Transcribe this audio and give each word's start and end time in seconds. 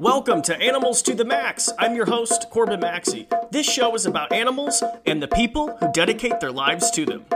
Welcome 0.00 0.40
to 0.44 0.56
Animals 0.56 1.02
to 1.02 1.14
the 1.14 1.26
Max. 1.26 1.68
I'm 1.78 1.94
your 1.94 2.06
host, 2.06 2.48
Corbin 2.48 2.80
Maxey. 2.80 3.28
This 3.50 3.70
show 3.70 3.94
is 3.94 4.06
about 4.06 4.32
animals 4.32 4.82
and 5.04 5.22
the 5.22 5.28
people 5.28 5.76
who 5.76 5.92
dedicate 5.92 6.40
their 6.40 6.50
lives 6.50 6.90
to 6.92 7.04
them. 7.04 7.26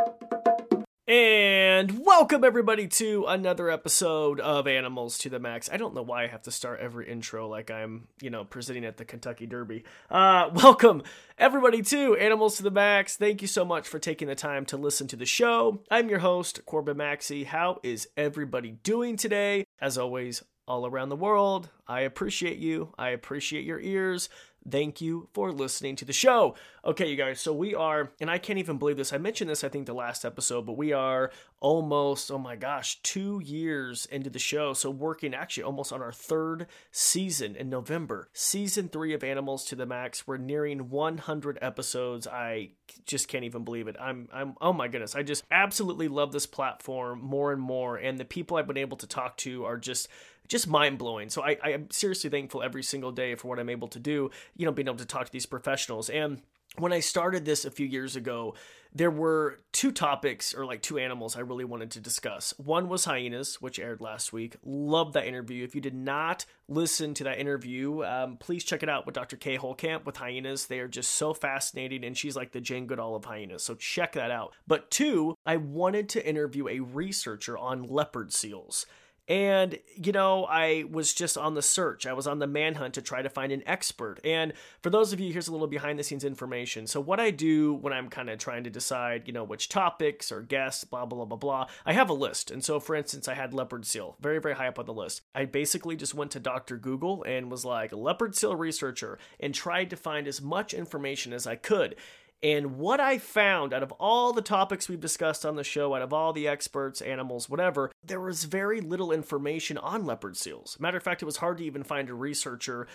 And 1.07 2.03
welcome 2.03 2.43
everybody 2.43 2.89
to 2.89 3.27
another 3.27 3.69
episode 3.69 4.41
of 4.41 4.67
Animals 4.67 5.19
to 5.19 5.29
the 5.29 5.39
Max. 5.39 5.69
I 5.71 5.77
don't 5.77 5.95
know 5.95 6.01
why 6.01 6.25
I 6.25 6.29
have 6.29 6.41
to 6.45 6.51
start 6.51 6.81
every 6.81 7.07
intro 7.07 7.47
like 7.47 7.71
I'm, 7.71 8.09
you 8.23 8.31
know, 8.31 8.45
presenting 8.45 8.87
at 8.87 8.97
the 8.97 9.05
Kentucky 9.05 9.45
Derby. 9.45 9.85
Uh, 10.11 10.49
welcome 10.55 11.03
everybody 11.37 11.83
to 11.83 12.17
Animals 12.17 12.57
to 12.57 12.63
the 12.63 12.71
Max. 12.71 13.19
Thank 13.19 13.43
you 13.43 13.49
so 13.49 13.67
much 13.67 13.87
for 13.87 13.99
taking 13.99 14.29
the 14.29 14.35
time 14.35 14.65
to 14.67 14.79
listen 14.79 15.07
to 15.09 15.17
the 15.17 15.27
show. 15.27 15.83
I'm 15.91 16.09
your 16.09 16.21
host, 16.21 16.65
Corbin 16.65 16.97
Maxey. 16.97 17.45
How 17.45 17.79
is 17.83 18.09
everybody 18.17 18.71
doing 18.71 19.19
today? 19.19 19.64
As 19.81 19.99
always, 19.99 20.43
all 20.67 20.87
around 20.87 21.11
the 21.11 21.17
world, 21.17 21.69
I 21.87 22.01
appreciate 22.01 22.59
you. 22.59 22.95
I 22.97 23.11
appreciate 23.11 23.65
your 23.65 23.81
ears. 23.81 24.29
Thank 24.69 25.03
you 25.03 25.29
for 25.35 25.53
listening 25.53 25.95
to 25.97 26.07
the 26.07 26.15
show. 26.15 26.55
Okay, 26.85 27.11
you 27.11 27.17
guys, 27.17 27.39
so 27.39 27.53
we 27.53 27.75
are, 27.75 28.13
and 28.19 28.31
I 28.31 28.39
can't 28.39 28.59
even 28.59 28.79
believe 28.79 28.97
this. 28.97 29.13
I 29.13 29.19
mentioned 29.19 29.51
this, 29.51 29.63
I 29.63 29.69
think, 29.69 29.85
the 29.85 29.93
last 29.93 30.25
episode, 30.25 30.65
but 30.65 30.79
we 30.79 30.93
are 30.95 31.31
almost, 31.61 32.31
oh 32.31 32.39
my 32.39 32.57
gosh, 32.57 32.99
two 33.03 33.41
years 33.45 34.07
into 34.07 34.31
the 34.31 34.39
show. 34.39 34.73
So, 34.73 34.89
working 34.89 35.35
actually 35.35 35.65
almost 35.65 35.93
on 35.93 36.01
our 36.01 36.13
third 36.13 36.67
season 36.91 37.57
in 37.57 37.69
November. 37.69 38.31
Season 38.33 38.89
three 38.89 39.13
of 39.13 39.23
Animals 39.23 39.67
to 39.67 39.77
the 39.77 39.85
Max. 39.85 40.27
We're 40.27 40.39
nearing 40.39 40.89
100 40.89 41.59
episodes. 41.61 42.27
I 42.27 42.71
just 43.05 43.29
can't 43.29 43.45
even 43.45 43.65
believe 43.65 43.87
it. 43.87 43.97
I'm, 44.01 44.29
I'm, 44.33 44.55
oh 44.63 44.73
my 44.73 44.89
goodness. 44.89 45.15
I 45.15 45.23
just 45.23 45.45
absolutely 45.51 46.09
love 46.09 46.33
this 46.33 46.47
platform 46.47 47.21
more 47.23 47.53
and 47.53 47.61
more. 47.61 47.97
And 47.97 48.19
the 48.19 48.25
people 48.25 48.57
I've 48.57 48.67
been 48.67 48.79
able 48.79 48.97
to 48.99 49.07
talk 49.07 49.37
to 49.39 49.65
are 49.67 49.77
just, 49.77 50.09
just 50.49 50.69
mind 50.69 50.99
blowing. 50.99 51.29
So 51.31 51.43
I, 51.43 51.57
I 51.63 51.71
am 51.71 51.91
seriously 51.91 52.31
thankful 52.31 52.63
every 52.63 52.83
single 52.83 53.13
day 53.13 53.35
for 53.35 53.49
what 53.49 53.59
I'm 53.59 53.71
able 53.71 53.89
to 53.89 53.99
do, 53.99 54.31
you 54.57 54.67
know, 54.67 54.73
being 54.73 54.89
able 54.89 54.99
to 54.99 55.07
talk 55.07 55.27
to 55.27 55.33
these 55.33 55.47
professionals. 55.47 56.11
And 56.11 56.43
when 56.77 56.93
I 56.93 57.01
started 57.01 57.45
this 57.45 57.65
a 57.65 57.71
few 57.71 57.87
years 57.87 58.17
ago, 58.17 58.55
there 58.97 59.11
were 59.11 59.59
two 59.73 59.91
topics 59.91 60.55
or 60.55 60.65
like 60.65 60.81
two 60.81 60.99
animals 60.99 61.37
I 61.37 61.41
really 61.41 61.65
wanted 61.65 61.91
to 61.93 62.01
discuss. 62.01 62.55
One 62.59 62.89
was 62.89 63.05
hyenas, 63.05 63.61
which 63.61 63.81
aired 63.81 64.01
last 64.01 64.33
week. 64.33 64.57
Love 64.65 65.15
that 65.15 65.27
interview. 65.27 65.65
If 65.65 65.75
you 65.75 65.81
did 65.81 65.95
not 65.95 66.47
listen 66.69 67.13
to 67.15 67.25
that 67.25 67.39
interview, 67.39 68.05
um, 68.05 68.37
please 68.37 68.63
check 68.63 68.85
it 68.85 68.89
out 68.89 69.05
with 69.05 69.15
Dr. 69.15 69.37
Kay 69.37 69.59
Holekamp 69.59 70.05
with 70.05 70.17
hyenas. 70.17 70.67
They 70.67 70.79
are 70.79 70.89
just 70.89 71.13
so 71.13 71.35
fascinating, 71.35 72.05
and 72.05 72.17
she's 72.17 72.37
like 72.37 72.53
the 72.53 72.61
Jane 72.61 72.87
Goodall 72.87 73.17
of 73.17 73.25
hyenas. 73.25 73.65
So 73.65 73.75
check 73.75 74.13
that 74.13 74.31
out. 74.31 74.53
But 74.67 74.91
two, 74.93 75.37
I 75.45 75.57
wanted 75.57 76.09
to 76.11 76.27
interview 76.27 76.69
a 76.69 76.81
researcher 76.81 77.59
on 77.59 77.83
leopard 77.83 78.33
seals. 78.33 78.87
And, 79.27 79.79
you 79.97 80.13
know, 80.13 80.45
I 80.45 80.85
was 80.91 81.15
just 81.15 81.39
on 81.39 81.55
the 81.55 81.63
search. 81.63 82.05
I 82.07 82.13
was 82.13 82.27
on 82.27 82.41
the 82.41 82.47
manhunt 82.47 82.95
to 82.95 83.03
try 83.03 83.23
to 83.23 83.31
find 83.31 83.53
an 83.53 83.63
expert. 83.67 84.21
And 84.23 84.53
for 84.83 84.91
those 84.91 85.15
of 85.15 85.21
you, 85.21 85.33
here's 85.33 85.49
a 85.49 85.53
little 85.53 85.67
behind 85.67 85.99
the 85.99 86.03
scenes 86.03 86.25
information. 86.25 86.87
So, 86.87 87.01
what 87.01 87.21
I 87.21 87.31
do 87.31 87.73
when 87.73 87.95
I'm 87.95 88.11
kind 88.11 88.29
of 88.29 88.39
trying 88.39 88.65
to 88.65 88.71
decide, 88.71 89.23
you 89.27 89.33
know, 89.33 89.45
which 89.45 89.71
topics 89.71 90.31
or 90.31 90.43
guests, 90.43 90.85
blah, 90.85 91.07
blah, 91.07 91.25
blah, 91.25 91.39
blah, 91.39 91.69
I 91.87 91.95
have 91.95 92.11
a 92.11 92.15
list. 92.15 92.51
And 92.51 92.63
so, 92.63 92.79
for 92.79 92.95
instance, 92.95 93.27
I 93.27 93.35
had 93.35 93.55
leopard 93.55 93.87
seal, 93.87 94.17
very, 94.21 94.41
very 94.41 94.55
high 94.55 94.69
up 94.69 94.79
on 94.79 94.85
the 94.85 94.93
list. 94.93 95.23
I 95.35 95.47
basically 95.47 95.97
just 95.97 96.15
went 96.15 96.31
to 96.33 96.41
Dr. 96.41 96.77
Google 96.77 97.23
and 97.23 97.51
was 97.51 97.65
like, 97.65 97.93
leopard 97.93 98.37
seal 98.37 98.55
researcher, 98.55 99.19
and 99.41 99.55
tried 99.55 99.89
to 99.91 99.97
find 99.97 100.29
as 100.29 100.43
much 100.43 100.75
information 100.75 101.33
as 101.33 101.47
I 101.47 101.57
could. 101.57 101.97
And 102.45 102.77
what 102.77 103.01
I 103.01 103.17
found 103.17 103.73
out 103.73 103.83
of 103.83 103.91
all 103.93 104.35
the 104.35 104.43
topics 104.43 104.87
we've 104.87 105.01
discussed 105.01 105.47
on 105.47 105.57
the 105.57 105.65
show, 105.65 105.95
out 105.95 106.03
of 106.03 106.13
all 106.13 106.35
the 106.35 106.47
experts, 106.47 107.01
animals, 107.01 107.49
whatever, 107.49 107.91
there 108.05 108.21
was 108.21 108.45
very 108.45 108.83
little 108.83 109.13
information 109.13 109.79
on 109.79 110.05
leopard 110.05 110.37
seals. 110.37 110.77
Matter 110.79 110.99
of 110.99 111.03
fact, 111.03 111.23
it 111.23 111.25
was 111.25 111.39
hard 111.39 111.57
to 111.57 111.65
even 111.65 111.83
find 111.83 112.11
a 112.11 112.15
researcher 112.15 112.87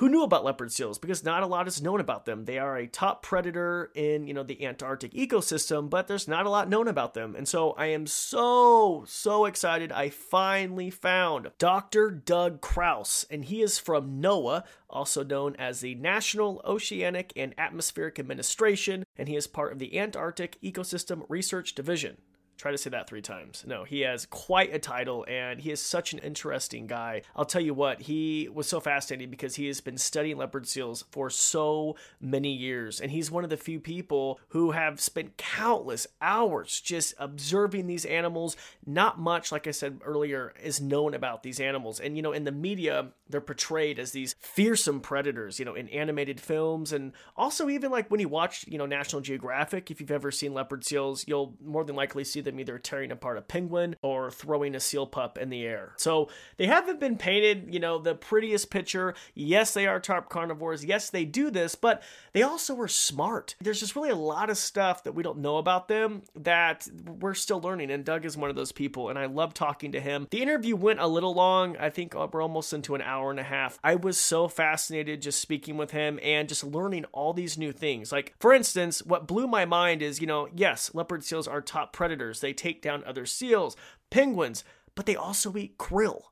who 0.00 0.08
knew 0.08 0.22
about 0.22 0.46
leopard 0.46 0.72
seals 0.72 0.98
because 0.98 1.24
not 1.24 1.42
a 1.42 1.46
lot 1.46 1.68
is 1.68 1.82
known 1.82 2.00
about 2.00 2.24
them. 2.24 2.46
They 2.46 2.58
are 2.58 2.78
a 2.78 2.86
top 2.86 3.22
predator 3.22 3.90
in, 3.94 4.26
you 4.26 4.32
know, 4.32 4.42
the 4.42 4.64
Antarctic 4.64 5.12
ecosystem, 5.12 5.90
but 5.90 6.08
there's 6.08 6.26
not 6.26 6.46
a 6.46 6.50
lot 6.50 6.70
known 6.70 6.88
about 6.88 7.12
them. 7.12 7.36
And 7.36 7.46
so 7.46 7.72
I 7.72 7.88
am 7.88 8.06
so 8.06 9.04
so 9.06 9.44
excited 9.44 9.92
I 9.92 10.08
finally 10.08 10.88
found 10.88 11.50
Dr. 11.58 12.10
Doug 12.10 12.62
Krause 12.62 13.26
and 13.28 13.44
he 13.44 13.60
is 13.60 13.78
from 13.78 14.22
NOAA, 14.22 14.64
also 14.88 15.22
known 15.22 15.54
as 15.56 15.80
the 15.80 15.96
National 15.96 16.62
Oceanic 16.64 17.34
and 17.36 17.54
Atmospheric 17.58 18.18
Administration, 18.18 19.04
and 19.18 19.28
he 19.28 19.36
is 19.36 19.46
part 19.46 19.70
of 19.70 19.78
the 19.78 19.98
Antarctic 19.98 20.56
Ecosystem 20.62 21.26
Research 21.28 21.74
Division. 21.74 22.16
Try 22.60 22.72
to 22.72 22.76
say 22.76 22.90
that 22.90 23.08
three 23.08 23.22
times. 23.22 23.64
No, 23.66 23.84
he 23.84 24.00
has 24.00 24.26
quite 24.26 24.74
a 24.74 24.78
title 24.78 25.24
and 25.26 25.58
he 25.58 25.70
is 25.70 25.80
such 25.80 26.12
an 26.12 26.18
interesting 26.18 26.86
guy. 26.86 27.22
I'll 27.34 27.46
tell 27.46 27.62
you 27.62 27.72
what, 27.72 28.02
he 28.02 28.50
was 28.52 28.68
so 28.68 28.80
fascinating 28.80 29.30
because 29.30 29.54
he 29.54 29.66
has 29.68 29.80
been 29.80 29.96
studying 29.96 30.36
leopard 30.36 30.68
seals 30.68 31.06
for 31.10 31.30
so 31.30 31.96
many 32.20 32.52
years. 32.52 33.00
And 33.00 33.12
he's 33.12 33.30
one 33.30 33.44
of 33.44 33.50
the 33.50 33.56
few 33.56 33.80
people 33.80 34.38
who 34.48 34.72
have 34.72 35.00
spent 35.00 35.38
countless 35.38 36.06
hours 36.20 36.82
just 36.82 37.14
observing 37.16 37.86
these 37.86 38.04
animals. 38.04 38.58
Not 38.84 39.18
much, 39.18 39.50
like 39.50 39.66
I 39.66 39.70
said 39.70 40.02
earlier, 40.04 40.52
is 40.62 40.82
known 40.82 41.14
about 41.14 41.42
these 41.42 41.60
animals. 41.60 41.98
And, 41.98 42.14
you 42.14 42.22
know, 42.22 42.32
in 42.32 42.44
the 42.44 42.52
media, 42.52 43.12
they're 43.26 43.40
portrayed 43.40 43.98
as 43.98 44.12
these 44.12 44.34
fearsome 44.38 45.00
predators, 45.00 45.58
you 45.58 45.64
know, 45.64 45.74
in 45.74 45.88
animated 45.88 46.38
films. 46.38 46.92
And 46.92 47.12
also, 47.38 47.70
even 47.70 47.90
like 47.90 48.10
when 48.10 48.20
you 48.20 48.28
watch, 48.28 48.66
you 48.68 48.76
know, 48.76 48.84
National 48.84 49.22
Geographic, 49.22 49.90
if 49.90 49.98
you've 49.98 50.10
ever 50.10 50.30
seen 50.30 50.52
leopard 50.52 50.84
seals, 50.84 51.24
you'll 51.26 51.54
more 51.64 51.84
than 51.84 51.96
likely 51.96 52.22
see 52.22 52.42
them 52.42 52.49
them 52.50 52.60
either 52.60 52.78
tearing 52.78 53.10
apart 53.10 53.38
a 53.38 53.42
penguin 53.42 53.96
or 54.02 54.30
throwing 54.30 54.74
a 54.74 54.80
seal 54.80 55.06
pup 55.06 55.38
in 55.38 55.50
the 55.50 55.64
air. 55.64 55.92
So 55.96 56.28
they 56.56 56.66
haven't 56.66 57.00
been 57.00 57.16
painted, 57.16 57.68
you 57.72 57.80
know, 57.80 57.98
the 57.98 58.14
prettiest 58.14 58.70
picture. 58.70 59.14
Yes, 59.34 59.74
they 59.74 59.86
are 59.86 60.00
top 60.00 60.28
carnivores. 60.28 60.84
Yes, 60.84 61.10
they 61.10 61.24
do 61.24 61.50
this, 61.50 61.74
but 61.74 62.02
they 62.32 62.42
also 62.42 62.78
are 62.80 62.88
smart. 62.88 63.56
There's 63.60 63.80
just 63.80 63.96
really 63.96 64.10
a 64.10 64.16
lot 64.16 64.50
of 64.50 64.58
stuff 64.58 65.04
that 65.04 65.12
we 65.12 65.22
don't 65.22 65.38
know 65.38 65.58
about 65.58 65.88
them 65.88 66.22
that 66.34 66.88
we're 67.06 67.34
still 67.34 67.60
learning. 67.60 67.90
And 67.90 68.04
Doug 68.04 68.24
is 68.24 68.36
one 68.36 68.50
of 68.50 68.56
those 68.56 68.72
people, 68.72 69.08
and 69.08 69.18
I 69.18 69.26
love 69.26 69.54
talking 69.54 69.92
to 69.92 70.00
him. 70.00 70.26
The 70.30 70.42
interview 70.42 70.76
went 70.76 71.00
a 71.00 71.06
little 71.06 71.34
long. 71.34 71.76
I 71.76 71.90
think 71.90 72.14
we're 72.14 72.42
almost 72.42 72.72
into 72.72 72.94
an 72.94 73.02
hour 73.02 73.30
and 73.30 73.40
a 73.40 73.44
half. 73.44 73.78
I 73.82 73.94
was 73.94 74.18
so 74.18 74.48
fascinated 74.48 75.22
just 75.22 75.40
speaking 75.40 75.76
with 75.76 75.90
him 75.90 76.18
and 76.22 76.48
just 76.48 76.64
learning 76.64 77.04
all 77.12 77.32
these 77.32 77.58
new 77.58 77.72
things. 77.72 78.12
Like, 78.12 78.34
for 78.38 78.52
instance, 78.52 79.02
what 79.04 79.26
blew 79.26 79.46
my 79.46 79.64
mind 79.64 80.02
is, 80.02 80.20
you 80.20 80.26
know, 80.26 80.48
yes, 80.54 80.90
leopard 80.94 81.24
seals 81.24 81.48
are 81.48 81.60
top 81.60 81.92
predators 81.92 82.39
they 82.40 82.52
take 82.52 82.82
down 82.82 83.04
other 83.04 83.26
seals, 83.26 83.76
penguins, 84.10 84.64
but 84.94 85.06
they 85.06 85.16
also 85.16 85.56
eat 85.56 85.78
krill. 85.78 86.22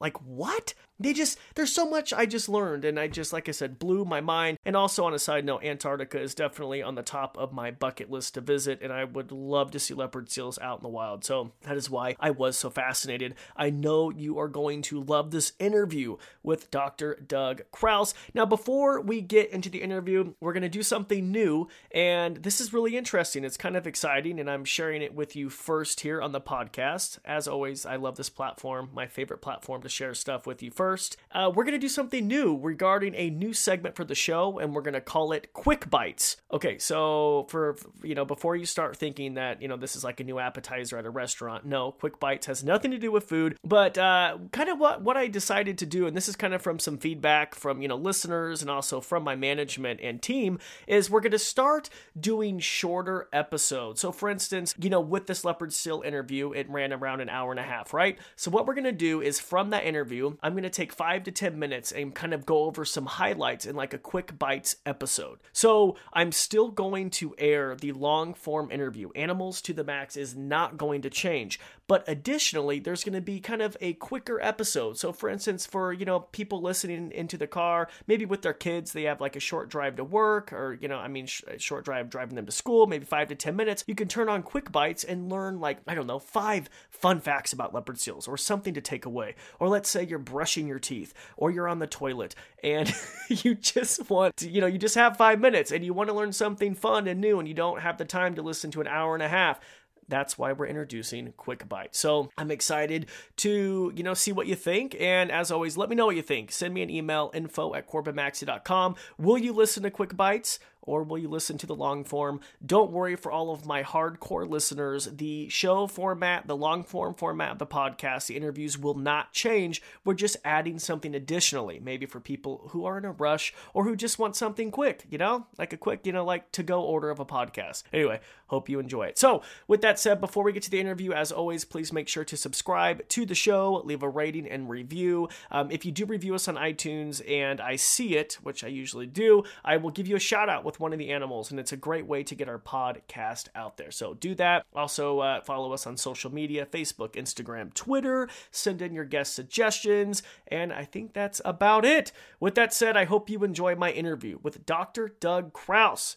Like, 0.00 0.20
what? 0.20 0.74
They 0.98 1.12
just 1.12 1.38
there's 1.54 1.72
so 1.72 1.88
much 1.88 2.12
I 2.12 2.26
just 2.26 2.48
learned 2.48 2.84
and 2.84 2.98
I 2.98 3.08
just 3.08 3.32
like 3.32 3.48
I 3.48 3.52
said 3.52 3.78
blew 3.78 4.04
my 4.04 4.20
mind. 4.20 4.58
And 4.64 4.76
also 4.76 5.04
on 5.04 5.14
a 5.14 5.18
side 5.18 5.44
note 5.44 5.64
Antarctica 5.64 6.20
is 6.20 6.34
definitely 6.34 6.82
on 6.82 6.94
the 6.94 7.02
top 7.02 7.36
of 7.36 7.52
my 7.52 7.70
bucket 7.70 8.10
list 8.10 8.34
to 8.34 8.40
visit 8.40 8.80
and 8.82 8.92
I 8.92 9.04
would 9.04 9.32
love 9.32 9.70
to 9.72 9.78
see 9.78 9.94
leopard 9.94 10.30
seals 10.30 10.58
out 10.58 10.78
in 10.78 10.82
the 10.82 10.88
wild. 10.88 11.24
So 11.24 11.52
that 11.62 11.76
is 11.76 11.90
why 11.90 12.16
I 12.20 12.30
was 12.30 12.56
so 12.56 12.70
fascinated. 12.70 13.34
I 13.56 13.70
know 13.70 14.10
you 14.10 14.38
are 14.38 14.48
going 14.48 14.82
to 14.82 15.02
love 15.02 15.30
this 15.30 15.52
interview 15.58 16.16
with 16.42 16.70
Dr. 16.70 17.16
Doug 17.26 17.62
Krause. 17.70 18.14
Now 18.34 18.46
before 18.46 19.00
we 19.00 19.20
get 19.20 19.50
into 19.50 19.70
the 19.70 19.82
interview 19.82 20.34
we're 20.40 20.52
going 20.52 20.62
to 20.62 20.68
do 20.68 20.82
something 20.82 21.30
new 21.30 21.68
and 21.90 22.36
this 22.38 22.60
is 22.60 22.72
really 22.72 22.96
interesting. 22.96 23.44
It's 23.44 23.56
kind 23.56 23.76
of 23.76 23.86
exciting 23.86 24.38
and 24.38 24.50
I'm 24.50 24.64
sharing 24.64 25.02
it 25.02 25.14
with 25.14 25.34
you 25.36 25.48
first 25.48 26.00
here 26.00 26.20
on 26.20 26.32
the 26.32 26.40
podcast. 26.40 27.18
As 27.24 27.48
always 27.48 27.86
I 27.86 27.96
love 27.96 28.16
this 28.16 28.30
platform 28.30 28.90
my 28.92 29.06
favorite 29.06 29.42
platform 29.42 29.82
to 29.82 29.88
share 29.88 30.14
stuff 30.14 30.46
with 30.46 30.62
you 30.62 30.70
first 30.70 30.81
first, 30.82 31.16
uh, 31.30 31.48
we're 31.54 31.62
going 31.62 31.74
to 31.74 31.78
do 31.78 31.88
something 31.88 32.26
new 32.26 32.58
regarding 32.60 33.14
a 33.14 33.30
new 33.30 33.52
segment 33.52 33.94
for 33.94 34.02
the 34.02 34.16
show, 34.16 34.58
and 34.58 34.74
we're 34.74 34.82
going 34.82 34.94
to 34.94 35.00
call 35.00 35.30
it 35.30 35.52
Quick 35.52 35.88
Bites. 35.88 36.38
Okay, 36.52 36.76
so 36.78 37.46
for, 37.50 37.76
you 38.02 38.16
know, 38.16 38.24
before 38.24 38.56
you 38.56 38.66
start 38.66 38.96
thinking 38.96 39.34
that, 39.34 39.62
you 39.62 39.68
know, 39.68 39.76
this 39.76 39.94
is 39.94 40.02
like 40.02 40.18
a 40.18 40.24
new 40.24 40.40
appetizer 40.40 40.98
at 40.98 41.06
a 41.06 41.10
restaurant, 41.10 41.64
no, 41.64 41.92
Quick 41.92 42.18
Bites 42.18 42.46
has 42.46 42.64
nothing 42.64 42.90
to 42.90 42.98
do 42.98 43.12
with 43.12 43.28
food, 43.28 43.56
but 43.62 43.96
uh, 43.96 44.38
kind 44.50 44.68
of 44.68 44.80
what, 44.80 45.02
what 45.02 45.16
I 45.16 45.28
decided 45.28 45.78
to 45.78 45.86
do, 45.86 46.08
and 46.08 46.16
this 46.16 46.28
is 46.28 46.34
kind 46.34 46.52
of 46.52 46.60
from 46.60 46.80
some 46.80 46.98
feedback 46.98 47.54
from, 47.54 47.80
you 47.80 47.86
know, 47.86 47.96
listeners 47.96 48.60
and 48.60 48.68
also 48.68 49.00
from 49.00 49.22
my 49.22 49.36
management 49.36 50.00
and 50.02 50.20
team, 50.20 50.58
is 50.88 51.08
we're 51.08 51.20
going 51.20 51.30
to 51.30 51.38
start 51.38 51.90
doing 52.18 52.58
shorter 52.58 53.28
episodes. 53.32 54.00
So, 54.00 54.10
for 54.10 54.28
instance, 54.28 54.74
you 54.80 54.90
know, 54.90 55.00
with 55.00 55.28
this 55.28 55.44
leopard 55.44 55.72
seal 55.72 56.02
interview, 56.04 56.50
it 56.50 56.68
ran 56.68 56.92
around 56.92 57.20
an 57.20 57.28
hour 57.28 57.52
and 57.52 57.60
a 57.60 57.62
half, 57.62 57.94
right? 57.94 58.18
So, 58.34 58.50
what 58.50 58.66
we're 58.66 58.74
going 58.74 58.82
to 58.84 58.92
do 58.92 59.20
is 59.20 59.38
from 59.38 59.70
that 59.70 59.84
interview, 59.84 60.34
I'm 60.42 60.54
going 60.54 60.64
to 60.64 60.71
take 60.72 60.92
five 60.92 61.24
to 61.24 61.32
10 61.32 61.58
minutes 61.58 61.92
and 61.92 62.14
kind 62.14 62.34
of 62.34 62.46
go 62.46 62.64
over 62.64 62.84
some 62.84 63.06
highlights 63.06 63.66
in 63.66 63.76
like 63.76 63.94
a 63.94 63.98
quick 63.98 64.38
bites 64.38 64.76
episode. 64.86 65.38
So 65.52 65.96
I'm 66.12 66.32
still 66.32 66.70
going 66.70 67.10
to 67.10 67.34
air 67.38 67.76
the 67.76 67.92
long 67.92 68.34
form 68.34 68.70
interview. 68.70 69.10
Animals 69.14 69.60
to 69.62 69.72
the 69.72 69.84
Max 69.84 70.16
is 70.16 70.34
not 70.36 70.76
going 70.76 71.02
to 71.02 71.10
change, 71.10 71.60
But 71.92 72.08
additionally, 72.08 72.78
there's 72.78 73.04
going 73.04 73.16
to 73.16 73.20
be 73.20 73.38
kind 73.38 73.60
of 73.60 73.76
a 73.82 73.92
quicker 73.92 74.40
episode. 74.40 74.96
So, 74.96 75.12
for 75.12 75.28
instance, 75.28 75.66
for 75.66 75.92
you 75.92 76.06
know 76.06 76.20
people 76.20 76.62
listening 76.62 77.12
into 77.12 77.36
the 77.36 77.46
car, 77.46 77.86
maybe 78.06 78.24
with 78.24 78.40
their 78.40 78.54
kids, 78.54 78.94
they 78.94 79.02
have 79.02 79.20
like 79.20 79.36
a 79.36 79.40
short 79.40 79.68
drive 79.68 79.96
to 79.96 80.04
work, 80.04 80.54
or 80.54 80.78
you 80.80 80.88
know, 80.88 80.96
I 80.96 81.08
mean, 81.08 81.26
sh- 81.26 81.42
short 81.58 81.84
drive 81.84 82.08
driving 82.08 82.34
them 82.34 82.46
to 82.46 82.50
school, 82.50 82.86
maybe 82.86 83.04
five 83.04 83.28
to 83.28 83.34
ten 83.34 83.56
minutes. 83.56 83.84
You 83.86 83.94
can 83.94 84.08
turn 84.08 84.30
on 84.30 84.42
Quick 84.42 84.72
Bites 84.72 85.04
and 85.04 85.30
learn 85.30 85.60
like 85.60 85.80
I 85.86 85.94
don't 85.94 86.06
know 86.06 86.18
five 86.18 86.70
fun 86.88 87.20
facts 87.20 87.52
about 87.52 87.74
leopard 87.74 88.00
seals, 88.00 88.26
or 88.26 88.38
something 88.38 88.72
to 88.72 88.80
take 88.80 89.04
away. 89.04 89.34
Or 89.60 89.68
let's 89.68 89.90
say 89.90 90.02
you're 90.02 90.18
brushing 90.18 90.66
your 90.66 90.78
teeth, 90.78 91.12
or 91.36 91.50
you're 91.50 91.68
on 91.68 91.78
the 91.78 91.86
toilet, 91.86 92.34
and 92.64 92.90
you 93.28 93.54
just 93.54 94.08
want 94.08 94.38
to, 94.38 94.48
you 94.48 94.62
know, 94.62 94.66
you 94.66 94.78
just 94.78 94.94
have 94.94 95.18
five 95.18 95.40
minutes, 95.40 95.70
and 95.70 95.84
you 95.84 95.92
want 95.92 96.08
to 96.08 96.16
learn 96.16 96.32
something 96.32 96.74
fun 96.74 97.06
and 97.06 97.20
new, 97.20 97.38
and 97.38 97.46
you 97.46 97.52
don't 97.52 97.82
have 97.82 97.98
the 97.98 98.06
time 98.06 98.34
to 98.36 98.40
listen 98.40 98.70
to 98.70 98.80
an 98.80 98.86
hour 98.86 99.12
and 99.12 99.22
a 99.22 99.28
half 99.28 99.60
that's 100.08 100.38
why 100.38 100.52
we're 100.52 100.66
introducing 100.66 101.32
quick 101.36 101.68
bite. 101.68 101.94
So 101.94 102.30
i'm 102.38 102.50
excited 102.50 103.06
to 103.36 103.92
you 103.94 104.02
know 104.02 104.14
see 104.14 104.32
what 104.32 104.46
you 104.46 104.54
think. 104.54 104.96
And 105.00 105.30
as 105.30 105.50
always 105.50 105.76
let 105.76 105.88
me 105.88 105.96
know 105.96 106.06
what 106.06 106.16
you 106.16 106.22
think. 106.22 106.52
Send 106.52 106.74
me 106.74 106.82
an 106.82 106.90
email 106.90 107.30
info 107.34 107.74
at 107.74 107.88
corbinmaxey.com 107.88 108.96
will 109.18 109.38
you 109.38 109.52
listen 109.52 109.82
to 109.82 109.90
quick 109.90 110.16
bites 110.16 110.58
or 110.82 111.02
will 111.02 111.18
you 111.18 111.28
listen 111.28 111.58
to 111.58 111.66
the 111.66 111.74
long 111.74 112.04
form? 112.04 112.40
Don't 112.64 112.90
worry 112.90 113.16
for 113.16 113.32
all 113.32 113.50
of 113.50 113.64
my 113.64 113.82
hardcore 113.82 114.48
listeners. 114.48 115.06
The 115.06 115.48
show 115.48 115.86
format, 115.86 116.46
the 116.46 116.56
long 116.56 116.84
form 116.84 117.14
format 117.14 117.52
of 117.52 117.58
the 117.58 117.66
podcast, 117.66 118.26
the 118.26 118.36
interviews 118.36 118.78
will 118.78 118.94
not 118.94 119.32
change. 119.32 119.80
We're 120.04 120.14
just 120.14 120.36
adding 120.44 120.78
something 120.78 121.14
additionally, 121.14 121.80
maybe 121.80 122.06
for 122.06 122.20
people 122.20 122.68
who 122.70 122.84
are 122.84 122.98
in 122.98 123.04
a 123.04 123.12
rush 123.12 123.54
or 123.72 123.84
who 123.84 123.96
just 123.96 124.18
want 124.18 124.36
something 124.36 124.70
quick, 124.70 125.06
you 125.08 125.18
know, 125.18 125.46
like 125.58 125.72
a 125.72 125.76
quick, 125.76 126.06
you 126.06 126.12
know, 126.12 126.24
like 126.24 126.50
to 126.52 126.62
go 126.62 126.82
order 126.82 127.10
of 127.10 127.20
a 127.20 127.24
podcast. 127.24 127.84
Anyway, 127.92 128.20
hope 128.48 128.68
you 128.68 128.78
enjoy 128.78 129.04
it. 129.04 129.18
So, 129.18 129.42
with 129.68 129.80
that 129.82 129.98
said, 129.98 130.20
before 130.20 130.44
we 130.44 130.52
get 130.52 130.62
to 130.64 130.70
the 130.70 130.80
interview, 130.80 131.12
as 131.12 131.32
always, 131.32 131.64
please 131.64 131.92
make 131.92 132.08
sure 132.08 132.24
to 132.24 132.36
subscribe 132.36 133.08
to 133.08 133.24
the 133.24 133.34
show, 133.34 133.82
leave 133.84 134.02
a 134.02 134.08
rating 134.08 134.48
and 134.48 134.68
review. 134.68 135.28
Um, 135.50 135.70
if 135.70 135.84
you 135.84 135.92
do 135.92 136.04
review 136.04 136.34
us 136.34 136.48
on 136.48 136.56
iTunes 136.56 137.22
and 137.30 137.60
I 137.60 137.76
see 137.76 138.16
it, 138.16 138.38
which 138.42 138.64
I 138.64 138.68
usually 138.68 139.06
do, 139.06 139.44
I 139.64 139.76
will 139.76 139.90
give 139.90 140.08
you 140.08 140.16
a 140.16 140.20
shout 140.20 140.48
out 140.48 140.64
with 140.72 140.80
one 140.80 140.92
of 140.94 140.98
the 140.98 141.10
animals, 141.10 141.50
and 141.50 141.60
it's 141.60 141.72
a 141.72 141.76
great 141.76 142.06
way 142.06 142.22
to 142.22 142.34
get 142.34 142.48
our 142.48 142.58
podcast 142.58 143.48
out 143.54 143.76
there. 143.76 143.90
So 143.90 144.14
do 144.14 144.34
that. 144.36 144.64
Also, 144.74 145.18
uh, 145.18 145.42
follow 145.42 145.72
us 145.72 145.86
on 145.86 145.98
social 145.98 146.32
media 146.32 146.64
Facebook, 146.64 147.10
Instagram, 147.10 147.74
Twitter. 147.74 148.28
Send 148.50 148.80
in 148.80 148.94
your 148.94 149.04
guest 149.04 149.34
suggestions, 149.34 150.22
and 150.48 150.72
I 150.72 150.86
think 150.86 151.12
that's 151.12 151.42
about 151.44 151.84
it. 151.84 152.10
With 152.40 152.54
that 152.54 152.72
said, 152.72 152.96
I 152.96 153.04
hope 153.04 153.28
you 153.28 153.44
enjoy 153.44 153.74
my 153.74 153.90
interview 153.90 154.38
with 154.42 154.64
Dr. 154.64 155.14
Doug 155.20 155.52
Krause. 155.52 156.16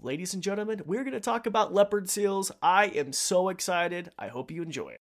Ladies 0.00 0.32
and 0.32 0.42
gentlemen, 0.42 0.80
we're 0.86 1.04
going 1.04 1.12
to 1.12 1.20
talk 1.20 1.44
about 1.44 1.74
leopard 1.74 2.08
seals. 2.08 2.50
I 2.62 2.86
am 2.86 3.12
so 3.12 3.50
excited. 3.50 4.10
I 4.18 4.28
hope 4.28 4.50
you 4.50 4.62
enjoy 4.62 4.90
it. 4.90 5.00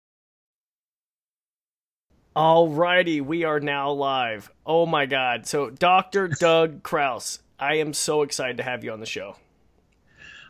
Alrighty, 2.37 3.23
we 3.23 3.45
are 3.45 3.61
now 3.61 3.91
live. 3.91 4.51
Oh 4.67 4.85
my 4.85 5.07
god. 5.07 5.47
So, 5.47 5.71
Dr. 5.71 6.29
Doug 6.29 6.83
Krause, 6.83 7.41
I 7.63 7.75
am 7.75 7.93
so 7.93 8.23
excited 8.23 8.57
to 8.57 8.65
have 8.65 8.83
you 8.83 8.91
on 8.91 8.99
the 8.99 9.07
show. 9.07 9.37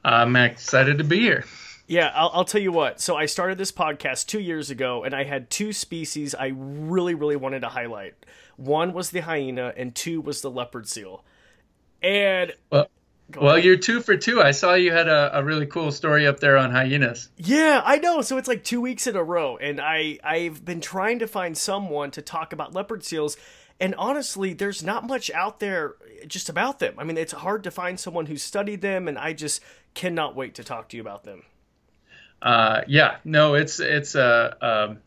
I'm 0.03 0.35
excited 0.35 0.97
to 0.97 1.05
be 1.05 1.21
here. 1.21 1.45
Yeah, 1.87 2.11
I'll, 2.15 2.31
I'll, 2.33 2.45
tell 2.47 2.63
you 2.63 2.73
what. 2.73 3.03
So 3.03 3.17
I 3.17 3.27
started 3.27 3.59
this 3.59 3.71
podcast 3.71 4.27
two 4.27 4.41
years 4.41 4.71
ago, 4.71 5.05
and 5.05 5.15
I 5.15 5.25
had 5.25 5.51
two 5.51 5.75
species 5.75 6.35
I 6.35 6.53
really, 6.55 7.13
really 7.13 7.37
wanted 7.37 7.61
to 7.61 7.69
highlight. 7.69 8.15
One 8.57 8.95
was 8.95 9.11
the 9.11 9.21
hyena, 9.21 9.75
and 9.77 9.95
two 9.95 10.23
was 10.23 10.41
the 10.41 10.51
leopard 10.51 10.89
seal. 10.89 11.23
And 12.03 12.55
well, 12.71 12.89
well, 13.37 13.59
you're 13.59 13.77
two 13.77 14.01
for 14.01 14.17
two. 14.17 14.41
I 14.41 14.53
saw 14.53 14.73
you 14.73 14.91
had 14.91 15.07
a, 15.07 15.39
a 15.39 15.45
really 15.45 15.67
cool 15.67 15.93
story 15.93 16.27
up 16.27 16.41
there 16.41 16.57
on 16.57 16.71
hyenas. 16.71 17.29
Yeah, 17.37 17.83
I 17.85 17.99
know. 17.99 18.23
So 18.23 18.39
it's 18.39 18.49
like 18.49 18.65
two 18.65 18.81
weeks 18.81 19.07
in 19.07 19.17
a 19.17 19.23
row, 19.23 19.59
and 19.59 19.83
I 19.83 20.19
I've 20.25 20.65
been 20.65 20.81
trying 20.81 21.19
to 21.19 21.27
find 21.27 21.59
someone 21.59 22.11
to 22.13 22.23
talk 22.23 22.55
about 22.55 22.73
leopard 22.73 23.05
seals 23.05 23.37
and 23.81 23.95
honestly, 23.97 24.53
there's 24.53 24.83
not 24.83 25.07
much 25.07 25.31
out 25.31 25.61
there 25.61 25.95
just 26.27 26.49
about 26.49 26.79
them. 26.79 26.95
I 26.99 27.05
mean, 27.05 27.19
it's 27.19 27.33
hard 27.33 27.65
to 27.65 27.71
find 27.71 27.99
someone 27.99 28.27
who 28.27 28.37
studied 28.37 28.81
them, 28.81 29.09
and 29.09 29.19
I 29.19 29.33
just 29.33 29.61
cannot 29.95 30.37
wait 30.37 30.55
to 30.57 30.65
talk 30.65 30.89
to 30.91 30.97
you 30.97 31.03
about 31.03 31.25
them. 31.25 31.43
Uh, 32.41 32.83
yeah, 32.89 33.17
no, 33.25 33.55
it's 33.55 33.81
it's 33.81 34.15
a 34.15 34.57
um, 34.61 34.99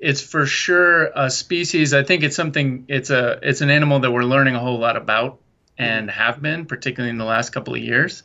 it's 0.00 0.20
for 0.20 0.46
sure 0.46 1.10
a 1.14 1.30
species. 1.30 1.94
I 1.94 2.02
think 2.02 2.22
it's 2.22 2.36
something. 2.36 2.86
It's 2.88 3.10
a 3.10 3.38
it's 3.42 3.60
an 3.60 3.70
animal 3.70 4.00
that 4.00 4.10
we're 4.10 4.24
learning 4.24 4.54
a 4.54 4.60
whole 4.60 4.78
lot 4.78 4.96
about 4.96 5.38
and 5.78 6.08
mm-hmm. 6.08 6.18
have 6.18 6.40
been, 6.40 6.66
particularly 6.66 7.10
in 7.10 7.18
the 7.18 7.24
last 7.24 7.50
couple 7.50 7.74
of 7.74 7.80
years. 7.80 8.22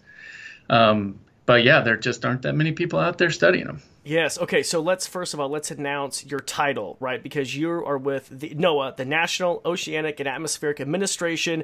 Um, 0.69 1.19
but 1.45 1.63
yeah, 1.63 1.81
there 1.81 1.97
just 1.97 2.23
aren't 2.25 2.43
that 2.43 2.53
many 2.53 2.71
people 2.71 2.99
out 2.99 3.17
there 3.17 3.31
studying 3.31 3.65
them. 3.65 3.81
Yes. 4.03 4.39
Okay. 4.39 4.63
So 4.63 4.81
let's 4.81 5.05
first 5.05 5.33
of 5.33 5.39
all 5.39 5.49
let's 5.49 5.69
announce 5.71 6.25
your 6.25 6.39
title, 6.39 6.97
right? 6.99 7.21
Because 7.21 7.55
you 7.55 7.69
are 7.69 7.97
with 7.97 8.29
the 8.31 8.49
NOAA, 8.49 8.97
the 8.97 9.05
National 9.05 9.61
Oceanic 9.65 10.19
and 10.19 10.27
Atmospheric 10.27 10.79
Administration, 10.79 11.63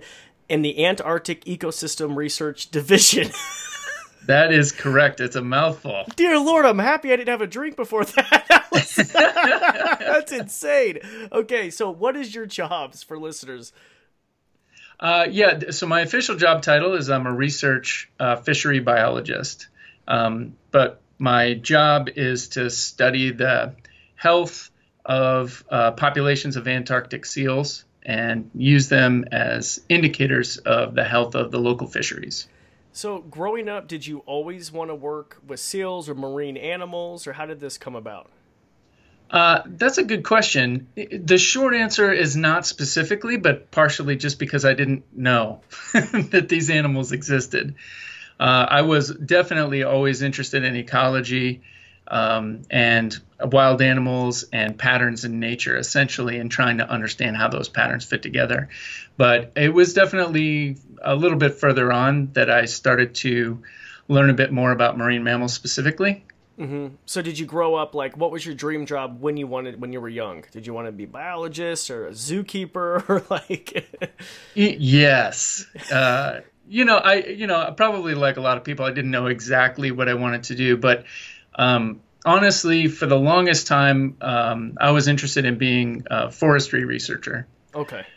in 0.49 0.61
the 0.61 0.85
Antarctic 0.85 1.43
Ecosystem 1.45 2.15
Research 2.15 2.71
Division. 2.71 3.31
that 4.27 4.53
is 4.53 4.71
correct. 4.71 5.19
It's 5.19 5.35
a 5.35 5.41
mouthful. 5.41 6.05
Dear 6.15 6.39
Lord, 6.39 6.65
I'm 6.65 6.79
happy 6.79 7.11
I 7.11 7.15
didn't 7.15 7.29
have 7.29 7.41
a 7.41 7.47
drink 7.47 7.75
before 7.75 8.05
that. 8.05 8.45
that 8.49 8.71
was, 8.71 8.95
that's 8.95 10.31
insane. 10.31 10.99
Okay, 11.31 11.69
so 11.69 11.89
what 11.89 12.15
is 12.15 12.33
your 12.33 12.45
jobs 12.45 13.03
for 13.03 13.17
listeners? 13.17 13.73
Uh, 14.99 15.27
yeah, 15.29 15.69
so 15.71 15.85
my 15.85 16.01
official 16.01 16.35
job 16.35 16.61
title 16.61 16.95
is 16.95 17.09
I'm 17.09 17.27
a 17.27 17.33
research 17.33 18.09
uh, 18.19 18.37
fishery 18.37 18.79
biologist. 18.79 19.67
Um, 20.07 20.55
but 20.71 21.01
my 21.19 21.53
job 21.53 22.09
is 22.15 22.49
to 22.49 22.69
study 22.69 23.31
the 23.31 23.75
health 24.15 24.69
of 25.05 25.63
uh, 25.69 25.91
populations 25.91 26.55
of 26.55 26.67
Antarctic 26.67 27.25
seals 27.25 27.85
and 28.03 28.49
use 28.53 28.89
them 28.89 29.25
as 29.31 29.81
indicators 29.89 30.57
of 30.57 30.95
the 30.95 31.03
health 31.03 31.35
of 31.35 31.51
the 31.51 31.59
local 31.59 31.87
fisheries. 31.87 32.47
So, 32.93 33.19
growing 33.19 33.69
up, 33.69 33.87
did 33.87 34.07
you 34.07 34.19
always 34.25 34.71
want 34.71 34.89
to 34.89 34.95
work 34.95 35.37
with 35.45 35.59
seals 35.59 36.09
or 36.09 36.15
marine 36.15 36.57
animals, 36.57 37.27
or 37.27 37.33
how 37.33 37.45
did 37.45 37.59
this 37.59 37.77
come 37.77 37.95
about? 37.95 38.29
Uh, 39.29 39.61
that's 39.65 39.97
a 39.97 40.03
good 40.03 40.23
question. 40.23 40.87
The 40.95 41.37
short 41.37 41.75
answer 41.75 42.11
is 42.11 42.35
not 42.35 42.65
specifically, 42.65 43.37
but 43.37 43.71
partially 43.71 44.15
just 44.15 44.39
because 44.39 44.63
I 44.65 44.73
didn't 44.73 45.03
know 45.15 45.61
that 45.93 46.47
these 46.49 46.69
animals 46.69 47.11
existed. 47.11 47.75
Uh, 48.39 48.65
I 48.69 48.81
was 48.81 49.09
definitely 49.09 49.83
always 49.83 50.21
interested 50.21 50.63
in 50.63 50.75
ecology 50.75 51.61
um, 52.07 52.61
and 52.69 53.17
wild 53.41 53.81
animals 53.81 54.45
and 54.53 54.77
patterns 54.77 55.25
in 55.25 55.39
nature, 55.39 55.77
essentially, 55.77 56.39
and 56.39 56.49
trying 56.49 56.77
to 56.77 56.89
understand 56.89 57.37
how 57.37 57.47
those 57.49 57.69
patterns 57.69 58.05
fit 58.05 58.21
together. 58.21 58.69
But 59.17 59.51
it 59.55 59.73
was 59.73 59.93
definitely 59.93 60.77
a 61.01 61.15
little 61.15 61.37
bit 61.37 61.55
further 61.55 61.91
on 61.91 62.31
that 62.33 62.49
I 62.49 62.65
started 62.65 63.15
to 63.15 63.61
learn 64.07 64.29
a 64.29 64.33
bit 64.33 64.51
more 64.51 64.71
about 64.71 64.97
marine 64.97 65.23
mammals 65.23 65.53
specifically. 65.53 66.23
Mm-hmm. 66.57 66.95
So, 67.05 67.21
did 67.21 67.37
you 67.37 67.45
grow 67.45 67.75
up 67.75 67.93
like? 67.93 68.17
What 68.17 68.31
was 68.31 68.43
your 68.43 68.55
dream 68.55 68.87
job 68.87 69.21
when 69.21 69.37
you 69.37 69.45
wanted 69.45 69.79
when 69.79 69.93
you 69.93 70.01
were 70.01 70.09
young? 70.09 70.43
Did 70.51 70.65
you 70.65 70.73
want 70.73 70.87
to 70.87 70.91
be 70.91 71.03
a 71.03 71.07
biologist 71.07 71.91
or 71.91 72.07
a 72.07 72.11
zookeeper 72.11 73.07
or 73.09 73.23
like? 73.29 73.87
yes, 74.55 75.67
uh, 75.91 76.39
you 76.67 76.85
know, 76.85 76.97
I 76.97 77.15
you 77.15 77.47
know 77.47 77.73
probably 77.75 78.15
like 78.15 78.37
a 78.37 78.41
lot 78.41 78.57
of 78.57 78.63
people, 78.63 78.85
I 78.85 78.91
didn't 78.91 79.11
know 79.11 79.27
exactly 79.27 79.91
what 79.91 80.09
I 80.09 80.13
wanted 80.13 80.43
to 80.43 80.55
do, 80.55 80.77
but 80.77 81.05
um, 81.55 82.01
honestly, 82.25 82.87
for 82.87 83.05
the 83.05 83.17
longest 83.17 83.67
time, 83.67 84.17
um, 84.21 84.77
I 84.79 84.91
was 84.91 85.07
interested 85.07 85.45
in 85.45 85.57
being 85.57 86.05
a 86.09 86.29
forestry 86.29 86.85
researcher. 86.85 87.47
Okay. 87.73 87.97
okay. 87.97 88.07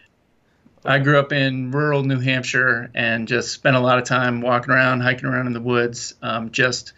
I 0.84 0.98
grew 0.98 1.18
up 1.18 1.32
in 1.32 1.70
rural 1.70 2.02
New 2.02 2.18
Hampshire 2.18 2.90
and 2.94 3.28
just 3.28 3.52
spent 3.52 3.76
a 3.76 3.80
lot 3.80 3.98
of 3.98 4.04
time 4.04 4.40
walking 4.40 4.72
around, 4.72 5.00
hiking 5.00 5.26
around 5.26 5.46
in 5.46 5.52
the 5.52 5.60
woods, 5.60 6.14
um, 6.22 6.50
just 6.50 6.92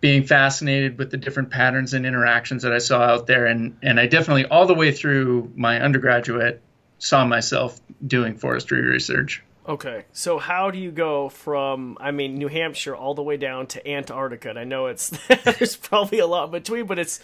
being 0.00 0.24
fascinated 0.24 0.98
with 0.98 1.10
the 1.10 1.16
different 1.16 1.50
patterns 1.50 1.94
and 1.94 2.04
interactions 2.04 2.62
that 2.62 2.72
I 2.72 2.78
saw 2.78 3.00
out 3.00 3.26
there. 3.26 3.46
And, 3.46 3.78
and 3.82 3.98
I 3.98 4.06
definitely, 4.06 4.46
all 4.46 4.66
the 4.66 4.74
way 4.74 4.92
through 4.92 5.52
my 5.54 5.80
undergraduate, 5.80 6.60
saw 6.98 7.24
myself 7.24 7.80
doing 8.06 8.36
forestry 8.36 8.82
research. 8.82 9.42
Okay, 9.68 10.04
so 10.12 10.38
how 10.38 10.70
do 10.70 10.78
you 10.78 10.92
go 10.92 11.28
from 11.28 11.98
I 12.00 12.12
mean 12.12 12.36
New 12.36 12.48
Hampshire 12.48 12.94
all 12.94 13.14
the 13.14 13.22
way 13.22 13.36
down 13.36 13.66
to 13.68 13.88
Antarctica? 13.88 14.50
And 14.50 14.58
I 14.58 14.64
know 14.64 14.86
it's 14.86 15.10
there's 15.44 15.76
probably 15.76 16.20
a 16.20 16.26
lot 16.26 16.44
in 16.46 16.50
between, 16.52 16.86
but 16.86 16.98
it's 16.98 17.20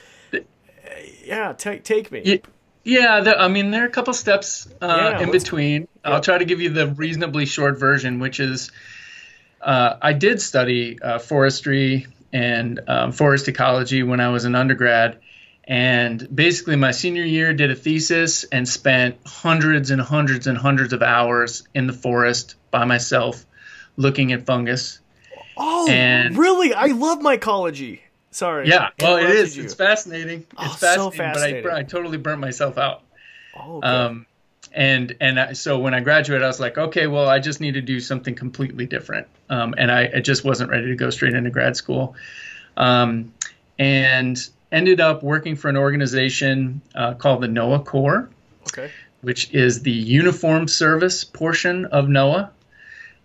yeah. 1.24 1.52
Take 1.52 1.84
take 1.84 2.10
me. 2.10 2.40
Yeah, 2.84 3.20
the, 3.20 3.38
I 3.38 3.46
mean 3.46 3.70
there 3.70 3.84
are 3.84 3.86
a 3.86 3.90
couple 3.90 4.12
steps 4.12 4.66
uh, 4.80 5.14
yeah, 5.16 5.22
in 5.22 5.30
between. 5.30 5.86
I'll 6.04 6.20
try 6.20 6.38
to 6.38 6.44
give 6.44 6.60
you 6.60 6.70
the 6.70 6.88
reasonably 6.88 7.46
short 7.46 7.78
version, 7.78 8.18
which 8.18 8.40
is 8.40 8.72
uh, 9.60 9.96
I 10.02 10.12
did 10.12 10.42
study 10.42 11.00
uh, 11.00 11.20
forestry 11.20 12.08
and 12.32 12.80
um, 12.88 13.12
forest 13.12 13.46
ecology 13.46 14.02
when 14.02 14.18
I 14.18 14.30
was 14.30 14.44
an 14.44 14.56
undergrad, 14.56 15.20
and 15.64 16.28
basically, 16.34 16.76
my 16.76 16.90
senior 16.90 17.24
year, 17.24 17.52
did 17.52 17.70
a 17.70 17.74
thesis 17.74 18.44
and 18.44 18.68
spent 18.68 19.18
hundreds 19.24 19.90
and 19.90 20.00
hundreds 20.00 20.46
and 20.46 20.58
hundreds 20.58 20.92
of 20.92 21.02
hours 21.02 21.66
in 21.74 21.86
the 21.86 21.92
forest 21.92 22.56
by 22.70 22.84
myself 22.84 23.44
looking 23.96 24.32
at 24.32 24.44
fungus. 24.44 24.98
Oh, 25.56 25.88
and, 25.88 26.36
really? 26.36 26.74
I 26.74 26.86
love 26.86 27.20
mycology. 27.20 28.00
Sorry. 28.32 28.66
Yeah, 28.68 28.88
well, 28.98 29.18
it 29.18 29.28
is. 29.30 29.56
You. 29.56 29.64
It's 29.64 29.74
fascinating. 29.74 30.40
It's 30.40 30.54
oh, 30.58 30.68
fascinating, 30.68 31.02
so 31.02 31.10
fascinating. 31.10 31.62
But 31.62 31.72
I, 31.74 31.78
I 31.80 31.82
totally 31.82 32.16
burnt 32.16 32.40
myself 32.40 32.78
out. 32.78 33.02
Oh, 33.54 33.76
okay. 33.76 33.86
Um, 33.86 34.26
and 34.74 35.14
and 35.20 35.38
I, 35.38 35.52
so 35.52 35.78
when 35.78 35.94
I 35.94 36.00
graduated, 36.00 36.42
I 36.42 36.46
was 36.46 36.58
like, 36.58 36.78
okay, 36.78 37.06
well, 37.06 37.28
I 37.28 37.38
just 37.38 37.60
need 37.60 37.74
to 37.74 37.82
do 37.82 38.00
something 38.00 38.34
completely 38.34 38.86
different. 38.86 39.28
Um, 39.50 39.74
and 39.76 39.92
I, 39.92 40.10
I, 40.16 40.20
just 40.20 40.44
wasn't 40.44 40.70
ready 40.70 40.86
to 40.86 40.94
go 40.94 41.10
straight 41.10 41.34
into 41.34 41.50
grad 41.50 41.76
school. 41.76 42.14
Um, 42.76 43.34
and 43.78 44.38
ended 44.72 45.00
up 45.00 45.22
working 45.22 45.54
for 45.54 45.68
an 45.68 45.76
organization 45.76 46.80
uh, 46.94 47.14
called 47.14 47.42
the 47.42 47.46
NOAA 47.46 47.84
Corps, 47.84 48.30
okay. 48.68 48.90
which 49.20 49.52
is 49.52 49.82
the 49.82 49.92
uniform 49.92 50.66
service 50.66 51.24
portion 51.24 51.84
of 51.86 52.06
NOAA 52.06 52.50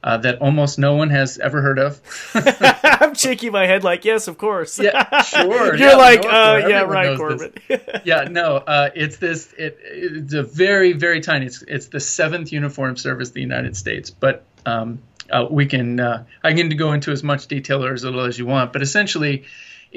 uh, 0.03 0.17
that 0.17 0.39
almost 0.39 0.77
no 0.77 0.95
one 0.95 1.09
has 1.09 1.37
ever 1.39 1.61
heard 1.61 1.79
of. 1.79 1.99
I'm 2.83 3.13
shaking 3.15 3.51
my 3.51 3.65
head 3.65 3.83
like, 3.83 4.05
yes, 4.05 4.27
of 4.27 4.37
course. 4.37 4.79
Yeah, 4.79 5.21
sure. 5.23 5.75
You're 5.75 5.89
yeah, 5.89 5.95
like, 5.95 6.25
uh, 6.25 6.65
yeah, 6.67 6.81
right, 6.81 7.17
Corbin. 7.17 7.53
yeah, 8.05 8.23
no, 8.29 8.57
uh, 8.57 8.89
it's 8.95 9.17
this. 9.17 9.53
It, 9.57 9.77
it's 9.81 10.33
a 10.33 10.43
very, 10.43 10.93
very 10.93 11.19
tiny. 11.19 11.47
It's 11.47 11.61
it's 11.63 11.87
the 11.87 11.99
seventh 11.99 12.51
uniform 12.51 12.95
service 12.95 13.29
of 13.29 13.33
the 13.33 13.41
United 13.41 13.75
States, 13.75 14.09
but 14.09 14.45
um, 14.65 14.99
uh, 15.31 15.47
we 15.49 15.65
can 15.65 15.99
uh, 15.99 16.23
I 16.43 16.53
can 16.53 16.69
go 16.69 16.93
into 16.93 17.11
as 17.11 17.23
much 17.23 17.47
detail 17.47 17.83
or 17.83 17.93
as 17.93 18.03
little 18.03 18.21
as 18.21 18.37
you 18.37 18.45
want, 18.45 18.73
but 18.73 18.81
essentially. 18.81 19.45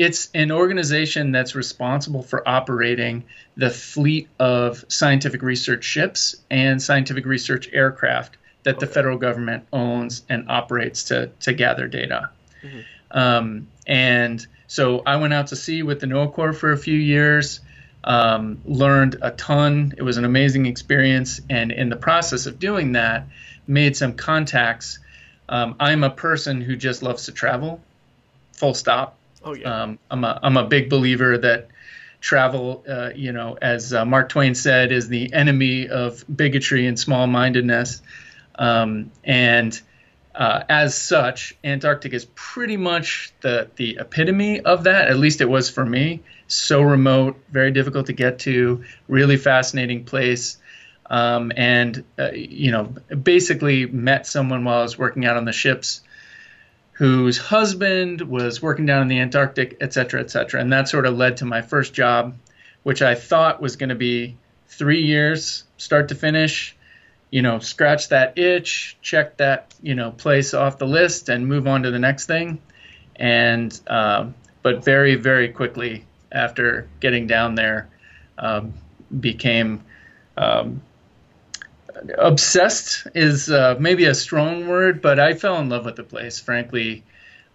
It's 0.00 0.30
an 0.32 0.50
organization 0.50 1.30
that's 1.30 1.54
responsible 1.54 2.22
for 2.22 2.48
operating 2.48 3.24
the 3.58 3.68
fleet 3.68 4.30
of 4.38 4.82
scientific 4.88 5.42
research 5.42 5.84
ships 5.84 6.36
and 6.50 6.80
scientific 6.80 7.26
research 7.26 7.68
aircraft 7.70 8.38
that 8.62 8.76
okay. 8.76 8.86
the 8.86 8.90
federal 8.90 9.18
government 9.18 9.66
owns 9.74 10.22
and 10.30 10.48
operates 10.48 11.04
to 11.04 11.26
to 11.40 11.52
gather 11.52 11.86
data. 11.86 12.30
Mm-hmm. 12.62 12.80
Um, 13.10 13.68
and 13.86 14.46
so 14.68 15.02
I 15.04 15.16
went 15.16 15.34
out 15.34 15.48
to 15.48 15.56
sea 15.56 15.82
with 15.82 16.00
the 16.00 16.06
NOAA 16.06 16.32
Corps 16.32 16.54
for 16.54 16.72
a 16.72 16.78
few 16.78 16.96
years, 16.96 17.60
um, 18.02 18.62
learned 18.64 19.18
a 19.20 19.32
ton. 19.32 19.92
It 19.98 20.02
was 20.02 20.16
an 20.16 20.24
amazing 20.24 20.64
experience, 20.64 21.42
and 21.50 21.70
in 21.70 21.90
the 21.90 21.96
process 21.96 22.46
of 22.46 22.58
doing 22.58 22.92
that, 22.92 23.26
made 23.66 23.98
some 23.98 24.14
contacts. 24.14 24.98
Um, 25.46 25.76
I'm 25.78 26.04
a 26.04 26.10
person 26.10 26.62
who 26.62 26.74
just 26.74 27.02
loves 27.02 27.26
to 27.26 27.32
travel, 27.32 27.82
full 28.52 28.72
stop. 28.72 29.18
Oh 29.42 29.54
yeah. 29.54 29.82
Um, 29.82 29.98
I'm 30.10 30.24
a 30.24 30.38
I'm 30.42 30.56
a 30.56 30.66
big 30.66 30.90
believer 30.90 31.38
that 31.38 31.68
travel, 32.20 32.84
uh, 32.88 33.10
you 33.14 33.32
know, 33.32 33.56
as 33.60 33.92
uh, 33.92 34.04
Mark 34.04 34.28
Twain 34.28 34.54
said, 34.54 34.92
is 34.92 35.08
the 35.08 35.32
enemy 35.32 35.88
of 35.88 36.24
bigotry 36.34 36.86
and 36.86 36.98
small-mindedness. 36.98 38.02
Um, 38.56 39.10
and 39.24 39.80
uh, 40.34 40.62
as 40.68 40.94
such, 40.94 41.56
Antarctica 41.64 42.14
is 42.14 42.26
pretty 42.34 42.76
much 42.76 43.32
the 43.40 43.70
the 43.76 43.98
epitome 44.00 44.60
of 44.60 44.84
that. 44.84 45.08
At 45.08 45.18
least 45.18 45.40
it 45.40 45.48
was 45.48 45.70
for 45.70 45.84
me. 45.84 46.22
So 46.46 46.82
remote, 46.82 47.36
very 47.50 47.70
difficult 47.70 48.06
to 48.06 48.12
get 48.12 48.40
to, 48.40 48.84
really 49.08 49.36
fascinating 49.36 50.04
place. 50.04 50.58
Um, 51.06 51.50
and 51.56 52.04
uh, 52.18 52.30
you 52.32 52.70
know, 52.70 52.84
basically 52.84 53.86
met 53.86 54.26
someone 54.26 54.64
while 54.64 54.80
I 54.80 54.82
was 54.82 54.98
working 54.98 55.24
out 55.26 55.36
on 55.36 55.44
the 55.44 55.52
ships, 55.52 56.02
whose 57.00 57.38
husband 57.38 58.20
was 58.20 58.60
working 58.60 58.84
down 58.84 59.00
in 59.00 59.08
the 59.08 59.20
Antarctic, 59.20 59.78
et 59.80 59.94
cetera, 59.94 60.20
et 60.20 60.30
cetera. 60.30 60.60
And 60.60 60.70
that 60.72 60.86
sort 60.86 61.06
of 61.06 61.16
led 61.16 61.38
to 61.38 61.46
my 61.46 61.62
first 61.62 61.94
job, 61.94 62.36
which 62.82 63.00
I 63.00 63.14
thought 63.14 63.62
was 63.62 63.76
going 63.76 63.88
to 63.88 63.94
be 63.94 64.36
three 64.68 65.00
years, 65.00 65.64
start 65.78 66.08
to 66.08 66.14
finish 66.14 66.76
you 67.30 67.42
know, 67.42 67.60
scratch 67.60 68.08
that 68.08 68.38
itch, 68.38 68.96
check 69.00 69.36
that, 69.36 69.74
you 69.82 69.94
know, 69.94 70.10
place 70.10 70.52
off 70.52 70.78
the 70.78 70.86
list 70.86 71.28
and 71.28 71.46
move 71.46 71.66
on 71.66 71.84
to 71.84 71.90
the 71.90 71.98
next 71.98 72.26
thing. 72.26 72.60
And, 73.16 73.78
uh, 73.86 74.26
but 74.62 74.84
very, 74.84 75.14
very 75.14 75.48
quickly 75.48 76.04
after 76.32 76.88
getting 76.98 77.26
down 77.26 77.54
there, 77.54 77.88
um, 78.38 78.74
became 79.18 79.84
um, 80.36 80.82
obsessed 82.18 83.06
is 83.14 83.50
uh, 83.50 83.76
maybe 83.78 84.04
a 84.04 84.14
strong 84.14 84.68
word, 84.68 85.02
but 85.02 85.18
I 85.18 85.34
fell 85.34 85.58
in 85.58 85.68
love 85.68 85.84
with 85.84 85.96
the 85.96 86.04
place, 86.04 86.38
frankly. 86.38 87.04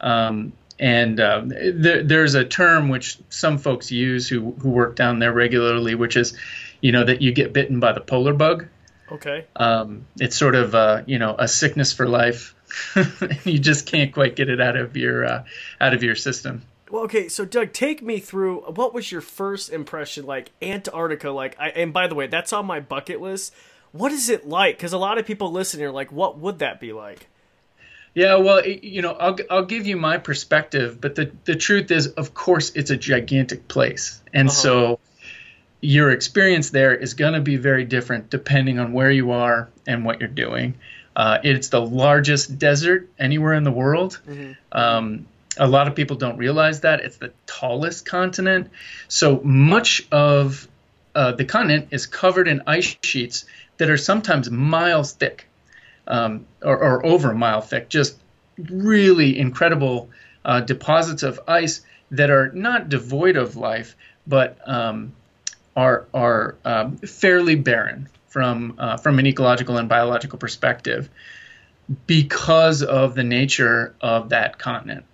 Um, 0.01 0.53
and 0.79 1.19
uh, 1.19 1.43
there, 1.45 2.03
there's 2.03 2.35
a 2.35 2.43
term 2.43 2.89
which 2.89 3.17
some 3.29 3.57
folks 3.57 3.91
use 3.91 4.27
who, 4.27 4.51
who 4.59 4.69
work 4.69 4.95
down 4.95 5.19
there 5.19 5.33
regularly, 5.33 5.95
which 5.95 6.17
is, 6.17 6.37
you 6.81 6.91
know, 6.91 7.03
that 7.03 7.21
you 7.21 7.31
get 7.31 7.53
bitten 7.53 7.79
by 7.79 7.93
the 7.93 8.01
polar 8.01 8.33
bug. 8.33 8.67
Okay. 9.11 9.45
Um, 9.55 10.07
it's 10.19 10.35
sort 10.35 10.55
of 10.55 10.73
uh, 10.73 11.03
you 11.05 11.19
know 11.19 11.35
a 11.37 11.47
sickness 11.47 11.93
for 11.93 12.07
life. 12.07 12.55
you 13.45 13.59
just 13.59 13.85
can't 13.85 14.11
quite 14.13 14.35
get 14.35 14.49
it 14.49 14.59
out 14.59 14.75
of 14.75 14.97
your 14.97 15.25
uh, 15.25 15.43
out 15.79 15.93
of 15.93 16.03
your 16.03 16.15
system. 16.15 16.63
Well, 16.89 17.03
okay, 17.03 17.27
so 17.29 17.45
Doug, 17.45 17.73
take 17.73 18.01
me 18.03 18.19
through 18.19 18.61
what 18.61 18.93
was 18.93 19.11
your 19.11 19.21
first 19.21 19.71
impression 19.71 20.25
like 20.25 20.51
Antarctica? 20.61 21.31
Like, 21.31 21.55
I, 21.59 21.69
and 21.69 21.91
by 21.91 22.07
the 22.07 22.15
way, 22.15 22.27
that's 22.27 22.53
on 22.53 22.65
my 22.65 22.79
bucket 22.79 23.21
list. 23.21 23.53
What 23.97 24.11
is 24.11 24.29
it 24.29 24.47
like? 24.47 24.77
Because 24.77 24.93
a 24.93 24.97
lot 24.97 25.17
of 25.17 25.25
people 25.25 25.51
listening 25.51 25.85
are 25.85 25.91
like, 25.91 26.11
what 26.11 26.37
would 26.37 26.59
that 26.59 26.79
be 26.79 26.91
like? 26.91 27.27
Yeah, 28.13 28.37
well, 28.37 28.65
you 28.65 29.01
know, 29.01 29.11
I'll 29.11 29.37
I'll 29.49 29.65
give 29.65 29.87
you 29.87 29.97
my 29.97 30.17
perspective, 30.17 31.01
but 31.01 31.15
the 31.15 31.31
the 31.43 31.55
truth 31.55 31.91
is, 31.91 32.07
of 32.07 32.33
course, 32.33 32.71
it's 32.73 32.89
a 32.89 32.95
gigantic 32.95 33.67
place, 33.67 34.21
and 34.33 34.47
uh-huh. 34.47 34.55
so 34.55 34.99
your 35.81 36.11
experience 36.11 36.69
there 36.69 36.95
is 36.95 37.13
going 37.13 37.33
to 37.33 37.41
be 37.41 37.57
very 37.57 37.83
different 37.83 38.29
depending 38.29 38.79
on 38.79 38.93
where 38.93 39.11
you 39.11 39.31
are 39.31 39.69
and 39.85 40.05
what 40.05 40.19
you're 40.19 40.29
doing. 40.29 40.75
Uh, 41.15 41.39
it's 41.43 41.69
the 41.69 41.81
largest 41.81 42.57
desert 42.57 43.09
anywhere 43.19 43.53
in 43.53 43.63
the 43.63 43.71
world. 43.71 44.19
Mm-hmm. 44.27 44.53
Um, 44.71 45.27
a 45.57 45.67
lot 45.67 45.87
of 45.87 45.95
people 45.95 46.17
don't 46.17 46.37
realize 46.37 46.81
that 46.81 47.01
it's 47.01 47.17
the 47.17 47.31
tallest 47.45 48.05
continent. 48.05 48.71
So 49.07 49.39
much 49.41 50.05
of 50.11 50.67
uh, 51.13 51.31
the 51.33 51.45
continent 51.45 51.89
is 51.91 52.05
covered 52.07 52.47
in 52.47 52.63
ice 52.67 52.97
sheets 53.01 53.45
that 53.77 53.89
are 53.89 53.97
sometimes 53.97 54.49
miles 54.49 55.11
thick, 55.13 55.47
um, 56.07 56.45
or, 56.61 56.77
or, 56.77 57.05
over 57.05 57.31
a 57.31 57.35
mile 57.35 57.61
thick. 57.61 57.89
Just 57.89 58.17
really 58.57 59.37
incredible 59.37 60.09
uh, 60.43 60.61
deposits 60.61 61.23
of 61.23 61.39
ice 61.47 61.81
that 62.11 62.29
are 62.29 62.51
not 62.51 62.89
devoid 62.89 63.35
of 63.35 63.55
life, 63.55 63.95
but 64.27 64.57
um, 64.65 65.13
are 65.75 66.05
are 66.13 66.55
um, 66.63 66.97
fairly 66.97 67.55
barren 67.55 68.07
from 68.27 68.75
uh, 68.77 68.97
from 68.97 69.19
an 69.19 69.27
ecological 69.27 69.77
and 69.77 69.89
biological 69.89 70.37
perspective 70.37 71.09
because 72.07 72.81
of 72.83 73.15
the 73.15 73.23
nature 73.23 73.93
of 74.01 74.29
that 74.29 74.57
continent. 74.57 75.05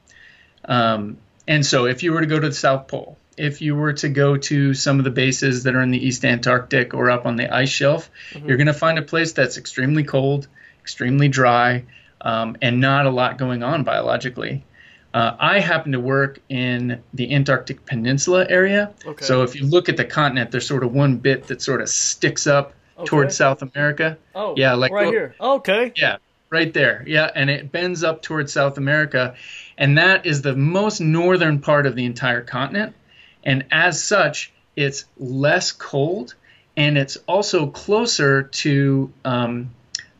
Um, 0.65 1.17
and 1.47 1.65
so, 1.65 1.85
if 1.85 2.03
you 2.03 2.13
were 2.13 2.21
to 2.21 2.27
go 2.27 2.39
to 2.39 2.49
the 2.49 2.55
South 2.55 2.87
Pole, 2.87 3.17
if 3.41 3.59
you 3.59 3.75
were 3.75 3.93
to 3.93 4.07
go 4.07 4.37
to 4.37 4.75
some 4.75 4.99
of 4.99 5.03
the 5.03 5.09
bases 5.09 5.63
that 5.63 5.73
are 5.73 5.81
in 5.81 5.89
the 5.89 5.97
East 5.97 6.23
Antarctic 6.23 6.93
or 6.93 7.09
up 7.09 7.25
on 7.25 7.37
the 7.37 7.51
ice 7.53 7.69
shelf, 7.69 8.11
mm-hmm. 8.31 8.47
you're 8.47 8.57
going 8.57 8.67
to 8.67 8.73
find 8.73 8.99
a 8.99 9.01
place 9.01 9.33
that's 9.33 9.57
extremely 9.57 10.03
cold, 10.03 10.47
extremely 10.81 11.27
dry, 11.27 11.83
um, 12.21 12.55
and 12.61 12.79
not 12.79 13.07
a 13.07 13.09
lot 13.09 13.39
going 13.39 13.63
on 13.63 13.83
biologically. 13.83 14.63
Uh, 15.11 15.35
I 15.39 15.59
happen 15.59 15.93
to 15.93 15.99
work 15.99 16.39
in 16.49 17.01
the 17.15 17.33
Antarctic 17.33 17.83
Peninsula 17.85 18.45
area. 18.47 18.93
Okay. 19.03 19.25
So 19.25 19.41
if 19.41 19.55
you 19.55 19.65
look 19.65 19.89
at 19.89 19.97
the 19.97 20.05
continent, 20.05 20.51
there's 20.51 20.67
sort 20.67 20.83
of 20.83 20.93
one 20.93 21.17
bit 21.17 21.47
that 21.47 21.63
sort 21.63 21.81
of 21.81 21.89
sticks 21.89 22.45
up 22.45 22.73
okay. 22.95 23.07
towards 23.07 23.35
South 23.35 23.63
America. 23.63 24.19
Oh, 24.35 24.53
yeah, 24.55 24.75
like 24.75 24.91
right 24.91 25.07
oh, 25.07 25.11
here. 25.11 25.35
Okay. 25.41 25.93
Yeah, 25.95 26.17
right 26.51 26.71
there. 26.71 27.03
Yeah, 27.07 27.29
and 27.33 27.49
it 27.49 27.71
bends 27.71 28.03
up 28.03 28.21
towards 28.21 28.53
South 28.53 28.77
America, 28.77 29.33
and 29.79 29.97
that 29.97 30.27
is 30.27 30.43
the 30.43 30.55
most 30.55 31.01
northern 31.01 31.59
part 31.59 31.87
of 31.87 31.95
the 31.95 32.05
entire 32.05 32.41
continent. 32.41 32.95
And 33.43 33.65
as 33.71 34.03
such, 34.03 34.51
it's 34.75 35.05
less 35.17 35.71
cold, 35.71 36.35
and 36.77 36.97
it's 36.97 37.17
also 37.27 37.67
closer 37.67 38.43
to 38.43 39.11
um, 39.25 39.71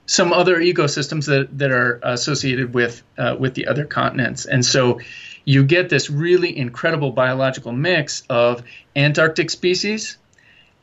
some 0.06 0.34
other 0.34 0.58
ecosystems 0.58 1.26
that, 1.28 1.58
that 1.58 1.72
are 1.72 2.00
associated 2.04 2.74
with 2.74 3.02
uh, 3.18 3.36
with 3.40 3.54
the 3.54 3.68
other 3.68 3.86
continents. 3.86 4.46
And 4.46 4.66
so 4.66 5.00
you 5.46 5.64
get 5.64 5.90
this 5.90 6.10
really 6.10 6.56
incredible 6.58 7.12
biological 7.12 7.72
mix 7.72 8.24
of 8.30 8.64
Antarctic 8.96 9.50
species 9.50 10.18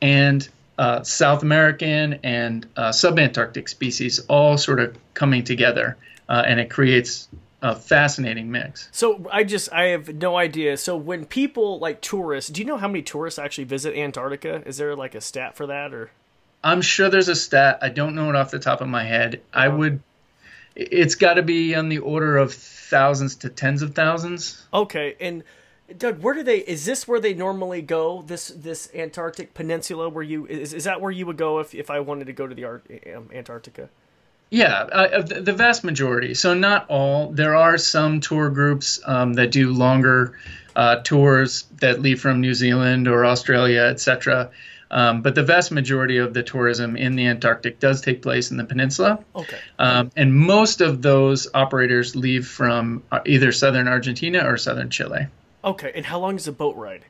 and 0.01 0.47
uh, 0.77 1.03
South 1.03 1.43
American 1.43 2.19
and 2.23 2.65
uh, 2.75 2.89
subantarctic 2.89 3.69
species 3.69 4.19
all 4.27 4.57
sort 4.57 4.79
of 4.79 4.97
coming 5.13 5.43
together, 5.43 5.97
uh, 6.27 6.43
and 6.45 6.59
it 6.59 6.69
creates 6.69 7.27
a 7.61 7.75
fascinating 7.75 8.51
mix. 8.51 8.89
So 8.91 9.27
I 9.31 9.43
just 9.43 9.71
I 9.73 9.85
have 9.85 10.15
no 10.15 10.37
idea. 10.37 10.77
So 10.77 10.95
when 10.95 11.25
people 11.25 11.79
like 11.79 12.01
tourists, 12.01 12.49
do 12.49 12.61
you 12.61 12.65
know 12.65 12.77
how 12.77 12.87
many 12.87 13.01
tourists 13.01 13.39
actually 13.39 13.65
visit 13.65 13.95
Antarctica? 13.95 14.63
Is 14.65 14.77
there 14.77 14.95
like 14.95 15.15
a 15.15 15.21
stat 15.21 15.55
for 15.55 15.67
that 15.67 15.93
or? 15.93 16.11
I'm 16.63 16.81
sure 16.81 17.09
there's 17.09 17.29
a 17.29 17.35
stat. 17.35 17.79
I 17.81 17.89
don't 17.89 18.15
know 18.15 18.29
it 18.29 18.35
off 18.35 18.51
the 18.51 18.59
top 18.59 18.81
of 18.81 18.87
my 18.87 19.03
head. 19.03 19.41
I 19.53 19.67
would. 19.67 20.01
It's 20.75 21.15
got 21.15 21.35
to 21.35 21.41
be 21.41 21.75
on 21.75 21.89
the 21.89 21.99
order 21.99 22.37
of 22.37 22.53
thousands 22.53 23.35
to 23.37 23.49
tens 23.49 23.81
of 23.81 23.95
thousands. 23.95 24.65
Okay, 24.73 25.15
and 25.19 25.43
Doug, 25.97 26.21
where 26.21 26.33
do 26.33 26.43
they? 26.43 26.59
Is 26.59 26.85
this 26.85 27.07
where 27.07 27.19
they 27.19 27.33
normally 27.33 27.81
go? 27.81 28.21
This 28.21 28.49
this 28.49 28.89
Antarctic 28.93 29.53
Peninsula, 29.53 30.09
where 30.09 30.23
you 30.23 30.45
is 30.47 30.73
is 30.73 30.83
that 30.83 31.01
where 31.01 31.11
you 31.11 31.25
would 31.25 31.37
go 31.37 31.59
if 31.59 31.73
if 31.73 31.89
I 31.89 31.99
wanted 31.99 32.25
to 32.27 32.33
go 32.33 32.45
to 32.45 32.53
the 32.53 32.65
Art, 32.65 32.85
um, 33.15 33.29
Antarctica? 33.33 33.89
Yeah, 34.51 34.73
uh, 34.81 35.21
the 35.21 35.53
vast 35.53 35.83
majority. 35.83 36.33
So 36.33 36.53
not 36.55 36.85
all. 36.89 37.31
There 37.31 37.55
are 37.55 37.77
some 37.77 38.19
tour 38.19 38.49
groups 38.49 38.99
um, 39.05 39.33
that 39.33 39.51
do 39.51 39.71
longer 39.71 40.39
uh, 40.75 40.97
tours 41.03 41.65
that 41.79 42.01
leave 42.01 42.19
from 42.19 42.41
New 42.41 42.53
Zealand 42.55 43.07
or 43.07 43.25
Australia, 43.25 43.81
etc. 43.83 44.49
Um, 44.91 45.21
but 45.21 45.35
the 45.35 45.43
vast 45.43 45.71
majority 45.71 46.17
of 46.17 46.33
the 46.33 46.41
tourism 46.41 46.95
in 46.95 47.15
the 47.15 47.27
Antarctic 47.27 47.79
does 47.79 48.01
take 48.01 48.23
place 48.23 48.49
in 48.49 48.57
the 48.57 48.63
peninsula. 48.63 49.19
Okay. 49.35 49.59
Um, 49.77 50.09
and 50.15 50.33
most 50.33 50.81
of 50.81 51.03
those 51.03 51.47
operators 51.53 52.15
leave 52.15 52.47
from 52.47 53.03
uh, 53.11 53.19
either 53.27 53.51
southern 53.51 53.87
Argentina 53.87 54.49
or 54.49 54.57
southern 54.57 54.89
Chile. 54.89 55.27
Okay. 55.63 55.91
And 55.93 56.05
how 56.07 56.17
long 56.19 56.37
is 56.37 56.47
a 56.47 56.51
boat 56.51 56.75
ride? 56.75 57.05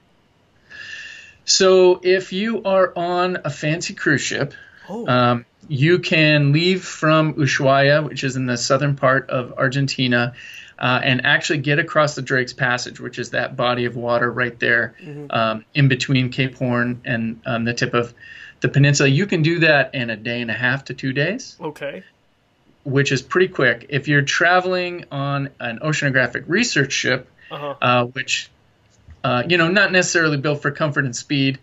So 1.46 2.02
if 2.04 2.34
you 2.34 2.64
are 2.64 2.92
on 2.98 3.38
a 3.46 3.50
fancy 3.50 3.94
cruise 3.94 4.22
ship, 4.22 4.54
Oh. 4.90 5.08
um, 5.08 5.46
you 5.68 6.00
can 6.00 6.52
leave 6.52 6.84
from 6.84 7.34
Ushuaia, 7.36 8.04
which 8.08 8.24
is 8.24 8.36
in 8.36 8.46
the 8.46 8.58
southern 8.58 8.96
part 8.96 9.30
of 9.30 9.54
Argentina, 9.58 10.34
uh, 10.78 11.02
and 11.04 11.26
actually 11.26 11.60
get 11.60 11.80
across 11.80 12.16
the 12.16 12.22
Drake's 12.22 12.54
Passage, 12.54 13.00
which 13.00 13.20
is 13.20 13.32
that 13.32 13.56
body 13.56 13.86
of 13.86 13.96
water 13.96 14.32
right 14.32 14.58
there 14.60 14.96
um, 15.30 15.66
in 15.74 15.88
between 15.90 16.30
Cape 16.32 16.56
Horn 16.56 17.02
and 17.06 17.42
um, 17.46 17.66
the 17.66 17.74
tip 17.74 17.94
of 17.94 18.14
the 18.62 18.70
peninsula. 18.70 19.10
You 19.10 19.26
can 19.26 19.42
do 19.42 19.60
that 19.60 19.94
in 19.94 20.10
a 20.10 20.16
day 20.16 20.42
and 20.42 20.50
a 20.50 20.54
half 20.54 20.86
to 20.86 20.94
two 20.94 21.14
days, 21.14 21.56
okay. 21.60 22.04
which 22.84 23.12
is 23.12 23.22
pretty 23.22 23.50
quick. 23.50 23.88
If 23.90 24.08
you're 24.08 24.22
traveling 24.22 25.06
on 25.12 25.50
an 25.60 25.80
oceanographic 25.80 26.46
research 26.48 26.94
ship, 26.94 27.28
Uh-huh. 27.52 27.76
uh, 27.82 28.06
which 28.06 28.50
uh, 29.24 29.44
you 29.50 29.58
know, 29.58 29.68
not 29.68 29.92
necessarily 29.92 30.38
built 30.38 30.62
for 30.62 30.72
comfort 30.72 31.04
and 31.04 31.16
speed. 31.16 31.60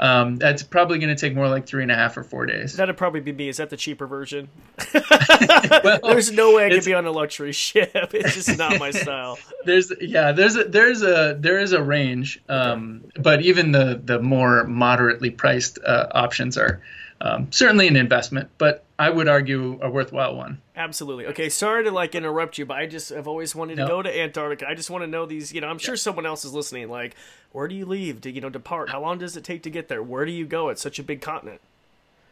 Um, 0.00 0.36
that's 0.36 0.62
probably 0.62 0.98
going 0.98 1.14
to 1.14 1.20
take 1.20 1.34
more 1.34 1.46
like 1.46 1.66
three 1.66 1.82
and 1.82 1.92
a 1.92 1.94
half 1.94 2.16
or 2.16 2.24
four 2.24 2.46
days. 2.46 2.74
That'd 2.74 2.96
probably 2.96 3.20
be 3.20 3.32
me. 3.32 3.50
Is 3.50 3.58
that 3.58 3.68
the 3.68 3.76
cheaper 3.76 4.06
version? 4.06 4.48
Well, 4.94 6.00
There's 6.02 6.32
no 6.32 6.54
way 6.56 6.66
I 6.66 6.70
could 6.70 6.86
be 6.86 6.94
on 6.94 7.04
a 7.04 7.10
luxury 7.10 7.52
ship. 7.52 7.90
It's 8.14 8.34
just 8.34 8.56
not 8.56 8.78
my 8.78 8.92
style. 8.92 9.38
there's 9.66 9.92
yeah, 10.00 10.32
there's 10.32 10.56
a 10.56 10.64
there's 10.64 11.02
a 11.02 11.36
there 11.38 11.58
is 11.58 11.72
a 11.72 11.82
range, 11.82 12.40
um, 12.48 13.04
but 13.16 13.42
even 13.42 13.72
the 13.72 14.00
the 14.02 14.18
more 14.18 14.64
moderately 14.64 15.28
priced 15.30 15.78
uh, 15.84 16.06
options 16.12 16.56
are 16.56 16.80
um, 17.20 17.52
certainly 17.52 17.86
an 17.86 17.96
investment, 17.96 18.48
but 18.58 18.84
I 18.98 19.10
would 19.10 19.28
argue 19.28 19.78
a 19.82 19.90
worthwhile 19.90 20.36
one. 20.36 20.60
Absolutely. 20.76 21.26
Okay, 21.26 21.48
sorry 21.48 21.84
to 21.84 21.90
like 21.90 22.14
interrupt 22.14 22.58
you, 22.58 22.66
but 22.66 22.78
I 22.78 22.86
just 22.86 23.10
have 23.10 23.28
always 23.28 23.54
wanted 23.54 23.76
to 23.76 23.82
No. 23.82 23.88
go 23.88 24.02
to 24.02 24.20
Antarctica. 24.20 24.68
I 24.68 24.74
just 24.74 24.90
want 24.90 25.04
to 25.04 25.06
know 25.06 25.26
these, 25.26 25.52
you 25.52 25.60
know, 25.60 25.68
I'm 25.68 25.78
sure 25.78 25.96
someone 25.96 26.26
else 26.26 26.44
is 26.44 26.54
listening 26.54 26.88
like, 26.88 27.14
where 27.52 27.68
do 27.68 27.74
you 27.74 27.84
leave 27.84 28.20
to, 28.22 28.30
you 28.30 28.40
know, 28.40 28.50
depart? 28.50 28.90
How 28.90 29.00
long 29.00 29.18
does 29.18 29.36
it 29.36 29.44
take 29.44 29.62
to 29.64 29.70
get 29.70 29.88
there? 29.88 30.02
Where 30.02 30.24
do 30.24 30.32
you 30.32 30.46
go? 30.46 30.68
It's 30.70 30.80
such 30.82 30.98
a 30.98 31.02
big 31.02 31.20
continent. 31.20 31.60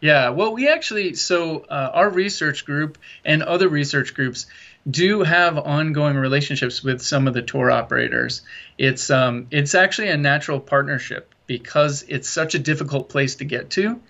Yeah, 0.00 0.30
well, 0.30 0.52
we 0.54 0.68
actually, 0.68 1.14
so 1.14 1.64
uh, 1.68 1.90
our 1.92 2.08
research 2.08 2.64
group 2.64 2.98
and 3.24 3.42
other 3.42 3.68
research 3.68 4.14
groups 4.14 4.46
do 4.88 5.22
have 5.22 5.58
ongoing 5.58 6.16
relationships 6.16 6.84
with 6.84 7.02
some 7.02 7.26
of 7.26 7.34
the 7.34 7.42
tour 7.42 7.70
operators. 7.70 8.42
It's 8.78 9.10
um, 9.10 9.48
it's 9.50 9.74
actually 9.74 10.08
a 10.08 10.16
natural 10.16 10.60
partnership 10.60 11.34
because 11.46 12.04
it's 12.06 12.28
such 12.28 12.54
a 12.54 12.58
difficult 12.60 13.08
place 13.08 13.36
to 13.36 13.44
get 13.44 13.70
to. 13.70 14.00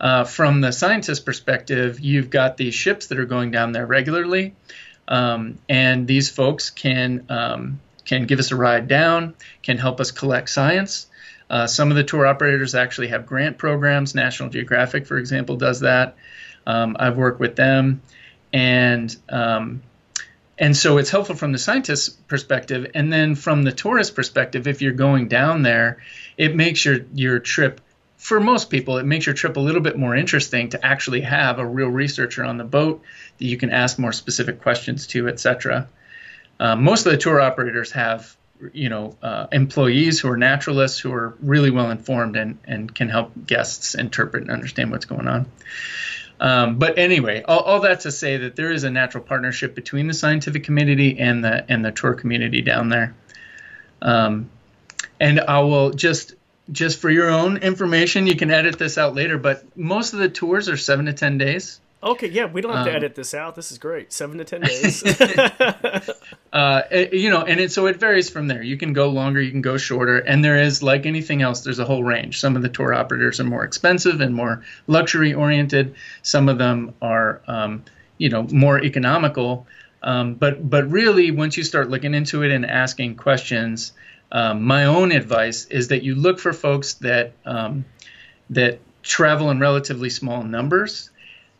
Uh, 0.00 0.24
from 0.24 0.60
the 0.60 0.72
scientist 0.72 1.24
perspective, 1.24 1.98
you've 2.00 2.30
got 2.30 2.56
these 2.56 2.74
ships 2.74 3.08
that 3.08 3.18
are 3.18 3.24
going 3.24 3.50
down 3.50 3.72
there 3.72 3.86
regularly, 3.86 4.54
um, 5.08 5.58
and 5.68 6.06
these 6.06 6.30
folks 6.30 6.70
can 6.70 7.24
um, 7.28 7.80
can 8.04 8.26
give 8.26 8.38
us 8.38 8.52
a 8.52 8.56
ride 8.56 8.88
down, 8.88 9.34
can 9.62 9.76
help 9.76 10.00
us 10.00 10.10
collect 10.10 10.48
science. 10.48 11.06
Uh, 11.50 11.66
some 11.66 11.90
of 11.90 11.96
the 11.96 12.04
tour 12.04 12.26
operators 12.26 12.74
actually 12.74 13.08
have 13.08 13.26
grant 13.26 13.58
programs. 13.58 14.14
National 14.14 14.50
Geographic, 14.50 15.06
for 15.06 15.18
example, 15.18 15.56
does 15.56 15.80
that. 15.80 16.16
Um, 16.66 16.96
I've 16.98 17.16
worked 17.16 17.40
with 17.40 17.56
them, 17.56 18.02
and 18.52 19.14
um, 19.28 19.82
and 20.58 20.76
so 20.76 20.98
it's 20.98 21.10
helpful 21.10 21.36
from 21.36 21.52
the 21.52 21.58
scientist's 21.58 22.10
perspective, 22.10 22.90
and 22.94 23.12
then 23.12 23.34
from 23.34 23.62
the 23.62 23.72
tourist 23.72 24.14
perspective, 24.14 24.66
if 24.66 24.82
you're 24.82 24.92
going 24.92 25.28
down 25.28 25.62
there, 25.62 26.02
it 26.36 26.54
makes 26.54 26.84
your 26.84 26.98
your 27.14 27.38
trip. 27.38 27.80
For 28.18 28.40
most 28.40 28.68
people, 28.68 28.98
it 28.98 29.06
makes 29.06 29.26
your 29.26 29.34
trip 29.34 29.56
a 29.56 29.60
little 29.60 29.80
bit 29.80 29.96
more 29.96 30.14
interesting 30.14 30.70
to 30.70 30.84
actually 30.84 31.20
have 31.22 31.60
a 31.60 31.64
real 31.64 31.88
researcher 31.88 32.44
on 32.44 32.58
the 32.58 32.64
boat 32.64 33.00
that 33.38 33.44
you 33.44 33.56
can 33.56 33.70
ask 33.70 33.98
more 33.98 34.12
specific 34.12 34.60
questions 34.60 35.06
to, 35.08 35.28
etc. 35.28 35.88
Um, 36.58 36.82
most 36.82 37.06
of 37.06 37.12
the 37.12 37.18
tour 37.18 37.40
operators 37.40 37.92
have 37.92 38.36
you 38.72 38.88
know 38.88 39.16
uh, 39.22 39.46
employees 39.52 40.20
who 40.20 40.28
are 40.28 40.36
naturalists 40.36 40.98
who 40.98 41.12
are 41.12 41.36
really 41.40 41.70
well 41.70 41.90
informed 41.90 42.36
and, 42.36 42.58
and 42.64 42.92
can 42.92 43.08
help 43.08 43.32
guests 43.46 43.94
interpret 43.94 44.42
and 44.42 44.50
understand 44.50 44.90
what's 44.90 45.04
going 45.04 45.28
on 45.28 45.46
um, 46.40 46.76
but 46.78 46.98
anyway 46.98 47.42
all, 47.46 47.60
all 47.60 47.80
that 47.80 48.00
to 48.00 48.10
say 48.10 48.38
that 48.38 48.56
there 48.56 48.72
is 48.72 48.84
a 48.84 48.90
natural 48.90 49.22
partnership 49.22 49.74
between 49.74 50.08
the 50.08 50.14
scientific 50.14 50.64
community 50.64 51.18
and 51.18 51.44
the 51.44 51.64
and 51.70 51.84
the 51.84 51.92
tour 51.92 52.14
community 52.14 52.62
down 52.62 52.88
there 52.88 53.14
um, 54.02 54.50
and 55.20 55.40
i 55.40 55.60
will 55.60 55.90
just 55.90 56.34
just 56.72 56.98
for 57.00 57.10
your 57.10 57.30
own 57.30 57.56
information 57.58 58.26
you 58.26 58.36
can 58.36 58.50
edit 58.50 58.78
this 58.78 58.98
out 58.98 59.14
later 59.14 59.38
but 59.38 59.64
most 59.76 60.12
of 60.12 60.18
the 60.18 60.28
tours 60.28 60.68
are 60.68 60.76
seven 60.76 61.06
to 61.06 61.12
ten 61.12 61.38
days 61.38 61.80
Okay, 62.00 62.28
yeah, 62.28 62.44
we 62.46 62.60
don't 62.60 62.72
have 62.72 62.84
to 62.84 62.90
Um, 62.92 62.96
edit 62.96 63.16
this 63.16 63.34
out. 63.34 63.56
This 63.56 63.72
is 63.72 63.78
great. 63.78 64.12
Seven 64.12 64.38
to 64.38 64.44
ten 64.44 64.60
days. 64.70 65.02
uh, 66.52 66.82
it- 66.92 67.12
you 67.12 67.28
know, 67.28 67.42
and 67.42 67.58
it, 67.58 67.72
so 67.72 67.86
it 67.86 67.96
varies 67.96 68.30
from 68.30 68.46
there. 68.46 68.62
You 68.62 68.76
can 68.76 68.92
go 68.92 69.08
longer, 69.08 69.40
you 69.42 69.50
can 69.50 69.62
go 69.62 69.76
shorter, 69.76 70.18
and 70.18 70.44
there 70.44 70.56
is 70.62 70.80
like 70.80 71.06
anything 71.06 71.42
else. 71.42 71.62
There's 71.62 71.80
a 71.80 71.84
whole 71.84 72.04
range. 72.04 72.38
Some 72.38 72.54
of 72.54 72.62
the 72.62 72.68
tour 72.68 72.94
operators 72.94 73.40
are 73.40 73.44
more 73.44 73.64
expensive 73.64 74.20
and 74.20 74.32
more 74.32 74.62
luxury 74.86 75.34
oriented. 75.34 75.96
Some 76.22 76.48
of 76.48 76.58
them 76.58 76.94
are, 77.02 77.40
um, 77.48 77.82
you 78.18 78.28
know, 78.28 78.44
more 78.44 78.80
economical. 78.82 79.66
Um, 80.00 80.34
but 80.34 80.70
but 80.70 80.88
really, 80.88 81.32
once 81.32 81.56
you 81.56 81.64
start 81.64 81.90
looking 81.90 82.14
into 82.14 82.42
it 82.44 82.52
and 82.52 82.64
asking 82.64 83.16
questions, 83.16 83.92
um, 84.30 84.62
my 84.62 84.84
own 84.84 85.12
advice 85.12 85.66
is 85.66 85.88
that 85.88 86.02
you 86.02 86.14
look 86.14 86.38
for 86.38 86.52
folks 86.52 86.94
that 86.94 87.32
um, 87.44 87.84
that 88.50 88.80
travel 89.02 89.50
in 89.50 89.58
relatively 89.58 90.10
small 90.10 90.42
numbers 90.42 91.10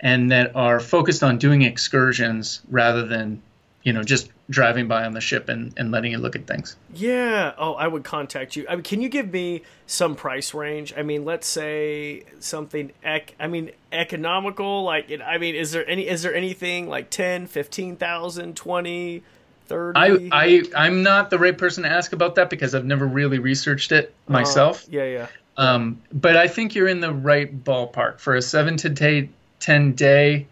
and 0.00 0.30
that 0.32 0.54
are 0.54 0.80
focused 0.80 1.22
on 1.22 1.38
doing 1.38 1.62
excursions 1.62 2.60
rather 2.68 3.06
than 3.06 3.42
you 3.82 3.92
know 3.92 4.02
just 4.02 4.30
driving 4.50 4.88
by 4.88 5.04
on 5.04 5.12
the 5.12 5.20
ship 5.20 5.48
and, 5.48 5.74
and 5.76 5.90
letting 5.90 6.12
you 6.12 6.18
look 6.18 6.36
at 6.36 6.46
things 6.46 6.76
yeah. 6.94 7.52
Oh, 7.58 7.74
I 7.74 7.86
would 7.86 8.02
contact 8.02 8.56
you. 8.56 8.66
I 8.68 8.74
mean, 8.74 8.82
can 8.82 9.00
you 9.00 9.08
give 9.08 9.32
me 9.32 9.62
some 9.86 10.14
price 10.14 10.52
range? 10.54 10.92
I 10.96 11.02
mean, 11.02 11.24
let's 11.24 11.46
say 11.46 12.24
something. 12.40 12.92
Ec- 13.04 13.34
I 13.38 13.46
mean, 13.46 13.70
economical. 13.92 14.82
Like, 14.82 15.10
it, 15.10 15.22
I 15.22 15.38
mean, 15.38 15.54
is 15.54 15.72
there 15.72 15.88
any? 15.88 16.08
Is 16.08 16.22
there 16.22 16.34
anything 16.34 16.88
like 16.88 17.10
10, 17.10 17.46
15,000, 17.46 18.56
20, 18.56 19.22
30? 19.68 19.98
I, 19.98 20.06
I 20.32 20.62
i'm 20.76 21.02
not 21.02 21.30
the 21.30 21.38
right 21.38 21.56
person 21.56 21.84
to 21.84 21.88
ask 21.90 22.12
about 22.12 22.34
that 22.36 22.50
because 22.50 22.74
i've 22.74 22.84
never 22.84 23.06
really 23.06 23.38
researched 23.38 23.92
it 23.92 24.14
Uh, 24.28 24.32
myself 24.32 24.86
yeah, 24.90 25.04
yeah. 25.04 25.26
um, 25.56 26.00
but 26.12 26.36
i 26.36 26.48
think 26.48 26.74
you're 26.74 26.88
in 26.88 27.00
the 27.00 27.12
right 27.12 27.62
ballpark 27.64 28.18
for 28.18 28.34
a 28.34 28.42
7 28.42 28.76
to 28.78 28.90
ta- 28.90 29.28
10 29.60 29.92
day 29.92 30.46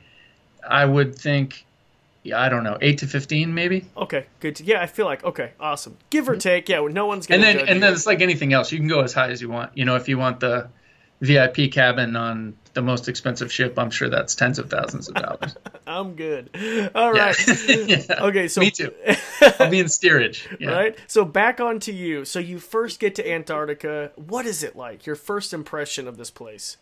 i 0.69 0.85
would 0.85 1.17
think 1.17 1.65
yeah, 2.23 2.41
i 2.41 2.49
don't 2.49 2.65
know 2.65 2.77
8 2.81 2.99
to 2.99 3.07
15 3.07 3.55
maybe 3.55 3.85
Okay, 3.97 4.27
good. 4.41 4.57
To, 4.57 4.65
yeah, 4.65 4.83
I 4.83 4.87
feel 4.87 5.07
like 5.07 5.23
okay, 5.25 5.53
awesome. 5.61 5.97
Give 6.11 6.29
or 6.29 6.35
take. 6.37 6.69
Yeah, 6.69 6.81
no 6.91 7.07
one's 7.07 7.27
gonna. 7.29 7.41
Mm-hmm. 7.43 7.51
and 7.51 7.59
then 7.61 7.69
and 7.69 7.77
you. 7.77 7.81
then 7.83 7.93
it's 7.93 8.05
like 8.07 8.21
anything 8.21 8.53
else 8.53 8.73
you 8.73 8.79
can 8.79 8.89
go 8.89 9.01
as 9.01 9.13
high 9.13 9.31
as 9.31 9.41
you 9.41 9.49
want 9.49 9.71
you 9.79 9.85
know 9.85 9.95
if 9.95 10.09
you 10.09 10.19
want 10.19 10.41
the 10.41 10.69
vip 11.21 11.57
cabin 11.71 12.17
on 12.17 12.57
the 12.77 12.83
most 12.83 13.09
expensive 13.09 13.51
ship 13.51 13.77
i'm 13.79 13.91
sure 13.91 14.09
that's 14.09 14.37
tens 14.37 14.61
of 14.61 14.71
thousands 14.71 15.09
of 15.09 15.15
dollars 15.15 15.57
I'm 15.87 16.15
good. 16.15 16.51
All 16.95 17.13
right. 17.13 17.37
Yeah. 17.47 17.55
Yeah. 17.87 18.25
Okay, 18.25 18.49
so 18.49 18.61
Me 18.61 18.71
too. 18.71 18.93
I'll 19.61 19.71
be 19.71 19.79
in 19.79 19.89
steerage. 19.89 20.49
Yeah. 20.59 20.71
right? 20.71 20.99
So 21.07 21.25
back 21.25 21.61
on 21.61 21.79
to 21.81 21.93
you. 21.93 22.25
So 22.25 22.39
you 22.39 22.59
first 22.59 22.99
get 22.99 23.15
to 23.17 23.31
Antarctica. 23.31 24.11
What 24.17 24.47
is 24.47 24.63
it 24.63 24.75
like? 24.77 25.07
Your 25.07 25.15
first 25.15 25.53
impression 25.55 26.09
of 26.09 26.17
this 26.17 26.31
place? 26.31 26.77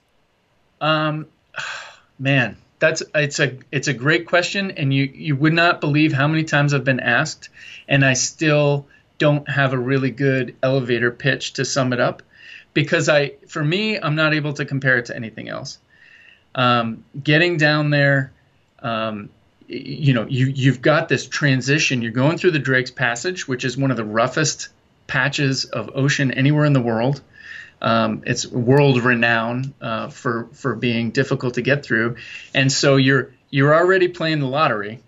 Um, 0.81 1.27
man, 2.19 2.57
that's 2.79 3.03
it's 3.15 3.39
a 3.41 3.59
it's 3.71 3.89
a 3.89 3.93
great 3.93 4.27
question, 4.27 4.71
and 4.73 4.93
you 4.93 5.05
you 5.05 5.37
would 5.37 5.53
not 5.53 5.81
believe 5.81 6.13
how 6.13 6.27
many 6.27 6.45
times 6.45 6.73
I've 6.73 6.85
been 6.85 7.01
asked, 7.01 7.51
and 7.87 8.05
I 8.05 8.15
still 8.15 8.87
don't 9.19 9.49
have 9.49 9.73
a 9.73 9.79
really 9.79 10.11
good 10.11 10.57
elevator 10.63 11.11
pitch 11.11 11.55
to 11.55 11.65
sum 11.65 11.93
it 11.93 12.01
up, 12.01 12.23
because 12.73 13.09
I 13.09 13.35
for 13.49 13.63
me 13.63 13.99
I'm 13.99 14.15
not 14.15 14.33
able 14.33 14.55
to 14.55 14.65
compare 14.65 14.99
it 14.99 15.07
to 15.07 15.17
anything 15.17 15.49
else. 15.49 15.79
Um, 16.55 17.05
getting 17.23 17.57
down 17.57 17.91
there. 17.91 18.33
Um, 18.81 19.31
you 19.67 20.13
know, 20.13 20.27
you 20.27 20.47
you've 20.47 20.83
got 20.83 21.09
this 21.09 21.27
transition. 21.27 22.03
You're 22.03 22.13
going 22.13 22.37
through 22.37 22.51
the 22.53 22.59
Drake's 22.59 22.91
Passage, 22.91 23.49
which 23.49 23.65
is 23.65 23.77
one 23.77 23.91
of 23.91 23.97
the 23.97 24.05
roughest 24.05 24.69
patches 25.07 25.65
of 25.65 25.91
ocean 25.95 26.33
anywhere 26.33 26.65
in 26.67 26.75
the 26.75 26.83
world. 26.83 27.23
Um, 27.81 28.23
it's 28.27 28.47
world 28.47 29.03
renowned 29.03 29.73
uh, 29.81 30.09
for 30.09 30.49
for 30.53 30.75
being 30.75 31.11
difficult 31.11 31.55
to 31.55 31.63
get 31.63 31.85
through, 31.85 32.17
and 32.55 32.71
so 32.71 32.97
you're 32.97 33.33
you're 33.51 33.75
already 33.75 34.09
playing 34.09 34.41
the 34.41 34.47
lottery 34.47 35.01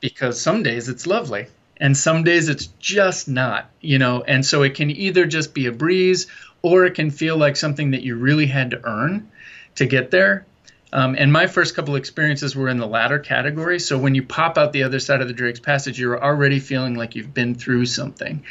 because 0.00 0.40
some 0.40 0.62
days 0.64 0.88
it's 0.88 1.06
lovely 1.06 1.46
and 1.76 1.96
some 1.96 2.24
days 2.24 2.48
it's 2.48 2.66
just 2.78 3.28
not, 3.28 3.70
you 3.80 3.98
know. 3.98 4.22
And 4.22 4.44
so 4.44 4.62
it 4.62 4.74
can 4.74 4.90
either 4.90 5.26
just 5.26 5.54
be 5.54 5.66
a 5.66 5.72
breeze 5.72 6.26
or 6.62 6.84
it 6.84 6.94
can 6.94 7.10
feel 7.10 7.36
like 7.36 7.56
something 7.56 7.92
that 7.92 8.02
you 8.02 8.16
really 8.16 8.46
had 8.46 8.70
to 8.70 8.80
earn 8.84 9.30
to 9.76 9.86
get 9.86 10.10
there. 10.10 10.46
Um, 10.94 11.16
and 11.18 11.32
my 11.32 11.48
first 11.48 11.74
couple 11.74 11.96
experiences 11.96 12.54
were 12.54 12.68
in 12.68 12.78
the 12.78 12.86
latter 12.86 13.18
category. 13.18 13.80
So 13.80 13.98
when 13.98 14.14
you 14.14 14.22
pop 14.22 14.56
out 14.56 14.72
the 14.72 14.84
other 14.84 15.00
side 15.00 15.20
of 15.20 15.26
the 15.26 15.34
Drake's 15.34 15.58
Passage, 15.58 15.98
you're 15.98 16.22
already 16.22 16.60
feeling 16.60 16.94
like 16.94 17.16
you've 17.16 17.34
been 17.34 17.56
through 17.56 17.86
something. 17.86 18.44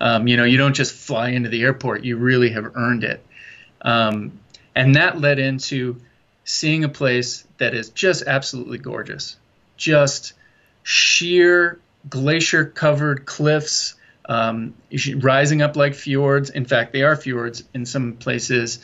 Um, 0.00 0.28
you 0.28 0.36
know, 0.36 0.44
you 0.44 0.58
don't 0.58 0.74
just 0.74 0.94
fly 0.94 1.30
into 1.30 1.48
the 1.48 1.64
airport; 1.64 2.04
you 2.04 2.16
really 2.16 2.50
have 2.50 2.76
earned 2.76 3.02
it. 3.02 3.26
Um, 3.82 4.38
and 4.76 4.94
that 4.94 5.20
led 5.20 5.40
into 5.40 6.00
seeing 6.44 6.84
a 6.84 6.88
place 6.88 7.44
that 7.58 7.74
is 7.74 7.90
just 7.90 8.22
absolutely 8.24 8.78
gorgeous, 8.78 9.36
just 9.76 10.34
sheer 10.84 11.80
glacier-covered 12.08 13.26
cliffs. 13.26 13.96
Um, 14.24 14.74
rising 15.16 15.62
up 15.62 15.74
like 15.74 15.94
fjords. 15.94 16.50
In 16.50 16.66
fact, 16.66 16.92
they 16.92 17.02
are 17.02 17.16
fjords 17.16 17.64
in 17.72 17.86
some 17.86 18.12
places, 18.12 18.78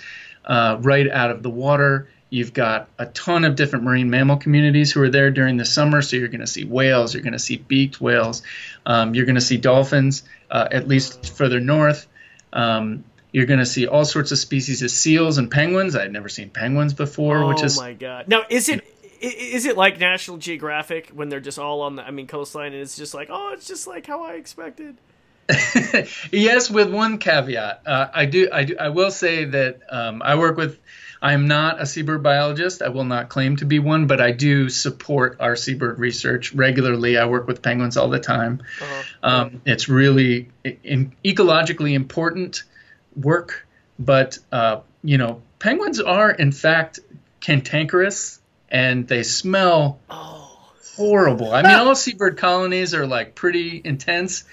uh, 0.46 0.78
right 0.80 1.08
out 1.08 1.30
of 1.30 1.42
the 1.42 1.50
water 1.50 2.08
You've 2.34 2.52
got 2.52 2.88
a 2.98 3.06
ton 3.06 3.44
of 3.44 3.54
different 3.54 3.84
marine 3.84 4.10
mammal 4.10 4.38
communities 4.38 4.90
who 4.90 5.00
are 5.02 5.08
there 5.08 5.30
during 5.30 5.56
the 5.56 5.64
summer. 5.64 6.02
So 6.02 6.16
you're 6.16 6.26
going 6.26 6.40
to 6.40 6.48
see 6.48 6.64
whales, 6.64 7.14
you're 7.14 7.22
going 7.22 7.34
to 7.34 7.38
see 7.38 7.58
beaked 7.58 8.00
whales, 8.00 8.42
um, 8.84 9.14
you're 9.14 9.24
going 9.24 9.36
to 9.36 9.40
see 9.40 9.56
dolphins, 9.56 10.24
uh, 10.50 10.66
at 10.68 10.88
least 10.88 11.36
further 11.36 11.60
north. 11.60 12.08
Um, 12.52 13.04
you're 13.30 13.46
going 13.46 13.60
to 13.60 13.66
see 13.66 13.86
all 13.86 14.04
sorts 14.04 14.32
of 14.32 14.38
species 14.38 14.82
of 14.82 14.90
seals 14.90 15.38
and 15.38 15.48
penguins. 15.48 15.94
I'd 15.94 16.10
never 16.10 16.28
seen 16.28 16.50
penguins 16.50 16.92
before, 16.92 17.38
oh 17.38 17.48
which 17.50 17.62
is. 17.62 17.78
Oh 17.78 17.82
my 17.82 17.92
god! 17.92 18.26
Now, 18.26 18.42
is 18.50 18.68
it 18.68 18.84
is 19.20 19.64
it 19.64 19.76
like 19.76 20.00
National 20.00 20.36
Geographic 20.36 21.10
when 21.10 21.28
they're 21.28 21.38
just 21.38 21.60
all 21.60 21.82
on 21.82 21.94
the 21.94 22.02
I 22.02 22.10
mean 22.10 22.26
coastline 22.26 22.72
and 22.72 22.82
it's 22.82 22.96
just 22.96 23.14
like 23.14 23.28
oh 23.30 23.52
it's 23.52 23.68
just 23.68 23.86
like 23.86 24.06
how 24.06 24.24
I 24.24 24.32
expected. 24.32 24.96
yes, 26.32 26.68
with 26.68 26.92
one 26.92 27.18
caveat. 27.18 27.82
Uh, 27.86 28.08
I 28.12 28.26
do 28.26 28.48
I 28.52 28.64
do 28.64 28.76
I 28.76 28.88
will 28.88 29.12
say 29.12 29.44
that 29.44 29.82
um, 29.88 30.20
I 30.20 30.34
work 30.34 30.56
with 30.56 30.80
I 31.24 31.32
am 31.32 31.48
not 31.48 31.80
a 31.80 31.86
seabird 31.86 32.22
biologist. 32.22 32.82
I 32.82 32.90
will 32.90 33.04
not 33.04 33.30
claim 33.30 33.56
to 33.56 33.64
be 33.64 33.78
one, 33.78 34.06
but 34.06 34.20
I 34.20 34.30
do 34.30 34.68
support 34.68 35.38
our 35.40 35.56
seabird 35.56 35.98
research 35.98 36.52
regularly. 36.52 37.16
I 37.16 37.24
work 37.24 37.46
with 37.46 37.62
penguins 37.62 37.96
all 37.96 38.10
the 38.10 38.20
time. 38.20 38.62
Uh-huh. 38.78 39.02
Um, 39.22 39.62
it's 39.64 39.88
really 39.88 40.50
in, 40.62 41.16
ecologically 41.24 41.94
important 41.94 42.64
work, 43.16 43.66
but 43.98 44.38
uh, 44.52 44.80
you 45.02 45.16
know, 45.16 45.40
penguins 45.58 45.98
are 45.98 46.30
in 46.30 46.52
fact 46.52 47.00
cantankerous 47.40 48.38
and 48.68 49.08
they 49.08 49.22
smell 49.22 50.00
oh. 50.10 50.60
horrible. 50.94 51.54
I 51.54 51.62
mean, 51.62 51.72
all 51.72 51.94
seabird 51.94 52.36
colonies 52.36 52.92
are 52.92 53.06
like 53.06 53.34
pretty 53.34 53.80
intense, 53.82 54.44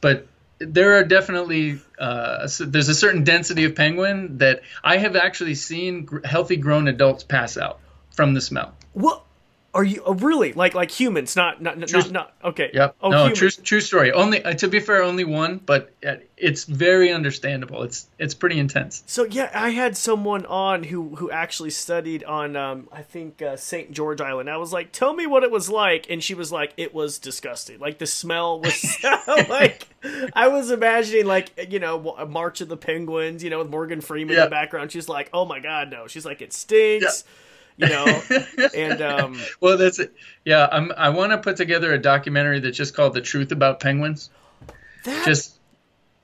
but 0.00 0.28
there 0.60 0.98
are 0.98 1.04
definitely 1.04 1.80
uh, 1.98 2.46
there's 2.60 2.88
a 2.88 2.94
certain 2.94 3.24
density 3.24 3.64
of 3.64 3.74
penguin 3.74 4.38
that 4.38 4.62
I 4.84 4.98
have 4.98 5.16
actually 5.16 5.54
seen 5.54 6.08
healthy 6.24 6.56
grown 6.56 6.86
adults 6.86 7.24
pass 7.24 7.56
out 7.56 7.80
from 8.14 8.34
the 8.34 8.40
smell. 8.40 8.74
What? 8.92 9.24
Are 9.72 9.84
you 9.84 10.02
oh, 10.04 10.14
really 10.14 10.52
like 10.52 10.74
like 10.74 10.90
humans? 10.90 11.36
Not 11.36 11.62
not 11.62 11.74
true, 11.86 12.00
not, 12.00 12.10
not 12.10 12.34
okay. 12.42 12.70
Yep. 12.74 12.96
Oh, 13.00 13.10
no, 13.10 13.32
true 13.32 13.50
true 13.50 13.80
story. 13.80 14.10
Only 14.10 14.44
uh, 14.44 14.54
to 14.54 14.66
be 14.66 14.80
fair, 14.80 15.04
only 15.04 15.22
one, 15.22 15.58
but 15.58 15.92
uh, 16.04 16.16
it's 16.36 16.64
very 16.64 17.12
understandable. 17.12 17.84
It's 17.84 18.08
it's 18.18 18.34
pretty 18.34 18.58
intense. 18.58 19.04
So 19.06 19.22
yeah, 19.22 19.48
I 19.54 19.70
had 19.70 19.96
someone 19.96 20.44
on 20.46 20.82
who 20.82 21.14
who 21.14 21.30
actually 21.30 21.70
studied 21.70 22.24
on 22.24 22.56
um, 22.56 22.88
I 22.90 23.02
think 23.02 23.42
uh, 23.42 23.56
St. 23.56 23.92
George 23.92 24.20
Island. 24.20 24.50
I 24.50 24.56
was 24.56 24.72
like, 24.72 24.90
tell 24.90 25.14
me 25.14 25.28
what 25.28 25.44
it 25.44 25.52
was 25.52 25.70
like, 25.70 26.10
and 26.10 26.20
she 26.20 26.34
was 26.34 26.50
like, 26.50 26.72
it 26.76 26.92
was 26.92 27.20
disgusting. 27.20 27.78
Like 27.78 27.98
the 27.98 28.06
smell 28.06 28.58
was 28.58 28.98
like 29.48 29.86
I 30.34 30.48
was 30.48 30.72
imagining 30.72 31.26
like 31.26 31.68
you 31.70 31.78
know 31.78 32.16
March 32.28 32.60
of 32.60 32.68
the 32.68 32.76
Penguins, 32.76 33.44
you 33.44 33.50
know, 33.50 33.58
with 33.58 33.70
Morgan 33.70 34.00
Freeman 34.00 34.34
in 34.34 34.42
the 34.42 34.50
background. 34.50 34.90
She's 34.90 35.08
like, 35.08 35.30
oh 35.32 35.44
my 35.44 35.60
god, 35.60 35.92
no. 35.92 36.08
She's 36.08 36.26
like, 36.26 36.42
it 36.42 36.52
stinks 36.52 37.22
you 37.80 37.88
know? 37.88 38.22
And 38.74 39.02
um 39.02 39.40
well 39.60 39.76
that's 39.76 39.98
it 39.98 40.14
yeah 40.44 40.68
i'm 40.70 40.92
i 40.96 41.08
want 41.08 41.32
to 41.32 41.38
put 41.38 41.56
together 41.56 41.92
a 41.92 41.98
documentary 41.98 42.60
that's 42.60 42.76
just 42.76 42.94
called 42.94 43.14
the 43.14 43.20
truth 43.20 43.52
about 43.52 43.80
penguins. 43.80 44.30
That, 45.04 45.24
just 45.24 45.58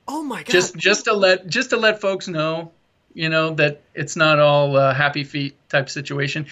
oh 0.07 0.23
my 0.23 0.42
god. 0.42 0.53
just 0.53 0.77
just 0.77 1.05
to 1.07 1.14
let 1.14 1.47
just 1.47 1.71
to 1.71 1.77
let 1.77 2.01
folks 2.01 2.29
know 2.29 2.73
you 3.14 3.31
know 3.31 3.55
that 3.55 3.81
it's 3.95 4.14
not 4.14 4.38
all 4.38 4.77
uh, 4.77 4.95
happy 4.95 5.25
feet 5.25 5.57
type 5.69 5.88
situation. 5.88 6.47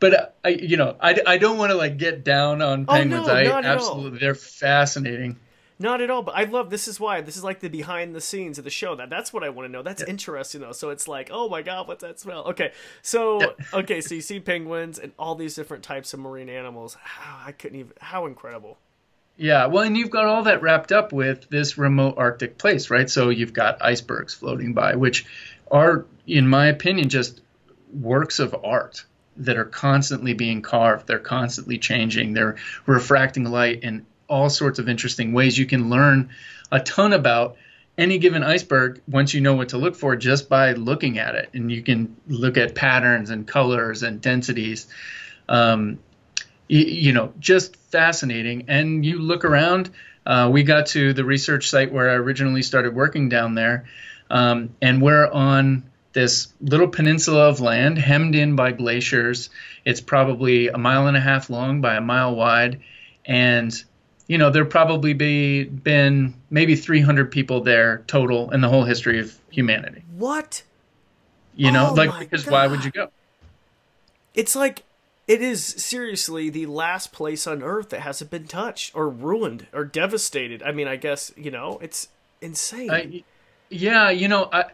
But 0.00 0.14
uh, 0.14 0.26
I, 0.44 0.48
you 0.48 0.76
know, 0.76 0.96
I, 1.00 1.20
I 1.26 1.38
don't 1.38 1.58
want 1.58 1.70
to 1.70 1.76
like 1.76 1.98
get 1.98 2.24
down 2.24 2.62
on 2.62 2.86
penguins. 2.86 3.28
Oh, 3.28 3.32
no, 3.32 3.52
I 3.52 3.62
absolutely, 3.62 4.18
they're 4.18 4.34
fascinating. 4.34 5.38
Not 5.80 6.02
at 6.02 6.10
all, 6.10 6.22
but 6.22 6.36
I 6.36 6.44
love 6.44 6.68
this 6.68 6.86
is 6.86 7.00
why 7.00 7.22
this 7.22 7.38
is 7.38 7.42
like 7.42 7.60
the 7.60 7.68
behind 7.68 8.14
the 8.14 8.20
scenes 8.20 8.58
of 8.58 8.64
the 8.64 8.70
show. 8.70 8.94
That 8.94 9.08
that's 9.08 9.32
what 9.32 9.42
I 9.42 9.48
want 9.48 9.66
to 9.66 9.72
know. 9.72 9.82
That's 9.82 10.02
yeah. 10.02 10.10
interesting 10.10 10.60
though. 10.60 10.72
So 10.72 10.90
it's 10.90 11.08
like, 11.08 11.30
oh 11.32 11.48
my 11.48 11.62
god, 11.62 11.88
what's 11.88 12.02
that 12.02 12.20
smell? 12.20 12.44
Okay, 12.48 12.72
so 13.00 13.40
yeah. 13.40 13.48
okay, 13.72 14.02
so 14.02 14.14
you 14.14 14.20
see 14.20 14.40
penguins 14.40 14.98
and 14.98 15.12
all 15.18 15.34
these 15.34 15.54
different 15.54 15.82
types 15.82 16.12
of 16.12 16.20
marine 16.20 16.50
animals. 16.50 16.98
How 17.02 17.46
I 17.46 17.52
couldn't 17.52 17.80
even 17.80 17.92
how 17.98 18.26
incredible. 18.26 18.76
Yeah, 19.38 19.66
well, 19.66 19.84
and 19.84 19.96
you've 19.96 20.10
got 20.10 20.26
all 20.26 20.42
that 20.42 20.60
wrapped 20.60 20.92
up 20.92 21.14
with 21.14 21.48
this 21.48 21.78
remote 21.78 22.16
Arctic 22.18 22.58
place, 22.58 22.90
right? 22.90 23.08
So 23.08 23.30
you've 23.30 23.54
got 23.54 23.80
icebergs 23.80 24.34
floating 24.34 24.74
by, 24.74 24.96
which 24.96 25.24
are, 25.70 26.04
in 26.26 26.46
my 26.46 26.66
opinion, 26.66 27.08
just 27.08 27.40
works 27.90 28.38
of 28.38 28.54
art 28.62 29.06
that 29.38 29.56
are 29.56 29.64
constantly 29.64 30.34
being 30.34 30.60
carved. 30.60 31.06
They're 31.06 31.18
constantly 31.18 31.78
changing. 31.78 32.34
They're 32.34 32.56
refracting 32.84 33.44
light 33.44 33.82
in 33.82 34.04
all 34.30 34.48
sorts 34.48 34.78
of 34.78 34.88
interesting 34.88 35.32
ways. 35.32 35.58
You 35.58 35.66
can 35.66 35.90
learn 35.90 36.30
a 36.72 36.80
ton 36.80 37.12
about 37.12 37.56
any 37.98 38.18
given 38.18 38.42
iceberg 38.42 39.02
once 39.06 39.34
you 39.34 39.40
know 39.42 39.54
what 39.54 39.70
to 39.70 39.78
look 39.78 39.94
for 39.94 40.16
just 40.16 40.48
by 40.48 40.72
looking 40.72 41.18
at 41.18 41.34
it. 41.34 41.50
And 41.52 41.70
you 41.70 41.82
can 41.82 42.16
look 42.28 42.56
at 42.56 42.74
patterns 42.74 43.28
and 43.28 43.46
colors 43.46 44.02
and 44.02 44.20
densities. 44.20 44.86
Um, 45.48 45.98
you, 46.68 46.80
you, 46.80 47.12
know, 47.12 47.34
just 47.38 47.76
fascinating. 47.76 48.66
And 48.68 49.04
you 49.04 49.18
look 49.18 49.44
around. 49.44 49.90
Uh, 50.24 50.48
we 50.52 50.62
got 50.62 50.86
to 50.86 51.12
the 51.12 51.24
research 51.24 51.68
site 51.68 51.92
where 51.92 52.08
I 52.08 52.14
originally 52.14 52.62
started 52.62 52.94
working 52.94 53.28
down 53.28 53.54
there, 53.54 53.86
um, 54.30 54.76
and 54.80 55.00
we're 55.00 55.26
on 55.26 55.90
this 56.12 56.48
little 56.60 56.88
peninsula 56.88 57.48
of 57.48 57.60
land 57.60 57.98
hemmed 57.98 58.34
in 58.34 58.54
by 58.54 58.72
glaciers. 58.72 59.48
It's 59.84 60.00
probably 60.00 60.68
a 60.68 60.78
mile 60.78 61.06
and 61.06 61.16
a 61.16 61.20
half 61.20 61.50
long 61.50 61.80
by 61.80 61.96
a 61.96 62.00
mile 62.00 62.34
wide, 62.34 62.80
and 63.24 63.72
you 64.30 64.38
know, 64.38 64.48
there 64.48 64.64
probably 64.64 65.12
be 65.12 65.64
been 65.64 66.34
maybe 66.50 66.76
300 66.76 67.32
people 67.32 67.62
there 67.62 68.04
total 68.06 68.48
in 68.52 68.60
the 68.60 68.68
whole 68.68 68.84
history 68.84 69.18
of 69.18 69.36
humanity. 69.50 70.04
What? 70.16 70.62
You 71.56 71.72
know, 71.72 71.88
oh 71.90 71.94
like 71.94 72.16
because 72.16 72.44
God. 72.44 72.52
why 72.52 72.66
would 72.68 72.84
you 72.84 72.92
go? 72.92 73.08
It's 74.32 74.54
like 74.54 74.84
it 75.26 75.42
is 75.42 75.64
seriously 75.64 76.48
the 76.48 76.66
last 76.66 77.10
place 77.10 77.48
on 77.48 77.60
earth 77.64 77.88
that 77.88 78.02
hasn't 78.02 78.30
been 78.30 78.46
touched 78.46 78.94
or 78.94 79.08
ruined 79.08 79.66
or 79.72 79.84
devastated. 79.84 80.62
I 80.62 80.70
mean, 80.70 80.86
I 80.86 80.94
guess, 80.94 81.32
you 81.36 81.50
know, 81.50 81.80
it's 81.82 82.06
insane. 82.40 82.88
I, 82.88 83.24
yeah, 83.68 84.10
you 84.10 84.28
know, 84.28 84.48
I, 84.52 84.66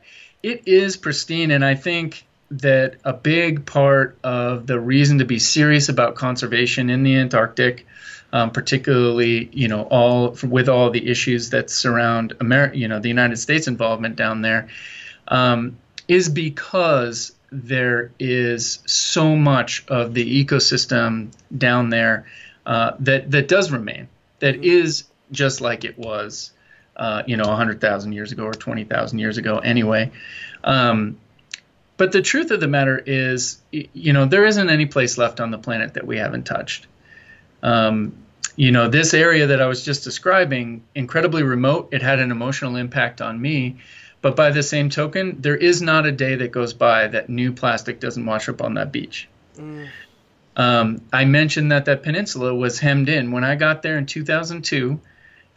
it 0.42 0.69
is 0.69 0.99
pristine 0.99 1.51
and 1.51 1.64
I 1.64 1.77
think 1.77 2.27
that 2.51 2.97
a 3.05 3.14
big 3.14 3.64
part 3.64 4.19
of 4.23 4.66
the 4.66 4.79
reason 4.79 5.21
to 5.21 5.25
be 5.25 5.38
serious 5.38 5.88
about 5.88 6.14
conservation 6.14 6.90
in 6.90 7.05
the 7.05 7.16
Antarctic 7.16 7.87
um, 8.33 8.51
particularly 8.51 9.49
you 9.53 9.69
know 9.69 9.83
all 9.83 10.37
with 10.43 10.69
all 10.69 10.91
the 10.91 11.09
issues 11.09 11.51
that 11.51 11.71
surround 11.71 12.35
America, 12.41 12.77
you 12.77 12.89
know 12.89 12.99
the 12.99 13.09
United 13.09 13.37
States 13.37 13.69
involvement 13.69 14.17
down 14.17 14.43
there, 14.43 14.69
um, 15.29 15.77
is 16.09 16.29
because 16.29 17.33
there 17.51 18.11
is 18.19 18.81
so 18.87 19.37
much 19.37 19.85
of 19.89 20.15
the 20.15 20.45
ecosystem 20.45 21.33
down 21.57 21.91
there 21.91 22.27
uh, 22.65 22.93
that 23.01 23.31
that 23.31 23.49
does 23.49 23.71
remain, 23.71 24.09
that 24.41 24.61
mm-hmm. 24.61 25.33
just 25.33 25.61
like 25.61 25.85
it 25.85 25.99
was, 25.99 26.53
uh, 26.97 27.23
you 27.27 27.37
know, 27.37 27.49
100,000 27.49 28.12
years 28.12 28.33
ago 28.33 28.45
or 28.45 28.53
20,000 28.53 29.19
years 29.19 29.39
ago. 29.39 29.59
Anyway. 29.59 30.11
Um, 30.65 31.19
but 31.97 32.12
the 32.12 32.21
truth 32.21 32.51
of 32.51 32.61
the 32.61 32.69
matter 32.69 33.03
is, 33.05 33.59
you 33.71 34.12
know, 34.12 34.27
there 34.27 34.45
isn't 34.45 34.69
any 34.69 34.87
place 34.87 35.17
left 35.17 35.41
on 35.41 35.51
the 35.51 35.59
planet 35.59 35.95
that 35.95 36.07
we 36.07 36.19
haven't 36.19 36.45
touched. 36.45 36.87
Um, 37.67 38.13
you 38.55 38.71
know, 38.73 38.89
this 38.89 39.13
area 39.13 39.49
that 39.49 39.61
I 39.61 39.67
was 39.67 39.85
just 39.85 40.05
describing, 40.05 40.83
incredibly 40.95 41.43
remote, 41.43 41.91
it 41.93 42.01
had 42.01 42.21
an 42.21 42.31
emotional 42.31 42.77
impact 42.77 43.21
on 43.21 43.41
me. 43.41 43.77
But 44.23 44.35
by 44.35 44.51
the 44.51 44.63
same 44.63 44.89
token, 44.89 45.41
there 45.43 45.57
is 45.57 45.83
not 45.83 46.07
a 46.07 46.13
day 46.13 46.37
that 46.37 46.53
goes 46.53 46.73
by 46.73 47.09
that 47.09 47.29
new 47.29 47.53
plastic 47.53 48.01
doesn't 48.01 48.25
wash 48.25 48.49
up 48.49 48.63
on 48.63 48.75
that 48.75 48.93
beach. 48.93 49.29
Mm. 49.59 49.89
Um, 50.57 51.03
I 51.13 51.27
mentioned 51.27 51.71
that 51.73 51.85
that 51.85 52.03
peninsula 52.03 52.55
was 52.55 52.79
hemmed 52.79 53.09
in. 53.09 53.31
When 53.31 53.45
I 53.45 53.57
got 53.57 53.83
there 53.83 53.99
in 53.99 54.07
2002, 54.07 54.99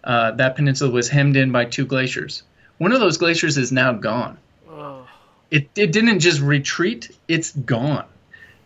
uh, 0.03 0.31
that 0.31 0.55
peninsula 0.55 0.91
was 0.91 1.07
hemmed 1.07 1.37
in 1.37 1.51
by 1.51 1.65
two 1.65 1.85
glaciers. 1.85 2.43
One 2.79 2.91
of 2.91 2.99
those 2.99 3.17
glaciers 3.17 3.57
is 3.57 3.71
now 3.71 3.93
gone. 3.93 4.37
Oh. 4.69 5.07
It, 5.51 5.69
it 5.75 5.91
didn't 5.91 6.19
just 6.19 6.41
retreat, 6.41 7.15
it's 7.27 7.51
gone. 7.51 8.05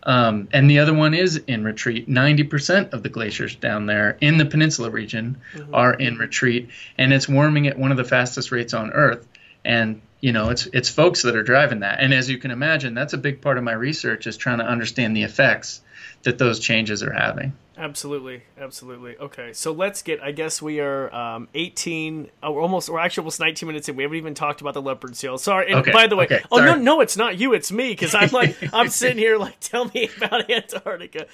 Um, 0.04 0.48
and 0.52 0.68
the 0.68 0.80
other 0.80 0.92
one 0.92 1.14
is 1.14 1.36
in 1.36 1.64
retreat. 1.64 2.08
90% 2.08 2.92
of 2.92 3.02
the 3.02 3.08
glaciers 3.08 3.56
down 3.56 3.86
there 3.86 4.18
in 4.20 4.36
the 4.38 4.44
peninsula 4.44 4.90
region 4.90 5.40
mm-hmm. 5.54 5.74
are 5.74 5.94
in 5.94 6.18
retreat, 6.18 6.68
and 6.98 7.12
it's 7.12 7.28
warming 7.28 7.66
at 7.66 7.78
one 7.78 7.90
of 7.90 7.96
the 7.96 8.04
fastest 8.04 8.52
rates 8.52 8.74
on 8.74 8.90
Earth. 8.92 9.26
And 9.64 10.02
you 10.20 10.32
know, 10.32 10.50
it's 10.50 10.66
it's 10.72 10.88
folks 10.88 11.22
that 11.22 11.36
are 11.36 11.42
driving 11.42 11.80
that. 11.80 12.00
And 12.00 12.14
as 12.14 12.30
you 12.30 12.38
can 12.38 12.50
imagine, 12.50 12.94
that's 12.94 13.12
a 13.12 13.18
big 13.18 13.40
part 13.42 13.58
of 13.58 13.64
my 13.64 13.72
research 13.72 14.26
is 14.26 14.36
trying 14.36 14.58
to 14.58 14.64
understand 14.64 15.16
the 15.16 15.22
effects 15.22 15.82
that 16.22 16.38
those 16.38 16.60
changes 16.60 17.02
are 17.02 17.12
having. 17.12 17.52
Absolutely, 17.76 18.42
absolutely. 18.58 19.16
Okay, 19.16 19.52
so 19.52 19.72
let's 19.72 20.02
get. 20.02 20.22
I 20.22 20.30
guess 20.30 20.62
we 20.62 20.80
are 20.80 21.12
um, 21.14 21.48
18. 21.54 22.30
Oh, 22.42 22.52
we're 22.52 22.62
almost. 22.62 22.88
We're 22.88 23.00
actually 23.00 23.22
almost 23.22 23.40
19 23.40 23.66
minutes 23.66 23.88
in. 23.88 23.96
We 23.96 24.04
haven't 24.04 24.18
even 24.18 24.34
talked 24.34 24.60
about 24.60 24.74
the 24.74 24.82
leopard 24.82 25.16
seal. 25.16 25.38
Sorry. 25.38 25.66
And 25.66 25.80
Okay, 25.80 25.90
by 25.90 26.06
the 26.06 26.16
way, 26.16 26.24
okay, 26.26 26.42
oh 26.52 26.58
no, 26.58 26.76
no, 26.76 27.00
it's 27.00 27.16
not 27.16 27.38
you. 27.38 27.52
It's 27.52 27.72
me 27.72 27.88
because 27.88 28.14
I'm 28.14 28.30
like 28.30 28.56
I'm 28.72 28.88
sitting 28.88 29.18
here 29.18 29.38
like, 29.38 29.58
tell 29.60 29.86
me 29.86 30.08
about 30.16 30.50
Antarctica. 30.50 31.26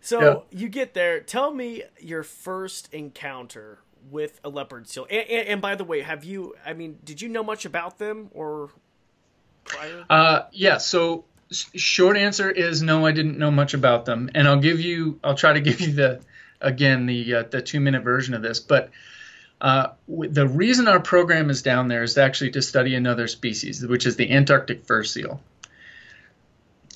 So 0.00 0.44
you 0.50 0.68
get 0.68 0.94
there. 0.94 1.20
Tell 1.20 1.52
me 1.52 1.84
your 1.98 2.22
first 2.22 2.92
encounter 2.92 3.78
with 4.10 4.38
a 4.44 4.48
leopard 4.48 4.88
seal. 4.88 5.06
And, 5.10 5.28
and, 5.28 5.48
and 5.48 5.62
by 5.62 5.76
the 5.76 5.84
way, 5.84 6.02
have 6.02 6.24
you? 6.24 6.54
I 6.66 6.72
mean, 6.72 6.98
did 7.04 7.22
you 7.22 7.28
know 7.28 7.42
much 7.42 7.64
about 7.64 7.98
them 7.98 8.30
or 8.32 8.70
prior? 9.64 10.04
Uh, 10.10 10.42
yeah. 10.52 10.78
So 10.78 11.24
short 11.50 12.16
answer 12.16 12.50
is 12.50 12.82
no. 12.82 13.06
I 13.06 13.12
didn't 13.12 13.38
know 13.38 13.50
much 13.50 13.74
about 13.74 14.04
them, 14.04 14.30
and 14.34 14.46
I'll 14.48 14.60
give 14.60 14.80
you. 14.80 15.18
I'll 15.24 15.34
try 15.34 15.52
to 15.52 15.60
give 15.60 15.80
you 15.80 15.92
the 15.92 16.20
again 16.60 17.06
the 17.06 17.34
uh, 17.34 17.42
the 17.44 17.62
two 17.62 17.80
minute 17.80 18.02
version 18.02 18.34
of 18.34 18.42
this, 18.42 18.60
but. 18.60 18.90
Uh, 19.60 19.92
the 20.08 20.46
reason 20.46 20.88
our 20.88 21.00
program 21.00 21.48
is 21.48 21.62
down 21.62 21.88
there 21.88 22.02
is 22.02 22.18
actually 22.18 22.50
to 22.50 22.60
study 22.60 22.94
another 22.96 23.26
species, 23.26 23.86
which 23.86 24.04
is 24.04 24.16
the 24.16 24.30
Antarctic 24.30 24.84
fur 24.84 25.04
seal. 25.04 25.40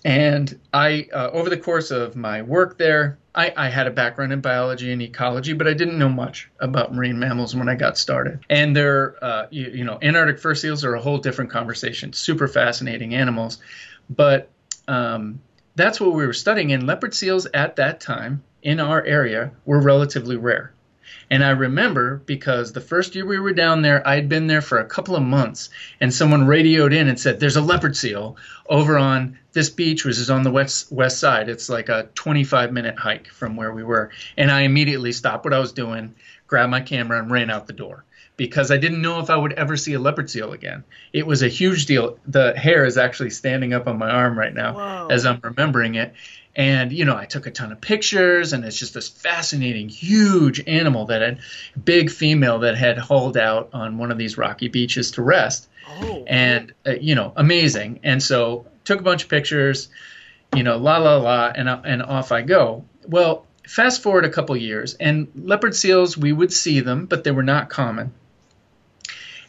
And 0.04 0.58
I, 0.72 1.08
uh, 1.12 1.30
over 1.32 1.50
the 1.50 1.56
course 1.56 1.90
of 1.90 2.14
my 2.14 2.42
work 2.42 2.78
there, 2.78 3.18
I, 3.34 3.52
I 3.56 3.68
had 3.68 3.86
a 3.86 3.90
background 3.90 4.32
in 4.32 4.40
biology 4.40 4.92
and 4.92 5.02
ecology, 5.02 5.52
but 5.52 5.66
I 5.66 5.74
didn't 5.74 5.98
know 5.98 6.08
much 6.08 6.50
about 6.60 6.94
marine 6.94 7.18
mammals 7.18 7.54
when 7.54 7.68
I 7.68 7.74
got 7.74 7.98
started. 7.98 8.40
And 8.48 8.76
they're, 8.76 9.16
uh, 9.22 9.46
you, 9.50 9.66
you 9.66 9.84
know, 9.84 9.98
Antarctic 10.02 10.38
fur 10.38 10.54
seals 10.54 10.84
are 10.84 10.94
a 10.94 11.00
whole 11.00 11.18
different 11.18 11.50
conversation. 11.50 12.12
Super 12.12 12.48
fascinating 12.48 13.14
animals, 13.14 13.58
but 14.08 14.50
um, 14.86 15.40
that's 15.76 16.00
what 16.00 16.12
we 16.12 16.26
were 16.26 16.32
studying. 16.32 16.72
And 16.72 16.86
leopard 16.86 17.14
seals 17.14 17.46
at 17.52 17.76
that 17.76 18.00
time 18.00 18.42
in 18.62 18.80
our 18.80 19.02
area 19.04 19.52
were 19.64 19.80
relatively 19.80 20.36
rare. 20.36 20.72
And 21.30 21.44
I 21.44 21.50
remember 21.50 22.22
because 22.26 22.72
the 22.72 22.80
first 22.80 23.14
year 23.14 23.26
we 23.26 23.38
were 23.38 23.52
down 23.52 23.82
there, 23.82 24.06
I'd 24.06 24.28
been 24.28 24.46
there 24.46 24.62
for 24.62 24.78
a 24.78 24.84
couple 24.84 25.14
of 25.14 25.22
months, 25.22 25.70
and 26.00 26.12
someone 26.12 26.46
radioed 26.46 26.92
in 26.92 27.08
and 27.08 27.20
said, 27.20 27.38
"There's 27.38 27.56
a 27.56 27.62
leopard 27.62 27.96
seal 27.96 28.36
over 28.68 28.98
on 28.98 29.38
this 29.52 29.70
beach, 29.70 30.04
which 30.04 30.18
is 30.18 30.30
on 30.30 30.42
the 30.42 30.50
west 30.50 30.90
west 30.90 31.18
side. 31.18 31.48
It's 31.48 31.68
like 31.68 31.88
a 31.88 32.08
25 32.14 32.72
minute 32.72 32.98
hike 32.98 33.28
from 33.28 33.56
where 33.56 33.72
we 33.72 33.82
were." 33.82 34.10
And 34.36 34.50
I 34.50 34.62
immediately 34.62 35.12
stopped 35.12 35.44
what 35.44 35.54
I 35.54 35.58
was 35.58 35.72
doing, 35.72 36.14
grabbed 36.46 36.70
my 36.70 36.80
camera, 36.80 37.18
and 37.18 37.30
ran 37.30 37.50
out 37.50 37.66
the 37.66 37.72
door 37.74 38.04
because 38.38 38.70
I 38.70 38.78
didn't 38.78 39.02
know 39.02 39.18
if 39.18 39.28
I 39.28 39.36
would 39.36 39.52
ever 39.52 39.76
see 39.76 39.92
a 39.92 39.98
leopard 39.98 40.30
seal 40.30 40.52
again. 40.52 40.84
It 41.12 41.26
was 41.26 41.42
a 41.42 41.48
huge 41.48 41.84
deal. 41.84 42.18
The 42.26 42.56
hair 42.56 42.86
is 42.86 42.96
actually 42.96 43.30
standing 43.30 43.74
up 43.74 43.86
on 43.86 43.98
my 43.98 44.08
arm 44.08 44.38
right 44.38 44.54
now 44.54 44.74
Whoa. 44.74 45.08
as 45.10 45.26
I'm 45.26 45.40
remembering 45.42 45.96
it. 45.96 46.14
And 46.56 46.92
you 46.92 47.04
know, 47.04 47.16
I 47.16 47.26
took 47.26 47.46
a 47.46 47.50
ton 47.50 47.72
of 47.72 47.80
pictures, 47.80 48.52
and 48.52 48.64
it's 48.64 48.78
just 48.78 48.94
this 48.94 49.08
fascinating, 49.08 49.88
huge 49.88 50.62
animal 50.66 51.06
that 51.06 51.20
had 51.20 51.40
big 51.84 52.10
female 52.10 52.60
that 52.60 52.76
had 52.76 52.96
hauled 52.96 53.36
out 53.36 53.70
on 53.74 53.98
one 53.98 54.10
of 54.10 54.18
these 54.18 54.38
rocky 54.38 54.68
beaches 54.68 55.12
to 55.12 55.22
rest, 55.22 55.68
Oh, 56.00 56.24
and 56.26 56.72
uh, 56.86 56.92
you 57.00 57.14
know, 57.14 57.32
amazing. 57.36 58.00
And 58.02 58.22
so 58.22 58.66
took 58.84 59.00
a 59.00 59.02
bunch 59.02 59.24
of 59.24 59.28
pictures, 59.28 59.88
you 60.54 60.62
know, 60.62 60.78
la 60.78 60.98
la 60.98 61.16
la, 61.16 61.52
and 61.54 61.68
uh, 61.68 61.80
and 61.84 62.02
off 62.02 62.32
I 62.32 62.42
go. 62.42 62.84
Well, 63.06 63.46
fast 63.66 64.02
forward 64.02 64.24
a 64.24 64.30
couple 64.30 64.56
years, 64.56 64.94
and 64.94 65.28
leopard 65.36 65.74
seals 65.74 66.16
we 66.16 66.32
would 66.32 66.52
see 66.52 66.80
them, 66.80 67.06
but 67.06 67.24
they 67.24 67.30
were 67.30 67.42
not 67.42 67.68
common. 67.68 68.12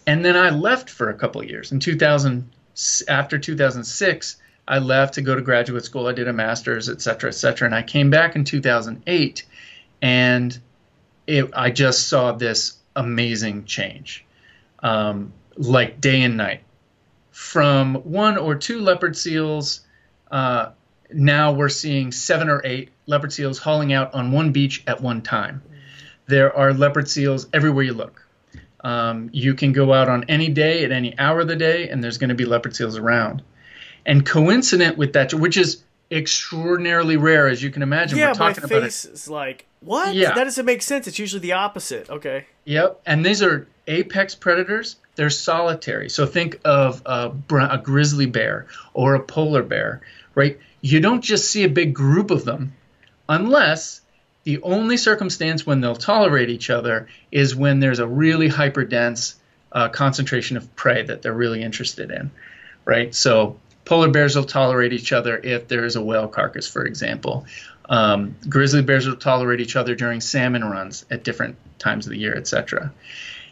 And 0.10 0.26
then 0.26 0.36
I 0.36 0.50
left 0.50 0.90
for 0.90 1.12
a 1.12 1.14
couple 1.14 1.44
years. 1.46 1.72
In 1.72 1.80
2000, 1.80 2.50
after 3.08 3.38
2006, 3.38 4.38
I 4.68 4.80
left 4.80 5.14
to 5.14 5.22
go 5.22 5.36
to 5.36 5.42
graduate 5.42 5.86
school. 5.86 6.08
I 6.08 6.14
did 6.14 6.28
a 6.28 6.34
master's, 6.34 6.90
et 6.90 7.00
cetera, 7.00 7.30
et 7.30 7.34
cetera. 7.34 7.68
And 7.68 7.76
I 7.76 7.84
came 7.84 8.10
back 8.10 8.36
in 8.36 8.44
2008, 8.44 9.46
and 10.02 10.60
it, 11.28 11.52
I 11.54 11.70
just 11.70 12.08
saw 12.08 12.32
this 12.32 12.80
amazing 12.96 13.66
change, 13.66 14.26
um, 14.82 15.32
like 15.58 16.02
day 16.02 16.24
and 16.24 16.38
night. 16.38 16.64
From 17.30 17.94
one 17.94 18.36
or 18.36 18.56
two 18.56 18.80
leopard 18.80 19.16
seals, 19.16 19.82
uh, 20.32 20.72
now 21.14 21.52
we're 21.52 21.70
seeing 21.70 22.12
seven 22.12 22.50
or 22.50 22.64
eight 22.66 22.90
leopard 23.06 23.32
seals 23.32 23.60
hauling 23.60 23.94
out 23.94 24.16
on 24.16 24.32
one 24.32 24.54
beach 24.54 24.82
at 24.88 25.02
one 25.02 25.22
time. 25.22 25.62
There 26.26 26.52
are 26.58 26.74
leopard 26.74 27.08
seals 27.08 27.46
everywhere 27.54 27.84
you 27.84 27.94
look. 27.94 28.26
Um, 28.82 29.30
you 29.34 29.54
can 29.56 29.74
go 29.74 29.94
out 29.94 30.10
on 30.10 30.26
any 30.30 30.50
day 30.50 30.84
at 30.86 30.92
any 30.92 31.18
hour 31.18 31.42
of 31.42 31.48
the 31.48 31.56
day, 31.56 31.90
and 31.90 32.04
there's 32.04 32.18
going 32.18 32.30
to 32.30 32.36
be 32.36 32.46
leopard 32.46 32.76
seals 32.76 32.98
around. 32.98 33.42
And 34.06 34.26
coincident 34.26 34.98
with 34.98 35.14
that, 35.14 35.34
which 35.34 35.58
is 35.58 35.84
extraordinarily 36.12 37.18
rare, 37.18 37.48
as 37.48 37.62
you 37.62 37.70
can 37.70 37.82
imagine, 37.82 38.18
yeah, 38.18 38.28
we're 38.28 38.40
my 38.40 38.54
talking 38.54 38.64
about 38.64 38.78
it. 38.78 38.82
face 38.84 39.06
is 39.06 39.30
like, 39.30 39.66
what? 39.82 40.16
Yeah. 40.16 40.34
That 40.34 40.46
doesn't 40.46 40.66
make 40.66 40.82
sense. 40.82 41.08
It's 41.08 41.20
usually 41.20 41.42
the 41.42 41.54
opposite. 41.54 42.10
Okay. 42.10 42.46
Yep, 42.66 43.02
and 43.06 43.26
these 43.26 43.42
are 43.44 43.68
apex 43.88 44.36
predators. 44.36 44.96
They're 45.16 45.30
solitary. 45.30 46.10
So 46.10 46.26
think 46.26 46.60
of 46.64 47.02
a, 47.06 47.34
a 47.52 47.78
grizzly 47.78 48.26
bear 48.26 48.68
or 48.94 49.16
a 49.16 49.20
polar 49.20 49.64
bear, 49.64 50.02
right? 50.36 50.58
You 50.82 51.02
don't 51.02 51.22
just 51.22 51.50
see 51.50 51.64
a 51.64 51.70
big 51.70 51.94
group 51.94 52.32
of 52.32 52.46
them 52.46 52.74
unless 53.28 54.02
the 54.44 54.62
only 54.62 54.98
circumstance 54.98 55.66
when 55.66 55.82
they'll 55.82 55.96
tolerate 55.96 56.50
each 56.50 56.70
other 56.70 57.08
is 57.32 57.56
when 57.56 57.80
there's 57.80 58.00
a 58.00 58.08
really 58.08 58.50
hyperdense 58.50 59.36
uh, 59.72 59.90
concentration 59.90 60.58
of 60.58 60.76
prey 60.76 61.04
that 61.04 61.22
they're 61.22 61.34
really 61.34 61.62
interested 61.62 62.10
in, 62.12 62.32
right? 62.86 63.14
So 63.14 63.60
polar 63.86 64.10
bears 64.10 64.36
will 64.36 64.46
tolerate 64.46 64.94
each 64.94 65.12
other 65.12 65.38
if 65.38 65.68
there 65.68 65.86
is 65.86 65.96
a 65.96 66.02
whale 66.02 66.28
carcass, 66.28 66.68
for 66.68 66.86
example. 66.86 67.46
Um, 67.88 68.36
grizzly 68.48 68.82
bears 68.82 69.08
will 69.08 69.16
tolerate 69.16 69.62
each 69.62 69.76
other 69.76 69.96
during 69.96 70.22
salmon 70.22 70.64
runs 70.64 71.06
at 71.10 71.24
different 71.24 71.58
times 71.80 72.06
of 72.06 72.12
the 72.12 72.20
year, 72.20 72.36
etc. 72.36 72.94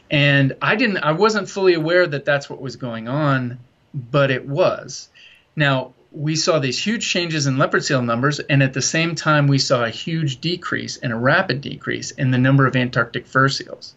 And 0.10 0.56
I 0.62 0.76
didn't, 0.76 0.97
I 0.97 1.12
wasn't 1.12 1.50
fully 1.50 1.73
aware 1.73 2.08
that 2.08 2.23
that's 2.23 2.50
what 2.50 2.62
was 2.62 2.76
going 2.76 3.08
on, 3.08 3.60
but 3.93 4.32
it 4.32 4.47
was. 4.47 5.10
Now 5.56 5.93
we 6.18 6.36
saw 6.36 6.58
these 6.58 6.84
huge 6.84 7.08
changes 7.08 7.46
in 7.46 7.58
leopard 7.58 7.84
seal 7.84 8.02
numbers, 8.02 8.40
and 8.40 8.64
at 8.64 8.74
the 8.74 8.82
same 8.82 9.14
time 9.14 9.48
we 9.48 9.60
saw 9.60 9.84
a 9.84 9.90
huge 9.90 10.42
decrease 10.42 10.98
and 10.98 11.14
a 11.14 11.16
rapid 11.16 11.62
decrease 11.62 12.10
in 12.12 12.32
the 12.32 12.38
number 12.40 12.66
of 12.66 12.76
Antarctic 12.76 13.28
fur 13.28 13.48
seals. 13.50 13.94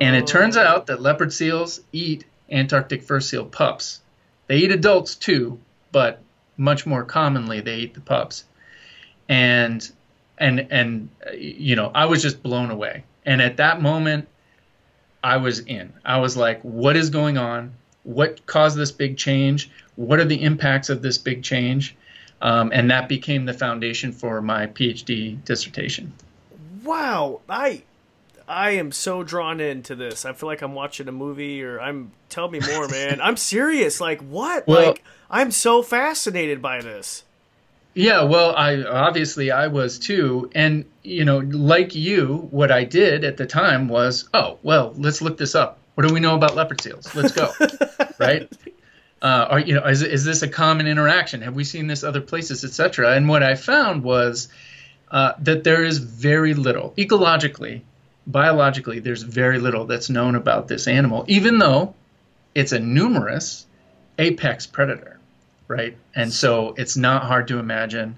And 0.00 0.16
it 0.16 0.26
turns 0.26 0.56
Oh. 0.56 0.62
out 0.62 0.86
that 0.86 1.00
leopard 1.00 1.32
seals 1.32 1.80
eat 1.92 2.24
Antarctic 2.50 3.02
fur 3.04 3.20
seal 3.20 3.44
pups. 3.44 4.00
They 4.48 4.58
eat 4.58 4.72
adults 4.72 5.14
too, 5.14 5.60
but 5.92 6.20
much 6.56 6.86
more 6.86 7.04
commonly 7.04 7.60
they 7.60 7.76
eat 7.76 7.94
the 7.94 8.00
pups. 8.00 8.44
And 9.28 9.88
and 10.38 10.66
and 10.70 11.08
you 11.36 11.76
know, 11.76 11.92
I 11.94 12.06
was 12.06 12.20
just 12.22 12.42
blown 12.42 12.70
away. 12.70 13.04
And 13.24 13.40
at 13.40 13.58
that 13.58 13.80
moment 13.80 14.26
I 15.22 15.36
was 15.36 15.60
in. 15.60 15.92
I 16.04 16.18
was 16.18 16.36
like, 16.36 16.62
what 16.62 16.96
is 16.96 17.10
going 17.10 17.38
on? 17.38 17.74
What 18.10 18.44
caused 18.46 18.76
this 18.76 18.92
big 18.92 19.16
change? 19.16 19.70
What 19.96 20.18
are 20.18 20.24
the 20.24 20.42
impacts 20.42 20.88
of 20.88 21.02
this 21.02 21.18
big 21.18 21.42
change? 21.42 21.96
Um, 22.42 22.70
and 22.72 22.90
that 22.90 23.08
became 23.08 23.44
the 23.44 23.52
foundation 23.52 24.12
for 24.12 24.40
my 24.40 24.66
PhD 24.66 25.42
dissertation. 25.44 26.12
Wow, 26.82 27.40
I 27.48 27.82
I 28.48 28.70
am 28.70 28.90
so 28.90 29.22
drawn 29.22 29.60
into 29.60 29.94
this. 29.94 30.24
I 30.24 30.32
feel 30.32 30.48
like 30.48 30.62
I'm 30.62 30.74
watching 30.74 31.06
a 31.06 31.12
movie 31.12 31.62
or 31.62 31.80
I'm 31.80 32.12
tell 32.30 32.48
me 32.48 32.60
more, 32.60 32.88
man. 32.96 33.20
I'm 33.20 33.36
serious. 33.36 34.00
Like 34.00 34.20
what? 34.22 34.66
Well- 34.66 34.86
like 34.88 35.04
I'm 35.30 35.50
so 35.50 35.82
fascinated 35.82 36.60
by 36.60 36.80
this. 36.80 37.24
Yeah, 37.92 38.22
well, 38.22 38.54
I 38.54 38.82
obviously 38.84 39.50
I 39.50 39.66
was 39.66 39.98
too, 39.98 40.48
and 40.54 40.84
you 41.02 41.24
know, 41.24 41.38
like 41.38 41.94
you, 41.94 42.48
what 42.52 42.70
I 42.70 42.84
did 42.84 43.24
at 43.24 43.36
the 43.36 43.46
time 43.46 43.88
was, 43.88 44.28
oh, 44.32 44.58
well, 44.62 44.94
let's 44.96 45.20
look 45.20 45.36
this 45.38 45.56
up. 45.56 45.79
What 46.00 46.08
do 46.08 46.14
we 46.14 46.20
know 46.20 46.34
about 46.34 46.56
leopard 46.56 46.80
seals? 46.80 47.14
Let's 47.14 47.32
go, 47.32 47.52
right? 48.18 48.50
Uh, 49.20 49.46
are 49.50 49.58
you 49.58 49.74
know, 49.74 49.84
is 49.86 50.00
is 50.00 50.24
this 50.24 50.40
a 50.40 50.48
common 50.48 50.86
interaction? 50.86 51.42
Have 51.42 51.54
we 51.54 51.62
seen 51.62 51.88
this 51.88 52.02
other 52.02 52.22
places, 52.22 52.64
etc.? 52.64 53.14
And 53.14 53.28
what 53.28 53.42
I 53.42 53.54
found 53.54 54.02
was 54.02 54.48
uh, 55.10 55.32
that 55.40 55.62
there 55.62 55.84
is 55.84 55.98
very 55.98 56.54
little 56.54 56.94
ecologically, 56.96 57.82
biologically. 58.26 59.00
There's 59.00 59.22
very 59.22 59.58
little 59.58 59.84
that's 59.84 60.08
known 60.08 60.36
about 60.36 60.68
this 60.68 60.88
animal, 60.88 61.26
even 61.28 61.58
though 61.58 61.94
it's 62.54 62.72
a 62.72 62.78
numerous 62.78 63.66
apex 64.18 64.66
predator 64.66 65.20
right? 65.68 65.96
And 66.16 66.32
so 66.32 66.74
it's 66.76 66.96
not 66.96 67.22
hard 67.22 67.46
to 67.48 67.60
imagine 67.60 68.16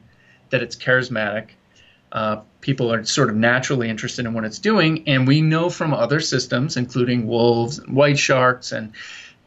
that 0.49 0.63
it's 0.63 0.75
charismatic. 0.75 1.49
Uh, 2.13 2.41
people 2.61 2.93
are 2.93 3.03
sort 3.05 3.31
of 3.31 3.37
naturally 3.37 3.89
interested 3.89 4.27
in 4.27 4.35
what 4.35 4.45
it's 4.45 4.59
doing, 4.59 5.03
and 5.09 5.27
we 5.27 5.41
know 5.41 5.71
from 5.71 5.95
other 5.95 6.21
systems, 6.21 6.77
including 6.77 7.27
wolves, 7.27 7.79
and 7.79 7.97
white 7.97 8.19
sharks, 8.19 8.71
and 8.71 8.93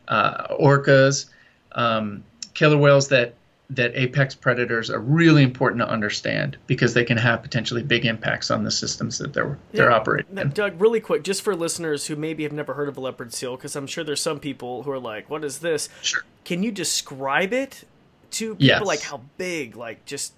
uh, 0.08 0.48
orcas, 0.60 1.28
um, 1.74 2.24
killer 2.56 2.78
whales, 2.78 3.08
that 3.10 3.36
that 3.72 3.92
apex 3.96 4.36
predators 4.36 4.92
are 4.92 5.00
really 5.00 5.42
important 5.42 5.82
to 5.82 5.88
understand 5.90 6.56
because 6.68 6.94
they 6.94 7.04
can 7.04 7.18
have 7.18 7.42
potentially 7.42 7.82
big 7.82 8.06
impacts 8.06 8.52
on 8.52 8.64
the 8.64 8.70
systems 8.70 9.18
that 9.18 9.34
they're 9.34 9.58
they're 9.72 9.90
Yeah. 9.90 9.96
operating 9.96 10.38
in. 10.38 10.50
Doug, 10.50 10.80
really 10.80 11.00
quick, 11.00 11.24
just 11.24 11.42
for 11.42 11.56
listeners 11.56 12.06
who 12.06 12.16
maybe 12.16 12.44
have 12.44 12.52
never 12.52 12.74
heard 12.76 12.88
of 12.90 12.96
a 12.98 13.00
leopard 13.00 13.34
seal, 13.34 13.56
because 13.56 13.76
I'm 13.76 13.88
sure 13.88 14.04
there's 14.04 14.22
some 14.22 14.40
people 14.40 14.84
who 14.84 14.92
are 14.92 15.00
like, 15.00 15.30
"What 15.32 15.44
is 15.44 15.60
this?" 15.60 15.90
Sure. 16.04 16.22
Can 16.46 16.62
you 16.62 16.72
describe 16.72 17.54
it 17.54 17.84
to 18.32 18.54
people? 18.56 18.66
Yes. 18.66 18.86
Like 18.86 19.02
how 19.02 19.22
big? 19.38 19.76
Like 19.76 20.06
just 20.06 20.34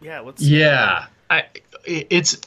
yeah. 0.00 0.18
Let's 0.20 0.42
Yeah, 0.42 1.06
I, 1.30 1.44
it's 1.84 2.40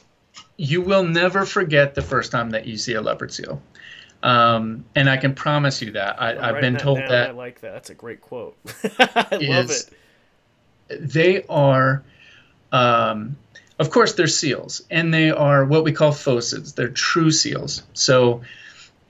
you 0.56 0.82
will 0.82 1.04
never 1.04 1.46
forget 1.46 1.94
the 1.94 2.02
first 2.02 2.32
time 2.32 2.50
that 2.50 2.66
you 2.66 2.76
see 2.76 2.94
a 2.94 3.00
leopard 3.00 3.32
seal, 3.32 3.62
um, 4.22 4.84
and 4.94 5.08
I 5.08 5.16
can 5.16 5.34
promise 5.34 5.80
you 5.82 5.92
that. 5.92 6.20
I, 6.20 6.52
writing 6.52 6.72
been 6.72 6.80
told 6.80 6.98
down. 6.98 7.12
I 7.12 7.30
like 7.30 7.60
that. 7.60 7.72
That's 7.72 7.90
a 7.90 7.94
great 7.94 8.20
quote. 8.20 8.56
I 8.98 9.38
love 9.40 9.70
it. 9.70 9.90
they 10.88 11.44
are, 11.48 12.02
um, 12.72 13.36
of 13.78 13.90
course, 13.90 14.14
they're 14.14 14.26
seals, 14.26 14.82
and 14.90 15.14
they 15.14 15.30
are 15.30 15.64
what 15.64 15.84
we 15.84 15.92
call 15.92 16.12
phocids. 16.12 16.74
They're 16.74 16.88
true 16.88 17.30
seals. 17.30 17.82
So, 17.92 18.42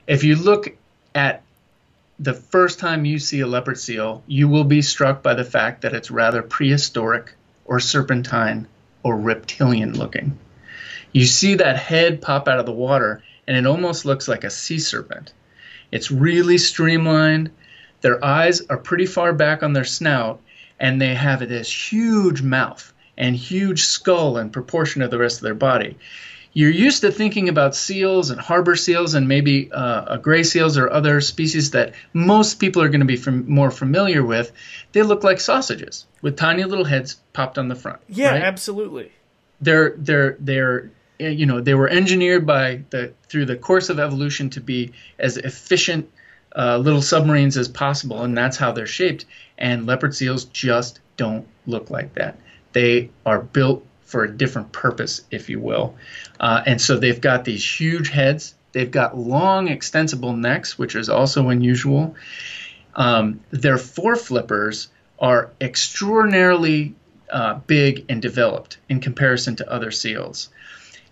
if 0.07 0.23
you 0.23 0.35
look 0.35 0.75
at 1.15 1.43
the 2.19 2.33
first 2.33 2.79
time 2.79 3.05
you 3.05 3.17
see 3.17 3.39
a 3.39 3.47
leopard 3.47 3.79
seal, 3.79 4.23
you 4.27 4.47
will 4.47 4.65
be 4.65 4.81
struck 4.81 5.23
by 5.23 5.33
the 5.33 5.45
fact 5.45 5.81
that 5.81 5.93
it's 5.93 6.11
rather 6.11 6.41
prehistoric 6.41 7.33
or 7.65 7.79
serpentine 7.79 8.67
or 9.03 9.17
reptilian 9.17 9.93
looking. 9.93 10.37
You 11.11 11.25
see 11.25 11.55
that 11.55 11.77
head 11.77 12.21
pop 12.21 12.47
out 12.47 12.59
of 12.59 12.65
the 12.65 12.71
water, 12.71 13.23
and 13.47 13.57
it 13.57 13.65
almost 13.65 14.05
looks 14.05 14.27
like 14.27 14.43
a 14.43 14.49
sea 14.49 14.79
serpent. 14.79 15.33
It's 15.91 16.11
really 16.11 16.57
streamlined. 16.57 17.51
Their 18.01 18.23
eyes 18.23 18.61
are 18.67 18.77
pretty 18.77 19.05
far 19.05 19.33
back 19.33 19.63
on 19.63 19.73
their 19.73 19.85
snout, 19.85 20.41
and 20.79 21.01
they 21.01 21.15
have 21.15 21.39
this 21.47 21.91
huge 21.91 22.41
mouth 22.41 22.93
and 23.17 23.35
huge 23.35 23.83
skull 23.83 24.37
in 24.37 24.49
proportion 24.49 25.01
to 25.01 25.07
the 25.07 25.17
rest 25.17 25.37
of 25.37 25.43
their 25.43 25.55
body. 25.55 25.97
You're 26.53 26.71
used 26.71 27.01
to 27.01 27.11
thinking 27.11 27.47
about 27.47 27.75
seals 27.75 28.31
and 28.31 28.39
harbor 28.39 28.75
seals 28.75 29.13
and 29.13 29.27
maybe 29.27 29.71
uh, 29.71 29.75
uh, 29.75 30.17
gray 30.17 30.43
seals 30.43 30.77
or 30.77 30.89
other 30.89 31.21
species 31.21 31.71
that 31.71 31.93
most 32.13 32.59
people 32.59 32.81
are 32.81 32.89
going 32.89 33.01
to 33.01 33.05
be 33.05 33.17
fam- 33.17 33.49
more 33.49 33.69
familiar 33.71 34.23
with. 34.23 34.51
They 34.91 35.03
look 35.03 35.23
like 35.23 35.39
sausages 35.39 36.05
with 36.21 36.35
tiny 36.37 36.63
little 36.63 36.85
heads 36.85 37.17
popped 37.33 37.57
on 37.57 37.67
the 37.67 37.75
front. 37.75 37.99
Yeah, 38.07 38.31
right? 38.31 38.41
absolutely. 38.41 39.11
they're 39.61 39.93
they're 39.97 40.37
they're 40.39 40.91
uh, 41.21 41.25
you 41.25 41.45
know 41.45 41.61
they 41.61 41.73
were 41.75 41.87
engineered 41.89 42.45
by 42.45 42.81
the 42.89 43.13
through 43.27 43.45
the 43.45 43.55
course 43.55 43.89
of 43.89 43.99
evolution 43.99 44.49
to 44.51 44.61
be 44.61 44.91
as 45.19 45.37
efficient 45.37 46.09
uh, 46.55 46.77
little 46.77 47.01
submarines 47.01 47.57
as 47.57 47.67
possible 47.67 48.23
and 48.23 48.35
that's 48.37 48.57
how 48.57 48.71
they're 48.71 48.87
shaped 48.87 49.25
and 49.57 49.85
leopard 49.85 50.15
seals 50.15 50.45
just 50.45 50.99
don't 51.17 51.45
look 51.67 51.89
like 51.89 52.13
that 52.15 52.39
they 52.73 53.09
are 53.25 53.39
built 53.41 53.85
for 54.09 54.23
a 54.23 54.31
different 54.31 54.71
purpose 54.71 55.21
if 55.31 55.49
you 55.49 55.59
will 55.59 55.95
uh, 56.39 56.61
and 56.65 56.81
so 56.81 56.97
they've 56.97 57.21
got 57.21 57.45
these 57.45 57.63
huge 57.79 58.09
heads 58.09 58.55
they've 58.71 58.91
got 58.91 59.17
long 59.17 59.67
extensible 59.67 60.35
necks 60.35 60.77
which 60.77 60.95
is 60.95 61.09
also 61.09 61.49
unusual 61.49 62.15
um, 62.95 63.39
their 63.51 63.77
foreflippers 63.77 64.87
are 65.19 65.51
extraordinarily 65.61 66.95
uh, 67.31 67.55
big 67.67 68.05
and 68.09 68.21
developed 68.21 68.77
in 68.89 68.99
comparison 68.99 69.55
to 69.57 69.71
other 69.71 69.91
seals. 69.91 70.49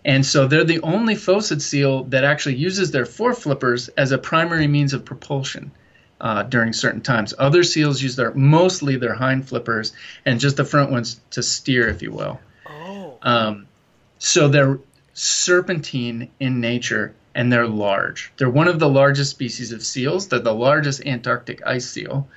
And 0.05 0.25
so 0.25 0.47
they're 0.47 0.63
the 0.63 0.81
only 0.81 1.15
phocid 1.15 1.61
seal 1.61 2.05
that 2.05 2.23
actually 2.23 2.55
uses 2.55 2.91
their 2.91 3.05
foreflippers 3.05 3.89
as 3.97 4.11
a 4.11 4.17
primary 4.17 4.67
means 4.67 4.93
of 4.93 5.05
propulsion 5.05 5.71
uh, 6.21 6.43
during 6.43 6.73
certain 6.73 7.01
times. 7.01 7.33
Other 7.37 7.63
seals 7.63 8.01
use 8.01 8.15
their 8.15 8.33
mostly 8.33 8.95
their 8.95 9.13
hind 9.13 9.47
flippers 9.47 9.93
and 10.25 10.39
just 10.39 10.57
the 10.57 10.65
front 10.65 10.91
ones 10.91 11.19
to 11.31 11.43
steer, 11.43 11.87
if 11.89 12.01
you 12.01 12.11
will. 12.11 12.39
Um, 13.27 13.67
so 14.19 14.47
they're 14.47 14.79
serpentine 15.13 16.29
in 16.39 16.61
nature 16.61 17.13
and 17.35 17.51
they're 17.51 17.67
large. 17.67 18.31
They're 18.37 18.49
one 18.49 18.67
of 18.67 18.79
the 18.79 18.89
largest 18.89 19.31
species 19.31 19.71
of 19.71 19.83
seals. 19.83 20.27
They're 20.27 20.39
the 20.39 20.53
largest 20.53 21.05
Antarctic 21.05 21.65
ice 21.65 21.87
seal. 21.89 22.27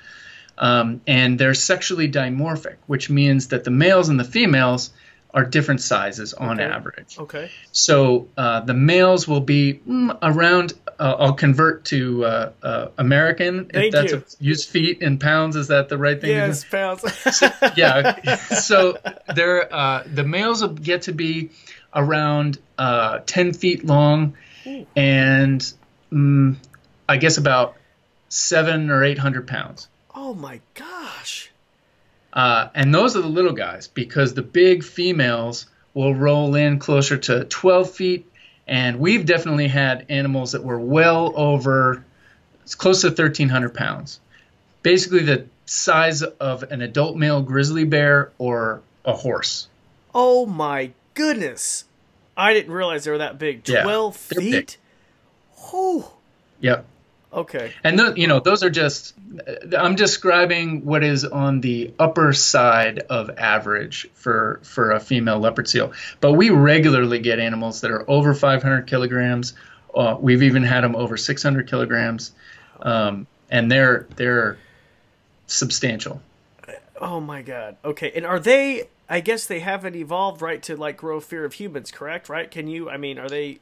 Um, 0.59 1.01
and 1.07 1.39
they're 1.39 1.55
sexually 1.55 2.11
dimorphic, 2.11 2.77
which 2.87 3.09
means 3.09 3.49
that 3.49 3.65
the 3.65 3.71
males 3.71 4.09
and 4.11 4.21
the 4.21 4.25
females 4.25 4.91
are 5.33 5.45
different 5.45 5.81
sizes 5.81 6.35
on 6.35 6.61
Okay. 6.61 6.71
average. 6.71 7.17
okay. 7.19 7.51
So 7.73 8.29
uh, 8.37 8.61
the 8.61 8.75
males 8.75 9.27
will 9.29 9.41
be 9.41 9.81
mm, 9.89 10.19
around. 10.21 10.75
Uh, 11.01 11.17
I'll 11.19 11.33
convert 11.33 11.87
to 11.87 12.27
uh, 12.27 12.53
uh, 12.63 12.89
American. 12.99 13.65
Thank 13.65 13.87
if 13.87 13.93
that's 13.93 14.13
you. 14.13 14.19
A, 14.19 14.45
use 14.45 14.67
feet 14.67 15.03
and 15.03 15.19
pounds. 15.19 15.57
Is 15.57 15.69
that 15.69 15.89
the 15.89 15.97
right 15.97 16.21
thing? 16.21 16.35
to 16.35 16.41
do? 16.41 16.47
Yes, 16.47 16.65
pounds. 16.65 17.43
yeah. 17.77 18.37
So 18.37 18.99
they're 19.35 19.75
uh, 19.75 20.05
the 20.07 20.25
males 20.25 20.61
will 20.61 20.75
get 20.75 21.03
to 21.03 21.13
be 21.13 21.51
around 21.95 22.59
uh, 22.77 23.21
ten 23.25 23.55
feet 23.55 23.83
long, 23.83 24.37
and 24.95 25.73
mm, 26.13 26.57
I 27.09 27.17
guess 27.17 27.39
about 27.39 27.77
seven 28.29 28.91
or 28.91 29.03
eight 29.03 29.19
hundred 29.19 29.47
pounds. 29.47 29.89
Oh 30.15 30.35
my 30.35 30.61
gosh. 30.75 31.51
Uh, 32.33 32.69
and 32.75 32.95
those 32.95 33.17
are 33.17 33.23
the 33.23 33.29
little 33.29 33.55
guys 33.55 33.89
because 33.89 34.35
the 34.35 34.43
big 34.43 34.85
females 34.85 35.67
will 35.95 36.15
roll 36.15 36.55
in 36.55 36.79
closer 36.79 37.17
to 37.17 37.45
12 37.45 37.91
feet. 37.91 38.30
And 38.71 39.01
we've 39.01 39.27
definitely 39.27 39.67
had 39.67 40.07
animals 40.09 40.53
that 40.53 40.63
were 40.63 40.79
well 40.79 41.33
over, 41.35 42.05
it's 42.63 42.77
close 42.77 43.01
to 43.01 43.09
1,300 43.09 43.75
pounds. 43.75 44.21
Basically, 44.83 45.25
the 45.25 45.47
size 45.67 46.23
of 46.23 46.63
an 46.63 46.81
adult 46.81 47.17
male 47.17 47.43
grizzly 47.43 47.85
bear 47.85 48.31
or 48.39 48.81
a 49.05 49.13
horse. 49.13 49.67
Oh 50.15 50.47
my 50.47 50.93
goodness. 51.15 51.85
I 52.37 52.55
didn't 52.55 52.73
realize 52.73 53.05
they 53.05 53.11
were 53.11 53.19
that 53.19 53.39
big. 53.41 53.69
Yeah, 53.69 53.83
12 53.83 54.29
they're 54.29 54.41
big. 54.41 54.53
feet? 54.53 54.79
Oh, 55.73 56.13
Yep. 56.61 56.85
Okay. 57.33 57.73
And 57.85 57.99
th- 57.99 58.17
you 58.17 58.27
know, 58.27 58.41
those 58.41 58.63
are 58.63 58.71
just. 58.71 59.15
I'm 59.77 59.95
describing 59.95 60.85
what 60.85 61.05
is 61.05 61.25
on 61.25 61.61
the 61.61 61.95
upper 61.99 62.33
side 62.33 63.01
of 63.11 63.31
average 63.39 64.09
for 64.15 64.61
for 64.63 64.93
a 64.93 65.01
female 65.01 65.39
leopard 65.39 65.69
seal. 65.69 65.93
But 66.21 66.33
we 66.33 66.51
regularly 66.51 67.21
get 67.21 67.39
animals 67.39 67.81
that 67.83 67.91
are 67.91 68.09
over 68.11 68.35
500 68.35 68.87
kilograms. 68.87 69.55
Uh, 69.95 70.17
we've 70.21 70.43
even 70.43 70.63
had 70.63 70.83
them 70.83 70.95
over 70.95 71.17
600 71.17 71.69
kilograms, 71.69 72.33
um, 72.83 73.27
and 73.51 73.71
they're 73.71 74.07
they're 74.17 74.59
substantial. 75.47 76.23
Oh 77.01 77.21
my 77.21 77.43
god. 77.43 77.77
Okay. 77.85 78.13
And 78.15 78.27
are 78.27 78.39
they 78.39 78.89
I 79.09 79.21
guess 79.21 79.47
they 79.47 79.61
haven't 79.61 79.97
evolved 79.97 80.43
right 80.43 80.63
to 80.65 80.77
like 80.77 80.97
grow 80.97 81.21
fear 81.21 81.45
of 81.45 81.55
humans, 81.55 81.91
correct? 81.91 82.29
Right? 82.29 82.51
Can 82.51 82.69
you 82.69 82.91
I 82.91 82.97
mean, 82.97 83.19
are 83.19 83.29
they 83.29 83.61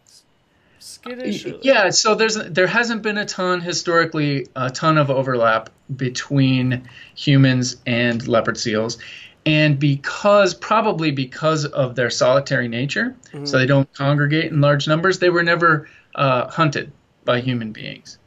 skittish? 0.79 1.47
or- 1.47 1.59
Yeah, 1.63 1.91
so 1.91 2.15
there's 2.15 2.37
there 2.37 2.67
hasn't 2.67 3.03
been 3.03 3.19
a 3.19 3.25
ton 3.25 3.61
historically 3.61 4.47
a 4.57 4.71
ton 4.71 4.99
of 4.99 5.11
overlap 5.11 5.71
between 5.95 6.89
humans 7.15 7.77
and 7.87 8.27
leopard 8.29 8.59
seals. 8.59 8.99
And 9.47 9.79
because 9.79 10.53
probably 10.53 11.11
because 11.11 11.65
of 11.65 11.95
their 11.95 12.11
solitary 12.11 12.69
nature, 12.69 13.17
so 13.45 13.59
they 13.59 13.65
don't 13.67 13.91
congregate 13.95 14.53
in 14.53 14.61
large 14.61 14.87
numbers, 14.87 15.21
they 15.21 15.31
were 15.31 15.43
never 15.43 15.89
uh, 16.15 16.49
hunted 16.49 16.93
by 17.25 17.41
human 17.41 17.73
beings. 17.73 18.19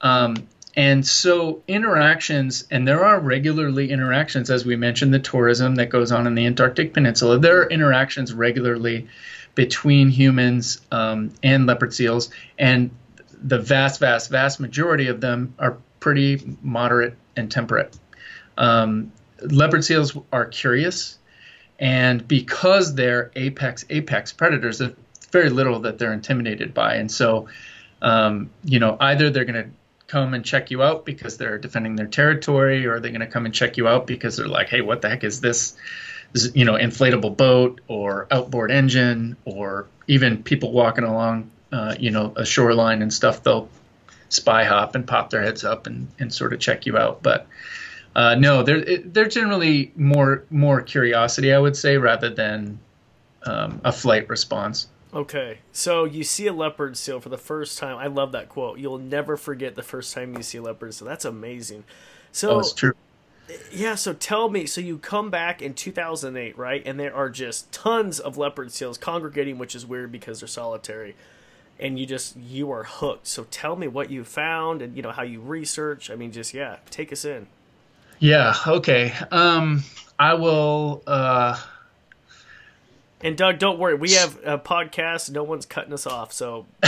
Um, 0.00 0.48
and 0.74 1.06
so 1.06 1.62
interactions, 1.68 2.64
and 2.70 2.88
there 2.88 3.04
are 3.04 3.20
regularly 3.20 3.90
interactions, 3.90 4.50
as 4.50 4.64
we 4.64 4.74
mentioned, 4.74 5.12
the 5.12 5.18
tourism 5.20 5.74
that 5.76 5.90
goes 5.90 6.10
on 6.10 6.26
in 6.26 6.34
the 6.34 6.46
Antarctic 6.46 6.94
Peninsula. 6.94 7.38
There 7.38 7.60
are 7.60 7.68
interactions 7.68 8.32
regularly 8.32 9.06
between 9.54 10.08
humans 10.08 10.80
um, 10.90 11.32
and 11.42 11.66
leopard 11.66 11.92
seals, 11.92 12.30
and 12.58 12.90
the 13.42 13.58
vast, 13.58 14.00
vast, 14.00 14.30
vast 14.30 14.60
majority 14.60 15.08
of 15.08 15.20
them 15.20 15.54
are 15.58 15.78
pretty 16.00 16.56
moderate 16.62 17.16
and 17.36 17.50
temperate. 17.50 17.96
Um, 18.56 19.12
leopard 19.40 19.84
seals 19.84 20.16
are 20.32 20.46
curious, 20.46 21.18
and 21.78 22.26
because 22.26 22.94
they're 22.94 23.30
apex 23.36 23.84
apex 23.90 24.32
predators, 24.32 24.78
there's 24.78 24.94
very 25.30 25.50
little 25.50 25.80
that 25.80 25.98
they're 25.98 26.12
intimidated 26.12 26.74
by, 26.74 26.96
and 26.96 27.10
so 27.10 27.48
um, 28.00 28.50
you 28.64 28.78
know 28.78 28.96
either 29.00 29.30
they're 29.30 29.44
going 29.44 29.64
to 29.64 29.70
come 30.06 30.34
and 30.34 30.44
check 30.44 30.70
you 30.70 30.82
out 30.82 31.06
because 31.06 31.38
they're 31.38 31.58
defending 31.58 31.96
their 31.96 32.06
territory, 32.06 32.86
or 32.86 33.00
they're 33.00 33.10
going 33.10 33.20
to 33.20 33.26
come 33.26 33.46
and 33.46 33.54
check 33.54 33.78
you 33.78 33.88
out 33.88 34.06
because 34.06 34.36
they're 34.36 34.46
like, 34.46 34.68
hey, 34.68 34.82
what 34.82 35.00
the 35.00 35.08
heck 35.08 35.24
is 35.24 35.40
this? 35.40 35.74
You 36.54 36.64
know, 36.64 36.74
inflatable 36.74 37.36
boat 37.36 37.80
or 37.88 38.26
outboard 38.30 38.70
engine, 38.70 39.36
or 39.44 39.86
even 40.08 40.42
people 40.42 40.72
walking 40.72 41.04
along, 41.04 41.50
uh, 41.72 41.94
you 41.98 42.10
know, 42.10 42.32
a 42.36 42.44
shoreline 42.46 43.02
and 43.02 43.12
stuff. 43.12 43.42
They'll 43.42 43.68
spy 44.28 44.64
hop 44.64 44.94
and 44.94 45.06
pop 45.06 45.30
their 45.30 45.42
heads 45.42 45.62
up 45.62 45.86
and, 45.86 46.08
and 46.18 46.32
sort 46.32 46.52
of 46.52 46.60
check 46.60 46.86
you 46.86 46.96
out. 46.96 47.22
But 47.22 47.46
uh, 48.14 48.34
no, 48.36 48.62
they're 48.62 48.98
they're 48.98 49.28
generally 49.28 49.92
more 49.96 50.44
more 50.50 50.80
curiosity, 50.80 51.52
I 51.52 51.58
would 51.58 51.76
say, 51.76 51.98
rather 51.98 52.30
than 52.30 52.78
um, 53.44 53.80
a 53.84 53.92
flight 53.92 54.28
response. 54.28 54.88
Okay. 55.14 55.58
So 55.72 56.04
you 56.04 56.24
see 56.24 56.46
a 56.46 56.52
leopard 56.52 56.96
seal 56.96 57.20
for 57.20 57.28
the 57.28 57.38
first 57.38 57.78
time. 57.78 57.98
I 57.98 58.06
love 58.06 58.32
that 58.32 58.48
quote. 58.48 58.78
You'll 58.78 58.98
never 58.98 59.36
forget 59.36 59.74
the 59.74 59.82
first 59.82 60.14
time 60.14 60.34
you 60.34 60.42
see 60.42 60.58
a 60.58 60.62
leopard 60.62 60.94
seal. 60.94 61.06
That's 61.06 61.24
amazing. 61.26 61.84
So 62.32 62.52
Oh, 62.52 62.58
it's 62.60 62.72
true. 62.72 62.94
Yeah, 63.70 63.94
so 63.94 64.12
tell 64.12 64.48
me, 64.48 64.66
so 64.66 64.80
you 64.80 64.98
come 64.98 65.30
back 65.30 65.62
in 65.62 65.74
2008, 65.74 66.56
right? 66.56 66.82
And 66.86 66.98
there 66.98 67.14
are 67.14 67.28
just 67.28 67.70
tons 67.72 68.20
of 68.20 68.36
leopard 68.36 68.72
seals 68.72 68.98
congregating, 68.98 69.58
which 69.58 69.74
is 69.74 69.86
weird 69.86 70.12
because 70.12 70.40
they're 70.40 70.48
solitary. 70.48 71.16
And 71.78 71.98
you 71.98 72.06
just 72.06 72.36
you 72.36 72.70
are 72.70 72.84
hooked. 72.84 73.26
So 73.26 73.44
tell 73.50 73.74
me 73.76 73.88
what 73.88 74.10
you 74.10 74.24
found 74.24 74.82
and 74.82 74.96
you 74.96 75.02
know 75.02 75.10
how 75.10 75.22
you 75.22 75.40
research. 75.40 76.10
I 76.10 76.14
mean, 76.14 76.30
just 76.30 76.54
yeah, 76.54 76.76
take 76.90 77.12
us 77.12 77.24
in. 77.24 77.48
Yeah. 78.20 78.54
Okay. 78.66 79.12
Um, 79.32 79.82
I 80.18 80.34
will. 80.34 81.02
Uh, 81.06 81.58
and 83.22 83.36
Doug, 83.36 83.58
don't 83.58 83.78
worry, 83.78 83.94
we 83.94 84.12
have 84.12 84.36
a 84.44 84.58
podcast. 84.58 85.30
No 85.30 85.44
one's 85.44 85.66
cutting 85.66 85.92
us 85.92 86.06
off. 86.06 86.32
So, 86.32 86.66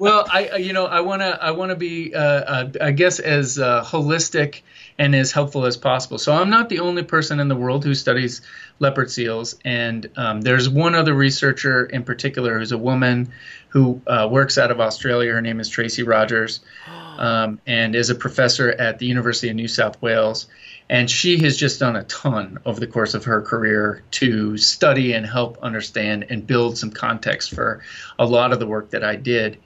well, 0.00 0.26
I 0.30 0.56
you 0.58 0.72
know 0.72 0.86
I 0.86 1.00
want 1.00 1.22
to 1.22 1.38
I 1.42 1.50
want 1.50 1.70
to 1.70 1.76
be 1.76 2.14
uh, 2.14 2.20
uh, 2.20 2.70
I 2.80 2.92
guess 2.92 3.18
as 3.20 3.58
uh, 3.58 3.84
holistic 3.84 4.62
and 4.98 5.14
as 5.14 5.32
helpful 5.32 5.66
as 5.66 5.76
possible. 5.76 6.18
So 6.18 6.32
I'm 6.32 6.50
not 6.50 6.68
the 6.68 6.80
only 6.80 7.02
person 7.02 7.40
in 7.40 7.48
the 7.48 7.56
world 7.56 7.84
who 7.84 7.94
studies 7.94 8.40
leopard 8.78 9.10
seals, 9.10 9.56
and 9.64 10.08
um, 10.16 10.40
there's 10.40 10.68
one 10.68 10.94
other 10.94 11.14
researcher 11.14 11.84
in 11.84 12.04
particular 12.04 12.58
who's 12.58 12.72
a 12.72 12.78
woman 12.78 13.32
who 13.68 14.00
uh, 14.06 14.26
works 14.30 14.56
out 14.56 14.70
of 14.70 14.80
Australia. 14.80 15.32
Her 15.32 15.42
name 15.42 15.60
is 15.60 15.68
Tracey 15.68 16.02
Rogers, 16.04 16.60
um, 17.18 17.60
and 17.66 17.94
is 17.94 18.10
a 18.10 18.14
professor 18.14 18.70
at 18.70 18.98
the 18.98 19.06
University 19.06 19.50
of 19.50 19.56
New 19.56 19.68
South 19.68 20.00
Wales 20.00 20.46
and 20.90 21.10
she 21.10 21.38
has 21.42 21.56
just 21.56 21.80
done 21.80 21.96
a 21.96 22.04
ton 22.04 22.58
over 22.64 22.80
the 22.80 22.86
course 22.86 23.14
of 23.14 23.24
her 23.24 23.42
career 23.42 24.02
to 24.12 24.56
study 24.56 25.12
and 25.12 25.26
help 25.26 25.58
understand 25.62 26.26
and 26.30 26.46
build 26.46 26.78
some 26.78 26.90
context 26.90 27.54
for 27.54 27.82
a 28.18 28.24
lot 28.24 28.52
of 28.52 28.58
the 28.58 28.66
work 28.66 28.90
that 28.90 29.04
I 29.04 29.16
did. 29.16 29.58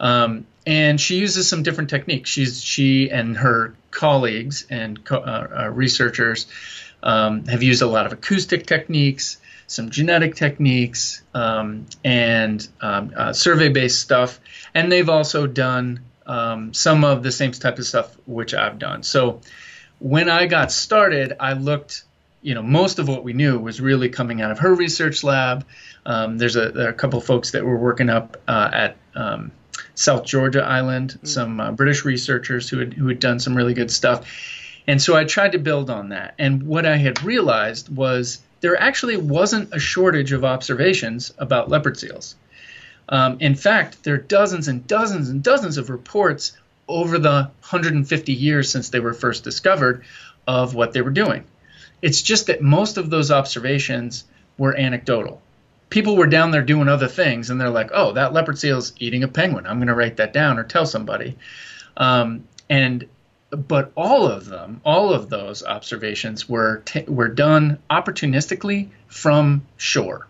Um, 0.00 0.46
and 0.66 1.00
she 1.00 1.16
uses 1.16 1.48
some 1.48 1.62
different 1.62 1.90
techniques. 1.90 2.30
She's 2.30 2.62
she 2.62 3.10
and 3.10 3.36
her 3.36 3.74
colleagues 3.90 4.66
and 4.68 5.04
co- 5.04 5.18
uh, 5.18 5.48
uh, 5.64 5.70
researchers 5.70 6.46
um, 7.02 7.44
have 7.44 7.62
used 7.62 7.82
a 7.82 7.86
lot 7.86 8.06
of 8.06 8.12
acoustic 8.12 8.66
techniques, 8.66 9.38
some 9.66 9.90
genetic 9.90 10.34
techniques, 10.34 11.22
um, 11.34 11.86
and 12.02 12.66
um, 12.80 13.12
uh, 13.16 13.32
survey-based 13.32 14.00
stuff. 14.00 14.40
And 14.74 14.90
they've 14.90 15.08
also 15.08 15.46
done 15.46 16.00
um, 16.26 16.74
some 16.74 17.04
of 17.04 17.22
the 17.22 17.30
same 17.30 17.52
type 17.52 17.78
of 17.78 17.86
stuff 17.86 18.16
which 18.26 18.54
I've 18.54 18.78
done. 18.78 19.02
So 19.02 19.40
when 19.98 20.28
I 20.28 20.46
got 20.46 20.72
started, 20.72 21.34
I 21.40 21.54
looked, 21.54 22.04
you 22.42 22.54
know, 22.54 22.62
most 22.62 22.98
of 22.98 23.08
what 23.08 23.24
we 23.24 23.32
knew 23.32 23.58
was 23.58 23.80
really 23.80 24.08
coming 24.08 24.42
out 24.42 24.50
of 24.50 24.58
her 24.58 24.74
research 24.74 25.24
lab. 25.24 25.64
Um, 26.06 26.38
there's 26.38 26.56
a, 26.56 26.70
there 26.70 26.88
a 26.88 26.94
couple 26.94 27.18
of 27.18 27.24
folks 27.24 27.52
that 27.52 27.64
were 27.64 27.76
working 27.76 28.10
up 28.10 28.36
uh, 28.46 28.70
at 28.72 28.96
um, 29.14 29.52
South 29.94 30.24
Georgia 30.24 30.62
Island, 30.62 31.10
mm-hmm. 31.10 31.26
some 31.26 31.60
uh, 31.60 31.72
British 31.72 32.04
researchers 32.04 32.68
who 32.68 32.78
had, 32.78 32.92
who 32.92 33.08
had 33.08 33.18
done 33.18 33.40
some 33.40 33.56
really 33.56 33.74
good 33.74 33.90
stuff. 33.90 34.26
And 34.86 35.00
so 35.00 35.16
I 35.16 35.24
tried 35.24 35.52
to 35.52 35.58
build 35.58 35.88
on 35.88 36.10
that. 36.10 36.34
And 36.38 36.64
what 36.64 36.84
I 36.84 36.96
had 36.96 37.22
realized 37.22 37.94
was 37.94 38.42
there 38.60 38.78
actually 38.80 39.16
wasn't 39.16 39.74
a 39.74 39.78
shortage 39.78 40.32
of 40.32 40.44
observations 40.44 41.32
about 41.38 41.70
leopard 41.70 41.98
seals. 41.98 42.36
Um, 43.08 43.36
in 43.40 43.54
fact, 43.54 44.02
there 44.04 44.14
are 44.14 44.18
dozens 44.18 44.68
and 44.68 44.86
dozens 44.86 45.28
and 45.28 45.42
dozens 45.42 45.76
of 45.78 45.90
reports 45.90 46.52
over 46.88 47.18
the 47.18 47.50
150 47.60 48.32
years 48.32 48.70
since 48.70 48.90
they 48.90 49.00
were 49.00 49.14
first 49.14 49.44
discovered 49.44 50.04
of 50.46 50.74
what 50.74 50.92
they 50.92 51.02
were 51.02 51.10
doing. 51.10 51.44
It's 52.02 52.22
just 52.22 52.46
that 52.48 52.60
most 52.60 52.98
of 52.98 53.10
those 53.10 53.30
observations 53.30 54.24
were 54.58 54.76
anecdotal. 54.76 55.40
People 55.90 56.16
were 56.16 56.26
down 56.26 56.50
there 56.50 56.62
doing 56.62 56.88
other 56.88 57.08
things, 57.08 57.50
and 57.50 57.60
they're 57.60 57.70
like, 57.70 57.90
"Oh, 57.94 58.12
that 58.12 58.32
leopard 58.32 58.58
seal 58.58 58.78
is 58.78 58.92
eating 58.98 59.22
a 59.22 59.28
penguin. 59.28 59.66
I'm 59.66 59.78
going 59.78 59.88
to 59.88 59.94
write 59.94 60.16
that 60.16 60.32
down 60.32 60.58
or 60.58 60.64
tell 60.64 60.86
somebody." 60.86 61.36
Um, 61.96 62.44
and 62.68 63.06
but 63.50 63.92
all 63.94 64.26
of 64.26 64.46
them, 64.46 64.80
all 64.84 65.12
of 65.12 65.30
those 65.30 65.64
observations 65.64 66.48
were 66.48 66.82
t- 66.84 67.04
were 67.06 67.28
done 67.28 67.78
opportunistically 67.90 68.88
from 69.06 69.64
shore, 69.76 70.26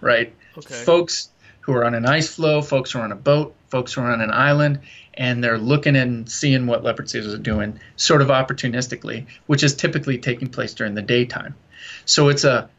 right? 0.00 0.34
Okay. 0.58 0.74
Folks 0.74 1.30
who 1.60 1.72
are 1.72 1.84
on 1.84 1.94
an 1.94 2.06
ice 2.06 2.34
floe, 2.34 2.60
folks 2.60 2.90
who 2.90 2.98
are 2.98 3.04
on 3.04 3.12
a 3.12 3.16
boat, 3.16 3.54
folks 3.74 3.94
who 3.94 4.00
are 4.02 4.12
on 4.12 4.20
an 4.20 4.30
island, 4.30 4.78
and 5.14 5.42
they're 5.42 5.58
looking 5.58 5.96
and 5.96 6.30
seeing 6.30 6.68
what 6.68 6.84
leopard 6.84 7.10
seals 7.10 7.34
are 7.34 7.38
doing 7.38 7.80
sort 7.96 8.22
of 8.22 8.28
opportunistically, 8.28 9.26
which 9.48 9.64
is 9.64 9.74
typically 9.74 10.16
taking 10.18 10.48
place 10.48 10.74
during 10.74 10.94
the 10.94 11.02
daytime. 11.02 11.56
So 12.04 12.28
it's 12.28 12.44
a 12.44 12.70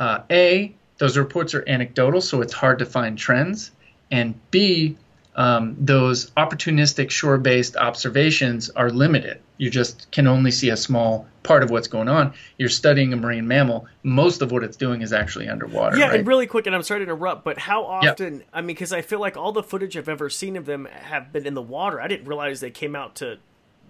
uh, 0.00 0.22
a 0.28 0.74
those 0.98 1.16
reports 1.16 1.54
are 1.54 1.62
anecdotal, 1.68 2.20
so 2.20 2.42
it's 2.42 2.52
hard 2.52 2.80
to 2.80 2.86
find 2.86 3.16
trends, 3.16 3.70
and 4.10 4.34
b 4.50 4.96
um, 5.36 5.76
those 5.78 6.30
opportunistic 6.32 7.10
shore-based 7.10 7.76
observations 7.76 8.70
are 8.70 8.90
limited. 8.90 9.40
You 9.60 9.68
just 9.68 10.10
can 10.10 10.26
only 10.26 10.52
see 10.52 10.70
a 10.70 10.76
small 10.76 11.26
part 11.42 11.62
of 11.62 11.68
what's 11.68 11.86
going 11.86 12.08
on. 12.08 12.32
You're 12.56 12.70
studying 12.70 13.12
a 13.12 13.16
marine 13.16 13.46
mammal. 13.46 13.86
Most 14.02 14.40
of 14.40 14.50
what 14.50 14.64
it's 14.64 14.78
doing 14.78 15.02
is 15.02 15.12
actually 15.12 15.50
underwater. 15.50 15.98
Yeah, 15.98 16.06
right? 16.06 16.20
and 16.20 16.26
really 16.26 16.46
quick, 16.46 16.66
and 16.66 16.74
I'm 16.74 16.82
sorry 16.82 17.00
to 17.00 17.04
interrupt, 17.04 17.44
but 17.44 17.58
how 17.58 17.84
often? 17.84 18.38
Yep. 18.38 18.48
I 18.54 18.62
mean, 18.62 18.68
because 18.68 18.94
I 18.94 19.02
feel 19.02 19.20
like 19.20 19.36
all 19.36 19.52
the 19.52 19.62
footage 19.62 19.98
I've 19.98 20.08
ever 20.08 20.30
seen 20.30 20.56
of 20.56 20.64
them 20.64 20.86
have 20.86 21.30
been 21.30 21.46
in 21.46 21.52
the 21.52 21.60
water. 21.60 22.00
I 22.00 22.08
didn't 22.08 22.26
realize 22.26 22.60
they 22.60 22.70
came 22.70 22.96
out 22.96 23.16
to 23.16 23.36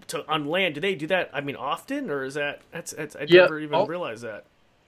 to 0.09 0.29
on 0.29 0.47
land. 0.47 0.75
Do 0.75 0.81
they 0.81 0.97
do 0.97 1.07
that? 1.07 1.31
I 1.33 1.41
mean, 1.41 1.55
often, 1.55 2.11
or 2.11 2.25
is 2.25 2.35
that 2.35 2.63
that's, 2.73 2.91
that's 2.91 3.15
I 3.15 3.27
yeah, 3.29 3.43
never 3.43 3.61
even 3.61 3.77
all, 3.77 3.87
realized 3.87 4.25
that. 4.25 4.47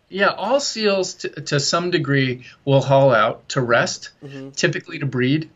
Yeah, 0.08 0.30
all 0.30 0.58
seals 0.58 1.14
to, 1.14 1.28
to 1.28 1.60
some 1.60 1.92
degree 1.92 2.44
will 2.64 2.80
haul 2.80 3.14
out 3.14 3.48
to 3.50 3.60
rest, 3.60 4.10
mm-hmm. 4.20 4.50
typically 4.50 4.98
to 4.98 5.06
breed 5.06 5.48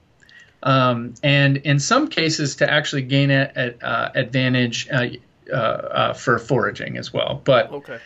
um, 0.66 1.14
and 1.22 1.58
in 1.58 1.78
some 1.78 2.08
cases 2.08 2.56
to 2.56 2.68
actually 2.70 3.02
gain 3.02 3.30
a, 3.30 3.50
a, 3.54 3.86
uh, 3.86 4.12
advantage 4.16 4.88
uh, 4.90 5.06
uh, 5.50 5.54
uh, 5.54 6.12
for 6.12 6.40
foraging 6.40 6.98
as 6.98 7.12
well. 7.12 7.40
But 7.44 7.70
okay. 7.70 7.98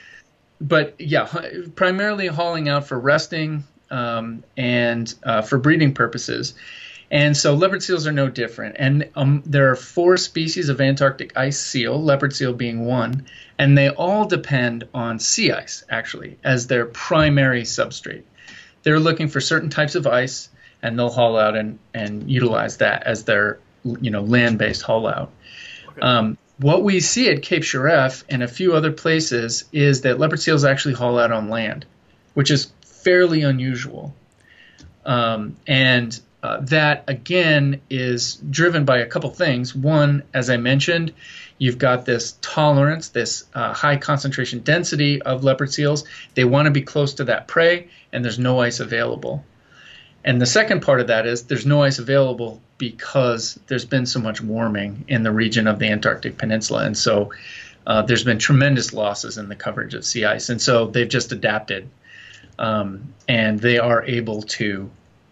but 0.61 0.95
yeah, 1.01 1.27
primarily 1.75 2.27
hauling 2.27 2.69
out 2.69 2.87
for 2.87 3.01
resting 3.01 3.65
um, 3.91 4.45
and 4.59 5.13
uh, 5.23 5.41
for 5.41 5.57
breeding 5.57 5.95
purposes. 5.95 6.53
And 7.11 7.35
so 7.35 7.55
leopard 7.55 7.83
seals 7.83 8.07
are 8.07 8.13
no 8.13 8.29
different. 8.29 8.77
And 8.79 9.09
um, 9.17 9.43
there 9.47 9.71
are 9.71 9.77
four 9.77 10.19
species 10.19 10.69
of 10.69 10.83
Antarctic 10.83 11.37
ice 11.39 11.59
seal, 11.59 12.01
leopard 12.01 12.37
seal 12.37 12.53
being 12.53 12.85
one, 12.85 13.25
and 13.59 13.77
they 13.77 13.89
all 13.89 14.27
depend 14.27 14.87
on 14.93 15.19
sea 15.19 15.51
ice 15.51 15.83
actually 15.89 16.39
as 16.45 16.67
their 16.67 16.85
primary 16.85 17.63
substrate. 17.63 18.25
They're 18.83 19.01
looking 19.01 19.29
for 19.29 19.41
certain 19.41 19.71
types 19.71 19.95
of 19.95 20.07
ice 20.07 20.51
and 20.83 20.99
they'll 20.99 21.11
haul 21.11 21.39
out 21.39 21.57
and, 21.57 21.79
and 21.95 22.31
utilize 22.31 22.79
that 22.79 23.05
as 23.05 23.25
their 23.25 23.59
you 23.85 24.11
know 24.11 24.23
land-based 24.23 24.83
haul 24.83 25.07
out. 25.07 25.31
Okay. 25.89 26.01
Um, 26.01 26.39
what 26.59 26.83
we 26.83 27.01
see 27.01 27.31
at 27.31 27.43
Cape 27.43 27.63
Shirreff 27.63 28.23
and 28.29 28.43
a 28.43 28.49
few 28.49 28.75
other 28.75 28.93
places 28.93 29.65
is 29.73 30.03
that 30.03 30.19
leopard 30.19 30.41
seals 30.41 30.65
actually 30.65 30.95
haul 30.95 31.19
out 31.19 31.33
on 31.33 31.49
land, 31.49 31.87
which 32.35 32.51
is 32.51 32.71
fairly 32.83 33.43
unusual. 33.43 34.15
Um, 35.07 35.57
and 35.67 36.19
uh, 36.43 36.61
that 36.63 37.05
again 37.09 37.81
is 37.89 38.35
driven 38.35 38.85
by 38.85 38.99
a 38.99 39.07
couple 39.07 39.31
things. 39.31 39.75
One, 39.75 40.23
as 40.35 40.51
I 40.51 40.59
mentioned, 40.59 41.15
you've 41.59 41.79
got 41.79 42.05
this 42.05 42.39
tolerance, 42.43 43.09
this 43.09 43.45
uh, 43.55 43.73
high 43.73 43.97
concentration 43.97 44.61
density 44.61 45.21
of 45.23 45.45
leopard 45.45 45.73
seals. 45.73 46.05
They 46.35 46.45
want 46.45 46.67
to 46.67 46.71
be 46.71 46.83
close 46.83 47.15
to 47.15 47.25
that 47.25 47.49
prey, 47.49 47.89
and 48.13 48.25
there's 48.25 48.39
no 48.39 48.61
ice 48.61 48.81
available. 48.81 49.45
And 50.25 50.41
the 50.41 50.47
second 50.47 50.81
part 50.81 51.01
of 51.01 51.07
that 51.07 51.27
is 51.27 51.45
there's 51.45 51.67
no 51.67 51.83
ice 51.83 51.99
available 51.99 52.61
because 52.79 53.59
there's 53.67 53.85
been 53.85 54.07
so 54.07 54.21
much 54.21 54.41
warming 54.41 55.05
in 55.09 55.23
the 55.23 55.33
region 55.33 55.67
of 55.67 55.79
the 55.79 55.87
Antarctic 55.87 56.37
Peninsula. 56.37 56.85
And 56.85 56.97
so 56.97 57.33
uh, 57.87 58.03
there's 58.03 58.25
been 58.25 58.39
tremendous 58.39 58.93
losses 58.93 59.39
in 59.39 59.49
the 59.49 59.57
coverage 59.57 59.95
of 59.95 60.05
sea 60.05 60.25
ice. 60.25 60.51
And 60.51 60.61
so 60.61 60.87
they've 60.87 61.09
just 61.09 61.33
adapted 61.33 61.89
um, 62.59 63.15
and 63.27 63.59
they 63.59 63.79
are 63.79 64.05
able 64.05 64.43
to 64.43 64.91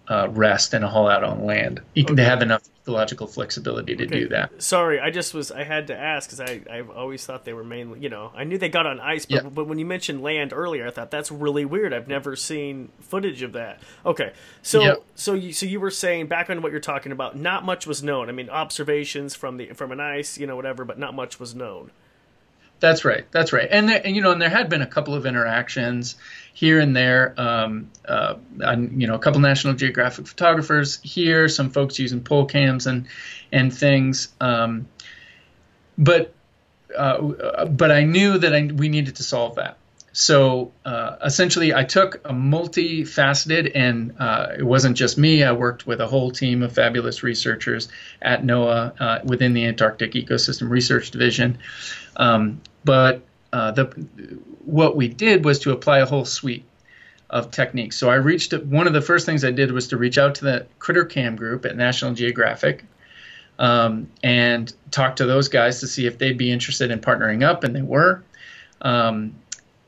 uh, 0.08 0.28
rest 0.30 0.72
and 0.72 0.84
haul 0.84 1.08
out 1.08 1.22
on 1.22 1.44
land. 1.44 1.80
Okay. 1.96 2.14
They 2.14 2.24
have 2.24 2.40
enough 2.40 2.62
ecological 2.82 3.26
flexibility 3.26 3.94
to 3.94 4.06
okay. 4.06 4.20
do 4.20 4.28
that. 4.28 4.62
Sorry, 4.62 4.98
I 4.98 5.10
just 5.10 5.34
was 5.34 5.52
I 5.52 5.64
had 5.64 5.88
to 5.88 5.96
ask 5.96 6.30
because 6.30 6.40
I 6.40 6.62
I've 6.70 6.88
always 6.88 7.26
thought 7.26 7.44
they 7.44 7.52
were 7.52 7.64
mainly 7.64 8.00
you 8.00 8.08
know 8.08 8.32
I 8.34 8.44
knew 8.44 8.56
they 8.56 8.70
got 8.70 8.86
on 8.86 9.00
ice, 9.00 9.26
but 9.26 9.44
yeah. 9.44 9.50
but 9.50 9.66
when 9.66 9.78
you 9.78 9.84
mentioned 9.84 10.22
land 10.22 10.52
earlier, 10.54 10.86
I 10.86 10.90
thought 10.90 11.10
that's 11.10 11.30
really 11.30 11.66
weird. 11.66 11.92
I've 11.92 12.08
never 12.08 12.36
seen 12.36 12.90
footage 13.00 13.42
of 13.42 13.52
that. 13.52 13.80
Okay, 14.06 14.32
so 14.62 14.80
yep. 14.80 15.04
so 15.14 15.34
you 15.34 15.52
so 15.52 15.66
you 15.66 15.80
were 15.80 15.90
saying 15.90 16.28
back 16.28 16.48
on 16.48 16.62
what 16.62 16.72
you're 16.72 16.80
talking 16.80 17.12
about, 17.12 17.36
not 17.36 17.64
much 17.64 17.86
was 17.86 18.02
known. 18.02 18.30
I 18.30 18.32
mean, 18.32 18.48
observations 18.48 19.34
from 19.34 19.58
the 19.58 19.66
from 19.74 19.92
an 19.92 20.00
ice, 20.00 20.38
you 20.38 20.46
know, 20.46 20.56
whatever, 20.56 20.86
but 20.86 20.98
not 20.98 21.14
much 21.14 21.38
was 21.38 21.54
known. 21.54 21.90
That's 22.80 23.04
right. 23.04 23.30
That's 23.32 23.52
right. 23.52 23.68
And 23.70 23.88
there, 23.88 24.00
and 24.04 24.14
you 24.14 24.22
know, 24.22 24.30
and 24.30 24.40
there 24.40 24.48
had 24.48 24.68
been 24.68 24.82
a 24.82 24.86
couple 24.86 25.14
of 25.14 25.26
interactions 25.26 26.16
here 26.54 26.78
and 26.78 26.94
there. 26.94 27.34
Um, 27.36 27.90
uh, 28.06 28.36
you 28.58 29.06
know, 29.06 29.14
a 29.14 29.18
couple 29.18 29.40
National 29.40 29.74
Geographic 29.74 30.26
photographers 30.26 31.00
here, 31.02 31.48
some 31.48 31.70
folks 31.70 31.98
using 31.98 32.22
pole 32.22 32.46
cams 32.46 32.86
and 32.86 33.06
and 33.50 33.76
things. 33.76 34.28
Um, 34.40 34.88
but 35.96 36.32
uh, 36.96 37.66
but 37.66 37.90
I 37.90 38.04
knew 38.04 38.38
that 38.38 38.54
I, 38.54 38.70
we 38.72 38.88
needed 38.88 39.16
to 39.16 39.22
solve 39.22 39.56
that. 39.56 39.78
So 40.12 40.72
uh, 40.84 41.16
essentially, 41.24 41.74
I 41.74 41.84
took 41.84 42.16
a 42.24 42.32
multifaceted, 42.32 43.72
and 43.74 44.14
uh, 44.18 44.48
it 44.58 44.62
wasn't 44.62 44.96
just 44.96 45.18
me. 45.18 45.42
I 45.44 45.52
worked 45.52 45.86
with 45.86 46.00
a 46.00 46.06
whole 46.06 46.30
team 46.30 46.62
of 46.62 46.72
fabulous 46.72 47.22
researchers 47.22 47.88
at 48.22 48.42
NOAA 48.42 49.00
uh, 49.00 49.18
within 49.24 49.52
the 49.52 49.66
Antarctic 49.66 50.12
Ecosystem 50.12 50.70
Research 50.70 51.10
Division. 51.10 51.58
Um, 52.16 52.60
but 52.84 53.22
uh, 53.52 53.70
the 53.72 53.84
what 54.64 54.96
we 54.96 55.08
did 55.08 55.44
was 55.44 55.58
to 55.60 55.72
apply 55.72 55.98
a 55.98 56.06
whole 56.06 56.24
suite 56.24 56.64
of 57.30 57.50
techniques. 57.50 57.96
So 57.96 58.10
I 58.10 58.14
reached 58.14 58.52
one 58.54 58.86
of 58.86 58.92
the 58.94 59.02
first 59.02 59.26
things 59.26 59.44
I 59.44 59.50
did 59.50 59.70
was 59.72 59.88
to 59.88 59.96
reach 59.96 60.18
out 60.18 60.34
to 60.36 60.44
the 60.44 60.66
Crittercam 60.78 61.36
group 61.36 61.66
at 61.66 61.76
National 61.76 62.14
Geographic. 62.14 62.84
Um, 63.58 64.08
and 64.22 64.72
talk 64.92 65.16
to 65.16 65.26
those 65.26 65.48
guys 65.48 65.80
to 65.80 65.88
see 65.88 66.06
if 66.06 66.18
they'd 66.18 66.38
be 66.38 66.52
interested 66.52 66.92
in 66.92 67.00
partnering 67.00 67.42
up, 67.42 67.64
and 67.64 67.74
they 67.74 67.82
were. 67.82 68.22
Um, 68.80 69.34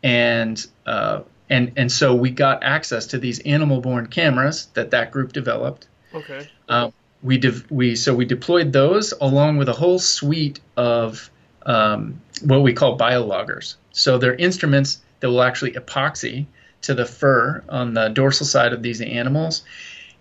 and 0.03 0.67
uh, 0.87 1.21
and 1.49 1.73
and 1.77 1.91
so 1.91 2.15
we 2.15 2.31
got 2.31 2.63
access 2.63 3.07
to 3.09 3.19
these 3.19 3.41
animal-borne 3.41 4.07
cameras 4.07 4.69
that 4.75 4.93
that 4.93 5.11
group 5.11 5.33
developed. 5.33 5.89
Okay. 6.15 6.49
Um, 6.69 6.93
we 7.23 7.39
de- 7.39 7.63
we 7.69 7.97
so 7.97 8.15
we 8.15 8.25
deployed 8.25 8.73
those 8.73 9.13
along 9.21 9.59
with 9.59 9.69
a 9.69 9.73
whole 9.73 9.99
suite 9.99 10.61
of 10.77 11.31
um, 11.67 12.21
what 12.43 12.63
we 12.63 12.73
call 12.73 12.97
biologgers. 12.97 13.75
So 13.93 14.19
they're 14.19 14.35
instruments 14.35 15.03
that 15.21 15.29
will 15.29 15.43
actually 15.43 15.73
epoxy 15.73 16.47
to 16.83 16.95
the 16.95 17.05
fur 17.05 17.63
on 17.69 17.93
the 17.93 18.09
dorsal 18.09 18.47
side 18.47 18.73
of 18.73 18.83
these 18.83 19.03
animals, 19.03 19.63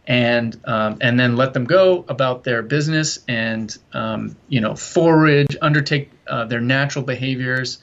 and 0.07 0.59
um, 0.65 0.97
and 0.99 1.17
then 1.19 1.37
let 1.37 1.53
them 1.53 1.63
go 1.63 2.03
about 2.09 2.43
their 2.43 2.61
business 2.61 3.19
and 3.27 3.77
um, 3.93 4.35
you 4.49 4.59
know 4.59 4.75
forage, 4.75 5.55
undertake 5.61 6.11
uh, 6.27 6.45
their 6.45 6.61
natural 6.61 7.05
behaviors 7.05 7.77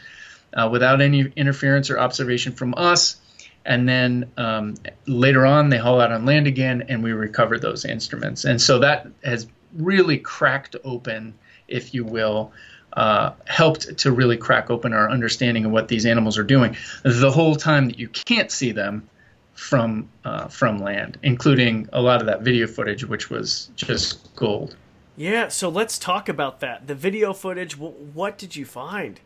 uh, 0.55 0.69
without 0.71 1.01
any 1.01 1.33
interference 1.37 1.91
or 1.91 1.99
observation 1.99 2.53
from 2.53 2.75
us. 2.77 3.17
And 3.65 3.89
then 3.89 4.31
um, 4.37 4.75
later 5.07 5.45
on, 5.45 5.71
they 5.71 5.79
haul 5.79 6.01
out 6.01 6.13
on 6.13 6.25
land 6.25 6.47
again, 6.47 6.85
and 6.89 7.03
we 7.03 7.13
recover 7.13 7.59
those 7.59 7.85
instruments. 7.85 8.45
And 8.45 8.61
so 8.61 8.79
that 8.79 9.09
has 9.25 9.49
really 9.75 10.19
cracked 10.19 10.77
open, 10.85 11.35
if 11.67 11.93
you 11.93 12.05
will, 12.05 12.53
uh, 12.93 13.33
helped 13.47 13.99
to 13.99 14.13
really 14.13 14.37
crack 14.37 14.71
open 14.71 14.93
our 14.93 15.11
understanding 15.11 15.65
of 15.65 15.73
what 15.73 15.89
these 15.89 16.07
animals 16.07 16.39
are 16.39 16.45
doing 16.45 16.77
the 17.03 17.31
whole 17.31 17.57
time 17.57 17.89
that 17.89 17.99
you 17.99 18.09
can't 18.09 18.51
see 18.51 18.73
them 18.73 19.09
from 19.55 20.09
uh, 20.25 20.47
from 20.49 20.79
land, 20.79 21.19
including 21.23 21.89
a 21.93 22.01
lot 22.01 22.21
of 22.21 22.27
that 22.27 22.43
video 22.43 22.67
footage, 22.67 23.05
which 23.05 23.31
was 23.31 23.71
just 23.75 24.35
gold. 24.37 24.77
Yeah, 25.17 25.49
so 25.49 25.69
let's 25.69 25.99
talk 25.99 26.29
about 26.29 26.61
that. 26.61 26.87
The 26.87 26.95
video 26.95 27.33
footage. 27.33 27.77
What 27.77 28.39
did 28.39 28.55
you 28.55 28.65
find? 28.65 29.21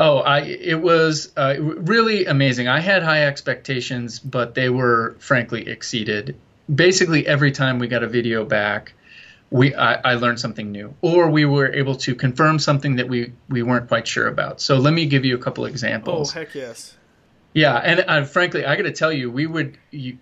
Oh, 0.00 0.20
I 0.20 0.40
it 0.40 0.80
was 0.80 1.30
uh, 1.36 1.56
really 1.60 2.24
amazing. 2.24 2.68
I 2.68 2.80
had 2.80 3.02
high 3.02 3.26
expectations, 3.26 4.18
but 4.18 4.54
they 4.54 4.70
were 4.70 5.14
frankly 5.18 5.68
exceeded. 5.68 6.36
Basically, 6.74 7.26
every 7.26 7.52
time 7.52 7.78
we 7.78 7.86
got 7.86 8.02
a 8.02 8.08
video 8.08 8.46
back, 8.46 8.94
we 9.50 9.74
I, 9.74 10.12
I, 10.12 10.14
learned 10.14 10.40
something 10.40 10.72
new, 10.72 10.94
or 11.02 11.28
we 11.28 11.44
were 11.44 11.70
able 11.70 11.96
to 11.96 12.14
confirm 12.14 12.58
something 12.58 12.96
that 12.96 13.08
we 13.10 13.34
we 13.50 13.62
weren't 13.62 13.88
quite 13.88 14.08
sure 14.08 14.26
about. 14.26 14.62
So 14.62 14.78
let 14.78 14.94
me 14.94 15.04
give 15.04 15.26
you 15.26 15.34
a 15.34 15.38
couple 15.38 15.66
examples. 15.66 16.30
Oh 16.30 16.40
heck 16.40 16.54
yes! 16.54 16.96
Yeah, 17.52 17.76
and 17.76 18.00
uh, 18.00 18.24
frankly, 18.24 18.64
I 18.64 18.76
got 18.76 18.84
to 18.84 18.92
tell 18.92 19.12
you, 19.12 19.30
we 19.30 19.46
would. 19.46 19.76
You, 19.90 20.16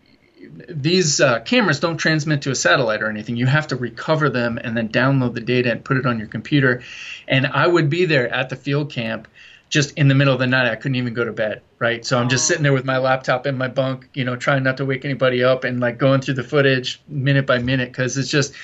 these 0.68 1.20
uh, 1.20 1.40
cameras 1.40 1.80
don't 1.80 1.98
transmit 1.98 2.42
to 2.42 2.50
a 2.50 2.54
satellite 2.54 3.02
or 3.02 3.10
anything. 3.10 3.36
You 3.36 3.46
have 3.46 3.68
to 3.68 3.76
recover 3.76 4.28
them 4.30 4.58
and 4.62 4.76
then 4.76 4.88
download 4.88 5.34
the 5.34 5.40
data 5.40 5.70
and 5.70 5.84
put 5.84 5.96
it 5.96 6.06
on 6.06 6.18
your 6.18 6.28
computer. 6.28 6.82
And 7.26 7.46
I 7.46 7.66
would 7.66 7.90
be 7.90 8.04
there 8.04 8.32
at 8.32 8.48
the 8.48 8.54
field 8.54 8.92
camp 8.92 9.26
just 9.68 9.96
in 9.98 10.08
the 10.08 10.14
middle 10.14 10.32
of 10.32 10.40
the 10.40 10.46
night, 10.46 10.70
I 10.70 10.76
couldn't 10.76 10.96
even 10.96 11.14
go 11.14 11.24
to 11.24 11.32
bed, 11.32 11.62
right? 11.78 12.04
So 12.04 12.18
I'm 12.18 12.28
just 12.28 12.46
sitting 12.46 12.62
there 12.62 12.72
with 12.72 12.84
my 12.84 12.98
laptop 12.98 13.46
in 13.46 13.58
my 13.58 13.68
bunk, 13.68 14.08
you 14.14 14.24
know, 14.24 14.36
trying 14.36 14.62
not 14.62 14.78
to 14.78 14.84
wake 14.84 15.04
anybody 15.04 15.44
up 15.44 15.64
and 15.64 15.80
like 15.80 15.98
going 15.98 16.20
through 16.20 16.34
the 16.34 16.44
footage 16.44 17.00
minute 17.06 17.46
by 17.46 17.58
minute 17.58 17.90
because 17.90 18.16
it's 18.16 18.30
just, 18.30 18.54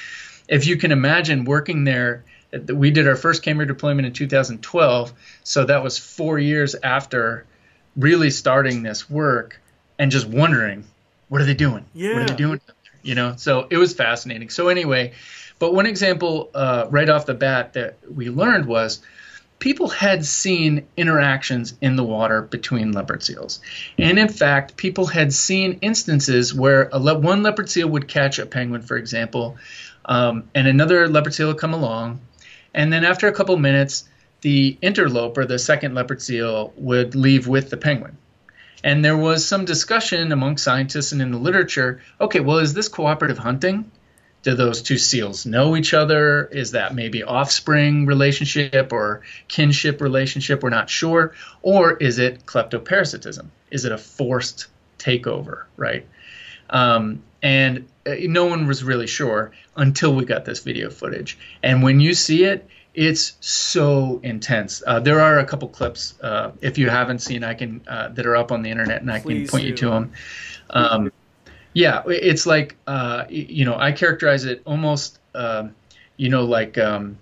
if 0.49 0.67
you 0.67 0.77
can 0.77 0.93
imagine 0.93 1.45
working 1.45 1.85
there, 1.85 2.25
we 2.73 2.91
did 2.91 3.07
our 3.09 3.17
first 3.17 3.43
camera 3.43 3.67
deployment 3.67 4.07
in 4.07 4.13
2012, 4.13 5.13
so 5.43 5.65
that 5.65 5.83
was 5.83 5.99
four 5.99 6.39
years 6.39 6.75
after 6.83 7.47
really 7.97 8.31
starting 8.31 8.83
this 8.83 9.11
work 9.11 9.61
and 9.99 10.11
just 10.11 10.27
wondering, 10.27 10.85
what 11.29 11.41
are 11.41 11.45
they 11.45 11.55
doing? 11.55 11.85
Yeah. 11.95 12.15
What 12.15 12.23
are 12.23 12.27
they 12.29 12.37
doing? 12.37 12.61
You 13.03 13.15
know, 13.15 13.35
so 13.37 13.67
it 13.69 13.77
was 13.77 13.93
fascinating. 13.93 14.49
So 14.51 14.69
anyway, 14.69 15.13
but 15.59 15.75
one 15.75 15.87
example 15.87 16.51
uh, 16.55 16.87
right 16.91 17.09
off 17.09 17.27
the 17.27 17.35
bat 17.35 17.75
that 17.75 17.99
we 18.11 18.31
learned 18.31 18.67
was 18.67 19.01
people 19.65 19.89
had 19.89 20.27
seen 20.27 20.87
interactions 20.95 21.73
in 21.81 21.97
the 21.97 22.05
water 22.05 22.43
between 22.43 22.93
leopard 22.93 23.23
seals. 23.23 23.63
And 23.97 24.19
in 24.19 24.29
fact, 24.29 24.77
people 24.77 25.07
had 25.07 25.33
seen 25.33 25.79
instances 25.81 26.53
where 26.53 26.91
le- 26.93 27.19
one 27.19 27.43
leopard 27.43 27.71
seal 27.71 27.89
would 27.89 28.07
catch 28.07 28.39
a 28.39 28.45
penguin, 28.45 28.83
for 28.83 28.99
example, 28.99 29.57
um, 30.05 30.51
and 30.55 30.69
another 30.69 31.09
leopard 31.09 31.33
seal 31.33 31.47
would 31.49 31.57
come 31.57 31.73
along. 31.73 32.21
And 32.75 32.93
then 32.93 33.07
after 33.07 33.27
a 33.27 33.33
couple 33.33 33.57
minutes, 33.57 34.07
the 34.43 34.77
interloper, 34.83 35.47
the 35.47 35.59
second 35.59 35.95
leopard 35.95 36.21
seal, 36.21 36.75
would 36.77 37.15
leave 37.15 37.49
with 37.49 37.71
the 37.71 37.79
penguin. 37.79 38.19
And 38.85 39.03
there 39.03 39.17
was 39.17 39.49
some 39.49 39.65
discussion 39.65 40.31
among 40.31 40.59
scientists 40.59 41.13
and 41.13 41.23
in 41.23 41.31
the 41.31 41.39
literature 41.39 42.03
okay, 42.21 42.41
well, 42.41 42.59
is 42.59 42.75
this 42.75 42.89
cooperative 42.89 43.39
hunting? 43.39 43.91
Do 44.45 44.55
those 44.55 44.83
two 44.83 44.99
seals 44.99 45.47
know 45.47 45.75
each 45.77 45.95
other? 45.95 46.45
Is 46.45 46.73
that 46.73 46.95
maybe 46.95 47.23
offspring 47.23 48.07
relationship 48.07 48.93
or 48.93 49.23
kinship 49.49 50.01
relationship? 50.01 50.63
We're 50.63 50.71
not 50.71 50.89
sure. 50.89 51.35
Or 51.63 51.95
is 51.95 52.19
it 52.19 52.47
kleptoparasitism? 52.47 53.47
Is 53.71 53.85
it 53.85 53.93
a 53.93 53.99
forced 53.99 54.67
takeover, 54.99 55.65
right? 55.77 56.07
Um, 56.71 57.23
and 57.43 57.89
uh, 58.07 58.15
no 58.21 58.47
one 58.47 58.67
was 58.67 58.85
really 58.85 59.07
sure 59.07 59.53
until 59.77 60.15
we 60.15 60.25
got 60.25 60.45
this 60.45 60.61
video 60.61 60.91
footage. 60.91 61.39
And 61.63 61.83
when 61.83 62.01
you 62.01 62.15
see 62.15 62.45
it, 62.45 62.69
it's 62.95 63.33
so 63.41 64.21
intense. 64.23 64.83
Uh, 64.87 65.01
there 65.01 65.21
are 65.21 65.39
a 65.41 65.45
couple 65.45 65.69
clips, 65.69 66.15
uh, 66.23 66.53
if 66.61 66.79
you 66.79 66.89
haven't 66.89 67.19
seen, 67.19 67.43
I 67.43 67.55
can 67.55 67.81
uh, 67.89 68.09
that 68.11 68.25
are 68.25 68.37
up 68.37 68.53
on 68.53 68.63
the 68.63 68.71
internet, 68.71 69.01
and 69.01 69.11
I 69.11 69.21
Please 69.21 69.51
can 69.51 69.59
point 69.59 69.63
do. 69.63 69.69
you 69.71 69.77
to 69.77 69.91
them. 69.91 70.13
Um, 70.71 71.13
yeah, 71.75 72.05
it's 72.07 72.47
like 72.47 72.77
uh, 72.87 73.25
you 73.29 73.65
know 73.65 73.77
I 73.77 73.93
characterize 73.93 74.45
it 74.45 74.63
almost 74.65 75.19
uh, 75.35 75.69
you 76.17 76.29
know 76.29 76.45
like 76.45 76.79
um, 76.79 77.19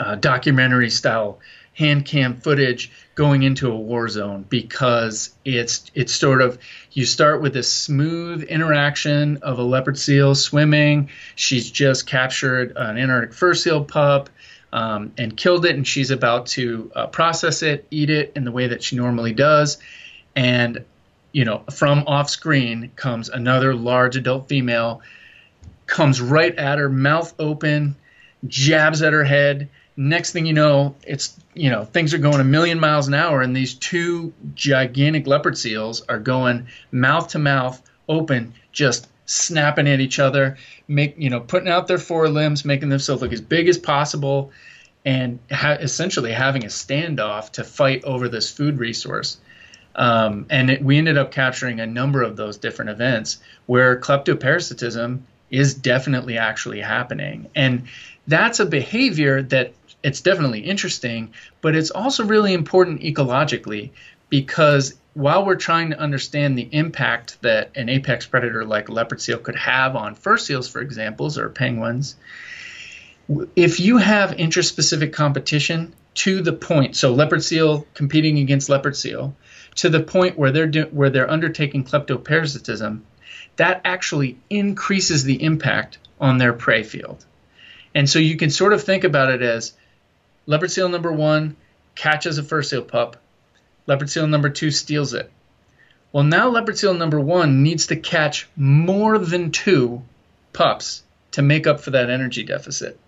uh, 0.00 0.16
documentary 0.16 0.90
style 0.90 1.38
hand 1.74 2.06
cam 2.06 2.40
footage 2.40 2.90
going 3.14 3.42
into 3.42 3.70
a 3.70 3.76
war 3.76 4.08
zone 4.08 4.46
because 4.48 5.34
it's 5.44 5.90
it's 5.94 6.14
sort 6.14 6.40
of 6.40 6.58
you 6.92 7.04
start 7.04 7.42
with 7.42 7.52
this 7.52 7.70
smooth 7.70 8.42
interaction 8.44 9.36
of 9.42 9.58
a 9.58 9.62
leopard 9.62 9.98
seal 9.98 10.34
swimming. 10.34 11.10
She's 11.36 11.70
just 11.70 12.06
captured 12.06 12.72
an 12.76 12.96
Antarctic 12.96 13.34
fur 13.34 13.54
seal 13.54 13.84
pup. 13.84 14.30
Um, 14.72 15.12
and 15.16 15.36
killed 15.36 15.66
it, 15.66 15.76
and 15.76 15.86
she's 15.86 16.10
about 16.10 16.46
to 16.46 16.90
uh, 16.96 17.06
process 17.06 17.62
it, 17.62 17.86
eat 17.92 18.10
it 18.10 18.32
in 18.34 18.42
the 18.42 18.50
way 18.50 18.66
that 18.66 18.82
she 18.82 18.96
normally 18.96 19.32
does. 19.32 19.78
And 20.34 20.84
you 21.34 21.44
know, 21.44 21.64
from 21.74 22.04
off 22.06 22.30
screen 22.30 22.92
comes 22.94 23.28
another 23.28 23.74
large 23.74 24.14
adult 24.14 24.48
female, 24.48 25.02
comes 25.86 26.20
right 26.20 26.54
at 26.54 26.78
her, 26.78 26.88
mouth 26.88 27.34
open, 27.40 27.96
jabs 28.46 29.02
at 29.02 29.12
her 29.12 29.24
head. 29.24 29.68
Next 29.96 30.30
thing 30.30 30.46
you 30.46 30.52
know, 30.52 30.94
it's 31.04 31.36
you 31.52 31.70
know 31.70 31.84
things 31.84 32.14
are 32.14 32.18
going 32.18 32.40
a 32.40 32.44
million 32.44 32.78
miles 32.78 33.08
an 33.08 33.14
hour, 33.14 33.42
and 33.42 33.54
these 33.54 33.74
two 33.74 34.32
gigantic 34.54 35.26
leopard 35.26 35.58
seals 35.58 36.02
are 36.02 36.20
going 36.20 36.68
mouth 36.92 37.26
to 37.30 37.40
mouth, 37.40 37.82
open, 38.08 38.54
just 38.70 39.08
snapping 39.26 39.88
at 39.88 39.98
each 39.98 40.20
other, 40.20 40.56
make 40.86 41.16
you 41.18 41.30
know 41.30 41.40
putting 41.40 41.68
out 41.68 41.88
their 41.88 41.98
forelimbs, 41.98 42.64
making 42.64 42.90
themselves 42.90 43.22
look 43.22 43.32
as 43.32 43.40
big 43.40 43.68
as 43.68 43.76
possible, 43.76 44.52
and 45.04 45.40
ha- 45.50 45.78
essentially 45.80 46.30
having 46.30 46.62
a 46.62 46.68
standoff 46.68 47.50
to 47.50 47.64
fight 47.64 48.04
over 48.04 48.28
this 48.28 48.52
food 48.52 48.78
resource. 48.78 49.38
Um, 49.96 50.46
and 50.50 50.70
it, 50.70 50.82
we 50.82 50.98
ended 50.98 51.16
up 51.18 51.30
capturing 51.30 51.80
a 51.80 51.86
number 51.86 52.22
of 52.22 52.36
those 52.36 52.56
different 52.56 52.90
events 52.90 53.38
where 53.66 53.98
kleptoparasitism 54.00 55.20
is 55.50 55.74
definitely 55.74 56.38
actually 56.38 56.80
happening. 56.80 57.48
And 57.54 57.84
that's 58.26 58.60
a 58.60 58.66
behavior 58.66 59.42
that 59.42 59.74
it's 60.02 60.20
definitely 60.20 60.60
interesting, 60.60 61.32
but 61.60 61.76
it's 61.76 61.90
also 61.90 62.24
really 62.24 62.52
important 62.52 63.02
ecologically 63.02 63.90
because 64.28 64.94
while 65.14 65.46
we're 65.46 65.54
trying 65.54 65.90
to 65.90 65.98
understand 65.98 66.58
the 66.58 66.68
impact 66.72 67.40
that 67.42 67.70
an 67.76 67.88
apex 67.88 68.26
predator 68.26 68.64
like 68.64 68.88
leopard 68.88 69.20
seal 69.20 69.38
could 69.38 69.54
have 69.54 69.94
on 69.94 70.14
fur 70.14 70.36
seals, 70.36 70.68
for 70.68 70.80
examples, 70.80 71.38
or 71.38 71.48
penguins, 71.48 72.16
if 73.54 73.80
you 73.80 73.98
have 73.98 74.32
interspecific 74.32 75.12
competition 75.12 75.94
to 76.14 76.42
the 76.42 76.52
point, 76.52 76.96
so 76.96 77.12
leopard 77.12 77.42
seal 77.42 77.86
competing 77.94 78.38
against 78.38 78.68
leopard 78.68 78.96
seal, 78.96 79.34
to 79.76 79.88
the 79.88 80.02
point 80.02 80.38
where 80.38 80.52
they're 80.52 80.66
do, 80.66 80.84
where 80.86 81.10
they're 81.10 81.30
undertaking 81.30 81.84
kleptoparasitism, 81.84 83.00
that 83.56 83.80
actually 83.84 84.38
increases 84.50 85.24
the 85.24 85.42
impact 85.42 85.98
on 86.20 86.38
their 86.38 86.52
prey 86.52 86.82
field. 86.82 87.24
And 87.94 88.08
so 88.08 88.18
you 88.18 88.36
can 88.36 88.50
sort 88.50 88.72
of 88.72 88.82
think 88.82 89.04
about 89.04 89.30
it 89.30 89.42
as 89.42 89.72
leopard 90.46 90.70
seal 90.70 90.88
number 90.88 91.12
one 91.12 91.56
catches 91.94 92.38
a 92.38 92.42
fur 92.42 92.62
seal 92.62 92.82
pup, 92.82 93.16
Leopard 93.86 94.08
seal 94.08 94.26
number 94.26 94.48
two 94.48 94.70
steals 94.70 95.12
it. 95.12 95.30
Well, 96.12 96.24
now 96.24 96.48
leopard 96.48 96.78
seal 96.78 96.94
number 96.94 97.20
one 97.20 97.62
needs 97.62 97.88
to 97.88 97.96
catch 97.96 98.48
more 98.56 99.18
than 99.18 99.50
two 99.50 100.02
pups 100.52 101.02
to 101.32 101.42
make 101.42 101.66
up 101.66 101.80
for 101.80 101.90
that 101.90 102.08
energy 102.08 102.44
deficit. 102.44 102.98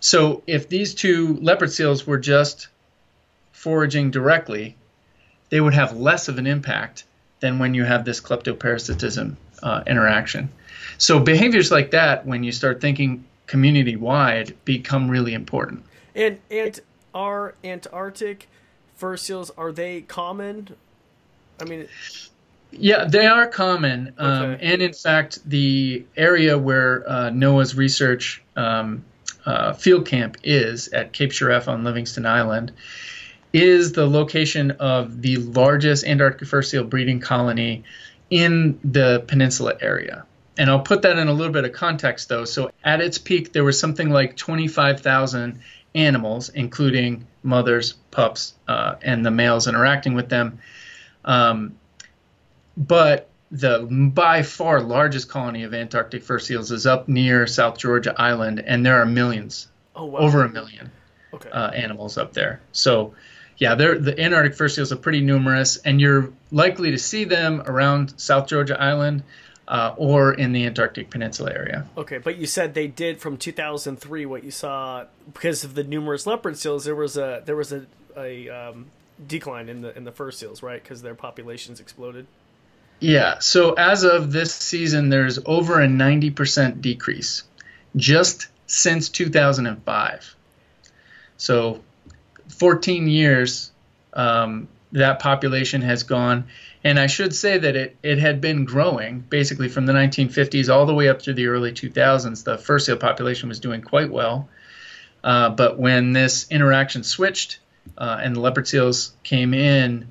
So 0.00 0.42
if 0.46 0.68
these 0.68 0.94
two 0.94 1.36
leopard 1.36 1.72
seals 1.72 2.06
were 2.06 2.18
just 2.18 2.68
foraging 3.52 4.10
directly, 4.10 4.76
they 5.52 5.60
would 5.60 5.74
have 5.74 5.94
less 5.94 6.28
of 6.28 6.38
an 6.38 6.46
impact 6.46 7.04
than 7.40 7.58
when 7.58 7.74
you 7.74 7.84
have 7.84 8.06
this 8.06 8.22
kleptoparasitism 8.22 9.36
uh, 9.62 9.82
interaction. 9.86 10.48
So 10.96 11.20
behaviors 11.20 11.70
like 11.70 11.90
that, 11.90 12.24
when 12.24 12.42
you 12.42 12.52
start 12.52 12.80
thinking 12.80 13.26
community 13.46 13.96
wide, 13.96 14.56
become 14.64 15.10
really 15.10 15.34
important. 15.34 15.84
And 16.14 16.38
and 16.50 16.80
are 17.14 17.54
Antarctic 17.62 18.48
fur 18.96 19.18
seals 19.18 19.50
are 19.58 19.72
they 19.72 20.00
common? 20.00 20.74
I 21.60 21.64
mean. 21.64 21.86
Yeah, 22.70 23.04
they 23.04 23.26
are 23.26 23.46
common, 23.46 24.14
um, 24.16 24.52
okay. 24.52 24.72
and 24.72 24.80
in 24.80 24.94
fact, 24.94 25.40
the 25.44 26.06
area 26.16 26.56
where 26.56 27.06
uh, 27.06 27.28
NOAA's 27.28 27.74
research 27.74 28.42
um, 28.56 29.04
uh, 29.44 29.74
field 29.74 30.06
camp 30.06 30.38
is 30.42 30.88
at 30.88 31.12
Cape 31.12 31.32
Shirreff 31.32 31.68
on 31.68 31.84
Livingston 31.84 32.24
Island 32.24 32.72
is 33.52 33.92
the 33.92 34.06
location 34.06 34.72
of 34.72 35.22
the 35.22 35.36
largest 35.36 36.04
Antarctic 36.04 36.48
fur 36.48 36.62
seal 36.62 36.84
breeding 36.84 37.20
colony 37.20 37.84
in 38.30 38.78
the 38.82 39.24
peninsula 39.26 39.74
area. 39.80 40.24
And 40.58 40.70
I'll 40.70 40.80
put 40.80 41.02
that 41.02 41.18
in 41.18 41.28
a 41.28 41.32
little 41.32 41.52
bit 41.52 41.64
of 41.64 41.72
context 41.72 42.28
though. 42.28 42.44
So 42.44 42.70
at 42.84 43.00
its 43.00 43.18
peak, 43.18 43.52
there 43.52 43.64
was 43.64 43.78
something 43.78 44.10
like 44.10 44.36
25,000 44.36 45.60
animals, 45.94 46.48
including 46.50 47.26
mothers, 47.42 47.94
pups, 48.10 48.54
uh, 48.68 48.96
and 49.02 49.24
the 49.24 49.30
males 49.30 49.66
interacting 49.66 50.14
with 50.14 50.28
them. 50.28 50.58
Um, 51.24 51.76
but 52.76 53.28
the 53.50 53.80
by 54.14 54.42
far 54.42 54.80
largest 54.80 55.28
colony 55.28 55.62
of 55.62 55.74
Antarctic 55.74 56.22
fur 56.22 56.38
seals 56.38 56.70
is 56.70 56.86
up 56.86 57.06
near 57.06 57.46
South 57.46 57.76
Georgia 57.76 58.14
Island, 58.16 58.60
and 58.60 58.84
there 58.84 59.00
are 59.00 59.06
millions, 59.06 59.68
oh, 59.94 60.06
wow. 60.06 60.20
over 60.20 60.42
a 60.42 60.48
million 60.48 60.90
okay. 61.34 61.50
uh, 61.50 61.70
animals 61.70 62.16
up 62.16 62.32
there. 62.32 62.62
So 62.72 63.14
yeah, 63.58 63.74
they're, 63.74 63.98
the 63.98 64.18
Antarctic 64.20 64.54
fur 64.54 64.68
seals 64.68 64.92
are 64.92 64.96
pretty 64.96 65.20
numerous, 65.20 65.76
and 65.78 66.00
you're 66.00 66.32
likely 66.50 66.90
to 66.90 66.98
see 66.98 67.24
them 67.24 67.62
around 67.66 68.14
South 68.18 68.48
Georgia 68.48 68.80
Island 68.80 69.22
uh, 69.68 69.94
or 69.96 70.34
in 70.34 70.52
the 70.52 70.66
Antarctic 70.66 71.10
Peninsula 71.10 71.52
area. 71.52 71.86
Okay, 71.96 72.18
but 72.18 72.36
you 72.36 72.46
said 72.46 72.74
they 72.74 72.88
did 72.88 73.20
from 73.20 73.36
2003 73.36 74.26
what 74.26 74.44
you 74.44 74.50
saw 74.50 75.06
because 75.32 75.64
of 75.64 75.74
the 75.74 75.84
numerous 75.84 76.26
leopard 76.26 76.58
seals. 76.58 76.84
There 76.84 76.96
was 76.96 77.16
a 77.16 77.42
there 77.44 77.56
was 77.56 77.72
a, 77.72 77.86
a 78.16 78.48
um, 78.48 78.90
decline 79.26 79.68
in 79.68 79.80
the 79.80 79.96
in 79.96 80.04
the 80.04 80.12
fur 80.12 80.30
seals, 80.30 80.62
right? 80.62 80.82
Because 80.82 81.02
their 81.02 81.14
populations 81.14 81.80
exploded. 81.80 82.26
Yeah. 83.00 83.38
So 83.40 83.72
as 83.72 84.04
of 84.04 84.30
this 84.30 84.54
season, 84.54 85.08
there's 85.08 85.38
over 85.44 85.80
a 85.80 85.88
90% 85.88 86.80
decrease 86.80 87.42
just 87.96 88.46
since 88.66 89.08
2005. 89.08 90.36
So 91.36 91.82
14 92.62 93.08
years, 93.08 93.72
um, 94.12 94.68
that 94.92 95.18
population 95.18 95.82
has 95.82 96.04
gone. 96.04 96.44
And 96.84 96.96
I 96.96 97.08
should 97.08 97.34
say 97.34 97.58
that 97.58 97.74
it, 97.74 97.96
it 98.04 98.18
had 98.20 98.40
been 98.40 98.66
growing 98.66 99.18
basically 99.18 99.68
from 99.68 99.84
the 99.84 99.92
1950s 99.92 100.72
all 100.72 100.86
the 100.86 100.94
way 100.94 101.08
up 101.08 101.20
through 101.20 101.34
the 101.34 101.48
early 101.48 101.72
2000s. 101.72 102.44
The 102.44 102.56
fur 102.56 102.78
seal 102.78 102.96
population 102.96 103.48
was 103.48 103.58
doing 103.58 103.82
quite 103.82 104.12
well. 104.12 104.48
Uh, 105.24 105.48
but 105.48 105.76
when 105.76 106.12
this 106.12 106.46
interaction 106.52 107.02
switched 107.02 107.58
uh, 107.98 108.20
and 108.22 108.36
the 108.36 108.40
leopard 108.40 108.68
seals 108.68 109.12
came 109.24 109.54
in, 109.54 110.06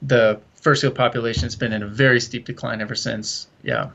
the 0.00 0.40
fur 0.54 0.76
seal 0.76 0.92
population 0.92 1.42
has 1.42 1.56
been 1.56 1.74
in 1.74 1.82
a 1.82 1.86
very 1.86 2.22
steep 2.22 2.46
decline 2.46 2.80
ever 2.80 2.94
since. 2.94 3.48
Yeah. 3.62 3.90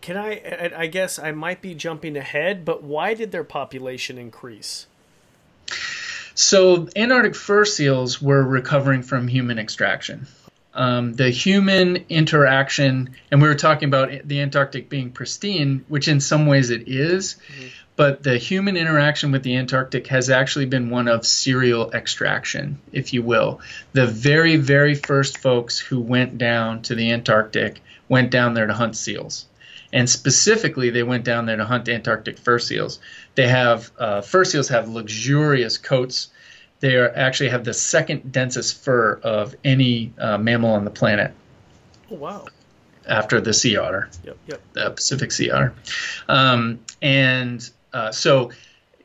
Can 0.00 0.16
I? 0.16 0.72
I 0.74 0.86
guess 0.86 1.18
I 1.18 1.32
might 1.32 1.60
be 1.60 1.74
jumping 1.74 2.16
ahead, 2.16 2.64
but 2.64 2.82
why 2.82 3.12
did 3.12 3.30
their 3.30 3.44
population 3.44 4.16
increase? 4.16 4.86
So 6.40 6.88
Antarctic 6.96 7.34
fur 7.34 7.66
seals 7.66 8.22
were 8.22 8.42
recovering 8.42 9.02
from 9.02 9.28
human 9.28 9.58
extraction. 9.58 10.26
Um, 10.72 11.12
the 11.12 11.28
human 11.28 12.06
interaction, 12.08 13.10
and 13.30 13.42
we 13.42 13.48
were 13.48 13.54
talking 13.54 13.88
about 13.88 14.26
the 14.26 14.40
Antarctic 14.40 14.88
being 14.88 15.10
pristine, 15.10 15.84
which 15.88 16.08
in 16.08 16.18
some 16.18 16.46
ways 16.46 16.70
it 16.70 16.88
is, 16.88 17.34
mm-hmm. 17.34 17.66
but 17.94 18.22
the 18.22 18.38
human 18.38 18.78
interaction 18.78 19.32
with 19.32 19.42
the 19.42 19.54
Antarctic 19.54 20.06
has 20.06 20.30
actually 20.30 20.64
been 20.64 20.88
one 20.88 21.08
of 21.08 21.26
serial 21.26 21.92
extraction, 21.92 22.78
if 22.90 23.12
you 23.12 23.22
will. 23.22 23.60
The 23.92 24.06
very, 24.06 24.56
very 24.56 24.94
first 24.94 25.36
folks 25.36 25.78
who 25.78 26.00
went 26.00 26.38
down 26.38 26.80
to 26.84 26.94
the 26.94 27.12
Antarctic 27.12 27.82
went 28.08 28.30
down 28.30 28.54
there 28.54 28.66
to 28.66 28.72
hunt 28.72 28.96
seals. 28.96 29.44
And 29.92 30.08
specifically, 30.08 30.90
they 30.90 31.02
went 31.02 31.24
down 31.24 31.46
there 31.46 31.56
to 31.56 31.64
hunt 31.64 31.88
Antarctic 31.88 32.38
fur 32.38 32.58
seals. 32.58 33.00
They 33.34 33.48
have 33.48 33.90
uh, 33.98 34.20
fur 34.20 34.44
seals 34.44 34.68
have 34.68 34.88
luxurious 34.88 35.78
coats. 35.78 36.28
They 36.80 36.96
are, 36.96 37.10
actually 37.14 37.50
have 37.50 37.64
the 37.64 37.74
second 37.74 38.32
densest 38.32 38.82
fur 38.82 39.20
of 39.22 39.54
any 39.64 40.12
uh, 40.18 40.38
mammal 40.38 40.72
on 40.72 40.84
the 40.84 40.90
planet. 40.90 41.32
Oh 42.10 42.16
wow! 42.16 42.46
After 43.06 43.40
the 43.40 43.52
sea 43.52 43.76
otter, 43.76 44.08
yep, 44.24 44.36
yep. 44.46 44.60
the 44.72 44.90
Pacific 44.90 45.32
sea 45.32 45.50
otter, 45.50 45.74
um, 46.28 46.80
and 47.02 47.68
uh, 47.92 48.12
so 48.12 48.50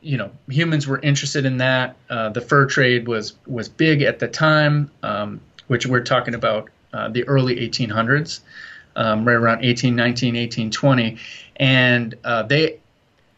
you 0.00 0.16
know 0.16 0.30
humans 0.48 0.86
were 0.86 1.00
interested 1.00 1.44
in 1.44 1.58
that. 1.58 1.96
Uh, 2.08 2.30
the 2.30 2.40
fur 2.40 2.66
trade 2.66 3.08
was 3.08 3.34
was 3.46 3.68
big 3.68 4.02
at 4.02 4.20
the 4.20 4.28
time, 4.28 4.90
um, 5.02 5.40
which 5.66 5.86
we're 5.86 6.04
talking 6.04 6.34
about 6.34 6.70
uh, 6.92 7.08
the 7.08 7.24
early 7.24 7.56
1800s, 7.56 8.40
um, 8.96 9.24
right 9.24 9.34
around 9.34 9.62
1819, 9.62 10.34
1820, 10.34 11.18
and 11.56 12.14
uh, 12.24 12.42
they 12.42 12.80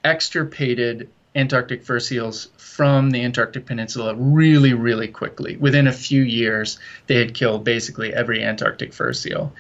extirpated 0.05 1.11
Antarctic 1.35 1.85
fur 1.85 2.01
seals 2.01 2.49
from 2.57 3.11
the 3.11 3.25
Antarctic 3.25 3.67
Peninsula 3.67 4.15
really, 4.15 4.73
really 4.73 5.09
quickly. 5.09 5.57
Within 5.57 5.87
a 5.87 5.93
few 5.93 6.23
years, 6.23 6.79
they 7.07 7.17
had 7.17 7.35
killed 7.35 7.65
basically 7.65 8.15
every 8.15 8.43
Antarctic 8.43 8.93
fur 8.93 9.13
seal. 9.13 9.53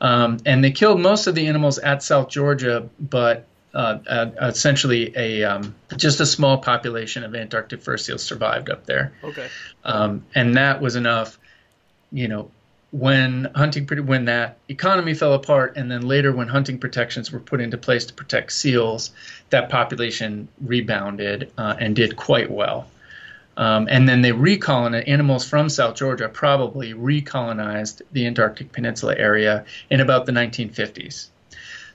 Um, 0.00 0.38
and 0.46 0.64
they 0.64 0.70
killed 0.70 1.00
most 1.00 1.26
of 1.26 1.34
the 1.34 1.46
animals 1.46 1.78
at 1.78 2.02
South 2.02 2.28
Georgia, 2.30 2.88
but 2.98 3.46
uh, 3.74 3.98
uh, 4.08 4.30
essentially 4.40 5.12
a 5.16 5.44
um, 5.44 5.74
just 5.96 6.20
a 6.20 6.26
small 6.26 6.58
population 6.58 7.22
of 7.22 7.34
Antarctic 7.34 7.82
fur 7.82 7.96
seals 7.96 8.22
survived 8.22 8.70
up 8.70 8.86
there. 8.86 9.12
Okay. 9.22 9.48
Um, 9.84 10.24
and 10.34 10.56
that 10.56 10.80
was 10.80 10.96
enough, 10.96 11.38
you 12.10 12.28
know, 12.28 12.50
when 12.92 13.48
hunting 13.54 13.86
when 14.06 14.24
that 14.24 14.58
economy 14.68 15.14
fell 15.14 15.34
apart 15.34 15.76
and 15.76 15.90
then 15.90 16.02
later 16.02 16.32
when 16.32 16.48
hunting 16.48 16.78
protections 16.78 17.30
were 17.30 17.40
put 17.40 17.60
into 17.60 17.78
place 17.78 18.06
to 18.06 18.14
protect 18.14 18.52
seals 18.52 19.10
that 19.50 19.68
population 19.68 20.48
rebounded 20.60 21.52
uh, 21.56 21.76
and 21.78 21.94
did 21.94 22.16
quite 22.16 22.50
well. 22.50 22.88
Um, 23.56 23.88
and 23.90 24.08
then 24.08 24.22
they 24.22 24.30
recolonized 24.30 25.08
animals 25.08 25.46
from 25.46 25.68
south 25.68 25.96
georgia 25.96 26.28
probably 26.28 26.94
recolonized 26.94 28.02
the 28.12 28.26
antarctic 28.26 28.72
peninsula 28.72 29.14
area 29.16 29.64
in 29.90 30.00
about 30.00 30.24
the 30.24 30.32
1950s 30.32 31.28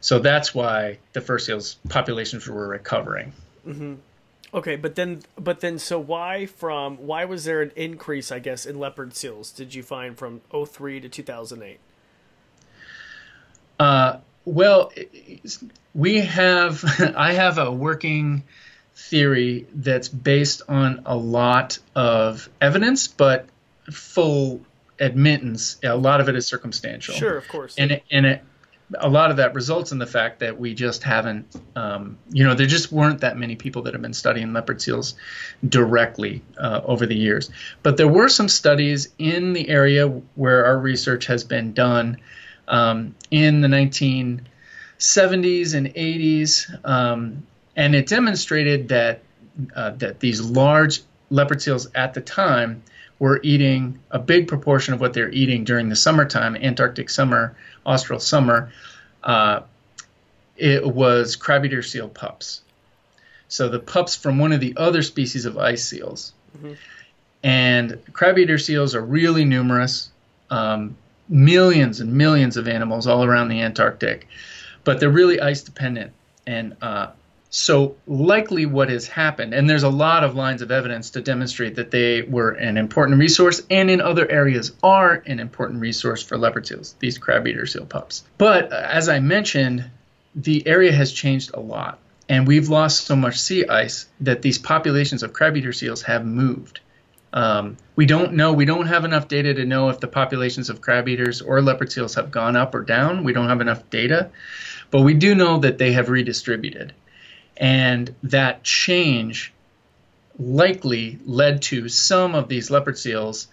so 0.05 0.19
that's 0.19 0.53
why 0.53 0.99
the 1.13 1.21
fur 1.21 1.39
seals 1.39 1.77
populations 1.89 2.47
were 2.47 2.67
recovering. 2.67 3.33
Mm-hmm. 3.67 3.95
Okay, 4.55 4.77
but 4.77 4.95
then, 4.95 5.21
but 5.37 5.59
then, 5.59 5.77
so 5.77 5.99
why 5.99 6.45
from 6.45 6.95
why 6.95 7.25
was 7.25 7.43
there 7.43 7.61
an 7.61 7.73
increase? 7.75 8.31
I 8.31 8.39
guess 8.39 8.65
in 8.65 8.79
leopard 8.79 9.13
seals 9.13 9.51
did 9.51 9.75
you 9.75 9.83
find 9.83 10.17
from 10.17 10.39
03 10.49 11.01
to 11.01 11.09
2008? 11.09 11.77
Uh, 13.77 14.17
well, 14.45 14.93
we 15.93 16.21
have 16.21 16.85
I 17.17 17.33
have 17.33 17.57
a 17.57 17.69
working 17.69 18.43
theory 18.95 19.67
that's 19.73 20.07
based 20.07 20.61
on 20.69 21.01
a 21.05 21.17
lot 21.17 21.77
of 21.93 22.49
evidence, 22.61 23.09
but 23.09 23.47
full 23.91 24.61
admittance. 25.01 25.75
A 25.83 25.97
lot 25.97 26.21
of 26.21 26.29
it 26.29 26.35
is 26.37 26.47
circumstantial. 26.47 27.13
Sure, 27.15 27.37
of 27.37 27.45
course. 27.49 27.75
And 27.77 27.91
it, 27.91 28.03
and 28.09 28.25
it 28.25 28.41
a 28.99 29.09
lot 29.09 29.31
of 29.31 29.37
that 29.37 29.55
results 29.55 29.91
in 29.91 29.97
the 29.97 30.05
fact 30.05 30.39
that 30.39 30.59
we 30.59 30.73
just 30.73 31.03
haven't, 31.03 31.55
um, 31.75 32.17
you 32.29 32.43
know, 32.43 32.53
there 32.53 32.67
just 32.67 32.91
weren't 32.91 33.21
that 33.21 33.37
many 33.37 33.55
people 33.55 33.81
that 33.83 33.93
have 33.93 34.01
been 34.01 34.13
studying 34.13 34.53
leopard 34.53 34.81
seals 34.81 35.15
directly 35.67 36.43
uh, 36.57 36.81
over 36.85 37.05
the 37.05 37.15
years. 37.15 37.49
But 37.81 37.97
there 37.97 38.07
were 38.07 38.29
some 38.29 38.47
studies 38.47 39.09
in 39.17 39.53
the 39.53 39.69
area 39.69 40.07
where 40.35 40.65
our 40.65 40.77
research 40.77 41.25
has 41.25 41.43
been 41.43 41.73
done 41.73 42.17
um, 42.67 43.15
in 43.31 43.61
the 43.61 43.67
1970s 43.67 44.43
and 45.73 45.87
80s, 45.93 46.85
um, 46.85 47.45
and 47.75 47.95
it 47.95 48.07
demonstrated 48.07 48.89
that 48.89 49.21
uh, 49.75 49.91
that 49.91 50.19
these 50.19 50.41
large 50.41 51.01
leopard 51.29 51.61
seals 51.61 51.87
at 51.95 52.13
the 52.13 52.21
time 52.21 52.83
were 53.19 53.39
eating 53.43 53.99
a 54.11 54.19
big 54.19 54.47
proportion 54.47 54.93
of 54.93 54.99
what 54.99 55.13
they're 55.13 55.31
eating 55.31 55.63
during 55.63 55.89
the 55.89 55.95
summertime, 55.95 56.55
Antarctic 56.55 57.09
summer, 57.09 57.55
austral 57.85 58.19
summer. 58.19 58.71
Uh, 59.23 59.61
it 60.57 60.85
was 60.85 61.35
crab 61.35 61.65
eater 61.65 61.81
seal 61.81 62.09
pups. 62.09 62.61
So 63.47 63.69
the 63.69 63.79
pups 63.79 64.15
from 64.15 64.37
one 64.37 64.51
of 64.51 64.59
the 64.59 64.75
other 64.77 65.01
species 65.01 65.45
of 65.45 65.57
ice 65.57 65.85
seals. 65.85 66.33
Mm-hmm. 66.57 66.73
And 67.43 67.99
crab 68.11 68.37
eater 68.39 68.57
seals 68.57 68.95
are 68.95 69.01
really 69.01 69.45
numerous, 69.45 70.09
um, 70.49 70.97
millions 71.29 71.99
and 71.99 72.13
millions 72.13 72.57
of 72.57 72.67
animals 72.67 73.07
all 73.07 73.23
around 73.23 73.49
the 73.49 73.61
Antarctic, 73.61 74.27
but 74.83 74.99
they're 74.99 75.09
really 75.09 75.39
ice 75.39 75.61
dependent. 75.61 76.11
And 76.47 76.75
uh, 76.81 77.11
so, 77.57 77.95
likely 78.05 78.65
what 78.65 78.89
has 78.89 79.07
happened, 79.07 79.53
and 79.53 79.69
there's 79.69 79.83
a 79.83 79.89
lot 79.89 80.25
of 80.25 80.35
lines 80.35 80.61
of 80.61 80.71
evidence 80.71 81.11
to 81.11 81.21
demonstrate 81.21 81.75
that 81.75 81.89
they 81.89 82.21
were 82.21 82.51
an 82.51 82.75
important 82.75 83.17
resource 83.17 83.61
and 83.69 83.89
in 83.89 84.01
other 84.01 84.29
areas 84.29 84.73
are 84.83 85.23
an 85.25 85.39
important 85.39 85.79
resource 85.79 86.21
for 86.21 86.37
leopard 86.37 86.67
seals, 86.67 86.97
these 86.99 87.17
crab 87.17 87.47
eater 87.47 87.65
seal 87.65 87.85
pups. 87.85 88.25
But 88.37 88.73
uh, 88.73 88.75
as 88.75 89.07
I 89.07 89.19
mentioned, 89.19 89.89
the 90.35 90.67
area 90.67 90.91
has 90.91 91.13
changed 91.13 91.51
a 91.53 91.61
lot, 91.61 91.97
and 92.27 92.45
we've 92.45 92.67
lost 92.67 93.05
so 93.05 93.15
much 93.15 93.39
sea 93.39 93.65
ice 93.65 94.07
that 94.19 94.41
these 94.41 94.57
populations 94.57 95.23
of 95.23 95.31
crab 95.31 95.55
eater 95.55 95.71
seals 95.71 96.01
have 96.01 96.25
moved. 96.25 96.81
Um, 97.31 97.77
we 97.95 98.05
don't 98.05 98.33
know, 98.33 98.51
we 98.51 98.65
don't 98.65 98.87
have 98.87 99.05
enough 99.05 99.29
data 99.29 99.53
to 99.53 99.63
know 99.63 99.87
if 99.87 100.01
the 100.01 100.09
populations 100.09 100.69
of 100.69 100.81
crab 100.81 101.07
eaters 101.07 101.41
or 101.41 101.61
leopard 101.61 101.89
seals 101.89 102.15
have 102.15 102.31
gone 102.31 102.57
up 102.57 102.75
or 102.75 102.81
down. 102.81 103.23
We 103.23 103.31
don't 103.31 103.47
have 103.47 103.61
enough 103.61 103.89
data, 103.89 104.31
but 104.91 105.03
we 105.03 105.13
do 105.13 105.35
know 105.35 105.59
that 105.59 105.77
they 105.77 105.93
have 105.93 106.09
redistributed. 106.09 106.91
And 107.57 108.13
that 108.23 108.63
change 108.63 109.53
likely 110.37 111.19
led 111.25 111.61
to 111.61 111.87
some 111.87 112.35
of 112.35 112.49
these 112.49 112.69
leopard 112.69 112.97
seals 112.97 113.47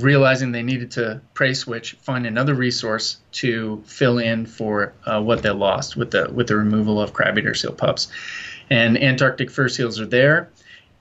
realizing 0.00 0.52
they 0.52 0.62
needed 0.62 0.92
to 0.92 1.20
prey 1.34 1.52
switch, 1.52 1.92
find 2.00 2.26
another 2.26 2.54
resource 2.54 3.18
to 3.32 3.82
fill 3.84 4.18
in 4.18 4.46
for 4.46 4.94
uh, 5.04 5.20
what 5.20 5.42
they 5.42 5.50
lost 5.50 5.96
with 5.96 6.10
the 6.10 6.30
with 6.32 6.48
the 6.48 6.56
removal 6.56 7.00
of 7.00 7.12
crab 7.12 7.38
eater 7.38 7.54
seal 7.54 7.72
pups. 7.72 8.08
And 8.70 8.96
Antarctic 8.96 9.50
fur 9.50 9.68
seals 9.68 10.00
are 10.00 10.06
there, 10.06 10.48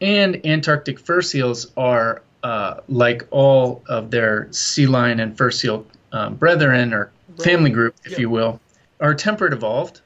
and 0.01 0.45
Antarctic 0.45 0.99
fur 0.99 1.21
seals 1.21 1.71
are 1.77 2.21
uh, 2.43 2.81
like 2.89 3.27
all 3.31 3.83
of 3.87 4.11
their 4.11 4.51
sea 4.51 4.87
lion 4.87 5.19
and 5.19 5.37
fur 5.37 5.51
seal 5.51 5.85
um, 6.11 6.35
brethren 6.35 6.93
or 6.93 7.11
family 7.39 7.69
group, 7.69 7.95
if 8.03 8.19
you 8.19 8.29
will, 8.29 8.59
are 8.99 9.13
temperate 9.15 9.53
evolved. 9.53 10.01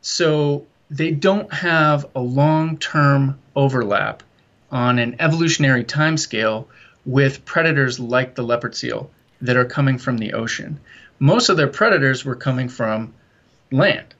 So 0.00 0.66
they 0.92 1.10
don't 1.10 1.52
have 1.52 2.06
a 2.14 2.20
long 2.20 2.76
term 2.76 3.38
overlap 3.56 4.22
on 4.70 4.98
an 4.98 5.16
evolutionary 5.18 5.84
timescale 5.84 6.66
with 7.06 7.44
predators 7.46 7.98
like 7.98 8.34
the 8.34 8.42
leopard 8.42 8.76
seal 8.76 9.10
that 9.40 9.56
are 9.56 9.64
coming 9.64 9.96
from 9.96 10.18
the 10.18 10.34
ocean. 10.34 10.78
Most 11.18 11.48
of 11.48 11.56
their 11.56 11.68
predators 11.68 12.24
were 12.24 12.36
coming 12.36 12.68
from 12.68 13.14
land. 13.70 14.14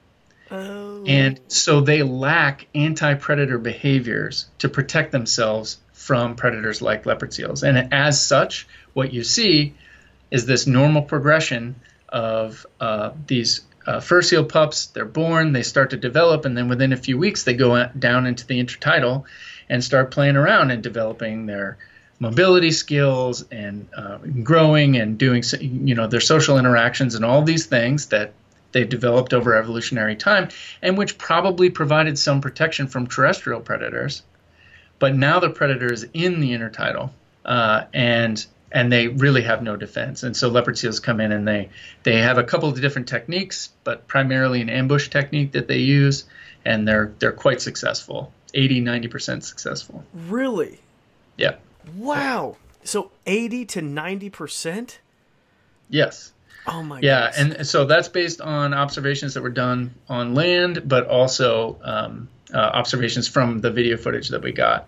Oh. 0.49 1.03
And 1.05 1.39
so 1.47 1.81
they 1.81 2.01
lack 2.01 2.67
anti 2.73 3.13
predator 3.13 3.59
behaviors 3.59 4.47
to 4.59 4.69
protect 4.69 5.11
themselves 5.11 5.77
from 5.91 6.35
predators 6.35 6.81
like 6.81 7.05
leopard 7.05 7.33
seals. 7.33 7.63
And 7.63 7.93
as 7.93 8.19
such, 8.19 8.67
what 8.93 9.13
you 9.13 9.23
see 9.23 9.75
is 10.31 10.47
this 10.47 10.65
normal 10.65 11.03
progression 11.03 11.75
of 12.09 12.65
uh, 12.79 13.11
these 13.27 13.61
uh, 13.85 13.99
fur 13.99 14.21
seal 14.21 14.43
pups. 14.43 14.87
They're 14.87 15.05
born, 15.05 15.53
they 15.53 15.63
start 15.63 15.91
to 15.91 15.97
develop, 15.97 16.45
and 16.45 16.57
then 16.57 16.67
within 16.67 16.93
a 16.93 16.97
few 16.97 17.17
weeks, 17.17 17.43
they 17.43 17.53
go 17.53 17.87
down 17.87 18.25
into 18.25 18.45
the 18.47 18.63
intertidal 18.63 19.25
and 19.69 19.83
start 19.83 20.11
playing 20.11 20.35
around 20.35 20.71
and 20.71 20.83
developing 20.83 21.45
their 21.45 21.77
mobility 22.19 22.71
skills 22.71 23.43
and 23.51 23.87
uh, 23.97 24.17
growing 24.43 24.95
and 24.97 25.17
doing 25.17 25.43
you 25.59 25.95
know 25.95 26.07
their 26.07 26.21
social 26.21 26.57
interactions 26.57 27.15
and 27.15 27.25
all 27.25 27.41
these 27.41 27.65
things 27.65 28.07
that 28.07 28.33
they've 28.71 28.89
developed 28.89 29.33
over 29.33 29.55
evolutionary 29.55 30.15
time 30.15 30.47
and 30.81 30.97
which 30.97 31.17
probably 31.17 31.69
provided 31.69 32.17
some 32.17 32.39
protection 32.39 32.87
from 32.87 33.07
terrestrial 33.07 33.59
predators 33.59 34.23
but 34.99 35.15
now 35.15 35.39
the 35.39 35.49
predator 35.49 35.91
is 35.91 36.07
in 36.13 36.39
the 36.39 36.51
intertidal 36.51 37.09
uh, 37.45 37.83
and 37.93 38.45
and 38.73 38.91
they 38.91 39.07
really 39.07 39.43
have 39.43 39.61
no 39.61 39.75
defense. 39.77 40.23
And 40.23 40.35
so 40.35 40.49
leopard 40.49 40.77
seals 40.77 40.99
come 40.99 41.21
in 41.21 41.31
and 41.31 41.47
they 41.47 41.69
they 42.01 42.17
have 42.17 42.37
a 42.37 42.43
couple 42.43 42.67
of 42.67 42.81
different 42.81 43.07
techniques, 43.07 43.69
but 43.83 44.07
primarily 44.07 44.61
an 44.61 44.69
ambush 44.69 45.09
technique 45.09 45.51
that 45.53 45.67
they 45.67 45.77
use, 45.77 46.25
and 46.65 46.87
they're 46.87 47.13
they're 47.19 47.31
quite 47.31 47.61
successful. 47.61 48.33
80 48.55 48.81
90% 48.81 49.41
successful. 49.41 50.03
Really? 50.13 50.79
Yeah. 51.37 51.55
Wow. 51.95 52.57
So 52.83 53.09
80 53.25 53.65
to 53.65 53.81
90%? 53.81 54.97
Yes. 55.89 56.33
Oh 56.67 56.83
my 56.83 56.99
yeah, 57.01 57.31
goodness. 57.31 57.57
and 57.57 57.67
so 57.67 57.85
that's 57.85 58.09
based 58.09 58.41
on 58.41 58.73
observations 58.73 59.33
that 59.33 59.41
were 59.41 59.49
done 59.49 59.95
on 60.07 60.33
land, 60.33 60.83
but 60.85 61.07
also 61.07 61.77
um, 61.83 62.29
uh, 62.53 62.57
observations 62.57 63.27
from 63.27 63.59
the 63.59 63.71
video 63.71 63.97
footage 63.97 64.29
that 64.29 64.41
we 64.41 64.51
got. 64.51 64.87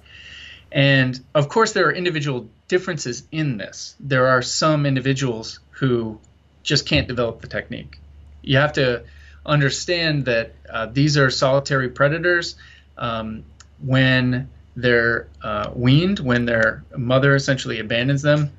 And 0.76 1.18
of 1.34 1.48
course, 1.48 1.72
there 1.72 1.88
are 1.88 1.94
individual 1.94 2.50
differences 2.68 3.24
in 3.32 3.56
this. 3.58 3.96
There 3.98 4.28
are 4.28 4.42
some 4.42 4.86
individuals 4.86 5.62
who 5.72 6.20
just 6.64 6.86
can't 6.86 7.08
develop 7.08 7.40
the 7.40 7.48
technique. 7.48 7.98
You 8.42 8.58
have 8.58 8.74
to 8.74 9.04
understand 9.46 10.26
that 10.26 10.54
uh, 10.70 10.88
these 10.88 11.18
are 11.18 11.30
solitary 11.30 11.88
predators. 11.88 12.56
Um, 12.98 13.46
when 13.82 14.50
they're 14.76 15.28
uh, 15.42 15.72
weaned, 15.74 16.20
when 16.20 16.44
their 16.46 16.84
mother 16.96 17.36
essentially 17.36 17.80
abandons 17.80 18.22
them, 18.22 18.52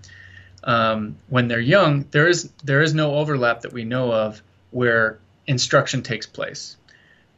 um, 0.64 1.16
when 1.28 1.48
they're 1.48 1.60
young, 1.60 2.06
there 2.12 2.28
is 2.28 2.50
there 2.64 2.80
is 2.80 2.94
no 2.94 3.16
overlap 3.16 3.60
that 3.60 3.74
we 3.74 3.84
know 3.84 4.10
of 4.10 4.42
where 4.70 5.18
instruction 5.46 6.02
takes 6.02 6.26
place. 6.26 6.76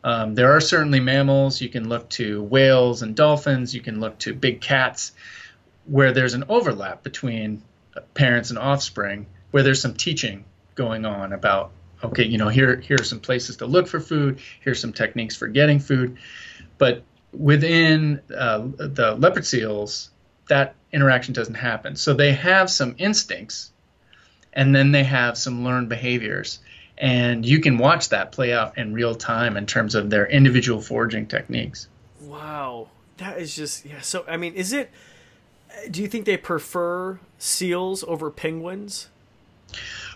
Um, 0.05 0.35
there 0.35 0.53
are 0.53 0.61
certainly 0.61 1.01
mammals. 1.01 1.61
You 1.61 1.69
can 1.69 1.89
look 1.89 2.09
to 2.11 2.43
whales 2.43 3.03
and 3.03 3.17
dolphins. 3.17 3.75
You 3.75 3.81
can 3.81 4.01
look 4.01 4.19
to 4.21 4.33
big 4.33 4.61
cats, 4.61 5.13
where 5.87 6.13
there's 6.13 6.35
an 6.35 6.45
overlap 6.49 7.03
between 7.03 7.63
parents 8.15 8.51
and 8.51 8.59
offspring, 8.59 9.27
where 9.51 9.63
there's 9.63 9.81
some 9.81 9.95
teaching 9.95 10.45
going 10.75 11.05
on 11.05 11.33
about 11.33 11.73
okay, 12.05 12.25
you 12.25 12.39
know, 12.39 12.49
here 12.49 12.77
here 12.77 12.97
are 13.01 13.05
some 13.05 13.21
places 13.21 13.57
to 13.57 13.67
look 13.67 13.89
for 13.89 14.01
food. 14.01 14.41
Here's 14.61 14.81
some 14.81 14.93
techniques 14.93 15.35
for 15.35 15.49
getting 15.49 15.81
food, 15.81 16.19
but 16.79 17.03
within 17.33 18.21
uh, 18.35 18.69
the 18.77 19.17
leopard 19.19 19.45
seals, 19.47 20.11
that 20.49 20.75
interaction 20.93 21.35
doesn't 21.35 21.55
happen. 21.55 21.97
So 21.97 22.15
they 22.15 22.33
have 22.33 22.71
some 22.71 22.95
instincts, 22.99 23.73
and 24.53 24.75
then 24.75 24.93
they 24.93 25.05
have 25.05 25.37
some 25.37 25.65
learned 25.65 25.89
behaviors 25.89 26.61
and 26.99 27.47
you 27.47 27.61
can 27.61 27.79
watch 27.79 28.09
that 28.11 28.33
play 28.33 28.53
out 28.53 28.77
in 28.77 28.93
real 28.93 29.15
time 29.15 29.57
in 29.57 29.67
terms 29.67 29.95
of 29.95 30.11
their 30.11 30.27
individual 30.27 30.81
foraging 30.81 31.27
techniques. 31.27 31.89
Wow, 32.21 32.89
that 33.19 33.39
is 33.39 33.55
just 33.55 33.85
yeah. 33.85 34.01
So 34.01 34.25
I 34.29 34.37
mean, 34.37 34.55
is 34.55 34.73
it? 34.73 34.91
Do 35.91 36.03
you 36.03 36.09
think 36.09 36.25
they 36.25 36.37
prefer 36.37 37.21
seals 37.39 38.03
over 38.05 38.31
penguins? 38.31 39.09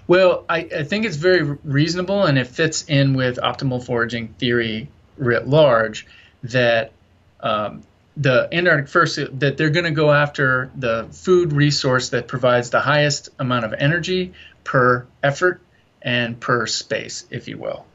Well, 0.08 0.44
I, 0.48 0.68
I 0.76 0.82
think 0.82 1.04
it's 1.04 1.16
very 1.16 1.42
reasonable, 1.62 2.24
and 2.24 2.36
it 2.36 2.48
fits 2.48 2.84
in 2.88 3.14
with 3.14 3.36
optimal 3.36 3.84
foraging 3.84 4.28
theory 4.38 4.88
writ 5.16 5.46
large 5.46 6.06
that 6.42 6.92
um, 7.40 7.82
the 8.16 8.48
Antarctic 8.52 8.88
first 8.88 9.18
that 9.38 9.56
they're 9.56 9.70
going 9.70 9.84
to 9.84 9.92
go 9.92 10.10
after 10.10 10.70
the 10.74 11.06
food 11.12 11.52
resource 11.52 12.08
that 12.10 12.26
provides 12.26 12.70
the 12.70 12.80
highest 12.80 13.28
amount 13.38 13.64
of 13.64 13.72
energy 13.74 14.32
per 14.64 15.06
effort 15.22 15.60
and 16.02 16.38
per 16.38 16.66
space, 16.66 17.24
if 17.30 17.48
you 17.48 17.58
will. 17.58 17.86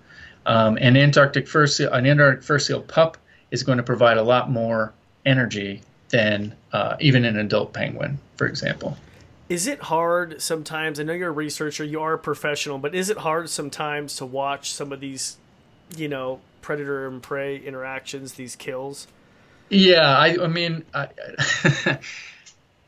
Um, 0.45 0.77
an 0.77 0.95
Antarctic 0.95 1.47
fur 1.47 1.67
seal, 1.67 1.91
an 1.91 2.05
Antarctic 2.05 2.43
fur 2.43 2.59
seal 2.59 2.81
pup 2.81 3.17
is 3.51 3.63
going 3.63 3.77
to 3.77 3.83
provide 3.83 4.17
a 4.17 4.23
lot 4.23 4.49
more 4.49 4.93
energy 5.25 5.81
than 6.09 6.55
uh, 6.71 6.95
even 6.99 7.25
an 7.25 7.37
adult 7.37 7.73
penguin, 7.73 8.19
for 8.37 8.47
example. 8.47 8.97
Is 9.49 9.67
it 9.67 9.81
hard 9.83 10.41
sometimes? 10.41 10.99
I 10.99 11.03
know 11.03 11.13
you're 11.13 11.29
a 11.29 11.31
researcher, 11.31 11.83
you 11.83 12.01
are 12.01 12.13
a 12.13 12.17
professional, 12.17 12.77
but 12.79 12.95
is 12.95 13.09
it 13.09 13.17
hard 13.17 13.49
sometimes 13.49 14.17
to 14.17 14.25
watch 14.25 14.71
some 14.71 14.91
of 14.91 14.99
these, 14.99 15.37
you 15.95 16.07
know, 16.09 16.41
predator 16.61 17.07
and 17.07 17.21
prey 17.21 17.57
interactions, 17.57 18.33
these 18.33 18.55
kills? 18.55 19.07
Yeah, 19.69 20.17
I, 20.17 20.37
I 20.41 20.47
mean, 20.47 20.83
I, 20.93 21.07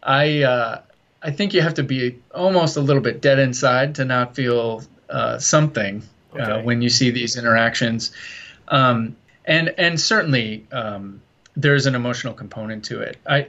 I, 0.03 0.43
uh, 0.43 0.81
I 1.21 1.31
think 1.31 1.53
you 1.53 1.61
have 1.61 1.75
to 1.75 1.83
be 1.83 2.19
almost 2.33 2.77
a 2.77 2.81
little 2.81 3.01
bit 3.01 3.21
dead 3.21 3.39
inside 3.39 3.95
to 3.95 4.05
not 4.05 4.35
feel 4.35 4.83
uh, 5.09 5.39
something 5.39 6.03
uh, 6.33 6.41
okay. 6.41 6.51
uh, 6.51 6.61
when 6.61 6.81
you 6.81 6.89
see 6.89 7.11
these 7.11 7.37
interactions, 7.37 8.11
um, 8.67 9.15
and 9.45 9.73
and 9.77 9.99
certainly 9.99 10.65
um, 10.71 11.21
there's 11.55 11.85
an 11.85 11.95
emotional 11.95 12.33
component 12.33 12.85
to 12.85 13.01
it. 13.01 13.17
I 13.27 13.47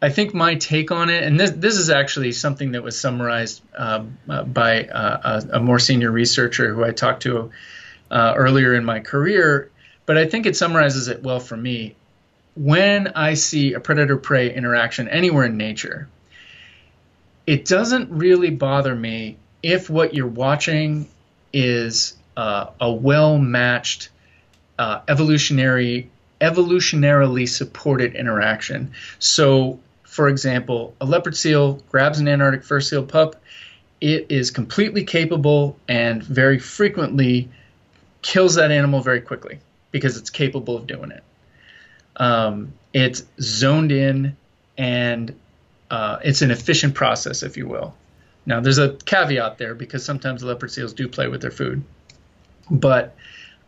I 0.00 0.10
think 0.10 0.34
my 0.34 0.56
take 0.56 0.90
on 0.90 1.08
it, 1.08 1.22
and 1.22 1.38
this 1.38 1.50
this 1.52 1.76
is 1.76 1.90
actually 1.90 2.32
something 2.32 2.72
that 2.72 2.82
was 2.82 3.00
summarized 3.00 3.62
um, 3.76 4.18
uh, 4.28 4.42
by 4.44 4.84
uh, 4.84 5.40
a, 5.52 5.56
a, 5.56 5.60
more 5.60 5.78
senior 5.78 6.10
researcher 6.10 6.74
who 6.74 6.84
I 6.84 6.90
talked 6.90 7.22
to 7.22 7.50
earlier 8.10 8.74
in 8.74 8.84
my 8.84 9.00
career, 9.00 9.70
but 10.04 10.18
I 10.18 10.26
think 10.26 10.44
it 10.44 10.56
summarizes 10.56 11.08
it 11.08 11.22
well 11.22 11.40
for 11.40 11.56
me. 11.56 11.94
When 12.54 13.08
I 13.08 13.32
see 13.32 13.72
a 13.72 13.80
predator 13.80 14.18
prey 14.18 14.54
interaction 14.54 15.08
anywhere 15.08 15.46
in 15.46 15.56
nature, 15.56 16.08
it 17.46 17.64
doesn't 17.64 18.10
really 18.10 18.50
bother 18.50 18.94
me 18.94 19.38
if 19.62 19.88
what 19.88 20.14
you're 20.14 20.26
watching 20.26 21.08
is 21.52 22.16
uh, 22.36 22.66
a 22.80 22.92
well 22.92 23.38
matched 23.38 24.08
uh, 24.78 25.00
evolutionary 25.08 26.10
evolutionarily 26.40 27.48
supported 27.48 28.16
interaction. 28.16 28.92
So 29.20 29.78
for 30.12 30.28
example, 30.28 30.94
a 31.00 31.06
leopard 31.06 31.36
seal 31.36 31.80
grabs 31.88 32.18
an 32.18 32.28
Antarctic 32.28 32.64
fur 32.64 32.80
seal 32.80 33.02
pup, 33.02 33.36
it 34.00 34.26
is 34.28 34.50
completely 34.50 35.04
capable 35.04 35.78
and 35.88 36.22
very 36.22 36.58
frequently 36.58 37.48
kills 38.20 38.56
that 38.56 38.70
animal 38.70 39.00
very 39.00 39.22
quickly 39.22 39.60
because 39.90 40.18
it's 40.18 40.28
capable 40.28 40.76
of 40.76 40.86
doing 40.86 41.12
it. 41.12 41.22
Um, 42.16 42.74
it's 42.92 43.22
zoned 43.40 43.90
in 43.90 44.36
and 44.76 45.34
uh, 45.90 46.18
it's 46.22 46.42
an 46.42 46.50
efficient 46.50 46.94
process, 46.94 47.42
if 47.42 47.56
you 47.56 47.66
will. 47.66 47.94
Now, 48.44 48.60
there's 48.60 48.78
a 48.78 48.94
caveat 48.94 49.58
there 49.58 49.74
because 49.74 50.04
sometimes 50.04 50.42
leopard 50.42 50.70
seals 50.70 50.92
do 50.92 51.08
play 51.08 51.28
with 51.28 51.40
their 51.40 51.50
food. 51.50 51.84
But 52.70 53.14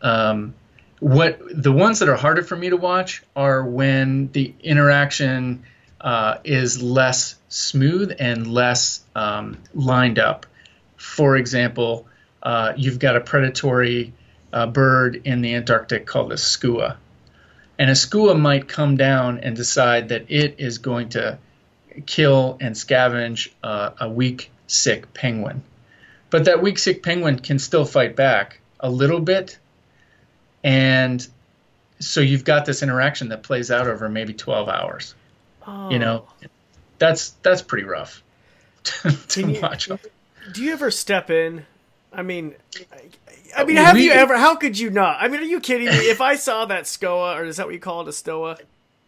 um, 0.03 0.55
what 1.01 1.41
the 1.51 1.72
ones 1.72 2.01
that 2.01 2.09
are 2.09 2.16
harder 2.16 2.43
for 2.43 2.57
me 2.57 2.70
to 2.70 2.77
watch 2.77 3.22
are 3.37 3.64
when 3.64 4.31
the 4.33 4.55
interaction 4.62 5.64
uh, 6.01 6.39
is 6.45 6.83
less 6.83 7.37
smooth 7.49 8.14
and 8.18 8.47
less 8.47 9.05
um, 9.14 9.59
lined 9.75 10.18
up. 10.18 10.47
For 10.97 11.37
example, 11.37 12.07
uh, 12.43 12.75
you've 12.77 12.99
got 12.99 13.16
a 13.16 13.20
predatory 13.20 14.12
uh, 14.53 14.66
bird 14.66 15.22
in 15.25 15.41
the 15.41 15.55
Antarctic 15.55 16.07
called 16.07 16.33
a 16.33 16.37
skua. 16.37 16.99
And 17.79 17.91
a 17.91 17.97
skua 17.97 18.35
might 18.35 18.68
come 18.68 18.97
down 18.97 19.41
and 19.41 19.57
decide 19.57 20.11
that 20.11 20.27
it 20.29 20.57
is 20.59 20.79
going 20.79 21.11
to 21.11 21.39
kill 22.07 22.57
and 22.61 22.75
scavenge 22.75 23.51
uh, 23.62 23.91
a 24.01 24.09
weak, 24.09 24.51
sick 24.67 25.12
penguin. 25.15 25.62
But 26.31 26.47
that 26.47 26.62
weak, 26.62 26.79
sick 26.79 27.03
penguin 27.03 27.39
can 27.39 27.59
still 27.59 27.85
fight 27.85 28.17
back 28.17 28.61
a 28.81 28.91
little 28.91 29.21
bit. 29.21 29.59
And 30.62 31.27
so 32.01 32.21
you've 32.21 32.45
got 32.45 32.67
this 32.67 32.83
interaction 32.83 33.29
that 33.29 33.43
plays 33.43 33.71
out 33.71 33.87
over 33.87 34.09
maybe 34.09 34.35
12 34.35 34.69
hours. 34.69 35.15
Oh. 35.67 35.91
You 35.91 35.99
know, 35.99 36.27
that's 36.99 37.31
that's 37.43 37.62
pretty 37.62 37.85
rough 37.85 38.23
to 39.29 39.53
you, 39.53 39.61
watch. 39.61 39.89
Do 40.53 40.62
you 40.62 40.73
ever 40.73 40.91
step 40.91 41.31
in? 41.31 41.65
I 42.12 42.23
mean, 42.23 42.55
I 43.57 43.65
mean, 43.65 43.77
have 43.77 43.95
we, 43.95 44.07
you 44.07 44.12
ever? 44.12 44.37
How 44.37 44.57
could 44.57 44.79
you 44.79 44.91
not? 44.91 45.19
I 45.21 45.29
mean, 45.29 45.41
are 45.41 45.45
you 45.45 45.61
kidding 45.61 45.89
me? 45.89 45.95
if 45.95 46.21
I 46.21 46.37
saw 46.37 46.65
that 46.67 46.85
skoa, 46.85 47.37
or 47.37 47.45
is 47.45 47.57
that 47.57 47.67
what 47.67 47.75
you 47.75 47.81
call 47.81 48.03
it, 48.03 48.09
a 48.09 48.12
stoa? 48.12 48.59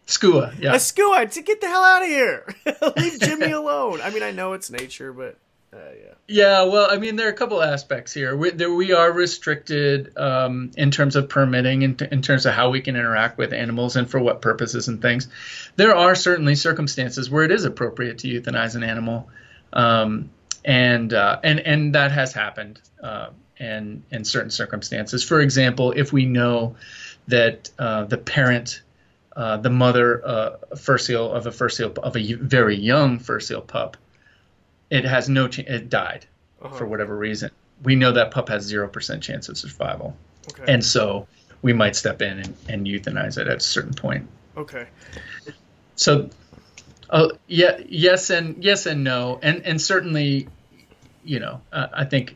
Skua, 0.05 0.53
yeah. 0.59 0.73
A 0.73 0.79
skua, 0.79 1.25
to 1.25 1.41
get 1.41 1.61
the 1.61 1.67
hell 1.67 1.83
out 1.83 2.01
of 2.01 2.07
here. 2.07 2.55
Leave 2.97 3.19
Jimmy 3.19 3.51
alone. 3.51 3.99
I 4.01 4.09
mean, 4.09 4.23
I 4.23 4.31
know 4.31 4.53
it's 4.53 4.69
nature, 4.69 5.11
but 5.11 5.37
uh, 5.73 5.77
yeah. 5.77 6.13
Yeah, 6.29 6.63
well, 6.63 6.87
I 6.89 6.97
mean, 6.97 7.15
there 7.15 7.27
are 7.27 7.31
a 7.31 7.35
couple 7.35 7.61
aspects 7.61 8.13
here. 8.13 8.35
We, 8.35 8.51
there, 8.51 8.71
we 8.71 8.91
are 8.91 9.11
restricted 9.11 10.17
um, 10.17 10.71
in 10.75 10.91
terms 10.91 11.15
of 11.15 11.29
permitting, 11.29 11.83
in, 11.83 11.97
in 12.11 12.21
terms 12.21 12.45
of 12.45 12.53
how 12.53 12.69
we 12.69 12.81
can 12.81 12.95
interact 12.95 13.37
with 13.37 13.53
animals 13.53 13.95
and 13.95 14.09
for 14.09 14.19
what 14.19 14.41
purposes 14.41 14.87
and 14.89 15.01
things. 15.01 15.29
There 15.77 15.95
are 15.95 16.15
certainly 16.15 16.55
circumstances 16.55 17.29
where 17.29 17.45
it 17.45 17.51
is 17.51 17.63
appropriate 17.63 18.19
to 18.19 18.27
euthanize 18.27 18.75
an 18.75 18.83
animal, 18.83 19.29
um, 19.71 20.29
and 20.65 21.13
uh, 21.13 21.39
and 21.43 21.61
and 21.61 21.95
that 21.95 22.11
has 22.11 22.33
happened, 22.33 22.81
uh, 23.01 23.29
and 23.57 24.03
in 24.11 24.25
certain 24.25 24.51
circumstances. 24.51 25.23
For 25.23 25.39
example, 25.39 25.93
if 25.93 26.11
we 26.11 26.25
know 26.25 26.75
that 27.29 27.69
uh, 27.79 28.03
the 28.03 28.17
parent 28.17 28.81
uh, 29.35 29.57
the 29.57 29.69
mother 29.69 30.25
uh, 30.25 30.75
fur 30.75 30.97
seal 30.97 31.31
of 31.31 31.45
a 31.45 31.51
fur 31.51 31.69
seal 31.69 31.93
of 32.03 32.17
a 32.17 32.33
very 32.33 32.75
young 32.75 33.19
fur 33.19 33.39
seal 33.39 33.61
pup 33.61 33.95
it 34.89 35.05
has 35.05 35.29
no 35.29 35.47
chance. 35.47 35.69
It 35.69 35.89
died 35.89 36.25
uh-huh. 36.61 36.75
for 36.75 36.85
whatever 36.85 37.17
reason. 37.17 37.51
We 37.83 37.95
know 37.95 38.11
that 38.13 38.31
pup 38.31 38.49
has 38.49 38.63
zero 38.63 38.87
percent 38.87 39.23
chance 39.23 39.49
of 39.49 39.57
survival, 39.57 40.15
okay. 40.49 40.71
and 40.71 40.83
so 40.83 41.27
we 41.61 41.73
might 41.73 41.95
step 41.95 42.21
in 42.21 42.39
and, 42.39 42.55
and 42.69 42.87
euthanize 42.87 43.37
it 43.37 43.47
at 43.47 43.57
a 43.57 43.59
certain 43.59 43.93
point. 43.93 44.27
Okay. 44.55 44.87
So, 45.95 46.29
uh, 47.09 47.29
yeah, 47.47 47.79
yes 47.87 48.29
and 48.29 48.63
yes 48.63 48.85
and 48.85 49.03
no, 49.03 49.39
and 49.41 49.63
and 49.65 49.81
certainly, 49.81 50.47
you 51.23 51.39
know, 51.39 51.61
uh, 51.71 51.87
I 51.93 52.05
think 52.05 52.35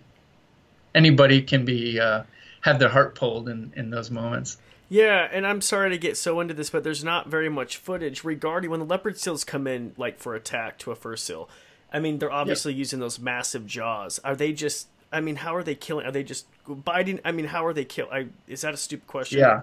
anybody 0.93 1.41
can 1.41 1.66
be 1.66 1.99
uh, 1.99 2.24
have 2.62 2.80
their 2.80 2.89
heart 2.89 3.16
pulled 3.16 3.49
in 3.49 3.74
in 3.76 3.89
those 3.89 4.12
moments. 4.12 4.58
Yeah, 4.89 5.30
and 5.32 5.47
I'm 5.47 5.62
sorry 5.62 5.89
to 5.91 5.97
get 5.97 6.18
so 6.18 6.41
into 6.41 6.54
this, 6.54 6.70
but 6.70 6.84
there's 6.84 7.04
not 7.04 7.30
very 7.30 7.47
much 7.47 7.78
footage 7.78 8.26
regarding 8.26 8.70
when 8.70 8.82
the 8.82 8.86
leopard 8.86 9.18
seals 9.18 9.45
come 9.45 9.66
in, 9.66 9.93
like 9.95 10.20
for 10.20 10.36
attack 10.36 10.78
to 10.80 10.91
a 10.91 10.95
fur 10.95 11.16
seal. 11.16 11.49
I 11.94 12.00
mean, 12.00 12.20
they're 12.20 12.32
obviously 12.32 12.74
yep. 12.74 12.80
using 12.80 13.00
those 13.00 13.20
massive 13.20 13.66
jaws. 13.66 14.20
Are 14.24 14.36
they 14.36 14.54
just? 14.54 14.88
I 15.12 15.20
mean, 15.20 15.36
how 15.36 15.56
are 15.56 15.64
they 15.64 15.76
killing? 15.76 16.06
Are 16.06 16.12
they 16.12 16.24
just 16.24 16.46
biting? 16.68 17.20
I 17.26 17.32
mean, 17.32 17.46
how 17.46 17.66
are 17.66 17.74
they 17.74 17.84
kill? 17.84 18.08
I, 18.12 18.28
is 18.48 18.62
that 18.62 18.74
a 18.74 18.78
stupid 18.78 19.08
question? 19.08 19.39
Yeah. 19.39 19.62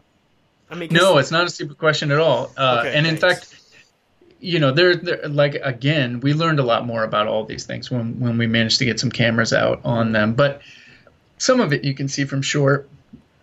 I 0.70 0.74
mean, 0.74 0.90
no, 0.92 1.16
it's 1.16 1.30
not 1.30 1.46
a 1.46 1.50
stupid 1.50 1.78
question 1.78 2.10
at 2.10 2.18
all. 2.18 2.52
Uh, 2.56 2.78
okay, 2.80 2.94
and 2.94 3.06
thanks. 3.06 3.22
in 3.22 3.28
fact, 3.28 3.58
you 4.40 4.58
know, 4.58 4.72
there, 4.72 4.94
like 5.28 5.54
again, 5.54 6.20
we 6.20 6.34
learned 6.34 6.58
a 6.58 6.62
lot 6.62 6.86
more 6.86 7.04
about 7.04 7.26
all 7.26 7.44
these 7.44 7.64
things 7.64 7.90
when 7.90 8.20
when 8.20 8.36
we 8.36 8.46
managed 8.46 8.78
to 8.80 8.84
get 8.84 9.00
some 9.00 9.10
cameras 9.10 9.52
out 9.52 9.80
on 9.84 10.12
them. 10.12 10.34
But 10.34 10.60
some 11.38 11.60
of 11.60 11.72
it 11.72 11.84
you 11.84 11.94
can 11.94 12.08
see 12.08 12.24
from 12.24 12.42
shore. 12.42 12.86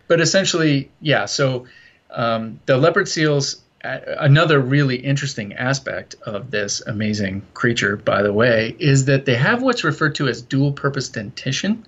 But 0.07 0.21
essentially, 0.21 0.91
yeah. 1.01 1.25
So 1.25 1.65
um, 2.11 2.59
the 2.67 2.77
leopard 2.77 3.07
seals 3.07 3.61
another 3.85 4.59
really 4.59 4.95
interesting 4.95 5.53
aspect 5.53 6.15
of 6.23 6.51
this 6.51 6.81
amazing 6.81 7.43
creature, 7.53 7.97
by 7.97 8.21
the 8.21 8.33
way, 8.33 8.75
is 8.79 9.05
that 9.05 9.25
they 9.25 9.35
have 9.35 9.61
what's 9.61 9.83
referred 9.83 10.15
to 10.15 10.27
as 10.27 10.41
dual 10.41 10.71
purpose 10.71 11.09
dentition. 11.09 11.85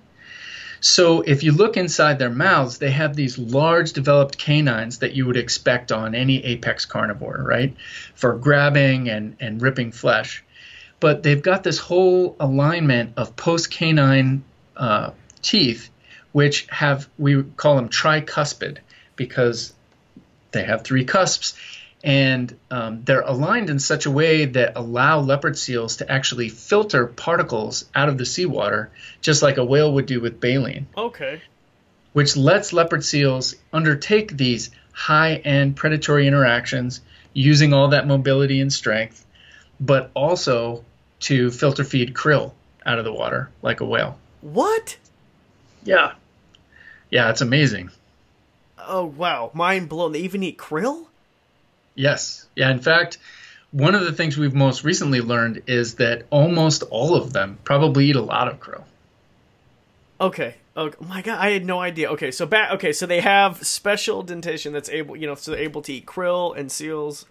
So 0.80 1.22
if 1.22 1.42
you 1.42 1.52
look 1.52 1.76
inside 1.76 2.18
their 2.18 2.30
mouths, 2.30 2.78
they 2.78 2.92
have 2.92 3.16
these 3.16 3.36
large 3.36 3.92
developed 3.92 4.38
canines 4.38 4.98
that 4.98 5.12
you 5.12 5.26
would 5.26 5.36
expect 5.36 5.90
on 5.90 6.14
any 6.14 6.44
apex 6.44 6.84
carnivore, 6.84 7.42
right? 7.44 7.74
For 8.14 8.34
grabbing 8.34 9.08
and, 9.08 9.36
and 9.40 9.60
ripping 9.60 9.90
flesh. 9.90 10.44
But 11.00 11.22
they've 11.22 11.42
got 11.42 11.64
this 11.64 11.78
whole 11.78 12.36
alignment 12.38 13.14
of 13.16 13.34
post 13.34 13.70
canine 13.72 14.44
uh, 14.76 15.10
teeth, 15.42 15.90
which 16.30 16.66
have, 16.70 17.08
we 17.18 17.42
call 17.42 17.74
them 17.74 17.88
tricuspid 17.88 18.78
because 19.16 19.72
they 20.52 20.62
have 20.62 20.84
three 20.84 21.04
cusps 21.04 21.54
and 22.04 22.56
um, 22.70 23.02
they're 23.04 23.22
aligned 23.22 23.70
in 23.70 23.78
such 23.78 24.06
a 24.06 24.10
way 24.10 24.44
that 24.44 24.72
allow 24.76 25.20
leopard 25.20 25.58
seals 25.58 25.96
to 25.96 26.10
actually 26.10 26.48
filter 26.48 27.06
particles 27.06 27.84
out 27.94 28.08
of 28.08 28.18
the 28.18 28.26
seawater, 28.26 28.90
just 29.20 29.42
like 29.42 29.56
a 29.56 29.64
whale 29.64 29.92
would 29.94 30.06
do 30.06 30.20
with 30.20 30.40
baleen. 30.40 30.86
Okay. 30.96 31.42
Which 32.12 32.36
lets 32.36 32.72
leopard 32.72 33.04
seals 33.04 33.56
undertake 33.72 34.36
these 34.36 34.70
high-end 34.92 35.76
predatory 35.76 36.26
interactions 36.26 37.00
using 37.32 37.72
all 37.72 37.88
that 37.88 38.06
mobility 38.06 38.60
and 38.60 38.72
strength, 38.72 39.24
but 39.80 40.10
also 40.14 40.84
to 41.20 41.50
filter 41.50 41.84
feed 41.84 42.14
krill 42.14 42.52
out 42.86 42.98
of 42.98 43.04
the 43.04 43.12
water 43.12 43.50
like 43.62 43.80
a 43.80 43.84
whale. 43.84 44.18
What? 44.40 44.96
Yeah. 45.84 46.12
Yeah, 47.10 47.30
it's 47.30 47.40
amazing. 47.40 47.90
Oh 48.78 49.04
wow, 49.04 49.50
mind 49.52 49.88
blown. 49.88 50.12
They 50.12 50.20
even 50.20 50.42
eat 50.42 50.58
krill? 50.58 51.07
Yes. 51.98 52.46
Yeah. 52.54 52.70
In 52.70 52.78
fact, 52.78 53.18
one 53.72 53.94
of 53.94 54.02
the 54.02 54.12
things 54.12 54.38
we've 54.38 54.54
most 54.54 54.84
recently 54.84 55.20
learned 55.20 55.62
is 55.66 55.96
that 55.96 56.24
almost 56.30 56.84
all 56.84 57.14
of 57.14 57.32
them 57.32 57.58
probably 57.64 58.06
eat 58.06 58.16
a 58.16 58.22
lot 58.22 58.48
of 58.48 58.60
krill. 58.60 58.84
Okay. 60.20 60.54
Oh 60.76 60.92
my 61.00 61.22
god, 61.22 61.38
I 61.40 61.50
had 61.50 61.66
no 61.66 61.80
idea. 61.80 62.08
Okay, 62.12 62.30
so 62.30 62.46
back. 62.46 62.70
Okay, 62.74 62.92
so 62.92 63.04
they 63.04 63.20
have 63.20 63.66
special 63.66 64.22
dentition 64.22 64.72
that's 64.72 64.88
able, 64.88 65.16
you 65.16 65.26
know, 65.26 65.34
so 65.34 65.50
they're 65.50 65.60
able 65.60 65.82
to 65.82 65.92
eat 65.92 66.06
krill 66.06 66.56
and 66.56 66.70
seals. 66.70 67.26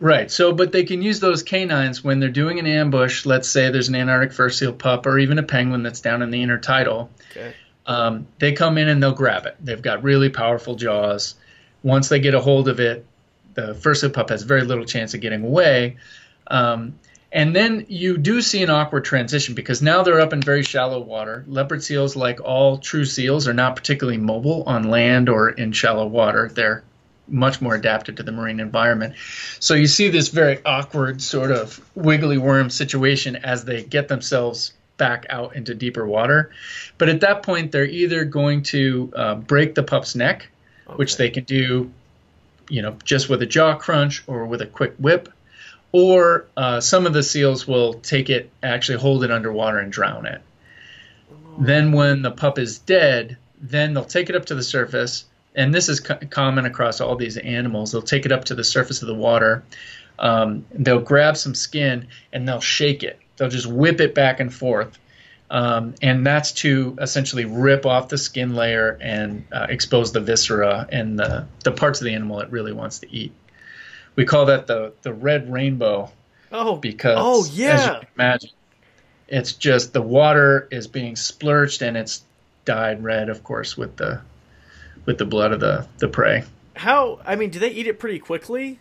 Right. 0.00 0.30
So, 0.30 0.52
but 0.52 0.72
they 0.72 0.84
can 0.84 1.02
use 1.02 1.20
those 1.20 1.42
canines 1.42 2.02
when 2.02 2.18
they're 2.18 2.30
doing 2.30 2.58
an 2.58 2.66
ambush. 2.66 3.26
Let's 3.26 3.48
say 3.48 3.70
there's 3.70 3.88
an 3.88 3.94
Antarctic 3.94 4.32
fur 4.32 4.48
seal 4.48 4.72
pup 4.72 5.04
or 5.06 5.18
even 5.18 5.38
a 5.38 5.42
penguin 5.42 5.82
that's 5.82 6.00
down 6.00 6.22
in 6.22 6.30
the 6.30 6.42
intertidal. 6.42 7.08
Okay. 7.32 7.52
Um, 7.84 8.26
they 8.38 8.52
come 8.52 8.78
in 8.78 8.88
and 8.88 9.02
they'll 9.02 9.12
grab 9.12 9.44
it. 9.46 9.56
They've 9.60 9.82
got 9.82 10.02
really 10.02 10.30
powerful 10.30 10.76
jaws. 10.76 11.34
Once 11.82 12.08
they 12.08 12.20
get 12.20 12.34
a 12.34 12.40
hold 12.40 12.68
of 12.68 12.80
it, 12.80 13.04
the 13.58 13.74
fur 13.74 13.94
seal 13.94 14.10
pup 14.10 14.30
has 14.30 14.44
very 14.44 14.62
little 14.62 14.84
chance 14.84 15.14
of 15.14 15.20
getting 15.20 15.44
away. 15.44 15.96
Um, 16.46 16.98
and 17.30 17.54
then 17.54 17.86
you 17.88 18.16
do 18.16 18.40
see 18.40 18.62
an 18.62 18.70
awkward 18.70 19.04
transition 19.04 19.54
because 19.54 19.82
now 19.82 20.02
they're 20.02 20.20
up 20.20 20.32
in 20.32 20.40
very 20.40 20.62
shallow 20.62 21.00
water. 21.00 21.44
Leopard 21.48 21.82
seals, 21.82 22.14
like 22.14 22.40
all 22.40 22.78
true 22.78 23.04
seals, 23.04 23.48
are 23.48 23.52
not 23.52 23.74
particularly 23.76 24.16
mobile 24.16 24.62
on 24.62 24.84
land 24.84 25.28
or 25.28 25.50
in 25.50 25.72
shallow 25.72 26.06
water. 26.06 26.50
They're 26.54 26.84
much 27.26 27.60
more 27.60 27.74
adapted 27.74 28.16
to 28.16 28.22
the 28.22 28.32
marine 28.32 28.60
environment. 28.60 29.14
So 29.58 29.74
you 29.74 29.88
see 29.88 30.08
this 30.08 30.28
very 30.28 30.64
awkward 30.64 31.20
sort 31.20 31.50
of 31.50 31.84
wiggly 31.94 32.38
worm 32.38 32.70
situation 32.70 33.36
as 33.36 33.64
they 33.64 33.82
get 33.82 34.08
themselves 34.08 34.72
back 34.96 35.26
out 35.28 35.54
into 35.56 35.74
deeper 35.74 36.06
water. 36.06 36.50
But 36.96 37.08
at 37.08 37.20
that 37.20 37.42
point, 37.42 37.72
they're 37.72 37.84
either 37.84 38.24
going 38.24 38.62
to 38.64 39.12
uh, 39.14 39.34
break 39.34 39.74
the 39.74 39.82
pup's 39.82 40.14
neck, 40.14 40.48
okay. 40.86 40.96
which 40.96 41.18
they 41.18 41.28
can 41.28 41.44
do 41.44 41.92
you 42.68 42.82
know, 42.82 42.96
just 43.04 43.28
with 43.28 43.42
a 43.42 43.46
jaw 43.46 43.76
crunch 43.76 44.22
or 44.26 44.46
with 44.46 44.62
a 44.62 44.66
quick 44.66 44.94
whip. 44.98 45.28
Or 45.90 46.46
uh, 46.56 46.80
some 46.80 47.06
of 47.06 47.14
the 47.14 47.22
seals 47.22 47.66
will 47.66 47.94
take 47.94 48.28
it, 48.28 48.50
actually 48.62 48.98
hold 48.98 49.24
it 49.24 49.30
underwater 49.30 49.78
and 49.78 49.90
drown 49.90 50.26
it. 50.26 50.42
Then, 51.58 51.92
when 51.92 52.22
the 52.22 52.30
pup 52.30 52.58
is 52.58 52.78
dead, 52.78 53.38
then 53.60 53.94
they'll 53.94 54.04
take 54.04 54.28
it 54.28 54.36
up 54.36 54.44
to 54.46 54.54
the 54.54 54.62
surface 54.62 55.24
and 55.58 55.74
this 55.74 55.88
is 55.88 56.00
co- 56.00 56.18
common 56.30 56.66
across 56.66 57.00
all 57.00 57.16
these 57.16 57.36
animals. 57.36 57.90
They'll 57.90 58.00
take 58.00 58.24
it 58.24 58.32
up 58.32 58.44
to 58.46 58.54
the 58.54 58.64
surface 58.64 59.02
of 59.02 59.08
the 59.08 59.14
water. 59.14 59.64
Um, 60.18 60.64
they'll 60.72 61.00
grab 61.00 61.36
some 61.36 61.54
skin 61.54 62.06
and 62.32 62.46
they'll 62.46 62.60
shake 62.60 63.02
it. 63.02 63.18
They'll 63.36 63.48
just 63.48 63.66
whip 63.66 64.00
it 64.00 64.14
back 64.14 64.38
and 64.40 64.54
forth. 64.54 64.98
Um, 65.50 65.94
and 66.02 66.26
that's 66.26 66.52
to 66.52 66.96
essentially 67.00 67.46
rip 67.46 67.86
off 67.86 68.08
the 68.08 68.18
skin 68.18 68.54
layer 68.54 68.98
and 69.00 69.46
uh, 69.50 69.66
expose 69.70 70.12
the 70.12 70.20
viscera 70.20 70.86
and 70.90 71.18
the, 71.18 71.46
the 71.64 71.72
parts 71.72 72.00
of 72.00 72.04
the 72.04 72.14
animal 72.14 72.40
it 72.40 72.50
really 72.50 72.72
wants 72.72 72.98
to 72.98 73.14
eat. 73.14 73.32
We 74.14 74.26
call 74.26 74.46
that 74.46 74.66
the, 74.66 74.92
the 75.02 75.12
red 75.12 75.50
rainbow. 75.50 76.10
Oh, 76.50 76.76
because 76.76 77.16
oh 77.18 77.46
yeah, 77.52 77.72
as 77.72 77.84
you 77.84 77.92
can 77.92 78.06
imagine, 78.16 78.50
it's 79.28 79.52
just 79.52 79.92
the 79.92 80.02
water 80.02 80.66
is 80.70 80.86
being 80.86 81.14
splurged 81.14 81.82
and 81.82 81.96
it's 81.96 82.22
dyed 82.64 83.02
red, 83.02 83.28
of 83.28 83.44
course, 83.44 83.76
with 83.76 83.96
the 83.96 84.20
with 85.04 85.18
the 85.18 85.26
blood 85.26 85.52
of 85.52 85.60
the 85.60 85.86
the 85.98 86.08
prey. 86.08 86.44
How? 86.74 87.20
I 87.26 87.36
mean, 87.36 87.50
do 87.50 87.58
they 87.58 87.70
eat 87.70 87.86
it 87.86 87.98
pretty 87.98 88.18
quickly? 88.18 88.78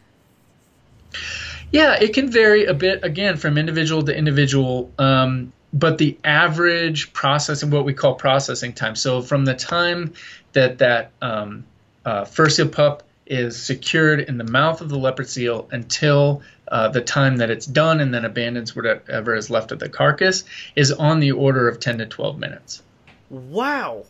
Yeah, 1.72 1.96
it 1.96 2.14
can 2.14 2.32
vary 2.32 2.66
a 2.66 2.74
bit 2.74 3.04
again 3.04 3.38
from 3.38 3.58
individual 3.58 4.04
to 4.04 4.18
individual. 4.18 4.92
Um, 4.98 5.52
but 5.74 5.98
the 5.98 6.18
average 6.24 7.14
processing, 7.14 7.70
what 7.70 7.86
we 7.86 7.94
call 7.94 8.16
processing 8.16 8.74
time, 8.74 8.96
so 8.96 9.22
from 9.22 9.46
the 9.46 9.54
time 9.54 10.14
that 10.54 10.80
that 10.80 11.12
um, 11.22 11.66
uh, 12.06 12.26
fur 12.26 12.50
pup 12.66 13.04
is 13.26 13.62
secured 13.62 14.22
in 14.22 14.38
the 14.38 14.44
mouth 14.44 14.82
of 14.82 14.90
the 14.90 14.98
leopard 14.98 15.28
seal 15.28 15.68
until 15.72 16.42
uh, 16.70 16.88
the 16.88 17.02
time 17.02 17.38
that 17.38 17.50
it's 17.50 17.66
done 17.66 18.00
and 18.00 18.14
then 18.14 18.26
abandons 18.26 18.76
whatever 18.76 19.36
is 19.36 19.50
left 19.50 19.72
of 19.72 19.80
the 19.80 19.90
carcass 19.90 20.44
is 20.76 20.92
on 20.92 21.20
the 21.20 21.32
order 21.34 21.68
of 21.68 21.80
10 21.80 21.98
to 21.98 22.06
12 22.06 22.40
minutes. 22.40 22.82
Wow. 23.30 24.06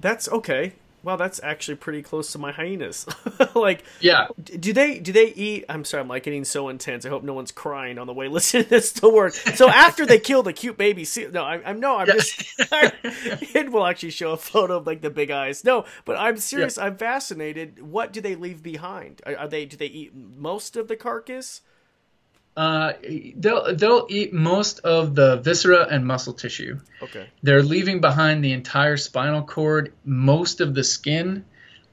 That's 0.00 0.28
okay. 0.28 0.72
Wow, 1.02 1.16
that's 1.16 1.40
actually 1.42 1.76
pretty 1.76 2.02
close 2.02 2.30
to 2.32 2.38
my 2.38 2.52
hyenas. 2.52 3.06
like, 3.54 3.82
yeah. 4.00 4.28
Do 4.42 4.72
they 4.72 5.00
do 5.00 5.12
they 5.12 5.26
eat? 5.32 5.64
I'm 5.68 5.84
sorry, 5.84 6.00
I'm 6.00 6.08
like 6.08 6.22
getting 6.22 6.44
so 6.44 6.68
intense. 6.68 7.04
I 7.04 7.08
hope 7.08 7.24
no 7.24 7.34
one's 7.34 7.50
crying 7.50 7.98
on 7.98 8.06
the 8.06 8.12
way 8.12 8.28
listening 8.28 8.64
to 8.64 8.70
this 8.70 8.92
to 8.94 9.08
work. 9.08 9.32
So 9.32 9.68
after 9.68 10.06
they 10.06 10.18
kill 10.18 10.42
the 10.42 10.52
cute 10.52 10.78
baby 10.78 11.04
seal, 11.04 11.30
no, 11.32 11.42
I, 11.42 11.70
am 11.70 11.80
no, 11.80 11.96
I'm 11.96 12.06
yeah. 12.06 12.14
just. 12.14 12.44
I, 12.72 12.92
it 13.02 13.72
will 13.72 13.86
actually 13.86 14.10
show 14.10 14.32
a 14.32 14.36
photo 14.36 14.76
of 14.76 14.86
like 14.86 15.00
the 15.00 15.10
big 15.10 15.30
eyes. 15.30 15.64
No, 15.64 15.84
but 16.04 16.16
I'm 16.16 16.36
serious. 16.36 16.76
Yeah. 16.76 16.84
I'm 16.84 16.96
fascinated. 16.96 17.82
What 17.82 18.12
do 18.12 18.20
they 18.20 18.36
leave 18.36 18.62
behind? 18.62 19.22
Are, 19.26 19.36
are 19.36 19.48
they 19.48 19.64
do 19.64 19.76
they 19.76 19.86
eat 19.86 20.14
most 20.14 20.76
of 20.76 20.88
the 20.88 20.96
carcass? 20.96 21.62
Uh, 22.54 22.92
they'll 23.36 23.74
they'll 23.74 24.06
eat 24.10 24.32
most 24.32 24.80
of 24.80 25.14
the 25.14 25.36
viscera 25.38 25.86
and 25.90 26.06
muscle 26.06 26.34
tissue. 26.34 26.78
Okay. 27.00 27.26
They're 27.42 27.62
leaving 27.62 28.00
behind 28.00 28.44
the 28.44 28.52
entire 28.52 28.98
spinal 28.98 29.42
cord, 29.42 29.94
most 30.04 30.60
of 30.60 30.74
the 30.74 30.84
skin, 30.84 31.44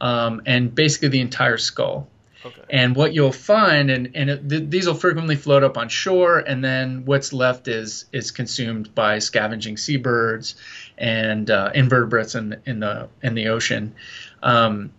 um, 0.01 0.41
and 0.45 0.75
basically 0.75 1.09
the 1.09 1.21
entire 1.21 1.57
skull. 1.57 2.09
Okay. 2.45 2.61
And 2.69 2.95
what 2.95 3.13
you'll 3.13 3.31
find, 3.31 3.89
and 3.89 4.11
and 4.15 4.29
it, 4.29 4.49
th- 4.49 4.69
these 4.69 4.87
will 4.87 4.95
frequently 4.95 5.35
float 5.35 5.63
up 5.63 5.77
on 5.77 5.89
shore, 5.89 6.39
and 6.39 6.63
then 6.63 7.05
what's 7.05 7.31
left 7.31 7.67
is 7.67 8.05
is 8.11 8.31
consumed 8.31 8.93
by 8.93 9.19
scavenging 9.19 9.77
seabirds 9.77 10.55
and 10.97 11.49
uh, 11.49 11.71
invertebrates 11.73 12.35
in 12.35 12.61
in 12.65 12.79
the 12.79 13.07
in 13.21 13.33
the 13.33 13.47
ocean. 13.47 13.95
Um, 14.43 14.91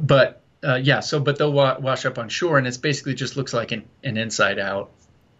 but 0.00 0.42
uh, 0.64 0.76
yeah. 0.76 1.00
So, 1.00 1.20
but 1.20 1.38
they'll 1.38 1.52
wa- 1.52 1.78
wash 1.78 2.04
up 2.06 2.18
on 2.18 2.28
shore, 2.28 2.58
and 2.58 2.66
it's 2.66 2.78
basically 2.78 3.14
just 3.14 3.36
looks 3.36 3.52
like 3.52 3.72
an, 3.72 3.84
an 4.02 4.16
inside 4.16 4.58
out 4.58 4.90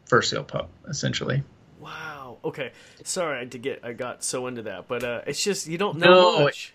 fur 0.06 0.22
seal 0.22 0.44
pup, 0.44 0.70
essentially. 0.88 1.42
Wow. 1.80 2.38
Okay. 2.44 2.72
Sorry, 3.04 3.40
I 3.40 3.44
to 3.44 3.58
get 3.58 3.80
I 3.82 3.92
got 3.92 4.24
so 4.24 4.46
into 4.46 4.62
that, 4.62 4.88
but 4.88 5.04
uh, 5.04 5.22
it's 5.26 5.42
just 5.42 5.66
you 5.66 5.78
don't 5.78 5.98
know 5.98 6.10
no, 6.10 6.40
much. 6.44 6.72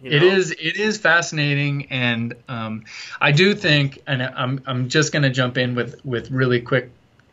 You 0.00 0.10
know? 0.10 0.16
It 0.16 0.22
is 0.22 0.50
it 0.50 0.76
is 0.76 0.98
fascinating, 0.98 1.86
and 1.90 2.34
um, 2.48 2.84
I 3.20 3.32
do 3.32 3.54
think, 3.54 4.02
and 4.06 4.22
I'm 4.22 4.62
I'm 4.66 4.88
just 4.88 5.12
going 5.12 5.22
to 5.22 5.30
jump 5.30 5.58
in 5.58 5.74
with 5.74 6.04
with 6.04 6.30
really 6.30 6.60
quick 6.60 6.90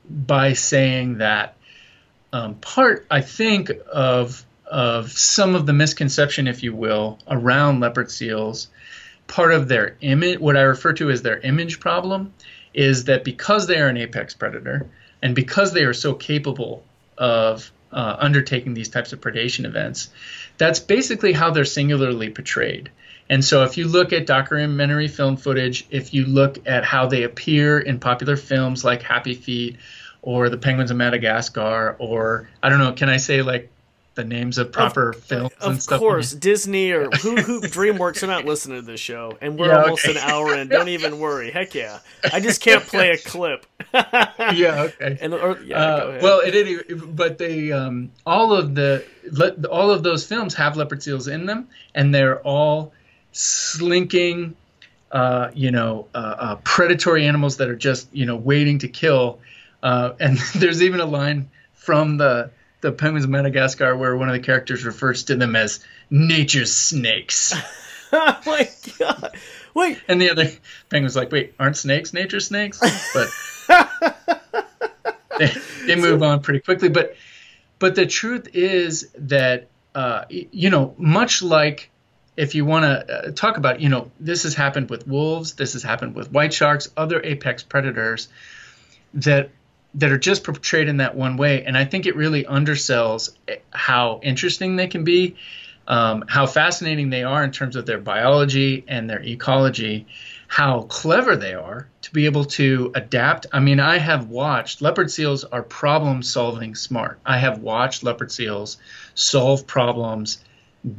by 0.09 0.53
saying 0.53 1.17
that 1.17 1.55
um, 2.31 2.55
part 2.55 3.05
I 3.09 3.21
think 3.21 3.71
of 3.91 4.45
of 4.69 5.11
some 5.11 5.55
of 5.55 5.65
the 5.65 5.73
misconception, 5.73 6.47
if 6.47 6.61
you 6.61 6.75
will, 6.75 7.17
around 7.27 7.79
leopard 7.79 8.11
seals 8.11 8.67
part 9.29 9.53
of 9.53 9.69
their 9.69 9.95
image, 10.01 10.39
what 10.39 10.57
I 10.57 10.61
refer 10.61 10.91
to 10.93 11.09
as 11.09 11.21
their 11.21 11.39
image 11.39 11.79
problem, 11.79 12.33
is 12.73 13.05
that 13.05 13.23
because 13.23 13.67
they 13.67 13.79
are 13.79 13.87
an 13.87 13.95
apex 13.95 14.33
predator 14.33 14.87
and 15.21 15.33
because 15.33 15.71
they 15.71 15.83
are 15.83 15.93
so 15.93 16.13
capable 16.13 16.83
of 17.17 17.71
uh, 17.91 18.17
undertaking 18.19 18.73
these 18.73 18.89
types 18.89 19.13
of 19.13 19.21
predation 19.21 19.65
events, 19.65 20.09
that's 20.57 20.79
basically 20.79 21.31
how 21.31 21.51
they're 21.51 21.65
singularly 21.65 22.29
portrayed. 22.29 22.91
And 23.29 23.45
so, 23.45 23.63
if 23.63 23.77
you 23.77 23.87
look 23.87 24.11
at 24.11 24.25
documentary 24.25 25.07
film 25.07 25.37
footage, 25.37 25.85
if 25.91 26.13
you 26.13 26.25
look 26.25 26.67
at 26.67 26.83
how 26.83 27.07
they 27.07 27.23
appear 27.23 27.79
in 27.79 27.99
popular 27.99 28.35
films 28.35 28.83
like 28.83 29.03
Happy 29.03 29.35
Feet 29.35 29.77
or 30.23 30.49
The 30.49 30.57
Penguins 30.57 30.89
of 30.89 30.97
Madagascar, 30.97 31.95
or 31.99 32.49
I 32.63 32.69
don't 32.69 32.79
know, 32.79 32.93
can 32.93 33.07
I 33.07 33.17
say 33.17 33.43
like 33.43 33.69
the 34.19 34.25
names 34.25 34.57
of 34.57 34.69
proper 34.69 35.11
of, 35.11 35.23
films 35.23 35.53
of 35.61 35.71
and 35.71 35.81
stuff. 35.81 35.95
Of 35.95 35.99
course, 35.99 36.33
Disney 36.33 36.91
or 36.91 37.09
who 37.21 37.37
who 37.37 37.61
DreamWorks 37.61 38.21
are 38.21 38.27
not 38.27 38.43
listening 38.43 38.81
to 38.81 38.85
this 38.85 38.99
show, 38.99 39.37
and 39.39 39.57
we're 39.57 39.67
yeah, 39.67 39.83
almost 39.83 40.05
okay. 40.05 40.19
an 40.19 40.29
hour 40.29 40.55
in. 40.55 40.67
Don't 40.67 40.89
even 40.89 41.19
worry. 41.19 41.51
Heck 41.51 41.73
yeah, 41.73 41.99
I 42.33 42.41
just 42.41 42.61
can't 42.61 42.83
play 42.83 43.11
a 43.11 43.17
clip. 43.17 43.65
yeah. 43.93 44.87
Okay. 44.89 45.17
And 45.21 45.33
or, 45.33 45.59
yeah, 45.61 45.81
uh, 45.81 46.19
well, 46.21 46.41
it 46.41 46.53
any 46.53 46.95
but 46.95 47.37
they 47.37 47.71
um, 47.71 48.11
all 48.25 48.53
of 48.53 48.75
the 48.75 49.05
all 49.71 49.89
of 49.89 50.03
those 50.03 50.25
films 50.25 50.53
have 50.55 50.75
leopard 50.75 51.01
seals 51.01 51.29
in 51.29 51.45
them, 51.45 51.69
and 51.95 52.13
they're 52.13 52.39
all 52.41 52.91
slinking. 53.31 54.55
Uh, 55.11 55.49
you 55.55 55.71
know, 55.71 56.07
uh, 56.13 56.35
uh 56.37 56.55
predatory 56.57 57.25
animals 57.25 57.57
that 57.57 57.69
are 57.69 57.75
just 57.75 58.13
you 58.13 58.25
know 58.25 58.35
waiting 58.35 58.79
to 58.79 58.87
kill. 58.87 59.39
Uh, 59.81 60.11
and 60.19 60.37
there's 60.55 60.83
even 60.83 60.99
a 60.99 61.05
line 61.05 61.49
from 61.73 62.17
the 62.17 62.51
the 62.81 62.91
Penguins 62.91 63.25
of 63.25 63.29
Madagascar 63.29 63.95
where 63.95 64.15
one 64.15 64.29
of 64.29 64.33
the 64.33 64.39
characters 64.39 64.85
refers 64.85 65.23
to 65.25 65.35
them 65.35 65.55
as 65.55 65.83
nature's 66.09 66.73
snakes. 66.73 67.53
oh 68.13 68.39
my 68.45 68.69
god! 68.97 69.35
Wait, 69.73 70.01
and 70.07 70.21
the 70.21 70.31
other 70.31 70.49
penguin's 70.89 71.15
like, 71.15 71.31
"Wait, 71.31 71.53
aren't 71.59 71.77
snakes 71.77 72.13
nature's 72.13 72.47
snakes?" 72.47 72.79
But 73.13 73.29
they, 75.37 75.51
they 75.85 75.95
move 75.95 76.23
on 76.23 76.41
pretty 76.41 76.59
quickly. 76.59 76.89
But 76.89 77.15
but 77.77 77.95
the 77.95 78.05
truth 78.05 78.49
is 78.53 79.09
that 79.17 79.67
uh, 79.95 80.25
you 80.29 80.69
know, 80.69 80.95
much 80.97 81.41
like 81.41 81.89
if 82.37 82.55
you 82.55 82.63
want 82.63 82.83
to 82.83 83.13
uh, 83.13 83.31
talk 83.31 83.57
about, 83.57 83.81
you 83.81 83.89
know, 83.89 84.11
this 84.19 84.43
has 84.43 84.55
happened 84.55 84.89
with 84.89 85.05
wolves, 85.05 85.55
this 85.55 85.73
has 85.73 85.83
happened 85.83 86.15
with 86.15 86.31
white 86.31 86.53
sharks, 86.53 86.87
other 86.95 87.21
apex 87.21 87.63
predators 87.63 88.29
that 89.15 89.49
that 89.95 90.11
are 90.11 90.17
just 90.17 90.43
portrayed 90.43 90.87
in 90.87 90.97
that 90.97 91.15
one 91.15 91.37
way. 91.37 91.63
And 91.65 91.77
I 91.77 91.85
think 91.85 92.05
it 92.05 92.15
really 92.15 92.43
undersells 92.43 93.31
how 93.71 94.19
interesting 94.21 94.75
they 94.75 94.87
can 94.87 95.03
be, 95.03 95.35
um, 95.87 96.25
how 96.27 96.45
fascinating 96.45 97.09
they 97.09 97.23
are 97.23 97.43
in 97.43 97.51
terms 97.51 97.75
of 97.75 97.85
their 97.85 97.97
biology 97.97 98.83
and 98.87 99.09
their 99.09 99.21
ecology, 99.21 100.05
how 100.47 100.83
clever 100.83 101.35
they 101.35 101.53
are 101.53 101.87
to 102.01 102.11
be 102.11 102.25
able 102.25 102.45
to 102.45 102.91
adapt. 102.93 103.47
I 103.51 103.59
mean, 103.59 103.79
I 103.79 103.97
have 103.97 104.29
watched 104.29 104.81
leopard 104.81 105.09
seals 105.09 105.43
are 105.43 105.63
problem 105.63 106.21
solving 106.21 106.75
smart. 106.75 107.19
I 107.25 107.39
have 107.39 107.59
watched 107.59 108.03
leopard 108.03 108.31
seals 108.31 108.77
solve 109.15 109.65
problems 109.65 110.43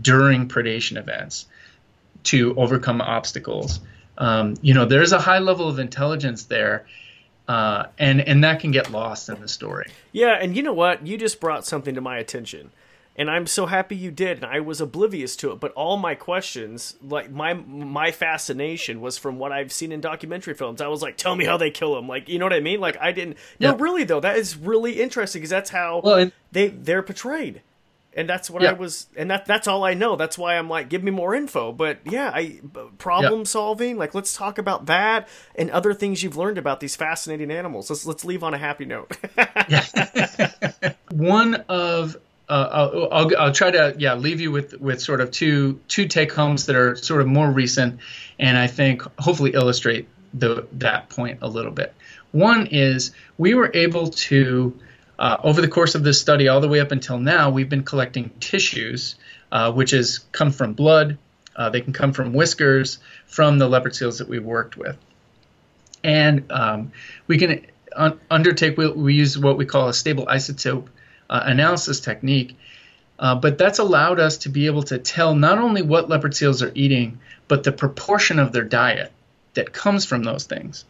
during 0.02 0.48
predation 0.48 0.96
events 0.98 1.46
to 2.24 2.54
overcome 2.56 3.00
obstacles. 3.00 3.80
Um, 4.18 4.54
you 4.60 4.74
know, 4.74 4.84
there's 4.84 5.12
a 5.12 5.18
high 5.18 5.38
level 5.38 5.68
of 5.68 5.78
intelligence 5.78 6.44
there 6.44 6.86
uh, 7.50 7.88
and 7.98 8.20
and 8.20 8.44
that 8.44 8.60
can 8.60 8.70
get 8.70 8.92
lost 8.92 9.28
in 9.28 9.40
the 9.40 9.48
story. 9.48 9.90
Yeah, 10.12 10.38
and 10.40 10.56
you 10.56 10.62
know 10.62 10.72
what? 10.72 11.04
You 11.04 11.18
just 11.18 11.40
brought 11.40 11.66
something 11.66 11.96
to 11.96 12.00
my 12.00 12.16
attention, 12.18 12.70
and 13.16 13.28
I'm 13.28 13.48
so 13.48 13.66
happy 13.66 13.96
you 13.96 14.12
did. 14.12 14.36
And 14.36 14.46
I 14.46 14.60
was 14.60 14.80
oblivious 14.80 15.34
to 15.36 15.50
it, 15.50 15.58
but 15.58 15.72
all 15.72 15.96
my 15.96 16.14
questions, 16.14 16.94
like 17.02 17.32
my 17.32 17.54
my 17.54 18.12
fascination, 18.12 19.00
was 19.00 19.18
from 19.18 19.40
what 19.40 19.50
I've 19.50 19.72
seen 19.72 19.90
in 19.90 20.00
documentary 20.00 20.54
films. 20.54 20.80
I 20.80 20.86
was 20.86 21.02
like, 21.02 21.16
"Tell 21.16 21.34
me 21.34 21.44
how 21.44 21.56
they 21.56 21.72
kill 21.72 21.96
them." 21.96 22.06
Like, 22.06 22.28
you 22.28 22.38
know 22.38 22.44
what 22.44 22.52
I 22.52 22.60
mean? 22.60 22.78
Like, 22.78 22.96
I 23.00 23.10
didn't. 23.10 23.36
Yeah. 23.58 23.72
No, 23.72 23.78
really 23.78 24.04
though, 24.04 24.20
that 24.20 24.36
is 24.36 24.56
really 24.56 25.00
interesting 25.00 25.40
because 25.40 25.50
that's 25.50 25.70
how 25.70 26.02
well, 26.04 26.18
and, 26.18 26.32
they 26.52 26.68
they're 26.68 27.02
portrayed 27.02 27.62
and 28.14 28.28
that's 28.28 28.50
what 28.50 28.62
yeah. 28.62 28.70
I 28.70 28.72
was, 28.72 29.06
and 29.16 29.30
that 29.30 29.46
that's 29.46 29.68
all 29.68 29.84
I 29.84 29.94
know. 29.94 30.16
That's 30.16 30.36
why 30.36 30.56
I'm 30.56 30.68
like, 30.68 30.88
give 30.88 31.02
me 31.02 31.10
more 31.10 31.34
info. 31.34 31.72
But 31.72 31.98
yeah, 32.04 32.30
I 32.34 32.60
problem 32.98 33.40
yeah. 33.40 33.44
solving. 33.44 33.96
Like, 33.96 34.14
let's 34.14 34.34
talk 34.34 34.58
about 34.58 34.86
that 34.86 35.28
and 35.54 35.70
other 35.70 35.94
things 35.94 36.22
you've 36.22 36.36
learned 36.36 36.58
about 36.58 36.80
these 36.80 36.96
fascinating 36.96 37.50
animals. 37.50 37.88
Let's 37.88 38.06
let's 38.06 38.24
leave 38.24 38.42
on 38.42 38.54
a 38.54 38.58
happy 38.58 38.84
note. 38.84 39.16
One 41.12 41.54
of 41.68 42.16
uh, 42.48 42.68
I'll, 42.72 43.08
I'll, 43.12 43.36
I'll 43.38 43.52
try 43.52 43.70
to 43.70 43.94
yeah 43.96 44.14
leave 44.14 44.40
you 44.40 44.50
with 44.50 44.80
with 44.80 45.00
sort 45.00 45.20
of 45.20 45.30
two 45.30 45.80
two 45.86 46.08
take 46.08 46.32
homes 46.32 46.66
that 46.66 46.74
are 46.74 46.96
sort 46.96 47.20
of 47.20 47.28
more 47.28 47.50
recent, 47.50 48.00
and 48.38 48.58
I 48.58 48.66
think 48.66 49.02
hopefully 49.20 49.52
illustrate 49.52 50.08
the 50.34 50.66
that 50.72 51.08
point 51.10 51.38
a 51.42 51.48
little 51.48 51.72
bit. 51.72 51.94
One 52.32 52.66
is 52.66 53.12
we 53.38 53.54
were 53.54 53.70
able 53.72 54.08
to 54.08 54.78
uh, 55.20 55.36
over 55.44 55.60
the 55.60 55.68
course 55.68 55.94
of 55.94 56.02
this 56.02 56.18
study, 56.18 56.48
all 56.48 56.62
the 56.62 56.68
way 56.68 56.80
up 56.80 56.92
until 56.92 57.18
now, 57.18 57.50
we've 57.50 57.68
been 57.68 57.84
collecting 57.84 58.30
tissues, 58.40 59.16
uh, 59.52 59.70
which 59.70 59.90
has 59.90 60.20
come 60.32 60.50
from 60.50 60.72
blood, 60.72 61.18
Uh, 61.54 61.68
they 61.68 61.82
can 61.82 61.92
come 61.92 62.12
from 62.12 62.32
whiskers 62.32 63.00
from 63.26 63.58
the 63.58 63.68
leopard 63.68 63.94
seals 63.94 64.18
that 64.18 64.28
we've 64.28 64.44
worked 64.44 64.76
with. 64.78 64.96
And 66.02 66.50
um, 66.50 66.92
we 67.26 67.36
can 67.36 67.66
un- 67.94 68.18
undertake, 68.30 68.78
we, 68.78 68.90
we, 68.90 69.14
use 69.14 69.38
what 69.38 69.58
we 69.58 69.66
call 69.66 69.88
a 69.88 69.92
stable 69.92 70.24
isotope 70.26 70.86
uh, 71.28 71.42
analysis 71.44 72.00
technique. 72.00 72.56
Uh, 73.18 73.34
but 73.34 73.58
that's 73.58 73.78
allowed 73.78 74.20
us 74.20 74.38
to 74.38 74.48
be 74.48 74.66
able 74.66 74.84
to 74.84 74.98
tell 74.98 75.34
not 75.34 75.58
only 75.58 75.82
what 75.82 76.08
leopard 76.08 76.34
seals 76.34 76.62
are 76.62 76.72
eating, 76.74 77.18
but 77.48 77.62
the 77.64 77.72
proportion 77.72 78.38
of 78.38 78.52
their 78.52 78.64
diet 78.64 79.12
that 79.52 79.72
comes 79.72 80.06
from 80.06 80.22
those 80.22 80.46
things. 80.46 80.84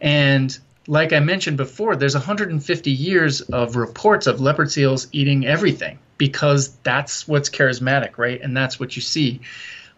And 0.00 0.58
like 0.86 1.12
I 1.12 1.20
mentioned 1.20 1.56
before, 1.56 1.96
there's 1.96 2.14
150 2.14 2.90
years 2.90 3.40
of 3.40 3.76
reports 3.76 4.26
of 4.26 4.40
leopard 4.40 4.70
seals 4.70 5.08
eating 5.12 5.46
everything 5.46 5.98
because 6.18 6.74
that's 6.82 7.26
what's 7.26 7.48
charismatic, 7.48 8.18
right? 8.18 8.40
And 8.40 8.56
that's 8.56 8.78
what 8.78 8.96
you 8.96 9.02
see. 9.02 9.40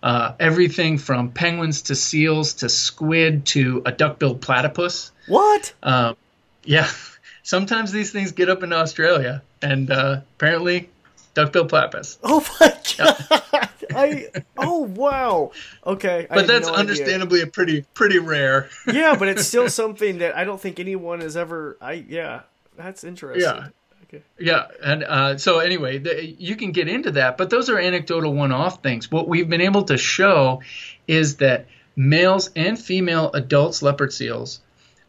Uh, 0.03 0.35
everything 0.39 0.99
from 0.99 1.31
penguins 1.31 1.83
to 1.83 1.95
seals 1.95 2.55
to 2.55 2.69
squid 2.69 3.47
to 3.47 3.83
a 3.85 3.93
duck-billed 3.93 4.41
platypus. 4.41 5.11
What? 5.27 5.73
Um, 5.83 6.17
yeah. 6.65 6.89
Sometimes 7.43 7.93
these 7.93 8.11
things 8.11 8.33
get 8.33 8.49
up 8.49 8.65
in 8.65 8.73
Australia, 8.73 9.41
and 9.63 9.89
uh, 9.89 10.21
apparently, 10.35 10.91
duck-billed 11.35 11.69
platypus. 11.69 12.19
Oh 12.25 12.45
my 12.61 12.77
god! 12.99 13.66
I 13.95 14.29
oh 14.57 14.81
wow. 14.81 15.53
Okay, 15.87 16.27
but 16.29 16.47
that's 16.47 16.69
no 16.69 16.75
understandably 16.75 17.41
idea. 17.41 17.49
a 17.49 17.53
pretty 17.53 17.83
pretty 17.95 18.19
rare. 18.19 18.69
yeah, 18.87 19.17
but 19.19 19.29
it's 19.29 19.47
still 19.47 19.69
something 19.83 20.19
that 20.19 20.37
I 20.37 20.45
don't 20.45 20.61
think 20.61 20.81
anyone 20.81 21.21
has 21.21 21.37
ever. 21.37 21.77
I 21.81 22.05
yeah, 22.09 22.43
that's 22.77 23.05
interesting. 23.05 23.43
Yeah. 23.43 23.69
Okay. 24.05 24.23
Yeah, 24.39 24.67
and 24.85 25.03
uh, 25.03 25.37
so 25.37 25.59
anyway, 25.59 25.99
the, 25.99 26.25
you 26.25 26.55
can 26.55 26.71
get 26.71 26.89
into 26.89 27.11
that, 27.13 27.37
but 27.37 27.51
those 27.51 27.69
are 27.69 27.79
anecdotal 27.79 28.35
one-off 28.35 28.81
things. 28.81 29.11
What 29.11 29.27
we've 29.27 29.49
been 29.49 29.61
able 29.61 29.83
to 29.85 29.97
show 29.97 30.63
is 31.09 31.39
that 31.39 31.67
males 31.97 32.51
and 32.55 32.79
female 32.79 33.33
adults 33.33 33.83
leopard 33.83 34.13
seals 34.13 34.61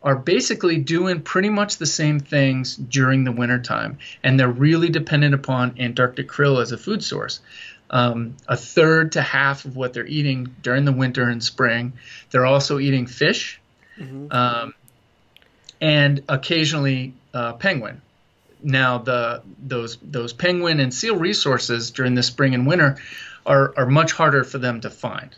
are 0.04 0.16
basically 0.16 0.78
doing 0.78 1.22
pretty 1.22 1.50
much 1.50 1.78
the 1.78 1.86
same 1.86 2.20
things 2.20 2.76
during 2.76 3.24
the 3.24 3.32
wintertime, 3.32 3.98
and 4.24 4.40
they're 4.40 4.48
really 4.48 4.90
dependent 4.90 5.34
upon 5.34 5.76
Antarctic 5.80 6.30
krill 6.30 6.62
as 6.62 6.72
a 6.72 6.78
food 6.78 7.04
source. 7.04 7.40
Um, 7.90 8.36
a 8.48 8.58
third 8.58 9.14
to 9.14 9.22
half 9.22 9.66
of 9.66 9.78
what 9.78 9.94
they're 9.94 10.06
eating 10.06 10.56
during 10.62 10.84
the 10.86 10.92
winter 10.92 11.24
and 11.24 11.42
spring. 11.42 11.94
They're 12.32 12.46
also 12.46 12.80
eating 12.80 13.08
fish, 13.08 13.62
mm-hmm. 13.98 14.28
um, 14.32 14.74
and 15.80 16.24
occasionally 16.28 17.14
uh, 17.34 17.54
penguin. 17.54 18.02
Now 18.62 18.98
the 18.98 19.42
those 19.60 19.98
those 20.02 20.34
penguin 20.34 20.80
and 20.80 20.94
seal 20.94 21.16
resources 21.16 21.92
during 21.92 22.16
the 22.16 22.24
spring 22.24 22.56
and 22.56 22.68
winter 22.68 22.98
are 23.46 23.74
are 23.78 23.86
much 23.86 24.12
harder 24.12 24.44
for 24.44 24.58
them 24.58 24.82
to 24.82 24.90
find 24.90 25.34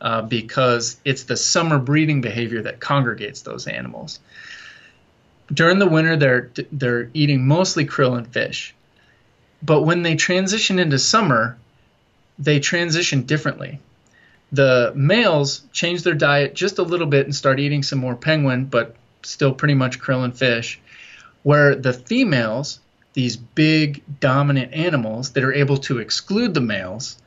uh, 0.00 0.22
because 0.22 1.00
it's 1.04 1.24
the 1.24 1.36
summer 1.36 1.78
breeding 1.78 2.20
behavior 2.20 2.62
that 2.62 2.80
congregates 2.80 3.42
those 3.42 3.66
animals. 3.66 4.20
During 5.52 5.78
the 5.78 5.86
winter, 5.86 6.16
they're 6.16 6.50
they're 6.70 7.10
eating 7.14 7.46
mostly 7.46 7.86
krill 7.86 8.16
and 8.16 8.26
fish, 8.26 8.74
but 9.62 9.82
when 9.82 10.02
they 10.02 10.14
transition 10.14 10.78
into 10.78 10.98
summer, 10.98 11.58
they 12.38 12.60
transition 12.60 13.22
differently. 13.22 13.80
The 14.52 14.92
males 14.94 15.62
change 15.72 16.02
their 16.02 16.14
diet 16.14 16.54
just 16.54 16.78
a 16.78 16.82
little 16.82 17.06
bit 17.06 17.26
and 17.26 17.34
start 17.34 17.60
eating 17.60 17.82
some 17.82 17.98
more 17.98 18.14
penguin, 18.14 18.66
but 18.66 18.96
still 19.22 19.52
pretty 19.52 19.74
much 19.74 19.98
krill 19.98 20.24
and 20.24 20.36
fish. 20.36 20.80
Where 21.42 21.74
the 21.74 21.92
females, 21.92 22.80
these 23.12 23.36
big 23.36 24.02
dominant 24.20 24.72
animals 24.72 25.32
that 25.32 25.44
are 25.44 25.52
able 25.52 25.78
to 25.78 25.98
exclude 25.98 26.54
the 26.54 26.60
males, 26.60 27.20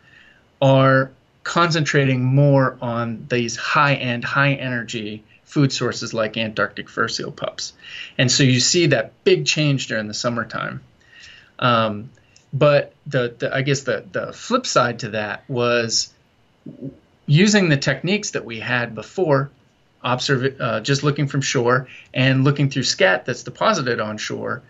are 0.62 1.12
concentrating 1.43 2.24
more 2.24 2.78
on 2.82 3.26
these 3.30 3.55
high 3.55 3.95
end, 3.95 4.24
high 4.24 4.53
energy 4.53 5.24
food 5.43 5.74
sources 5.74 6.14
like 6.14 6.38
Antarctic 6.38 6.88
fur 6.88 7.07
seal 7.07 7.32
pups. 7.32 7.74
And 8.18 8.32
so 8.32 8.43
you 8.43 8.59
see 8.59 8.88
that 8.88 9.24
big 9.24 9.45
change 9.45 9.88
during 9.88 10.07
the 10.07 10.14
summertime. 10.14 10.82
Um, 11.59 12.09
but 12.54 12.93
the, 13.08 13.34
the, 13.38 13.56
I 13.56 13.62
guess 13.62 13.82
the, 13.82 14.06
the 14.12 14.34
flip 14.34 14.66
side 14.66 14.99
to 14.99 15.10
that 15.10 15.43
was 15.49 16.14
using 17.26 17.70
the 17.70 17.78
techniques 17.78 18.32
that 18.32 18.43
we 18.43 18.60
had 18.60 18.93
before, 18.93 19.49
observe, 20.04 20.60
uh, 20.60 20.82
just 20.82 21.04
looking 21.04 21.28
from 21.28 21.41
shore 21.41 21.88
and 22.14 22.43
looking 22.43 22.70
through 22.70 22.84
scat 22.84 23.26
that's 23.26 23.43
deposited 23.43 23.99
on 23.99 24.18
shore. 24.18 24.64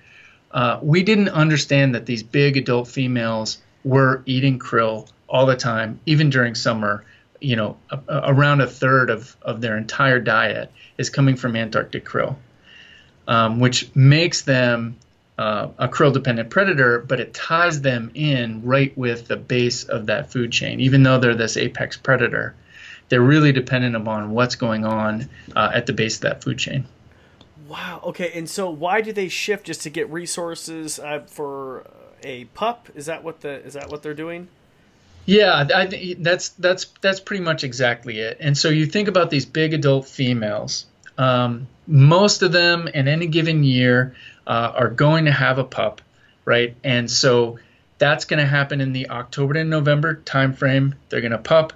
Uh, 0.51 0.79
we 0.81 1.03
didn't 1.03 1.29
understand 1.29 1.95
that 1.95 2.05
these 2.05 2.23
big 2.23 2.57
adult 2.57 2.87
females 2.87 3.57
were 3.83 4.21
eating 4.25 4.59
krill 4.59 5.09
all 5.27 5.45
the 5.45 5.55
time, 5.55 5.99
even 6.05 6.29
during 6.29 6.55
summer. 6.55 7.03
You 7.39 7.55
know, 7.55 7.77
a, 7.89 7.99
a, 8.07 8.33
around 8.33 8.61
a 8.61 8.67
third 8.67 9.09
of, 9.09 9.35
of 9.41 9.61
their 9.61 9.75
entire 9.75 10.19
diet 10.19 10.71
is 10.99 11.09
coming 11.09 11.35
from 11.35 11.55
Antarctic 11.55 12.05
krill, 12.05 12.35
um, 13.27 13.59
which 13.59 13.89
makes 13.95 14.43
them 14.43 14.97
uh, 15.41 15.71
a 15.79 15.87
krill 15.87 16.13
dependent 16.13 16.51
predator, 16.51 16.99
but 16.99 17.19
it 17.19 17.33
ties 17.33 17.81
them 17.81 18.11
in 18.13 18.61
right 18.63 18.95
with 18.95 19.27
the 19.27 19.35
base 19.35 19.83
of 19.85 20.05
that 20.05 20.31
food 20.31 20.51
chain. 20.51 20.79
Even 20.79 21.01
though 21.01 21.19
they're 21.19 21.33
this 21.33 21.57
apex 21.57 21.97
predator, 21.97 22.53
they're 23.09 23.21
really 23.21 23.51
dependent 23.51 23.95
upon 23.95 24.29
what's 24.29 24.53
going 24.53 24.85
on 24.85 25.27
uh, 25.55 25.71
at 25.73 25.87
the 25.87 25.93
base 25.93 26.17
of 26.17 26.21
that 26.21 26.43
food 26.43 26.59
chain. 26.59 26.85
Wow. 27.67 28.01
Okay. 28.03 28.31
And 28.35 28.47
so, 28.47 28.69
why 28.69 29.01
do 29.01 29.11
they 29.11 29.29
shift 29.29 29.65
just 29.65 29.81
to 29.81 29.89
get 29.89 30.07
resources 30.11 30.99
uh, 30.99 31.21
for 31.25 31.89
a 32.21 32.45
pup? 32.45 32.89
Is 32.93 33.07
that 33.07 33.23
what 33.23 33.41
the 33.41 33.65
is 33.65 33.73
that 33.73 33.89
what 33.89 34.03
they're 34.03 34.13
doing? 34.13 34.47
Yeah, 35.25 35.67
I, 35.73 36.15
that's 36.19 36.49
that's 36.49 36.85
that's 37.01 37.19
pretty 37.19 37.43
much 37.43 37.63
exactly 37.63 38.19
it. 38.19 38.37
And 38.39 38.55
so 38.55 38.69
you 38.69 38.85
think 38.85 39.07
about 39.07 39.31
these 39.31 39.45
big 39.47 39.73
adult 39.73 40.07
females. 40.07 40.85
Um, 41.21 41.67
most 41.85 42.41
of 42.41 42.51
them 42.51 42.87
in 42.87 43.07
any 43.07 43.27
given 43.27 43.63
year 43.63 44.15
uh, 44.47 44.71
are 44.75 44.89
going 44.89 45.25
to 45.25 45.31
have 45.31 45.59
a 45.59 45.63
pup, 45.63 46.01
right? 46.45 46.75
And 46.83 47.09
so 47.09 47.59
that's 47.99 48.25
going 48.25 48.39
to 48.39 48.45
happen 48.45 48.81
in 48.81 48.91
the 48.91 49.11
October 49.11 49.53
to 49.53 49.63
November 49.63 50.15
timeframe. 50.25 50.95
They're 51.09 51.21
going 51.21 51.31
to 51.31 51.37
pup. 51.37 51.73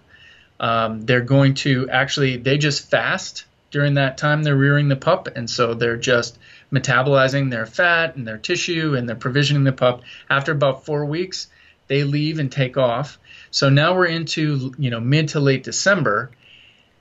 Um, 0.59 1.05
they're 1.05 1.21
going 1.21 1.53
to 1.55 1.87
actually 1.91 2.37
they 2.37 2.57
just 2.57 2.89
fast 2.89 3.45
during 3.69 3.95
that 3.95 4.17
time 4.17 4.41
they're 4.41 4.55
rearing 4.55 4.87
the 4.87 4.95
pup, 4.95 5.27
and 5.35 5.47
so 5.47 5.75
they're 5.75 5.97
just 5.97 6.39
metabolizing 6.71 7.51
their 7.51 7.67
fat 7.67 8.15
and 8.15 8.27
their 8.27 8.39
tissue, 8.39 8.95
and 8.95 9.07
they're 9.07 9.15
provisioning 9.15 9.63
the 9.63 9.73
pup. 9.73 10.01
After 10.27 10.53
about 10.53 10.85
four 10.85 11.05
weeks, 11.05 11.49
they 11.87 12.03
leave 12.03 12.39
and 12.39 12.51
take 12.51 12.77
off. 12.77 13.19
So 13.51 13.69
now 13.69 13.95
we're 13.95 14.07
into 14.07 14.73
you 14.79 14.89
know 14.89 14.99
mid 14.99 15.29
to 15.29 15.39
late 15.39 15.63
December, 15.63 16.31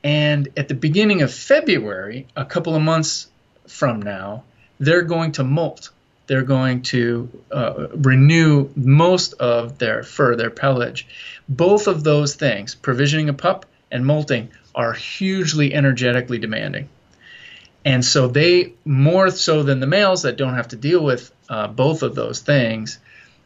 and 0.05 0.51
at 0.55 0.69
the 0.69 0.75
beginning 0.75 1.23
of 1.23 1.33
February, 1.33 2.27
a 2.37 2.45
couple 2.45 2.77
of 2.77 2.83
months 2.83 3.27
from 3.67 4.03
now, 4.03 4.45
they're 4.79 5.03
going 5.03 5.33
to 5.33 5.45
molt. 5.45 5.89
They're 6.27 6.43
going 6.43 6.83
to 6.83 7.29
uh, 7.51 7.89
renew 7.95 8.69
most 8.77 9.33
of 9.35 9.79
their 9.79 10.03
fur, 10.03 10.37
their 10.37 10.51
pelage. 10.51 11.07
Both 11.49 11.87
of 11.87 12.05
those 12.05 12.35
things, 12.35 12.75
provisioning 12.75 13.31
a 13.31 13.35
pup 13.35 13.65
and 13.91 14.05
molting, 14.05 14.51
are 14.75 14.93
hugely 14.93 15.73
energetically 15.73 16.39
demanding. 16.39 16.91
And 17.85 18.05
so 18.05 18.29
they, 18.29 18.75
more 18.85 19.31
so 19.31 19.63
than 19.63 19.81
the 19.81 19.87
males 19.87 20.23
that 20.23 20.37
don't 20.37 20.55
have 20.55 20.69
to 20.69 20.77
deal 20.77 21.03
with 21.03 21.31
uh, 21.49 21.69
both 21.69 22.03
of 22.03 22.15
those 22.15 22.41
things, 22.41 22.99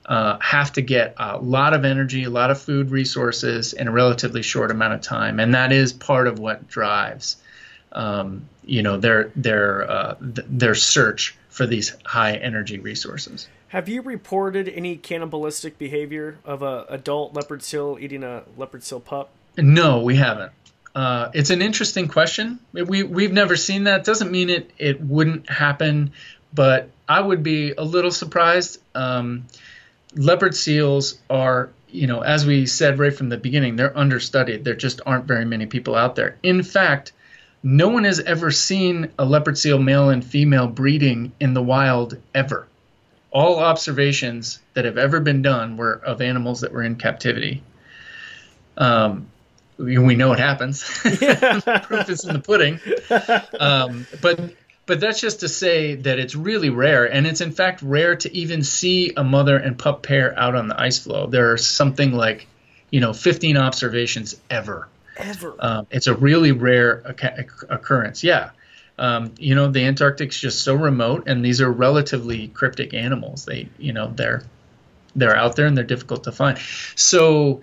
uh, 0.09 0.39
have 0.41 0.73
to 0.73 0.81
get 0.81 1.15
a 1.19 1.37
lot 1.39 1.75
of 1.75 1.85
energy, 1.85 2.25
a 2.25 2.31
lot 2.31 2.51
of 2.51 2.61
food 2.61 2.91
resources 2.91 3.75
in 3.75 3.89
a 3.89 3.93
relatively 3.93 4.43
short 4.43 4.71
amount 4.71 4.95
of 4.95 5.03
time, 5.03 5.39
and 5.39 5.55
that 5.55 5.71
is 5.71 5.93
part 5.93 6.27
of 6.27 6.39
what 6.39 6.67
drives, 6.67 7.37
um, 7.93 8.49
you 8.65 8.83
know, 8.83 8.97
their 8.97 9.31
their 9.37 9.89
uh, 9.91 10.15
th- 10.15 10.47
their 10.49 10.75
search 10.75 11.37
for 11.51 11.67
these 11.67 11.95
high 12.07 12.35
energy 12.37 12.79
resources. 12.79 13.49
Have 13.69 13.87
you 13.87 14.01
reported 14.01 14.67
any 14.67 14.97
cannibalistic 14.97 15.77
behavior 15.77 16.39
of 16.43 16.63
a 16.63 16.87
adult 16.89 17.35
leopard 17.35 17.63
seal 17.63 17.99
eating 18.01 18.25
a 18.25 18.45
leopard 18.57 18.83
seal 18.83 19.01
pup? 19.01 19.29
No, 19.59 20.01
we 20.01 20.17
haven't. 20.17 20.53
Uh, 20.95 21.31
it's 21.35 21.51
an 21.51 21.61
interesting 21.61 22.09
question. 22.09 22.59
We 22.73 23.03
we've 23.03 23.33
never 23.33 23.57
seen 23.57 23.85
that. 23.85 24.05
Doesn't 24.05 24.31
mean 24.33 24.49
it 24.49 24.71
it 24.79 25.03
wouldn't 25.03 25.51
happen, 25.51 26.13
but 26.55 26.89
I 27.07 27.21
would 27.21 27.43
be 27.43 27.73
a 27.73 27.85
little 27.85 28.11
surprised. 28.11 28.81
Um, 28.95 29.45
leopard 30.15 30.55
seals 30.55 31.19
are, 31.29 31.71
you 31.89 32.07
know, 32.07 32.21
as 32.21 32.47
we 32.47 32.67
said 32.67 32.99
right 32.99 33.15
from 33.15 33.29
the 33.29 33.37
beginning, 33.37 33.77
they're 33.77 33.97
understudied. 33.97 34.65
There 34.65 34.75
just 34.75 35.01
aren't 35.05 35.25
very 35.25 35.45
many 35.45 35.67
people 35.67 35.95
out 35.95 36.17
there. 36.17 36.37
In 36.43 36.63
fact, 36.63 37.13
no 37.63 37.89
one 37.89 38.05
has 38.05 38.21
ever 38.21 38.51
seen 38.51 39.11
a 39.19 39.25
leopard 39.25 39.59
seal 39.59 39.79
male 39.79 40.11
and 40.11 40.25
female 40.25 40.69
breeding 40.69 41.33
in 41.41 41.55
the 41.55 41.63
wild 41.63 42.17
ever. 42.35 42.67
All 43.31 43.59
observations 43.59 44.61
that 44.75 44.85
have 44.85 44.97
ever 44.97 45.21
been 45.21 45.43
done 45.43 45.77
were 45.77 45.93
of 45.93 46.23
animals 46.23 46.61
that 46.63 46.73
were 46.73 46.83
in 46.83 46.97
captivity. 46.97 47.63
Um, 48.77 49.27
we, 49.77 50.17
know 50.17 50.33
it 50.33 50.39
happens. 50.39 50.83
Proof 51.03 52.09
is 52.09 52.25
in 52.25 52.35
the 52.35 52.43
pudding. 52.45 52.81
Um, 53.61 54.07
but 54.21 54.55
but 54.89 55.01
that's 55.01 55.21
just 55.21 55.41
to 55.41 55.49
say 55.49 55.97
that 55.97 56.19
it's 56.19 56.35
really 56.35 56.71
rare, 56.71 57.05
and 57.05 57.27
it's 57.27 57.43
in 57.43 57.53
fact 57.53 57.83
rare 57.83 58.17
to 58.17 58.35
even 58.35 58.63
see 58.63 59.13
a 59.15 59.23
mother 59.23 59.59
and 59.59 59.79
pup 59.79 60.03
pair 60.03 60.37
out 60.37 60.55
on 60.57 60.67
the 60.67 60.81
ice 60.81 60.99
floe. 60.99 61.27
There 61.27 61.53
are 61.53 61.59
something 61.59 62.13
like 62.13 62.49
you 62.91 63.01
know 63.01 63.13
15 63.13 63.59
observations 63.59 64.41
ever. 64.49 64.89
Ever. 65.19 65.55
Um, 65.59 65.87
it's 65.91 66.07
a 66.07 66.15
really 66.15 66.53
rare 66.53 67.03
occurrence. 67.69 68.25
Yeah. 68.25 68.51
Um, 68.99 69.35
you 69.39 69.55
know, 69.55 69.71
the 69.71 69.85
Antarctic's 69.85 70.41
just 70.41 70.65
so 70.65 70.75
remote, 70.75 71.29
and 71.29 71.45
these 71.45 71.61
are 71.61 71.71
relatively 71.71 72.49
cryptic 72.49 72.95
animals. 72.95 73.45
They, 73.45 73.69
you 73.79 73.93
know, 73.93 74.11
they're 74.11 74.43
they're 75.15 75.37
out 75.37 75.55
there 75.55 75.67
and 75.67 75.77
they're 75.77 75.85
difficult 75.85 76.25
to 76.25 76.33
find. 76.33 76.59
So, 76.95 77.61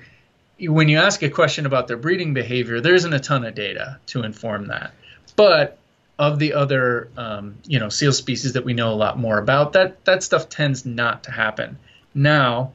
when 0.59 0.89
you 0.89 0.99
ask 0.99 1.23
a 1.23 1.29
question 1.29 1.65
about 1.65 1.87
their 1.87 1.97
breeding 1.97 2.35
behavior, 2.35 2.81
there 2.81 2.93
isn't 2.93 3.13
a 3.13 3.19
ton 3.19 3.45
of 3.45 3.55
data 3.55 3.99
to 4.07 4.21
inform 4.21 4.67
that. 4.67 4.93
But 5.35 5.79
of 6.17 6.39
the 6.39 6.53
other, 6.53 7.09
um, 7.17 7.57
you 7.65 7.79
know, 7.79 7.89
seal 7.89 8.13
species 8.13 8.53
that 8.53 8.63
we 8.63 8.73
know 8.73 8.93
a 8.93 8.95
lot 8.95 9.19
more 9.19 9.37
about, 9.37 9.73
that 9.73 10.03
that 10.05 10.23
stuff 10.23 10.49
tends 10.49 10.85
not 10.85 11.23
to 11.23 11.31
happen. 11.31 11.77
Now, 12.13 12.73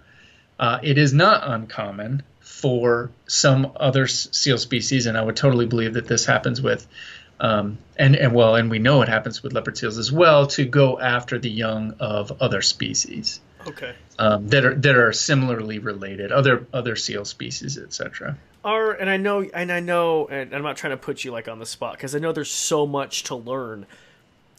uh, 0.58 0.78
it 0.82 0.98
is 0.98 1.14
not 1.14 1.42
uncommon 1.48 2.22
for 2.40 3.10
some 3.26 3.72
other 3.76 4.06
seal 4.06 4.58
species, 4.58 5.06
and 5.06 5.16
I 5.16 5.22
would 5.22 5.36
totally 5.36 5.66
believe 5.66 5.94
that 5.94 6.06
this 6.06 6.26
happens 6.26 6.60
with, 6.60 6.86
um, 7.38 7.78
and 7.96 8.14
and 8.14 8.34
well, 8.34 8.56
and 8.56 8.70
we 8.70 8.78
know 8.78 9.00
it 9.00 9.08
happens 9.08 9.42
with 9.42 9.54
leopard 9.54 9.78
seals 9.78 9.96
as 9.96 10.12
well, 10.12 10.46
to 10.48 10.66
go 10.66 11.00
after 11.00 11.38
the 11.38 11.50
young 11.50 11.94
of 11.98 12.42
other 12.42 12.60
species. 12.60 13.40
Okay. 13.66 13.94
Um, 14.18 14.48
that 14.48 14.64
are 14.64 14.74
that 14.74 14.96
are 14.96 15.12
similarly 15.12 15.78
related, 15.78 16.32
other 16.32 16.66
other 16.74 16.96
seal 16.96 17.24
species, 17.24 17.78
etc. 17.78 18.36
Are 18.64 18.92
and 18.92 19.08
I 19.08 19.16
know 19.16 19.42
and 19.42 19.72
I 19.72 19.80
know 19.80 20.26
and 20.26 20.54
I'm 20.54 20.62
not 20.62 20.76
trying 20.76 20.92
to 20.92 20.96
put 20.96 21.24
you 21.24 21.32
like 21.32 21.48
on 21.48 21.58
the 21.58 21.66
spot 21.66 21.92
because 21.92 22.14
I 22.14 22.18
know 22.18 22.32
there's 22.32 22.50
so 22.50 22.86
much 22.86 23.24
to 23.24 23.34
learn. 23.34 23.86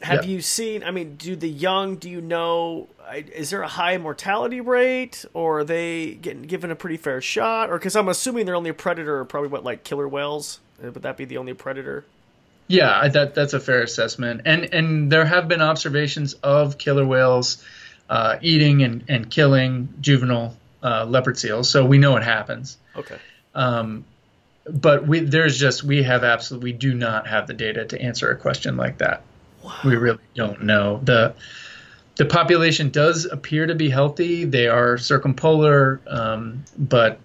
Have 0.02 0.26
you 0.26 0.42
seen? 0.42 0.84
I 0.84 0.90
mean, 0.90 1.16
do 1.16 1.36
the 1.36 1.50
young? 1.50 1.98
Do 1.98 2.10
you 2.10 2.22
know? 2.22 2.88
Is 3.14 3.52
there 3.52 3.62
a 3.62 3.68
high 3.68 4.00
mortality 4.00 4.60
rate, 4.60 5.26
or 5.34 5.60
are 5.60 5.64
they 5.64 6.16
getting 6.16 6.42
given 6.42 6.72
a 6.72 6.76
pretty 6.76 6.98
fair 6.98 7.22
shot? 7.22 7.70
Or 7.70 7.78
because 7.78 7.96
I'm 7.96 8.10
assuming 8.10 8.48
they're 8.48 8.56
only 8.56 8.72
a 8.72 8.74
predator, 8.74 9.24
probably 9.26 9.50
what 9.50 9.64
like 9.64 9.84
killer 9.84 10.08
whales? 10.08 10.60
Uh, 10.84 10.92
would 10.92 11.04
that 11.04 11.18
be 11.18 11.26
the 11.26 11.38
only 11.38 11.54
predator? 11.54 12.04
Yeah, 12.68 13.08
that 13.10 13.36
that's 13.36 13.54
a 13.54 13.60
fair 13.60 13.84
assessment. 13.84 14.42
And 14.46 14.74
and 14.74 15.12
there 15.12 15.26
have 15.26 15.48
been 15.48 15.62
observations 15.62 16.34
of 16.36 16.78
killer 16.78 17.06
whales 17.06 17.64
uh, 18.10 18.38
eating 18.42 18.82
and, 18.82 19.04
and 19.08 19.30
killing 19.30 19.94
juvenile 20.02 20.58
uh, 20.82 21.06
leopard 21.06 21.38
seals, 21.38 21.70
so 21.70 21.86
we 21.86 21.98
know 21.98 22.18
it 22.18 22.24
happens. 22.24 22.78
Okay. 22.96 23.18
Um, 23.56 24.06
but 24.70 25.08
we 25.08 25.22
there's 25.22 25.60
just 25.60 25.84
we 25.84 26.04
have 26.04 26.24
absolutely 26.24 26.72
we 26.72 26.78
do 26.78 26.94
not 26.94 27.28
have 27.28 27.48
the 27.48 27.54
data 27.54 27.86
to 27.86 28.02
answer 28.02 28.32
a 28.32 28.38
question 28.38 28.78
like 28.78 29.00
that. 29.00 29.24
Wow. 29.64 29.78
We 29.84 29.96
really 29.96 30.20
don't 30.36 30.64
know 30.64 31.00
the 31.04 31.34
the 32.18 32.26
population 32.26 32.90
does 32.90 33.26
appear 33.26 33.66
to 33.66 33.76
be 33.76 33.90
healthy. 33.90 34.46
They 34.46 34.68
are 34.68 34.98
circumpolar, 34.98 36.02
um, 36.08 36.64
but 36.78 37.20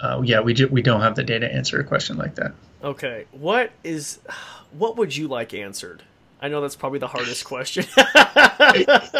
uh, 0.00 0.20
yeah, 0.24 0.40
we 0.40 0.54
do, 0.54 0.68
we 0.68 0.82
don't 0.82 1.00
have 1.00 1.16
the 1.16 1.24
data 1.24 1.48
to 1.48 1.54
answer 1.54 1.80
a 1.80 1.84
question 1.84 2.16
like 2.16 2.34
that. 2.36 2.52
Okay, 2.82 3.24
what 3.32 3.72
is 3.82 4.18
what 4.72 4.96
would 4.96 5.16
you 5.16 5.26
like 5.26 5.54
answered? 5.54 6.02
I 6.40 6.48
know 6.48 6.60
that's 6.60 6.76
probably 6.76 6.98
the 6.98 7.08
hardest 7.08 7.44
question. 7.46 7.86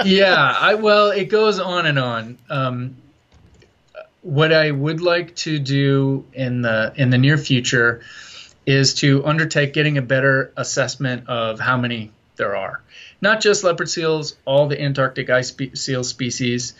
yeah, 0.04 0.56
I 0.60 0.74
well, 0.78 1.10
it 1.10 1.26
goes 1.26 1.58
on 1.58 1.86
and 1.86 1.98
on. 1.98 2.38
Um, 2.50 2.96
what 4.24 4.54
I 4.54 4.70
would 4.70 5.02
like 5.02 5.36
to 5.36 5.58
do 5.58 6.24
in 6.32 6.62
the 6.62 6.92
in 6.96 7.10
the 7.10 7.18
near 7.18 7.36
future 7.36 8.00
is 8.66 8.94
to 8.94 9.24
undertake 9.26 9.74
getting 9.74 9.98
a 9.98 10.02
better 10.02 10.50
assessment 10.56 11.28
of 11.28 11.60
how 11.60 11.76
many 11.76 12.10
there 12.36 12.56
are. 12.56 12.80
Not 13.20 13.42
just 13.42 13.62
leopard 13.62 13.90
seals, 13.90 14.36
all 14.46 14.66
the 14.66 14.80
Antarctic 14.80 15.28
ice 15.28 15.48
spe- 15.48 15.76
seal 15.76 16.02
species. 16.02 16.72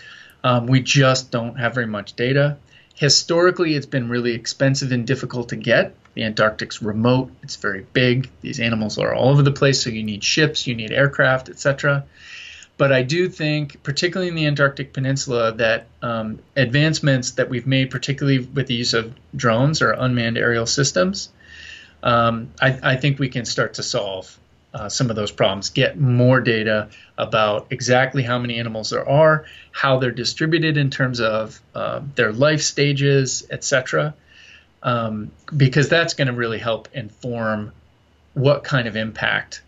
Um, 0.43 0.67
we 0.67 0.81
just 0.81 1.31
don't 1.31 1.57
have 1.57 1.75
very 1.75 1.87
much 1.87 2.15
data. 2.15 2.57
Historically, 2.95 3.75
it's 3.75 3.87
been 3.87 4.09
really 4.09 4.33
expensive 4.33 4.91
and 4.91 5.07
difficult 5.07 5.51
to 5.51 5.57
get. 5.57 5.95
The 6.15 6.23
Antarctic's 6.23 6.81
remote, 6.81 7.31
it's 7.43 7.57
very 7.57 7.85
big. 7.93 8.31
These 8.41 8.61
animals 8.61 8.97
are 8.99 9.13
all 9.13 9.31
over 9.31 9.43
the 9.43 9.53
place, 9.53 9.83
so 9.83 9.91
you 9.91 10.03
need 10.03 10.25
ships, 10.25 10.67
you 10.67 10.75
need 10.75 10.93
aircraft, 10.93 11.51
etc. 11.51 12.05
But 12.77 12.93
I 12.93 13.03
do 13.03 13.29
think, 13.29 13.83
particularly 13.83 14.29
in 14.29 14.35
the 14.35 14.47
Antarctic 14.47 14.93
Peninsula, 14.93 15.53
that 15.53 15.87
um, 16.03 16.41
advancements 16.57 17.33
that 17.33 17.49
we've 17.49 17.67
made, 17.67 17.91
particularly 17.91 18.41
with 18.41 18.67
the 18.67 18.75
use 18.75 18.95
of 18.95 19.15
drones 19.37 19.81
or 19.81 19.93
unmanned 19.93 20.39
aerial 20.39 20.67
systems, 20.67 21.31
um, 22.03 22.51
I, 22.61 22.79
I, 22.83 22.97
think 22.97 23.19
we 23.19 23.29
can 23.29 23.45
start 23.45 23.75
to 23.75 23.83
solve 23.83 24.37
uh, 24.75 24.89
some 24.91 25.09
of 25.09 25.17
those 25.17 25.31
problems, 25.31 25.71
get 25.71 25.99
more 25.99 26.41
data 26.41 26.89
about 27.17 27.69
exactly 27.71 28.23
how 28.23 28.39
many 28.39 28.59
animals 28.59 28.91
there 28.91 29.09
are, 29.09 29.47
how 29.71 30.01
they're 30.01 30.11
distributed 30.11 30.77
in 30.77 30.91
terms 30.91 31.21
of 31.21 31.59
uh, 31.75 32.03
their 32.17 32.33
life 32.33 32.61
stages, 32.61 33.47
etc 33.51 34.15
um, 34.85 35.33
because 35.57 35.89
that's 35.89 36.15
going 36.15 36.29
to 36.29 36.35
really 36.35 36.59
help 36.59 36.89
inform 36.93 37.73
what 38.35 38.63
kind 38.63 38.87
of 38.87 38.97
impact 38.97 39.63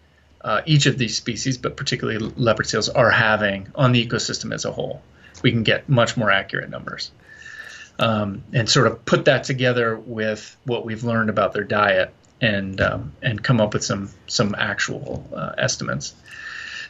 uh, 0.46 0.62
each 0.64 0.86
of 0.86 0.96
these 0.96 1.16
species, 1.16 1.58
but 1.58 1.76
particularly 1.76 2.32
leopard 2.36 2.68
seals, 2.68 2.88
are 2.88 3.10
having 3.10 3.66
on 3.74 3.90
the 3.90 4.06
ecosystem 4.06 4.54
as 4.54 4.64
a 4.64 4.70
whole. 4.70 5.02
We 5.42 5.50
can 5.50 5.64
get 5.64 5.88
much 5.88 6.16
more 6.16 6.30
accurate 6.30 6.70
numbers. 6.70 7.10
Um, 7.98 8.44
and 8.52 8.68
sort 8.68 8.86
of 8.86 9.04
put 9.06 9.24
that 9.24 9.44
together 9.44 9.96
with 9.96 10.54
what 10.64 10.84
we've 10.84 11.02
learned 11.02 11.30
about 11.30 11.54
their 11.54 11.64
diet 11.64 12.12
and 12.42 12.78
um, 12.80 13.12
and 13.22 13.42
come 13.42 13.58
up 13.58 13.72
with 13.72 13.82
some 13.84 14.10
some 14.26 14.54
actual 14.56 15.26
uh, 15.34 15.52
estimates. 15.56 16.14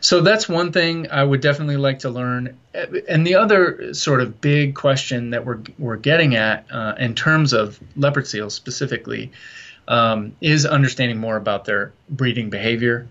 So 0.01 0.21
that's 0.21 0.49
one 0.49 0.73
thing 0.73 1.11
I 1.11 1.23
would 1.23 1.41
definitely 1.41 1.77
like 1.77 2.01
to 2.01 2.11
learn. 2.11 2.59
And 3.09 3.27
the 3.27 3.37
other 3.37 3.95
sort 3.95 4.21
of 4.21 4.41
big 4.41 4.75
question 4.75 5.31
that 5.31 5.47
we're 5.47 5.61
we're 5.79 5.97
getting 5.97 6.35
at 6.35 6.67
uh, 6.71 6.95
in 6.99 7.15
terms 7.15 7.53
of 7.53 7.79
leopard 7.97 8.27
seals 8.27 8.55
specifically 8.55 9.31
um, 9.89 10.35
is 10.41 10.67
understanding 10.67 11.19
more 11.19 11.37
about 11.37 11.65
their 11.65 11.93
breeding 12.11 12.51
behavior, 12.51 13.09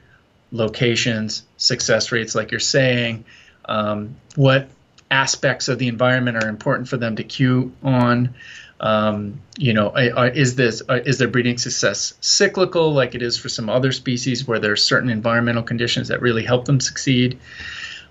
locations, 0.52 1.44
success 1.58 2.12
rates, 2.12 2.36
like 2.36 2.52
you're 2.52 2.60
saying, 2.60 3.26
um, 3.66 4.16
what 4.36 4.70
aspects 5.12 5.68
of 5.68 5.80
the 5.80 5.88
environment 5.88 6.44
are 6.44 6.50
important 6.50 6.88
for 6.88 6.98
them 6.98 7.16
to 7.16 7.24
cue 7.24 7.74
on. 7.84 8.36
Um, 8.80 9.42
you 9.58 9.74
know, 9.74 9.94
is 9.96 10.56
this 10.56 10.82
is 10.90 11.18
their 11.18 11.30
breeding 11.30 11.58
success 11.58 12.14
cyclical, 12.20 12.94
like 12.94 13.16
it 13.16 13.22
is 13.22 13.38
for 13.38 13.48
some 13.48 13.70
other 13.70 13.92
species, 13.92 14.46
where 14.46 14.60
there's 14.60 14.84
certain 14.84 15.10
environmental 15.10 15.64
conditions 15.64 16.10
that 16.10 16.22
really 16.22 16.44
help 16.44 16.66
them 16.66 16.80
succeed? 16.80 17.40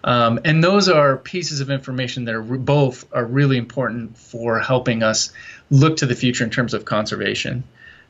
Um, 0.04 0.40
and 0.44 0.62
those 0.62 0.88
are 0.88 1.16
pieces 1.16 1.60
of 1.60 1.70
information 1.70 2.26
that 2.26 2.34
are 2.34 2.42
re- 2.42 2.58
both 2.58 3.06
are 3.12 3.24
really 3.24 3.56
important 3.56 4.16
for 4.18 4.58
helping 4.58 5.02
us 5.02 5.32
look 5.70 5.98
to 5.98 6.06
the 6.06 6.14
future 6.14 6.44
in 6.44 6.50
terms 6.50 6.74
of 6.74 6.84
conservation. 6.84 7.64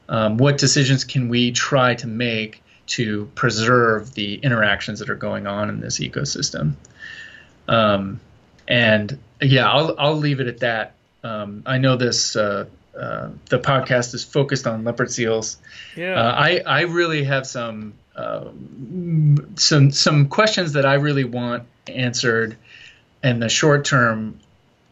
Um, 0.08 0.36
what 0.36 0.58
decisions 0.58 1.04
can 1.04 1.28
we 1.28 1.52
try 1.52 1.94
to 1.94 2.06
make 2.06 2.63
to 2.86 3.26
preserve 3.34 4.14
the 4.14 4.36
interactions 4.36 4.98
that 4.98 5.10
are 5.10 5.14
going 5.14 5.46
on 5.46 5.68
in 5.68 5.80
this 5.80 6.00
ecosystem? 6.00 6.74
Um, 7.68 8.20
and 8.68 9.18
yeah, 9.40 9.70
I'll 9.70 9.94
I'll 9.98 10.16
leave 10.16 10.40
it 10.40 10.46
at 10.46 10.60
that 10.60 10.94
um, 11.24 11.62
I 11.64 11.78
know 11.78 11.96
this. 11.96 12.36
Uh, 12.36 12.66
uh, 12.96 13.30
the 13.48 13.58
podcast 13.58 14.14
is 14.14 14.22
focused 14.22 14.68
on 14.68 14.84
leopard 14.84 15.10
seals. 15.10 15.56
Yeah. 15.96 16.14
Uh, 16.14 16.32
I 16.32 16.62
I 16.64 16.80
really 16.82 17.24
have 17.24 17.46
some 17.46 17.94
um, 18.14 19.54
some 19.56 19.90
some 19.90 20.28
questions 20.28 20.74
that 20.74 20.86
I 20.86 20.94
really 20.94 21.24
want 21.24 21.64
answered 21.88 22.56
in 23.24 23.40
the 23.40 23.48
short 23.48 23.84
term 23.84 24.38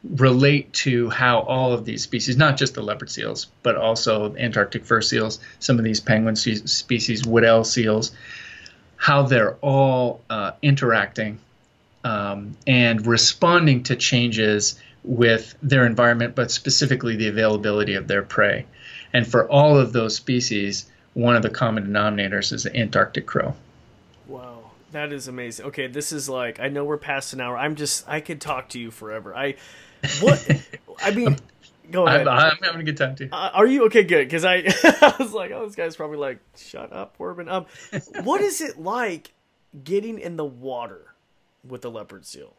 relate 0.08 0.72
to 0.72 1.10
how 1.10 1.40
all 1.40 1.72
of 1.72 1.84
these 1.84 2.02
species, 2.02 2.36
not 2.36 2.56
just 2.56 2.74
the 2.74 2.82
leopard 2.82 3.10
seals, 3.10 3.46
but 3.62 3.76
also 3.76 4.34
Antarctic 4.36 4.84
fur 4.84 5.00
seals, 5.00 5.38
some 5.60 5.78
of 5.78 5.84
these 5.84 6.00
penguin 6.00 6.34
species, 6.36 7.24
Weddell 7.26 7.64
seals, 7.64 8.12
how 8.96 9.22
they're 9.22 9.54
all 9.56 10.20
uh, 10.28 10.52
interacting 10.60 11.38
um, 12.04 12.56
and 12.66 13.06
responding 13.06 13.84
to 13.84 13.96
changes 13.96 14.80
with 15.04 15.54
their 15.62 15.86
environment, 15.86 16.34
but 16.34 16.50
specifically 16.50 17.16
the 17.16 17.28
availability 17.28 17.94
of 17.94 18.08
their 18.08 18.22
prey. 18.22 18.66
And 19.12 19.26
for 19.26 19.48
all 19.48 19.78
of 19.78 19.92
those 19.92 20.16
species, 20.16 20.86
one 21.14 21.36
of 21.36 21.42
the 21.42 21.50
common 21.50 21.86
denominators 21.86 22.52
is 22.52 22.64
the 22.64 22.76
Antarctic 22.76 23.26
krill. 23.26 23.54
Wow, 24.26 24.70
that 24.92 25.12
is 25.12 25.28
amazing. 25.28 25.66
Okay, 25.66 25.86
this 25.86 26.12
is 26.12 26.28
like 26.28 26.60
I 26.60 26.68
know 26.68 26.84
we're 26.84 26.96
past 26.96 27.32
an 27.32 27.40
hour. 27.40 27.56
I'm 27.56 27.76
just 27.76 28.08
I 28.08 28.20
could 28.20 28.40
talk 28.40 28.68
to 28.70 28.80
you 28.80 28.90
forever. 28.90 29.34
I 29.36 29.56
what 30.20 30.60
I 31.02 31.10
mean. 31.10 31.36
Go 31.90 32.06
ahead. 32.06 32.26
I'm, 32.26 32.52
I'm, 32.52 32.58
having 32.62 32.80
a 32.80 32.84
good 32.84 32.96
time 32.96 33.14
too. 33.14 33.28
Uh, 33.30 33.50
are 33.52 33.66
you 33.66 33.84
okay? 33.86 34.02
Good, 34.02 34.26
because 34.26 34.44
I, 34.44 34.56
I 34.84 35.14
was 35.18 35.32
like, 35.32 35.50
oh, 35.50 35.66
this 35.66 35.74
guy's 35.74 35.94
probably 35.94 36.16
like, 36.16 36.38
shut 36.56 36.92
up, 36.92 37.16
Corbin. 37.18 37.48
Um, 37.48 37.66
what 38.22 38.40
is 38.40 38.60
it 38.60 38.80
like 38.80 39.32
getting 39.84 40.18
in 40.18 40.36
the 40.36 40.44
water 40.44 41.14
with 41.66 41.84
a 41.84 41.90
leopard 41.90 42.24
seal? 42.24 42.54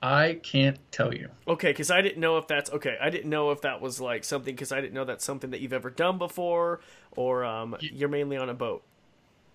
I 0.00 0.38
can't 0.42 0.78
tell 0.92 1.14
you. 1.14 1.30
Okay, 1.48 1.70
because 1.70 1.90
I 1.90 2.02
didn't 2.02 2.20
know 2.20 2.36
if 2.36 2.46
that's 2.46 2.70
okay. 2.70 2.96
I 3.00 3.08
didn't 3.08 3.30
know 3.30 3.50
if 3.52 3.62
that 3.62 3.80
was 3.80 4.00
like 4.00 4.22
something 4.22 4.54
because 4.54 4.70
I 4.70 4.80
didn't 4.80 4.92
know 4.92 5.06
that's 5.06 5.24
something 5.24 5.50
that 5.50 5.60
you've 5.60 5.72
ever 5.72 5.88
done 5.88 6.18
before, 6.18 6.80
or 7.16 7.44
um, 7.44 7.74
you're 7.80 8.10
mainly 8.10 8.36
on 8.36 8.50
a 8.50 8.54
boat. 8.54 8.82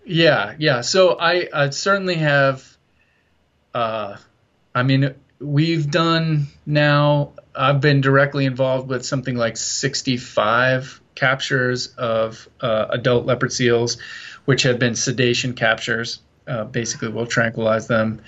Yeah, 0.04 0.56
yeah. 0.58 0.80
So 0.80 1.16
I, 1.18 1.48
I 1.54 1.70
certainly 1.70 2.16
have. 2.16 2.66
Uh, 3.72 4.16
I 4.74 4.82
mean, 4.82 5.14
we've 5.40 5.90
done 5.90 6.46
now. 6.66 7.32
I've 7.54 7.80
been 7.80 8.00
directly 8.00 8.44
involved 8.44 8.88
with 8.88 9.04
something 9.04 9.36
like 9.36 9.56
65 9.56 11.00
captures 11.14 11.88
of 11.98 12.48
uh, 12.60 12.86
adult 12.90 13.26
leopard 13.26 13.52
seals, 13.52 13.98
which 14.44 14.62
have 14.62 14.78
been 14.78 14.94
sedation 14.94 15.54
captures. 15.54 16.20
Uh, 16.46 16.64
basically, 16.64 17.08
we'll 17.08 17.26
tranquilize 17.26 17.88
them. 17.88 18.22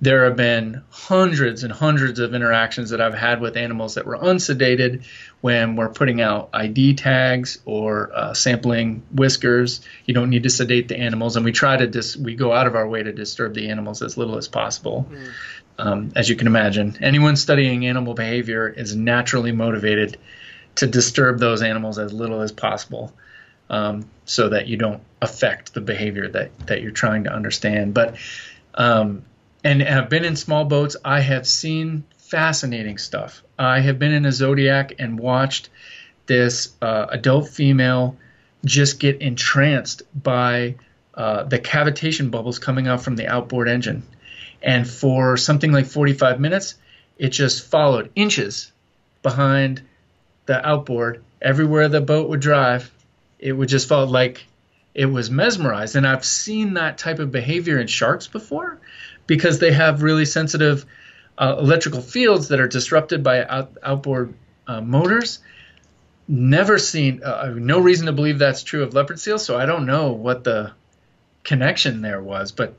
There 0.00 0.24
have 0.24 0.34
been 0.34 0.82
hundreds 0.90 1.62
and 1.62 1.72
hundreds 1.72 2.18
of 2.18 2.34
interactions 2.34 2.90
that 2.90 3.00
I've 3.00 3.14
had 3.14 3.40
with 3.40 3.56
animals 3.56 3.94
that 3.94 4.04
were 4.04 4.18
unsedated 4.18 5.04
when 5.42 5.76
we're 5.76 5.90
putting 5.90 6.20
out 6.20 6.48
ID 6.52 6.94
tags 6.94 7.58
or 7.66 8.10
uh, 8.12 8.34
sampling 8.34 9.04
whiskers. 9.12 9.80
You 10.04 10.14
don't 10.14 10.28
need 10.28 10.42
to 10.42 10.50
sedate 10.50 10.88
the 10.88 10.96
animals, 10.96 11.36
and 11.36 11.44
we 11.44 11.52
try 11.52 11.76
to 11.76 11.86
dis- 11.86 12.16
we 12.16 12.34
go 12.34 12.52
out 12.52 12.66
of 12.66 12.74
our 12.74 12.88
way 12.88 13.04
to 13.04 13.12
disturb 13.12 13.54
the 13.54 13.68
animals 13.68 14.02
as 14.02 14.16
little 14.16 14.38
as 14.38 14.48
possible. 14.48 15.06
Mm. 15.08 15.30
Um, 15.78 16.12
as 16.14 16.28
you 16.28 16.36
can 16.36 16.46
imagine, 16.46 16.96
anyone 17.00 17.36
studying 17.36 17.86
animal 17.86 18.14
behavior 18.14 18.68
is 18.68 18.94
naturally 18.94 19.52
motivated 19.52 20.18
to 20.76 20.86
disturb 20.86 21.38
those 21.38 21.62
animals 21.62 21.98
as 21.98 22.12
little 22.12 22.40
as 22.40 22.52
possible 22.52 23.12
um, 23.70 24.08
so 24.24 24.50
that 24.50 24.66
you 24.66 24.76
don't 24.76 25.02
affect 25.20 25.74
the 25.74 25.80
behavior 25.80 26.28
that, 26.28 26.66
that 26.66 26.82
you're 26.82 26.92
trying 26.92 27.24
to 27.24 27.32
understand. 27.32 27.94
But, 27.94 28.16
um, 28.74 29.24
and 29.64 29.82
have 29.82 30.08
been 30.08 30.24
in 30.24 30.36
small 30.36 30.64
boats, 30.64 30.96
I 31.04 31.20
have 31.20 31.46
seen 31.46 32.04
fascinating 32.18 32.98
stuff. 32.98 33.42
I 33.58 33.80
have 33.80 33.98
been 33.98 34.12
in 34.12 34.24
a 34.24 34.32
Zodiac 34.32 34.94
and 34.98 35.18
watched 35.18 35.68
this 36.26 36.72
uh, 36.80 37.06
adult 37.10 37.48
female 37.48 38.16
just 38.64 39.00
get 39.00 39.20
entranced 39.20 40.02
by 40.20 40.76
uh, 41.14 41.44
the 41.44 41.58
cavitation 41.58 42.30
bubbles 42.30 42.58
coming 42.58 42.88
out 42.88 43.02
from 43.02 43.16
the 43.16 43.28
outboard 43.28 43.68
engine. 43.68 44.02
And 44.62 44.88
for 44.88 45.36
something 45.36 45.72
like 45.72 45.86
45 45.86 46.40
minutes, 46.40 46.76
it 47.18 47.30
just 47.30 47.66
followed 47.66 48.10
inches 48.14 48.72
behind 49.22 49.82
the 50.46 50.66
outboard 50.66 51.22
everywhere 51.40 51.88
the 51.88 52.00
boat 52.00 52.28
would 52.28 52.40
drive. 52.40 52.90
It 53.38 53.52
would 53.52 53.68
just 53.68 53.88
follow 53.88 54.06
like 54.06 54.44
it 54.94 55.06
was 55.06 55.30
mesmerized. 55.30 55.96
And 55.96 56.06
I've 56.06 56.24
seen 56.24 56.74
that 56.74 56.98
type 56.98 57.18
of 57.18 57.32
behavior 57.32 57.78
in 57.78 57.86
sharks 57.86 58.26
before 58.26 58.78
because 59.26 59.58
they 59.58 59.72
have 59.72 60.02
really 60.02 60.24
sensitive 60.24 60.84
uh, 61.38 61.56
electrical 61.58 62.02
fields 62.02 62.48
that 62.48 62.60
are 62.60 62.68
disrupted 62.68 63.22
by 63.22 63.44
out, 63.44 63.76
outboard 63.82 64.34
uh, 64.66 64.80
motors. 64.80 65.40
Never 66.28 66.78
seen, 66.78 67.22
uh, 67.24 67.52
no 67.56 67.80
reason 67.80 68.06
to 68.06 68.12
believe 68.12 68.38
that's 68.38 68.62
true 68.62 68.82
of 68.82 68.94
leopard 68.94 69.18
seals, 69.18 69.44
so 69.44 69.58
I 69.58 69.66
don't 69.66 69.86
know 69.86 70.12
what 70.12 70.44
the 70.44 70.72
connection 71.42 72.00
there 72.00 72.22
was, 72.22 72.52
but 72.52 72.74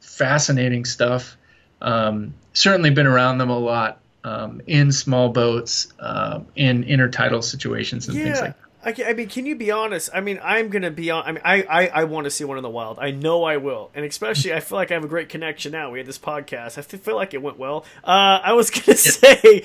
fascinating 0.00 0.84
stuff. 0.84 1.36
Um, 1.80 2.34
certainly 2.52 2.90
been 2.90 3.06
around 3.06 3.38
them 3.38 3.50
a 3.50 3.58
lot 3.58 4.00
um, 4.24 4.60
in 4.66 4.92
small 4.92 5.28
boats, 5.28 5.92
uh, 6.00 6.40
in 6.54 6.84
intertidal 6.84 7.44
situations 7.44 8.08
and 8.08 8.16
yeah. 8.16 8.24
things 8.24 8.40
like 8.40 8.56
that. 8.56 8.66
I, 9.04 9.14
mean, 9.14 9.28
can 9.28 9.46
you 9.46 9.56
be 9.56 9.72
honest? 9.72 10.10
I 10.14 10.20
mean, 10.20 10.38
I'm 10.42 10.68
gonna 10.68 10.92
be 10.92 11.10
on. 11.10 11.24
I 11.24 11.32
mean, 11.32 11.42
I, 11.44 11.62
I, 11.62 11.86
I 11.88 12.04
want 12.04 12.26
to 12.26 12.30
see 12.30 12.44
one 12.44 12.56
in 12.56 12.62
the 12.62 12.70
wild. 12.70 13.00
I 13.00 13.10
know 13.10 13.42
I 13.42 13.56
will, 13.56 13.90
and 13.96 14.04
especially, 14.04 14.54
I 14.54 14.60
feel 14.60 14.76
like 14.76 14.92
I 14.92 14.94
have 14.94 15.02
a 15.02 15.08
great 15.08 15.28
connection 15.28 15.72
now. 15.72 15.90
We 15.90 15.98
had 15.98 16.06
this 16.06 16.20
podcast. 16.20 16.78
I 16.78 16.82
feel 16.82 17.16
like 17.16 17.34
it 17.34 17.42
went 17.42 17.58
well. 17.58 17.84
Uh, 18.04 18.40
I 18.44 18.52
was 18.52 18.70
gonna 18.86 18.96
say, 18.96 19.64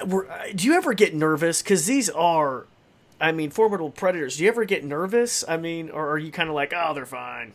uh, 0.00 0.16
uh, 0.16 0.44
do 0.54 0.66
you 0.66 0.74
ever 0.74 0.94
get 0.94 1.12
nervous? 1.12 1.60
Because 1.60 1.86
these 1.86 2.08
are, 2.08 2.66
I 3.20 3.32
mean, 3.32 3.50
formidable 3.50 3.90
predators. 3.90 4.36
Do 4.36 4.44
you 4.44 4.48
ever 4.48 4.64
get 4.64 4.84
nervous? 4.84 5.44
I 5.48 5.56
mean, 5.56 5.90
or 5.90 6.10
are 6.10 6.18
you 6.18 6.30
kind 6.30 6.48
of 6.48 6.54
like, 6.54 6.72
oh, 6.74 6.94
they're 6.94 7.06
fine? 7.06 7.52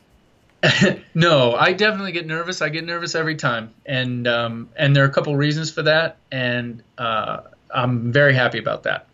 no, 1.15 1.53
I 1.53 1.73
definitely 1.73 2.11
get 2.11 2.26
nervous. 2.26 2.61
I 2.61 2.69
get 2.69 2.86
nervous 2.86 3.15
every 3.15 3.36
time, 3.36 3.73
and 3.86 4.27
um, 4.27 4.69
and 4.76 4.95
there 4.95 5.03
are 5.03 5.07
a 5.07 5.11
couple 5.11 5.36
reasons 5.36 5.72
for 5.72 5.84
that, 5.84 6.18
and 6.32 6.82
uh, 6.98 7.41
I'm 7.73 8.11
very 8.11 8.34
happy 8.34 8.60
about 8.60 8.84
that. 8.84 9.07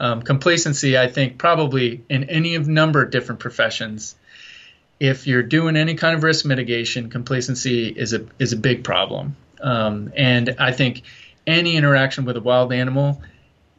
Um, 0.00 0.22
complacency, 0.22 0.98
I 0.98 1.08
think, 1.08 1.38
probably 1.38 2.02
in 2.08 2.24
any 2.24 2.56
of 2.56 2.66
number 2.66 3.02
of 3.02 3.10
different 3.10 3.40
professions, 3.40 4.16
if 4.98 5.26
you're 5.26 5.42
doing 5.42 5.76
any 5.76 5.94
kind 5.94 6.16
of 6.16 6.22
risk 6.22 6.44
mitigation, 6.44 7.10
complacency 7.10 7.88
is 7.88 8.12
a 8.12 8.26
is 8.38 8.52
a 8.52 8.56
big 8.56 8.82
problem. 8.82 9.36
Um, 9.60 10.12
and 10.16 10.56
I 10.58 10.72
think 10.72 11.02
any 11.46 11.76
interaction 11.76 12.24
with 12.24 12.36
a 12.36 12.40
wild 12.40 12.72
animal 12.72 13.22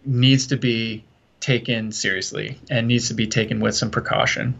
needs 0.06 0.48
to 0.48 0.58
be 0.58 1.04
taken 1.40 1.92
seriously 1.92 2.58
and 2.70 2.88
needs 2.88 3.10
to 3.10 3.14
be 3.14 3.28
taken 3.28 3.60
with 3.60 3.76
some 3.76 3.92
precaution 3.92 4.56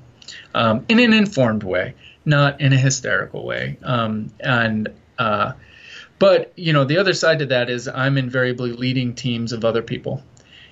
um, 0.54 0.86
in 0.90 1.00
an 1.00 1.14
informed 1.14 1.64
way 1.64 1.96
not 2.26 2.62
in 2.62 2.74
a 2.74 2.78
hysterical 2.78 3.46
way. 3.46 3.78
Um, 3.84 4.32
and 4.40 4.90
uh, 5.18 5.54
but 6.20 6.54
you 6.56 6.74
know, 6.74 6.86
the 6.86 6.98
other 6.98 7.14
side 7.14 7.40
to 7.40 7.48
that 7.48 7.70
is 7.70 7.88
I'm 7.88 8.18
invariably 8.18 8.72
leading 8.72 9.16
teams 9.16 9.52
of 9.52 9.66
other 9.66 9.82
people. 9.82 10.24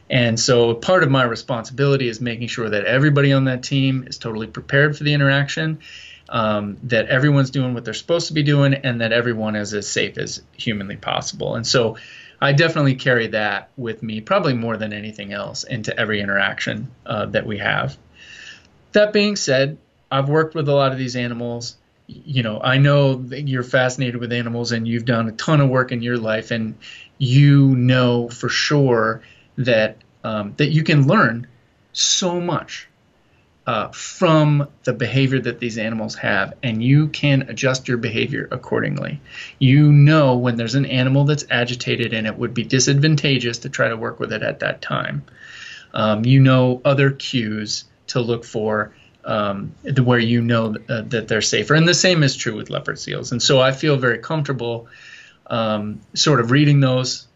And 0.10 0.38
so 0.38 0.74
part 0.74 1.04
of 1.04 1.10
my 1.10 1.24
responsibility 1.24 2.10
is 2.10 2.20
making 2.20 2.48
sure 2.48 2.70
that 2.70 2.86
everybody 2.86 3.32
on 3.32 3.46
that 3.46 3.64
team 3.64 4.06
is 4.08 4.18
totally 4.18 4.48
prepared 4.48 4.98
for 4.98 5.06
the 5.06 5.14
interaction, 5.14 5.80
um, 6.28 6.78
that 6.84 7.08
everyone's 7.08 7.50
doing 7.50 7.74
what 7.74 7.86
they're 7.86 7.94
supposed 7.94 8.28
to 8.28 8.34
be 8.34 8.44
doing, 8.44 8.74
and 8.74 9.00
that 9.00 9.14
everyone 9.14 9.56
is 9.56 9.74
as 9.74 9.88
safe 9.88 10.18
as 10.18 10.42
humanly 10.58 10.98
possible. 10.98 11.56
And 11.56 11.66
so 11.66 11.98
I 12.42 12.52
definitely 12.52 12.96
carry 12.96 13.28
that 13.28 13.70
with 13.78 14.04
me, 14.04 14.20
probably 14.20 14.54
more 14.54 14.76
than 14.76 14.92
anything 14.92 15.32
else, 15.32 15.64
into 15.64 15.98
every 15.98 16.20
interaction 16.20 16.92
uh, 17.06 17.28
that 17.28 17.46
we 17.46 17.60
have. 17.60 17.98
That 18.92 19.14
being 19.14 19.38
said, 19.38 19.78
I've 20.12 20.30
worked 20.30 20.54
with 20.54 20.68
a 20.68 20.74
lot 20.74 20.92
of 20.92 20.98
these 20.98 21.16
animals. 21.16 21.78
You 22.08 22.44
know, 22.44 22.60
I 22.62 22.78
know 22.78 23.16
that 23.16 23.48
you're 23.48 23.64
fascinated 23.64 24.18
with 24.18 24.34
animals 24.34 24.74
and 24.74 24.88
you've 24.88 25.06
done 25.06 25.30
a 25.30 25.32
ton 25.32 25.62
of 25.62 25.70
work 25.70 25.92
in 25.92 26.02
your 26.02 26.18
life, 26.18 26.52
and 26.52 26.78
you 27.18 27.76
know 27.76 28.28
for 28.28 28.50
sure 28.50 29.22
that 29.58 29.98
um, 30.24 30.54
that 30.58 30.72
you 30.72 30.84
can 30.84 31.08
learn 31.08 31.48
so 31.94 32.42
much 32.42 32.88
uh, 33.66 33.90
from 33.90 34.68
the 34.84 34.94
behavior 34.94 35.40
that 35.40 35.60
these 35.60 35.78
animals 35.78 36.16
have, 36.16 36.54
and 36.64 36.84
you 36.84 37.08
can 37.08 37.44
adjust 37.44 37.88
your 37.88 37.98
behavior 37.98 38.48
accordingly. 38.52 39.22
You 39.60 39.92
know 39.92 40.36
when 40.38 40.58
there's 40.58 40.76
an 40.76 40.86
animal 40.86 41.26
that's 41.26 41.46
agitated 41.50 42.14
and 42.14 42.28
it 42.28 42.38
would 42.38 42.54
be 42.54 42.64
disadvantageous 42.64 43.60
to 43.60 43.70
try 43.70 43.90
to 43.90 43.98
work 43.98 44.20
with 44.20 44.34
it 44.34 44.44
at 44.44 44.60
that 44.60 44.82
time. 44.82 45.24
Um, 45.94 46.26
you 46.26 46.40
know 46.40 46.82
other 46.84 47.12
cues 47.12 47.86
to 48.08 48.20
look 48.20 48.44
for 48.44 48.94
um, 49.24 49.74
where 50.04 50.20
you 50.20 50.42
know 50.42 50.76
uh, 50.90 51.02
that 51.02 51.28
they're 51.28 51.42
safer. 51.42 51.76
And 51.76 51.88
the 51.88 51.94
same 51.94 52.24
is 52.24 52.36
true 52.36 52.56
with 52.56 52.70
leopard 52.70 53.00
seals. 53.00 53.32
And 53.32 53.42
so 53.42 53.62
I 53.62 53.72
feel 53.72 53.98
very 53.98 54.20
comfortable 54.20 54.88
um, 55.48 56.02
sort 56.14 56.40
of 56.40 56.52
reading 56.52 56.80
those 56.80 57.28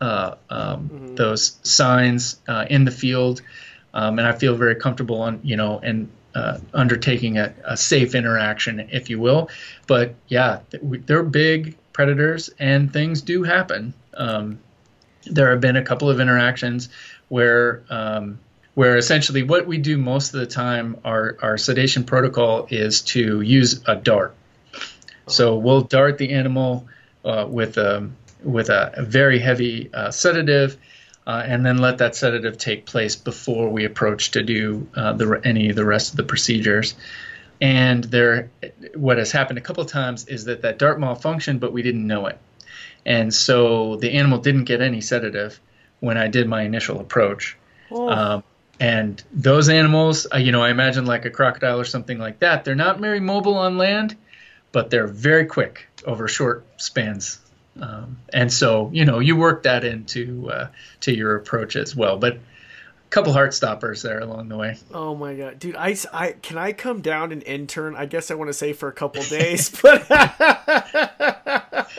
uh, 0.00 0.34
um, 0.50 0.88
mm-hmm. 0.88 1.14
those 1.14 1.58
signs 1.62 2.38
uh, 2.46 2.66
in 2.68 2.84
the 2.84 2.90
field, 2.90 3.40
um, 3.94 4.18
and 4.18 4.28
I 4.28 4.32
feel 4.32 4.54
very 4.54 4.74
comfortable 4.74 5.22
on 5.22 5.40
you 5.42 5.56
know 5.56 5.78
and 5.78 6.10
uh, 6.34 6.58
undertaking 6.74 7.38
a, 7.38 7.54
a, 7.64 7.76
safe 7.76 8.14
interaction, 8.14 8.88
if 8.92 9.08
you 9.08 9.20
will. 9.20 9.48
But 9.86 10.14
yeah, 10.28 10.60
they're 10.82 11.22
big 11.22 11.76
predators, 11.92 12.50
and 12.58 12.92
things 12.92 13.22
do 13.22 13.44
happen. 13.44 13.94
Um, 14.14 14.58
there 15.24 15.50
have 15.50 15.60
been 15.60 15.76
a 15.76 15.84
couple 15.84 16.10
of 16.10 16.20
interactions 16.20 16.88
where 17.28 17.82
um, 17.88 18.40
where 18.74 18.96
essentially 18.96 19.42
what 19.42 19.66
we 19.66 19.78
do 19.78 19.96
most 19.96 20.34
of 20.34 20.40
the 20.40 20.46
time, 20.46 20.98
our, 21.04 21.36
our 21.40 21.56
sedation 21.56 22.04
protocol 22.04 22.66
is 22.70 23.02
to 23.02 23.40
use 23.40 23.82
a 23.86 23.94
dart. 23.94 24.34
So 25.26 25.56
we'll 25.56 25.82
dart 25.82 26.18
the 26.18 26.32
animal 26.32 26.86
uh, 27.24 27.46
with 27.48 27.78
a 27.78 28.10
with 28.42 28.68
a, 28.68 28.92
a 28.94 29.02
very 29.02 29.38
heavy 29.38 29.90
uh, 29.94 30.10
sedative, 30.10 30.76
uh, 31.26 31.42
and 31.46 31.64
then 31.64 31.78
let 31.78 31.98
that 31.98 32.14
sedative 32.14 32.58
take 32.58 32.84
place 32.84 33.16
before 33.16 33.70
we 33.70 33.86
approach 33.86 34.32
to 34.32 34.42
do 34.42 34.86
uh, 34.94 35.14
the 35.14 35.40
any 35.44 35.70
of 35.70 35.76
the 35.76 35.84
rest 35.84 36.10
of 36.10 36.16
the 36.18 36.24
procedures. 36.24 36.94
And 37.60 38.04
there, 38.04 38.50
what 38.94 39.16
has 39.16 39.32
happened 39.32 39.56
a 39.56 39.62
couple 39.62 39.82
of 39.82 39.90
times 39.90 40.26
is 40.28 40.44
that 40.44 40.62
that 40.62 40.78
dart 40.78 40.98
malfunctioned, 40.98 41.60
but 41.60 41.72
we 41.72 41.80
didn't 41.80 42.06
know 42.06 42.26
it, 42.26 42.38
and 43.06 43.32
so 43.32 43.96
the 43.96 44.12
animal 44.12 44.38
didn't 44.38 44.64
get 44.64 44.82
any 44.82 45.00
sedative 45.00 45.58
when 46.00 46.18
I 46.18 46.28
did 46.28 46.46
my 46.48 46.62
initial 46.62 47.00
approach. 47.00 47.56
Oh. 47.90 48.08
Um, 48.10 48.44
and 48.80 49.22
those 49.32 49.68
animals, 49.68 50.26
uh, 50.32 50.38
you 50.38 50.52
know, 50.52 50.62
I 50.62 50.70
imagine 50.70 51.06
like 51.06 51.24
a 51.24 51.30
crocodile 51.30 51.80
or 51.80 51.84
something 51.84 52.18
like 52.18 52.40
that, 52.40 52.64
they're 52.64 52.74
not 52.74 52.98
very 52.98 53.20
mobile 53.20 53.56
on 53.56 53.78
land, 53.78 54.16
but 54.72 54.90
they're 54.90 55.06
very 55.06 55.46
quick 55.46 55.86
over 56.04 56.26
short 56.28 56.66
spans. 56.76 57.40
Um, 57.80 58.18
and 58.32 58.52
so, 58.52 58.90
you 58.92 59.04
know, 59.04 59.18
you 59.20 59.36
work 59.36 59.64
that 59.64 59.84
into 59.84 60.50
uh, 60.50 60.68
to 61.00 61.14
your 61.14 61.36
approach 61.36 61.76
as 61.76 61.94
well. 61.94 62.16
But 62.18 62.34
a 62.34 62.40
couple 63.10 63.32
heart 63.32 63.54
stoppers 63.54 64.02
there 64.02 64.20
along 64.20 64.48
the 64.48 64.56
way. 64.56 64.76
Oh 64.92 65.14
my 65.14 65.34
god, 65.34 65.58
dude! 65.58 65.76
I, 65.76 65.96
I 66.12 66.32
can 66.32 66.56
I 66.56 66.72
come 66.72 67.00
down 67.00 67.32
and 67.32 67.42
intern? 67.42 67.96
I 67.96 68.06
guess 68.06 68.30
I 68.30 68.34
want 68.34 68.48
to 68.48 68.54
say 68.54 68.72
for 68.72 68.88
a 68.88 68.92
couple 68.92 69.22
days, 69.22 69.70
but 69.82 70.06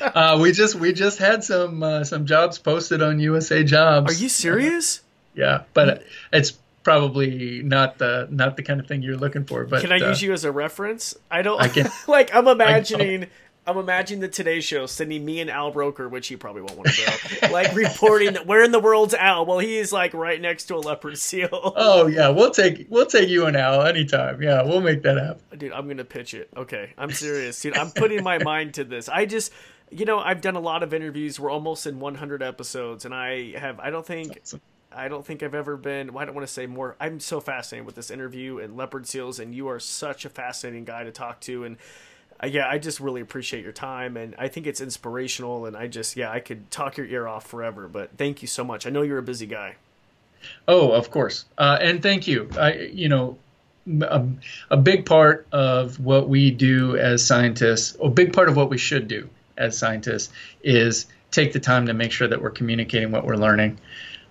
uh, 0.02 0.38
we 0.42 0.54
just 0.54 0.76
we 0.76 0.94
just 0.94 1.20
had 1.20 1.44
some 1.44 1.84
uh, 1.84 2.04
some 2.06 2.26
jobs 2.26 2.58
posted 2.58 3.02
on 3.02 3.20
USA 3.20 3.64
Jobs. 3.64 4.14
Are 4.14 4.22
you 4.22 4.30
serious? 4.30 5.02
yeah, 5.36 5.64
but 5.74 6.04
it's 6.32 6.54
probably 6.86 7.62
not 7.64 7.98
the 7.98 8.30
not 8.32 8.56
the 8.56 8.64
kind 8.64 8.80
of 8.80 8.88
thing 8.88 9.02
you're 9.02 9.18
looking 9.18 9.44
for. 9.44 9.66
But 9.66 9.82
can 9.82 9.92
I 9.92 9.98
uh, 9.98 10.10
use 10.10 10.22
you 10.22 10.32
as 10.32 10.46
a 10.46 10.52
reference? 10.54 11.18
I 11.30 11.42
don't 11.42 11.62
I 11.62 11.68
can, 11.68 11.90
like. 12.08 12.34
I'm 12.34 12.48
imagining 12.48 13.28
I'm 13.68 13.78
imagining 13.78 14.22
the 14.22 14.28
Today 14.28 14.62
Show 14.62 14.86
sending 14.86 15.26
me 15.26 15.42
and 15.42 15.50
Al 15.50 15.74
Roker, 15.74 16.08
which 16.08 16.28
he 16.28 16.38
probably 16.38 16.62
won't 16.62 16.78
want 16.78 16.90
to 16.90 17.42
go, 17.42 17.48
like 17.52 17.74
reporting 17.74 18.34
that 18.34 18.46
where 18.46 18.64
in 18.64 18.72
the 18.72 18.80
world's 18.80 19.16
Al? 19.16 19.46
Well, 19.46 19.60
he 19.60 19.78
is 19.78 19.92
like 19.92 20.14
right 20.14 20.40
next 20.40 20.66
to 20.66 20.76
a 20.76 20.78
leopard 20.78 21.18
seal. 21.18 21.50
Oh 21.76 22.06
yeah, 22.08 22.30
we'll 22.30 22.52
take 22.52 22.86
we'll 22.90 23.08
take 23.08 23.28
you 23.28 23.48
and 23.48 23.58
Al 23.58 23.82
anytime. 23.86 24.42
Yeah, 24.42 24.62
we'll 24.64 24.82
make 24.82 25.02
that 25.02 25.18
happen. 25.18 25.58
Dude, 25.58 25.74
I'm 25.74 25.88
gonna 25.88 26.06
pitch 26.06 26.34
it. 26.34 26.50
Okay, 26.56 26.94
I'm 26.98 27.12
serious, 27.12 27.60
dude. 27.60 27.76
I'm 27.76 27.90
putting 27.92 28.24
my 28.24 28.38
mind 28.38 28.76
to 28.76 28.84
this. 28.84 29.10
I 29.10 29.26
just, 29.26 29.52
you 29.90 30.06
know, 30.06 30.20
I've 30.20 30.42
done 30.42 30.56
a 30.56 30.62
lot 30.62 30.84
of 30.84 30.94
interviews. 30.94 31.40
We're 31.40 31.52
almost 31.52 31.88
in 31.88 32.00
100 32.00 32.44
episodes, 32.44 33.06
and 33.06 33.14
I 33.14 33.58
have. 33.58 33.80
I 33.80 33.90
don't 33.90 34.06
think. 34.06 34.38
Awesome. 34.44 34.62
I 34.96 35.08
don't 35.08 35.26
think 35.26 35.44
I've 35.44 35.56
ever 35.56 35.78
been. 35.78 36.14
Well, 36.14 36.22
I 36.22 36.26
don't 36.26 36.36
want 36.36 36.48
to 36.48 36.54
say 36.54 36.66
more. 36.66 36.96
I'm 37.00 37.20
so 37.20 37.40
fascinated 37.40 37.86
with 37.86 37.96
this 37.96 38.10
interview 38.10 38.60
and 38.60 38.78
leopard 38.78 39.08
seals, 39.08 39.40
and 39.40 39.54
you 39.54 39.68
are 39.68 39.80
such 39.80 40.26
a 40.26 40.30
fascinating 40.30 40.86
guy 40.86 41.04
to 41.04 41.12
talk 41.12 41.42
to. 41.42 41.66
And 41.66 41.78
uh, 42.42 42.48
yeah, 42.48 42.68
I 42.68 42.78
just 42.78 43.00
really 43.00 43.22
appreciate 43.22 43.64
your 43.64 43.74
time, 43.74 44.18
and 44.18 44.36
I 44.38 44.48
think 44.48 44.68
it's 44.68 44.82
inspirational. 44.82 45.66
And 45.66 45.76
I 45.76 45.88
just, 45.88 46.16
yeah, 46.16 46.32
I 46.32 46.40
could 46.40 46.72
talk 46.72 46.98
your 46.98 47.08
ear 47.08 47.28
off 47.28 47.46
forever. 47.46 47.88
But 47.88 48.18
thank 48.18 48.42
you 48.42 48.48
so 48.48 48.64
much. 48.64 48.88
I 48.88 48.90
know 48.90 49.02
you're 49.02 49.18
a 49.18 49.24
busy 49.24 49.46
guy. 49.46 49.76
Oh, 50.68 50.92
of 50.92 51.12
course, 51.12 51.46
uh, 51.58 51.78
and 51.82 52.04
thank 52.04 52.28
you. 52.28 52.50
I, 52.58 52.74
you 52.74 53.10
know, 53.10 53.38
a, 54.02 54.26
a 54.70 54.78
big 54.78 55.06
part 55.06 55.48
of 55.52 56.00
what 56.00 56.30
we 56.30 56.52
do 56.52 56.98
as 56.98 57.26
scientists, 57.26 57.98
a 58.02 58.10
big 58.10 58.34
part 58.34 58.50
of 58.50 58.56
what 58.56 58.70
we 58.70 58.78
should 58.78 59.08
do 59.08 59.30
as 59.58 59.78
scientists, 59.78 60.32
is 60.64 61.08
take 61.32 61.54
the 61.54 61.60
time 61.60 61.88
to 61.88 61.94
make 61.94 62.12
sure 62.12 62.28
that 62.28 62.42
we're 62.42 62.52
communicating 62.52 63.12
what 63.12 63.26
we're 63.26 63.36
learning, 63.36 63.80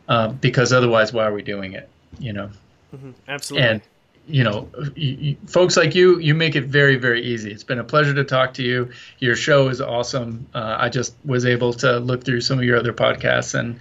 uh, 0.08 0.28
because 0.28 0.72
otherwise, 0.72 1.12
why 1.12 1.24
are 1.24 1.32
we 1.32 1.42
doing 1.42 1.72
it? 1.72 1.88
You 2.18 2.32
know. 2.32 2.50
Mm-hmm. 2.94 3.10
Absolutely. 3.28 3.68
And 3.68 3.80
you 4.26 4.42
know, 4.42 4.68
you, 4.94 5.12
you, 5.12 5.36
folks 5.46 5.76
like 5.76 5.94
you, 5.94 6.18
you 6.18 6.34
make 6.34 6.56
it 6.56 6.64
very, 6.64 6.96
very 6.96 7.22
easy. 7.22 7.50
It's 7.52 7.64
been 7.64 7.78
a 7.78 7.84
pleasure 7.84 8.14
to 8.14 8.24
talk 8.24 8.54
to 8.54 8.62
you. 8.62 8.90
Your 9.18 9.36
show 9.36 9.68
is 9.68 9.80
awesome. 9.80 10.46
Uh, 10.54 10.76
I 10.78 10.88
just 10.88 11.14
was 11.24 11.44
able 11.44 11.74
to 11.74 11.98
look 11.98 12.24
through 12.24 12.40
some 12.40 12.58
of 12.58 12.64
your 12.64 12.78
other 12.78 12.92
podcasts, 12.92 13.58
and 13.58 13.78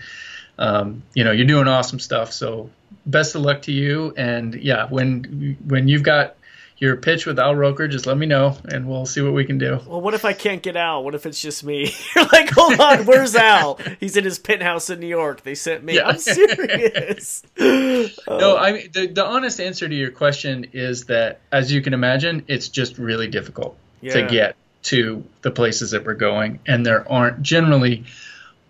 um, 0.58 1.04
you 1.14 1.24
know, 1.24 1.32
you're 1.32 1.48
doing 1.48 1.68
awesome 1.68 2.00
stuff. 2.00 2.34
So, 2.34 2.70
best 3.06 3.36
of 3.36 3.41
luck 3.41 3.64
to 3.64 3.72
you. 3.72 4.14
And 4.18 4.56
yeah, 4.56 4.88
when 4.88 5.58
when 5.66 5.88
you've 5.88 6.04
got 6.04 6.36
your 6.84 6.97
pitch 6.97 7.26
with 7.26 7.39
Al 7.39 7.55
Roker, 7.55 7.88
just 7.88 8.05
let 8.05 8.18
me 8.18 8.26
know 8.26 8.57
and 8.65 8.89
we'll 8.89 9.05
see 9.05 9.22
what 9.22 9.31
we 9.31 9.45
can 9.45 9.57
do. 9.57 9.80
Well, 9.88 10.01
what 10.01 10.14
if 10.14 10.26
I 10.26 10.34
can't 10.34 10.61
get 10.61 10.76
Al? 10.76 11.01
What 11.01 11.15
if 11.15 11.26
it's 11.26 11.41
just 11.41 11.64
me? 11.64 11.89
You're 12.15 12.26
like, 12.26 12.49
hold 12.49 12.77
on, 12.77 13.05
where's 13.05 13.35
Al? 13.35 13.80
He's 14.01 14.18
in 14.18 14.26
his 14.26 14.38
penthouse 14.38 14.89
in 14.89 14.99
New 14.99 15.07
York. 15.07 15.43
They 15.43 15.55
sent 15.55 15.85
me. 15.85 15.95
Yeah. 15.95 16.10
I'm 16.10 16.18
serious. 16.18 17.41
no, 17.57 18.57
I 18.57 18.73
mean 18.73 18.89
the, 18.91 19.07
the 19.07 19.26
honest 19.26 19.61
answer 19.61 19.88
to 19.88 19.95
your 19.95 20.11
question 20.11 20.68
is 20.73 21.05
that, 21.05 21.39
as 21.53 21.72
you 21.72 21.81
can 21.81 21.93
imagine, 21.93 22.43
it's 22.49 22.68
just 22.68 22.97
really 22.97 23.30
difficult 23.30 23.77
yeah. 24.01 24.14
to 24.14 24.27
get 24.27 24.55
to 24.84 25.23
the 25.41 25.51
places 25.51 25.91
that 25.91 26.05
we're 26.05 26.15
going, 26.15 26.60
and 26.68 26.85
there 26.85 27.10
aren't 27.10 27.41
generally 27.41 28.03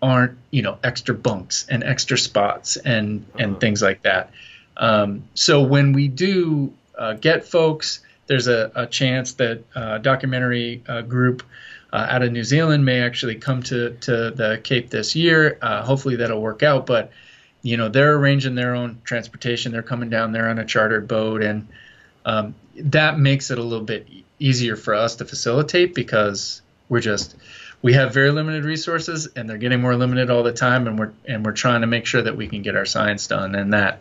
aren't 0.03 0.38
you 0.52 0.61
know 0.61 0.77
extra 0.84 1.15
bunks 1.15 1.65
and 1.68 1.84
extra 1.84 2.18
spots 2.18 2.77
and 2.77 3.26
and 3.40 3.52
uh-huh. 3.53 3.60
things 3.60 3.81
like 3.81 4.03
that. 4.03 4.30
Um, 4.77 5.23
so 5.34 5.64
when 5.64 5.94
we 5.94 6.07
do 6.07 6.73
uh, 6.98 7.14
get 7.14 7.45
folks. 7.45 8.02
There's 8.28 8.48
a, 8.48 8.72
a 8.76 8.88
chance 8.88 9.34
that 9.34 9.64
a 9.76 9.99
documentary 9.99 10.82
uh, 10.88 11.02
group 11.02 11.44
uh, 11.91 12.07
out 12.10 12.24
of 12.24 12.32
New 12.32 12.44
Zealand 12.44 12.86
may 12.86 13.02
actually 13.02 13.36
come 13.36 13.61
to, 13.64 13.91
to 14.02 14.32
the 14.32 14.60
Cape 14.64 14.90
this 14.90 15.15
year. 15.15 15.57
Uh, 15.61 15.84
hopefully 15.84 16.15
that'll 16.18 16.41
work 16.41 16.64
out. 16.64 16.86
But 16.86 17.11
you 17.61 17.78
know 17.78 17.90
they're 17.90 18.15
arranging 18.15 18.56
their 18.56 18.76
own 18.76 19.02
transportation. 19.03 19.72
They're 19.72 19.82
coming 19.82 20.10
down 20.10 20.32
there 20.32 20.49
on 20.49 20.60
a 20.60 20.65
chartered 20.65 21.07
boat, 21.07 21.41
and 21.41 21.68
um, 22.26 22.56
that 22.76 23.18
makes 23.18 23.52
it 23.52 23.57
a 23.57 23.64
little 23.64 23.86
bit 23.86 24.07
easier 24.40 24.76
for 24.76 24.94
us 24.94 25.15
to 25.15 25.26
facilitate 25.26 25.95
because 25.95 26.61
we're 26.90 26.99
just 26.99 27.36
we 27.82 27.94
have 27.94 28.14
very 28.14 28.32
limited 28.32 28.65
resources 28.65 29.28
and 29.36 29.49
they're 29.49 29.57
getting 29.57 29.82
more 29.82 29.95
limited 29.95 30.30
all 30.30 30.44
the 30.44 30.53
time 30.53 30.88
and 30.88 30.99
we're 30.99 31.14
and 31.26 31.45
we're 31.45 31.53
trying 31.53 31.82
to 31.82 31.88
make 31.88 32.06
sure 32.06 32.22
that 32.22 32.36
we 32.36 32.48
can 32.48 32.61
get 32.61 32.76
our 32.76 32.86
science 32.86 33.28
done 33.28 33.56
and 33.56 33.74
that 33.74 33.99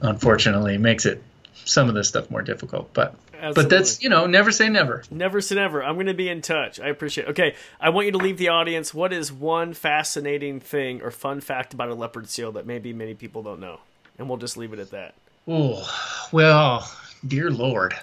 unfortunately 0.00 0.78
makes 0.78 1.06
it 1.06 1.22
some 1.64 1.88
of 1.88 1.94
this 1.94 2.08
stuff 2.08 2.30
more 2.30 2.42
difficult, 2.42 2.92
but 2.92 3.14
Absolutely. 3.34 3.62
but 3.62 3.70
that's 3.70 4.02
you 4.02 4.08
know 4.08 4.26
never 4.26 4.52
say 4.52 4.68
never. 4.68 5.02
Never 5.10 5.40
say 5.40 5.56
never. 5.56 5.82
I'm 5.82 5.94
going 5.94 6.06
to 6.06 6.14
be 6.14 6.28
in 6.28 6.42
touch. 6.42 6.80
I 6.80 6.88
appreciate. 6.88 7.26
It. 7.26 7.30
Okay, 7.30 7.54
I 7.80 7.90
want 7.90 8.06
you 8.06 8.12
to 8.12 8.18
leave 8.18 8.38
the 8.38 8.48
audience. 8.48 8.94
What 8.94 9.12
is 9.12 9.32
one 9.32 9.74
fascinating 9.74 10.60
thing 10.60 11.02
or 11.02 11.10
fun 11.10 11.40
fact 11.40 11.74
about 11.74 11.88
a 11.88 11.94
leopard 11.94 12.28
seal 12.28 12.52
that 12.52 12.66
maybe 12.66 12.92
many 12.92 13.14
people 13.14 13.42
don't 13.42 13.60
know? 13.60 13.80
And 14.18 14.28
we'll 14.28 14.38
just 14.38 14.56
leave 14.56 14.72
it 14.72 14.78
at 14.78 14.90
that. 14.90 15.14
Oh 15.48 15.88
well, 16.30 16.90
dear 17.26 17.50
lord, 17.50 17.94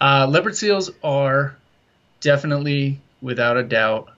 uh, 0.00 0.26
leopard 0.28 0.56
seals 0.56 0.90
are 1.02 1.56
definitely, 2.20 3.00
without 3.22 3.56
a 3.56 3.62
doubt, 3.62 4.10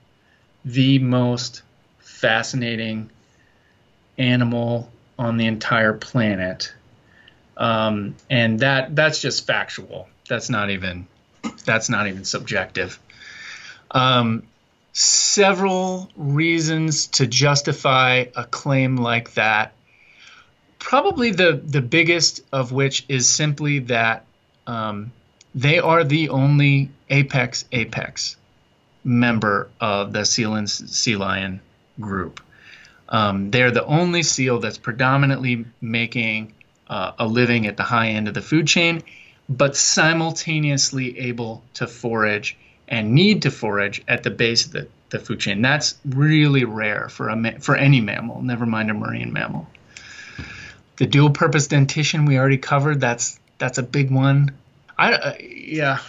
the 0.65 0.97
most 0.99 1.61
fascinating 1.99 3.09
animal 4.17 4.89
on 5.19 5.37
the 5.37 5.45
entire 5.45 5.93
planet 5.93 6.73
um, 7.57 8.15
and 8.29 8.59
that 8.61 8.95
that's 8.95 9.19
just 9.19 9.45
factual. 9.45 10.07
That's 10.29 10.49
not 10.49 10.69
even 10.69 11.07
that's 11.65 11.89
not 11.89 12.07
even 12.07 12.23
subjective. 12.23 12.99
Um, 13.91 14.43
several 14.93 16.09
reasons 16.15 17.07
to 17.07 17.27
justify 17.27 18.25
a 18.35 18.45
claim 18.45 18.97
like 18.97 19.33
that. 19.33 19.73
Probably 20.79 21.31
the 21.31 21.61
the 21.63 21.81
biggest 21.81 22.41
of 22.51 22.71
which 22.71 23.05
is 23.09 23.27
simply 23.27 23.79
that 23.79 24.25
um, 24.67 25.11
they 25.55 25.79
are 25.79 26.03
the 26.03 26.29
only 26.29 26.91
apex 27.09 27.65
apex 27.71 28.37
member 29.03 29.69
of 29.81 30.13
the 30.13 30.25
seal 30.25 30.55
and 30.55 30.69
sea 30.69 31.15
lion 31.15 31.61
group. 31.99 32.41
Um, 33.09 33.51
they're 33.51 33.71
the 33.71 33.85
only 33.85 34.21
seal 34.21 34.59
that's 34.59 34.77
predominantly 34.77 35.65
making 35.79 36.53
uh, 36.89 37.11
a 37.19 37.27
living 37.27 37.67
at 37.67 37.77
the 37.77 37.83
high 37.83 38.09
end 38.09 38.27
of 38.27 38.33
the 38.33 38.41
food 38.41 38.67
chain, 38.67 39.03
but 39.49 39.75
simultaneously 39.75 41.19
able 41.19 41.63
to 41.75 41.87
forage 41.87 42.57
and 42.87 43.13
need 43.13 43.41
to 43.43 43.51
forage 43.51 44.01
at 44.07 44.23
the 44.23 44.29
base 44.29 44.65
of 44.65 44.71
the, 44.71 44.87
the 45.09 45.19
food 45.19 45.39
chain. 45.39 45.61
That's 45.61 45.95
really 46.05 46.65
rare 46.65 47.09
for 47.09 47.29
a 47.29 47.59
for 47.59 47.75
any 47.75 48.01
mammal, 48.01 48.41
never 48.41 48.65
mind 48.65 48.89
a 48.89 48.93
marine 48.93 49.33
mammal. 49.33 49.67
The 50.97 51.05
dual 51.05 51.29
purpose 51.29 51.67
dentition 51.67 52.25
we 52.25 52.37
already 52.37 52.57
covered. 52.57 52.99
That's 52.99 53.39
that's 53.57 53.77
a 53.77 53.83
big 53.83 54.11
one. 54.11 54.51
I 54.97 55.13
uh, 55.13 55.33
yeah. 55.39 55.99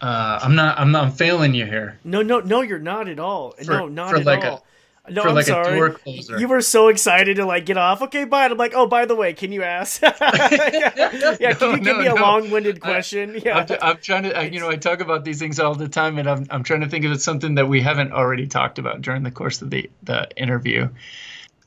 Uh, 0.00 0.38
I'm 0.42 0.54
not. 0.54 0.78
I'm 0.78 0.92
not 0.92 1.18
failing 1.18 1.54
you 1.54 1.64
here. 1.64 1.98
No, 2.04 2.22
no, 2.22 2.38
no. 2.40 2.60
You're 2.60 2.78
not 2.78 3.08
at 3.08 3.18
all. 3.18 3.52
For, 3.52 3.72
no, 3.72 3.88
not 3.88 4.14
at 4.14 4.24
like 4.24 4.44
all. 4.44 4.58
A, 4.58 4.62
no, 5.10 5.22
I'm 5.22 5.34
like 5.34 5.46
sorry. 5.46 5.72
a 5.72 5.76
door 5.76 5.90
closer. 5.90 6.38
You 6.38 6.48
were 6.48 6.60
so 6.60 6.88
excited 6.88 7.36
to 7.36 7.46
like 7.46 7.66
get 7.66 7.76
off. 7.76 8.02
Okay, 8.02 8.24
bye. 8.24 8.46
I'm 8.46 8.56
like, 8.56 8.72
oh, 8.74 8.86
by 8.86 9.06
the 9.06 9.14
way, 9.14 9.32
can 9.32 9.52
you 9.52 9.62
ask? 9.62 10.02
yeah, 10.02 10.10
yeah, 11.40 11.52
can 11.54 11.70
you 11.70 11.76
give 11.78 11.96
no, 11.96 11.98
me 11.98 12.06
a 12.06 12.14
no. 12.14 12.22
long-winded 12.22 12.80
question? 12.80 13.36
I, 13.36 13.42
yeah, 13.44 13.58
I'm, 13.58 13.78
I'm, 13.82 13.96
trying 13.98 14.24
to. 14.24 14.36
I, 14.36 14.42
you 14.42 14.60
know, 14.60 14.68
I 14.68 14.76
talk 14.76 15.00
about 15.00 15.24
these 15.24 15.38
things 15.38 15.58
all 15.58 15.74
the 15.74 15.88
time, 15.88 16.18
and 16.18 16.28
I'm 16.28 16.46
I'm 16.50 16.62
trying 16.62 16.80
to 16.80 16.88
think 16.88 17.04
of 17.04 17.20
something 17.20 17.54
that 17.56 17.68
we 17.68 17.80
haven't 17.80 18.12
already 18.12 18.46
talked 18.46 18.78
about 18.78 19.02
during 19.02 19.22
the 19.22 19.30
course 19.30 19.62
of 19.62 19.70
the 19.70 19.90
the 20.02 20.28
interview. 20.36 20.88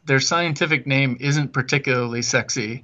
Their 0.05 0.19
scientific 0.19 0.87
name 0.87 1.17
isn't 1.19 1.53
particularly 1.53 2.21
sexy. 2.21 2.83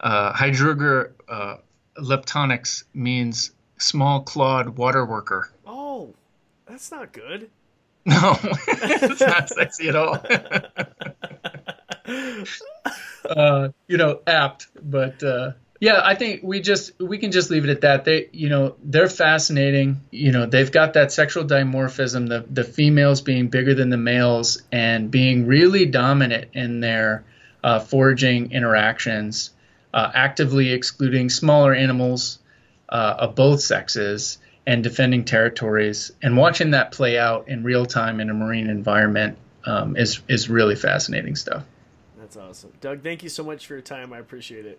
Uh, 0.00 0.32
Hydrurga 0.32 1.10
uh, 1.28 1.56
leptonyx 1.98 2.84
means 2.94 3.52
small 3.78 4.22
clawed 4.22 4.76
water 4.76 5.04
worker. 5.04 5.50
Oh, 5.66 6.14
that's 6.66 6.90
not 6.90 7.12
good. 7.12 7.50
No, 8.06 8.38
it's 8.42 9.20
not 9.22 9.48
sexy 9.48 9.88
at 9.88 9.96
all. 9.96 10.20
uh, 13.30 13.68
you 13.88 13.96
know, 13.96 14.20
apt, 14.26 14.66
but 14.82 15.22
uh, 15.22 15.52
yeah, 15.80 16.00
I 16.04 16.14
think 16.14 16.42
we 16.42 16.60
just 16.60 17.00
we 17.00 17.18
can 17.18 17.32
just 17.32 17.50
leave 17.50 17.64
it 17.64 17.70
at 17.70 17.80
that. 17.80 18.04
They, 18.04 18.28
you 18.32 18.48
know, 18.48 18.76
they're 18.82 19.08
fascinating. 19.08 20.02
You 20.10 20.32
know, 20.32 20.46
they've 20.46 20.70
got 20.70 20.94
that 20.94 21.12
sexual 21.12 21.44
dimorphism, 21.44 22.28
the 22.28 22.44
the 22.48 22.64
females 22.64 23.22
being 23.22 23.48
bigger 23.48 23.74
than 23.74 23.90
the 23.90 23.96
males 23.96 24.62
and 24.70 25.10
being 25.10 25.46
really 25.46 25.86
dominant 25.86 26.50
in 26.52 26.80
their 26.80 27.24
uh, 27.62 27.80
foraging 27.80 28.52
interactions, 28.52 29.50
uh, 29.92 30.10
actively 30.14 30.72
excluding 30.72 31.30
smaller 31.30 31.74
animals 31.74 32.38
uh, 32.88 33.16
of 33.18 33.34
both 33.34 33.60
sexes 33.60 34.38
and 34.66 34.82
defending 34.82 35.24
territories 35.24 36.12
and 36.22 36.36
watching 36.36 36.70
that 36.70 36.92
play 36.92 37.18
out 37.18 37.48
in 37.48 37.62
real 37.62 37.86
time 37.86 38.20
in 38.20 38.30
a 38.30 38.34
marine 38.34 38.68
environment 38.68 39.36
um, 39.66 39.96
is 39.96 40.20
is 40.28 40.48
really 40.48 40.76
fascinating 40.76 41.36
stuff. 41.36 41.64
That's 42.18 42.36
awesome, 42.36 42.72
Doug. 42.80 43.02
Thank 43.02 43.22
you 43.22 43.28
so 43.28 43.44
much 43.44 43.66
for 43.66 43.74
your 43.74 43.82
time. 43.82 44.12
I 44.12 44.18
appreciate 44.18 44.66
it. 44.66 44.78